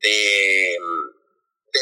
de, 0.00 0.78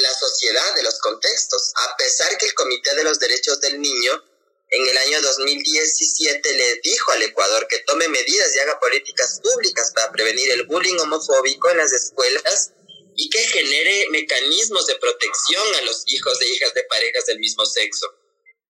la 0.00 0.14
sociedad, 0.14 0.74
de 0.74 0.82
los 0.82 0.98
contextos, 1.00 1.72
a 1.76 1.96
pesar 1.96 2.36
que 2.38 2.46
el 2.46 2.54
Comité 2.54 2.94
de 2.94 3.04
los 3.04 3.18
Derechos 3.18 3.60
del 3.60 3.80
Niño 3.80 4.24
en 4.70 4.88
el 4.88 4.96
año 4.96 5.20
2017 5.20 6.54
le 6.54 6.80
dijo 6.82 7.12
al 7.12 7.22
Ecuador 7.22 7.68
que 7.68 7.80
tome 7.80 8.08
medidas 8.08 8.54
y 8.54 8.58
haga 8.60 8.80
políticas 8.80 9.40
públicas 9.42 9.92
para 9.94 10.10
prevenir 10.12 10.50
el 10.50 10.64
bullying 10.64 10.98
homofóbico 10.98 11.70
en 11.70 11.76
las 11.76 11.92
escuelas 11.92 12.72
y 13.14 13.28
que 13.28 13.38
genere 13.40 14.06
mecanismos 14.10 14.86
de 14.86 14.96
protección 14.96 15.74
a 15.74 15.82
los 15.82 16.04
hijos 16.06 16.40
e 16.40 16.48
hijas 16.48 16.72
de 16.72 16.84
parejas 16.84 17.26
del 17.26 17.38
mismo 17.38 17.66
sexo. 17.66 18.06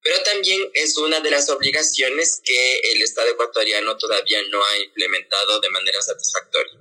Pero 0.02 0.16
también 0.24 0.60
es 0.74 0.96
una 0.98 1.20
de 1.20 1.30
las 1.30 1.48
obligaciones 1.48 2.40
que 2.44 2.80
el 2.92 3.02
Estado 3.02 3.30
ecuatoriano 3.30 3.96
todavía 3.96 4.38
no 4.50 4.62
ha 4.64 4.78
implementado 4.78 5.60
de 5.60 5.70
manera 5.70 6.02
satisfactoria. 6.02 6.72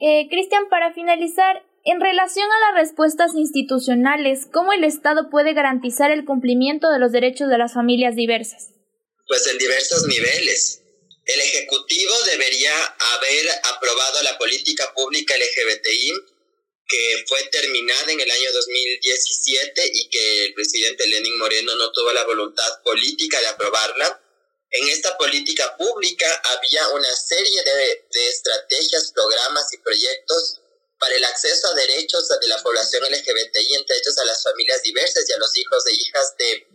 Eh, 0.00 0.28
Cristian, 0.30 0.68
para 0.68 0.92
finalizar, 0.92 1.64
en 1.84 2.00
relación 2.00 2.46
a 2.50 2.72
las 2.72 2.86
respuestas 2.86 3.34
institucionales, 3.34 4.46
¿cómo 4.52 4.72
el 4.72 4.84
Estado 4.84 5.28
puede 5.30 5.54
garantizar 5.54 6.10
el 6.10 6.24
cumplimiento 6.24 6.90
de 6.90 6.98
los 6.98 7.12
derechos 7.12 7.48
de 7.48 7.58
las 7.58 7.74
familias 7.74 8.14
diversas? 8.14 8.68
Pues 9.26 9.46
en 9.48 9.58
diversos 9.58 10.06
niveles. 10.06 10.82
El 11.24 11.40
Ejecutivo 11.40 12.12
debería 12.30 12.72
haber 13.16 13.46
aprobado 13.74 14.22
la 14.22 14.38
política 14.38 14.92
pública 14.94 15.34
LGBTI 15.34 16.12
que 16.88 17.24
fue 17.28 17.44
terminada 17.52 18.10
en 18.10 18.20
el 18.20 18.30
año 18.30 18.52
2017 18.52 19.90
y 19.92 20.08
que 20.08 20.44
el 20.46 20.54
presidente 20.54 21.06
Lenin 21.06 21.38
Moreno 21.38 21.76
no 21.76 21.92
tuvo 21.92 22.12
la 22.12 22.24
voluntad 22.24 22.82
política 22.82 23.38
de 23.40 23.46
aprobarla. 23.48 24.24
En 24.70 24.88
esta 24.88 25.16
política 25.18 25.76
pública 25.76 26.26
había 26.56 26.88
una 26.88 27.14
serie 27.14 27.62
de, 27.62 28.06
de 28.10 28.28
estrategias, 28.28 29.12
programas 29.14 29.72
y 29.72 29.78
proyectos 29.78 30.60
para 30.98 31.14
el 31.14 31.24
acceso 31.24 31.68
a 31.68 31.74
derechos 31.74 32.28
de 32.28 32.48
la 32.48 32.62
población 32.62 33.02
LGBTI, 33.02 33.74
entre 33.74 33.96
ellos 33.96 34.18
a 34.18 34.24
las 34.24 34.42
familias 34.42 34.82
diversas 34.82 35.28
y 35.28 35.32
a 35.32 35.38
los 35.38 35.56
hijos 35.56 35.86
e 35.86 35.94
hijas 35.94 36.34
de, 36.38 36.66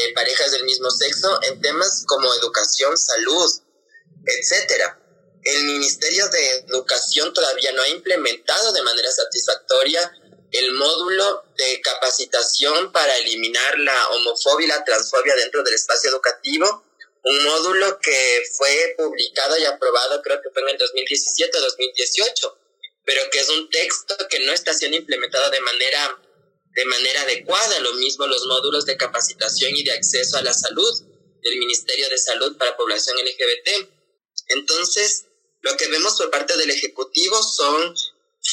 de 0.00 0.12
parejas 0.14 0.52
del 0.52 0.64
mismo 0.64 0.90
sexo, 0.90 1.40
en 1.42 1.60
temas 1.60 2.04
como 2.06 2.32
educación, 2.34 2.96
salud, 2.96 3.50
etc. 4.26 4.99
El 5.42 5.64
Ministerio 5.64 6.28
de 6.28 6.56
Educación 6.68 7.32
todavía 7.32 7.72
no 7.72 7.82
ha 7.82 7.88
implementado 7.88 8.72
de 8.72 8.82
manera 8.82 9.10
satisfactoria 9.10 10.12
el 10.52 10.72
módulo 10.72 11.44
de 11.56 11.80
capacitación 11.80 12.92
para 12.92 13.16
eliminar 13.18 13.78
la 13.78 14.08
homofobia 14.10 14.66
y 14.66 14.68
la 14.68 14.84
transfobia 14.84 15.34
dentro 15.36 15.62
del 15.62 15.74
espacio 15.74 16.10
educativo, 16.10 16.84
un 17.22 17.44
módulo 17.44 17.98
que 18.00 18.42
fue 18.56 18.94
publicado 18.98 19.58
y 19.58 19.64
aprobado 19.64 20.20
creo 20.22 20.40
que 20.42 20.50
fue 20.50 20.62
en 20.62 20.68
el 20.70 20.78
2017-2018 20.78 22.60
pero 23.10 23.22
que 23.30 23.40
es 23.40 23.48
un 23.48 23.68
texto 23.70 24.14
que 24.28 24.38
no 24.40 24.52
está 24.52 24.72
siendo 24.72 24.96
implementado 24.96 25.50
de 25.50 25.60
manera, 25.60 26.22
de 26.76 26.84
manera 26.84 27.22
adecuada. 27.22 27.80
Lo 27.80 27.94
mismo 27.94 28.26
los 28.26 28.46
módulos 28.46 28.86
de 28.86 28.96
capacitación 28.96 29.74
y 29.74 29.82
de 29.82 29.92
acceso 29.92 30.36
a 30.36 30.42
la 30.42 30.52
salud 30.52 31.02
del 31.42 31.58
Ministerio 31.58 32.08
de 32.08 32.18
Salud 32.18 32.56
para 32.56 32.76
población 32.76 33.16
LGBT. 33.16 33.88
Entonces, 34.48 35.26
lo 35.62 35.76
que 35.76 35.88
vemos 35.88 36.16
por 36.16 36.30
parte 36.30 36.56
del 36.56 36.70
Ejecutivo 36.70 37.42
son 37.42 37.94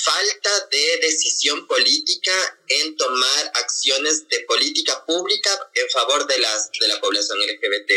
falta 0.04 0.68
de 0.72 0.98
decisión 1.02 1.66
política 1.68 2.60
en 2.68 2.98
tomar 2.98 3.52
acciones 3.56 4.28
de 4.28 4.42
política 4.42 5.06
pública 5.06 5.72
en 5.74 5.90
favor 5.90 6.28
de, 6.28 6.38
las, 6.40 6.70
de 6.80 6.88
la 6.88 7.00
población 7.00 7.38
LGBT. 7.40 7.92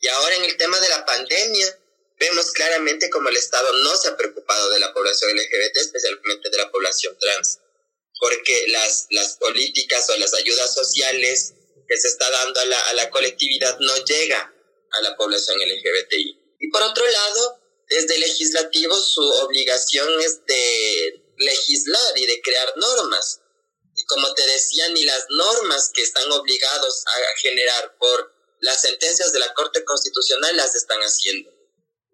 Y 0.00 0.08
ahora 0.08 0.36
en 0.36 0.44
el 0.44 0.56
tema 0.56 0.80
de 0.80 0.88
la 0.88 1.04
pandemia, 1.04 1.78
vemos 2.18 2.50
claramente 2.52 3.10
como 3.10 3.28
el 3.28 3.36
Estado 3.36 3.72
no 3.82 3.96
se 3.96 4.08
ha 4.08 4.16
preocupado 4.16 4.70
de 4.70 4.78
la 4.78 4.92
población 4.92 5.30
LGBT, 5.36 5.76
especialmente 5.76 6.50
de 6.50 6.56
la 6.56 6.70
población 6.70 7.16
trans, 7.18 7.60
porque 8.18 8.66
las, 8.68 9.06
las 9.10 9.36
políticas 9.36 10.08
o 10.10 10.16
las 10.16 10.34
ayudas 10.34 10.72
sociales 10.72 11.54
que 11.86 11.96
se 11.96 12.08
está 12.08 12.30
dando 12.30 12.60
a 12.60 12.64
la, 12.64 12.80
a 12.88 12.94
la 12.94 13.10
colectividad 13.10 13.78
no 13.80 13.96
llega 14.04 14.54
a 14.92 15.00
la 15.02 15.16
población 15.16 15.58
LGBTI. 15.58 16.56
Y 16.60 16.70
por 16.70 16.82
otro 16.82 17.06
lado, 17.06 17.57
desde 17.88 18.18
legislativo 18.18 18.94
su 19.00 19.22
obligación 19.22 20.08
es 20.20 20.44
de 20.46 21.22
legislar 21.38 22.18
y 22.18 22.26
de 22.26 22.40
crear 22.42 22.74
normas. 22.76 23.40
Y 23.94 24.04
como 24.04 24.32
te 24.34 24.46
decía, 24.46 24.88
ni 24.90 25.04
las 25.04 25.26
normas 25.30 25.90
que 25.92 26.02
están 26.02 26.30
obligados 26.32 27.04
a 27.06 27.38
generar 27.40 27.96
por 27.98 28.32
las 28.60 28.82
sentencias 28.82 29.32
de 29.32 29.38
la 29.38 29.54
Corte 29.54 29.84
Constitucional 29.84 30.56
las 30.56 30.74
están 30.74 31.00
haciendo. 31.00 31.50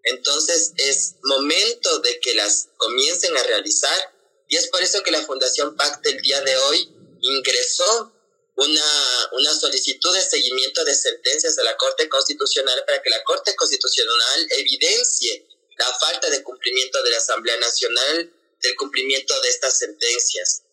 Entonces 0.05 0.73
es 0.77 1.15
momento 1.23 2.01
de 2.01 2.21
que 2.21 2.35
las 2.35 2.69
comiencen 2.77 3.37
a 3.37 3.43
realizar 3.43 4.15
y 4.49 4.57
es 4.57 4.69
por 4.69 4.83
eso 4.83 5.03
que 5.03 5.11
la 5.11 5.23
Fundación 5.23 5.77
Pacte 5.77 6.11
el 6.11 6.21
día 6.21 6.41
de 6.43 6.57
hoy 6.57 6.89
ingresó 7.21 8.13
una, 8.57 9.29
una 9.33 9.59
solicitud 9.59 10.15
de 10.15 10.23
seguimiento 10.23 10.85
de 10.85 10.95
sentencias 10.95 11.57
de 11.57 11.65
la 11.65 11.77
Corte 11.77 12.09
Constitucional 12.09 12.85
para 12.87 13.03
que 13.03 13.11
la 13.11 13.25
Corte 13.25 13.57
Constitucional 13.57 14.47
evidencie 14.51 15.49
la 15.79 15.93
falta 15.99 16.31
de 16.31 16.43
cumplimiento 16.43 17.03
de 17.03 17.11
la 17.11 17.19
Asamblea 17.19 17.57
Nacional 17.59 18.33
del 18.61 18.77
cumplimiento 18.77 19.41
de 19.41 19.49
estas 19.49 19.79
sentencias. 19.79 20.65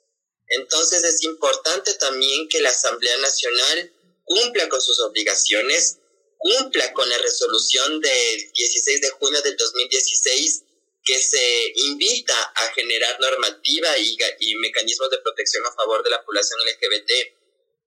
Entonces 0.48 1.04
es 1.04 1.24
importante 1.24 1.94
también 1.96 2.48
que 2.50 2.62
la 2.62 2.70
Asamblea 2.70 3.18
Nacional 3.18 3.94
cumpla 4.24 4.70
con 4.70 4.82
sus 4.82 5.00
obligaciones, 5.02 6.00
cumpla 6.38 6.94
con 6.94 7.08
la 7.10 7.18
resolución 7.18 8.00
del 8.02 8.52
16 8.52 9.02
de 9.02 9.10
junio 9.12 9.42
del 9.42 9.58
2016 9.58 10.64
que 11.04 11.22
se 11.22 11.74
invita 11.76 12.40
a 12.56 12.72
generar 12.74 13.20
normativa 13.20 13.98
y, 13.98 14.18
y 14.40 14.56
mecanismos 14.56 15.10
de 15.10 15.18
protección 15.20 15.66
a 15.66 15.74
favor 15.74 16.04
de 16.04 16.12
la 16.12 16.24
población 16.24 16.60
LGBT. 16.62 17.12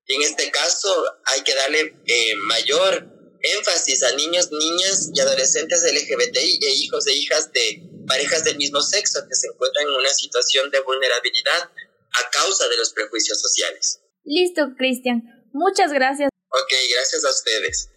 Y 0.07 0.15
en 0.17 0.23
este 0.23 0.51
caso 0.51 1.05
hay 1.25 1.43
que 1.43 1.55
darle 1.55 1.97
eh, 2.07 2.35
mayor 2.37 3.14
énfasis 3.59 4.03
a 4.03 4.13
niños, 4.13 4.51
niñas 4.51 5.11
y 5.15 5.21
adolescentes 5.21 5.83
LGBTI 5.83 6.59
e 6.63 6.71
hijos 6.75 7.07
e 7.07 7.15
hijas 7.15 7.53
de 7.53 7.83
parejas 8.07 8.45
del 8.45 8.57
mismo 8.57 8.81
sexo 8.81 9.21
que 9.29 9.35
se 9.35 9.49
encuentran 9.49 9.87
en 9.87 9.95
una 9.95 10.11
situación 10.11 10.71
de 10.71 10.81
vulnerabilidad 10.81 11.71
a 12.13 12.31
causa 12.31 12.69
de 12.69 12.77
los 12.77 12.93
prejuicios 12.93 13.41
sociales. 13.41 14.01
Listo, 14.25 14.75
Cristian. 14.77 15.23
Muchas 15.53 15.93
gracias. 15.93 16.31
Ok, 16.49 16.73
gracias 16.95 17.25
a 17.25 17.31
ustedes. 17.31 17.91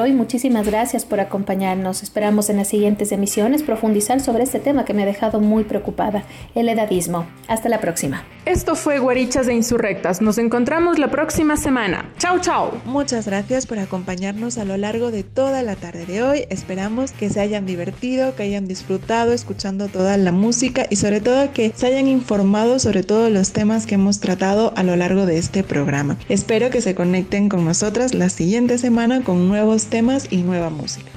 Hoy. 0.00 0.12
Muchísimas 0.12 0.66
gracias 0.66 1.04
por 1.04 1.20
acompañarnos. 1.20 2.02
Esperamos 2.02 2.50
en 2.50 2.56
las 2.56 2.68
siguientes 2.68 3.12
emisiones 3.12 3.62
profundizar 3.62 4.20
sobre 4.20 4.42
este 4.42 4.58
tema 4.58 4.84
que 4.84 4.94
me 4.94 5.02
ha 5.02 5.06
dejado 5.06 5.40
muy 5.40 5.64
preocupada, 5.64 6.24
el 6.54 6.68
edadismo. 6.68 7.26
Hasta 7.48 7.68
la 7.68 7.80
próxima. 7.80 8.24
Esto 8.46 8.74
fue 8.74 8.98
Guarichas 8.98 9.46
de 9.46 9.54
Insurrectas. 9.54 10.20
Nos 10.20 10.38
encontramos 10.38 10.98
la 10.98 11.08
próxima 11.08 11.56
semana. 11.56 12.09
Chao. 12.38 12.80
Muchas 12.84 13.26
gracias 13.26 13.66
por 13.66 13.78
acompañarnos 13.78 14.56
a 14.56 14.64
lo 14.64 14.76
largo 14.76 15.10
de 15.10 15.24
toda 15.24 15.62
la 15.62 15.74
tarde 15.74 16.06
de 16.06 16.22
hoy. 16.22 16.44
Esperamos 16.48 17.10
que 17.10 17.28
se 17.28 17.40
hayan 17.40 17.66
divertido, 17.66 18.34
que 18.36 18.44
hayan 18.44 18.66
disfrutado 18.66 19.32
escuchando 19.32 19.88
toda 19.88 20.16
la 20.16 20.30
música 20.30 20.86
y 20.88 20.96
sobre 20.96 21.20
todo 21.20 21.52
que 21.52 21.72
se 21.74 21.86
hayan 21.86 22.06
informado 22.06 22.78
sobre 22.78 23.02
todos 23.02 23.30
los 23.30 23.52
temas 23.52 23.84
que 23.84 23.96
hemos 23.96 24.20
tratado 24.20 24.72
a 24.76 24.82
lo 24.82 24.96
largo 24.96 25.26
de 25.26 25.38
este 25.38 25.64
programa. 25.64 26.16
Espero 26.28 26.70
que 26.70 26.80
se 26.80 26.94
conecten 26.94 27.48
con 27.48 27.64
nosotras 27.64 28.14
la 28.14 28.28
siguiente 28.28 28.78
semana 28.78 29.22
con 29.22 29.48
nuevos 29.48 29.86
temas 29.86 30.28
y 30.30 30.38
nueva 30.38 30.70
música. 30.70 31.09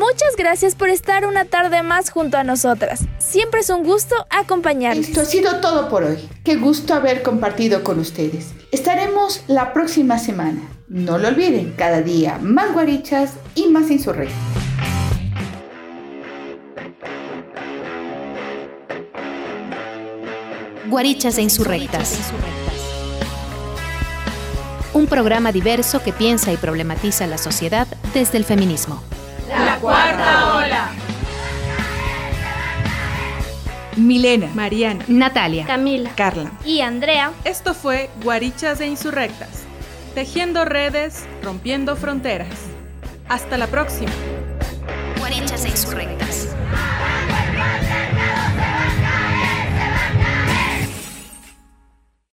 Muchas 0.00 0.34
gracias 0.34 0.76
por 0.76 0.88
estar 0.88 1.26
una 1.26 1.44
tarde 1.44 1.82
más 1.82 2.08
junto 2.08 2.38
a 2.38 2.42
nosotras. 2.42 3.00
Siempre 3.18 3.60
es 3.60 3.68
un 3.68 3.84
gusto 3.84 4.14
acompañarles. 4.30 5.08
Esto 5.08 5.20
ha 5.20 5.24
sido 5.26 5.60
todo 5.60 5.90
por 5.90 6.04
hoy. 6.04 6.26
Qué 6.42 6.56
gusto 6.56 6.94
haber 6.94 7.22
compartido 7.22 7.84
con 7.84 7.98
ustedes. 7.98 8.54
Estaremos 8.72 9.44
la 9.46 9.74
próxima 9.74 10.18
semana. 10.18 10.62
No 10.88 11.18
lo 11.18 11.28
olviden, 11.28 11.74
cada 11.76 12.00
día 12.00 12.38
más 12.40 12.72
guarichas 12.72 13.32
y 13.54 13.66
más 13.66 13.90
insurrectas. 13.90 14.38
Guarichas 20.88 21.36
e 21.36 21.42
Insurrectas. 21.42 22.18
Un 24.94 25.06
programa 25.06 25.52
diverso 25.52 26.02
que 26.02 26.14
piensa 26.14 26.54
y 26.54 26.56
problematiza 26.56 27.26
la 27.26 27.36
sociedad 27.36 27.86
desde 28.14 28.38
el 28.38 28.46
feminismo. 28.46 29.02
La 29.50 29.78
cuarta 29.80 30.56
ola. 30.56 30.90
Milena, 33.96 34.48
Mariana, 34.54 35.04
Natalia, 35.08 35.66
Camila, 35.66 36.10
Carla 36.14 36.52
y 36.64 36.80
Andrea. 36.80 37.32
Esto 37.44 37.74
fue 37.74 38.08
Guarichas 38.22 38.80
e 38.80 38.86
Insurrectas, 38.86 39.64
tejiendo 40.14 40.64
redes, 40.64 41.26
rompiendo 41.42 41.96
fronteras. 41.96 42.48
Hasta 43.28 43.58
la 43.58 43.66
próxima. 43.66 44.12
Guarichas 45.18 45.64
e 45.64 45.68
Insurrectas. 45.68 46.48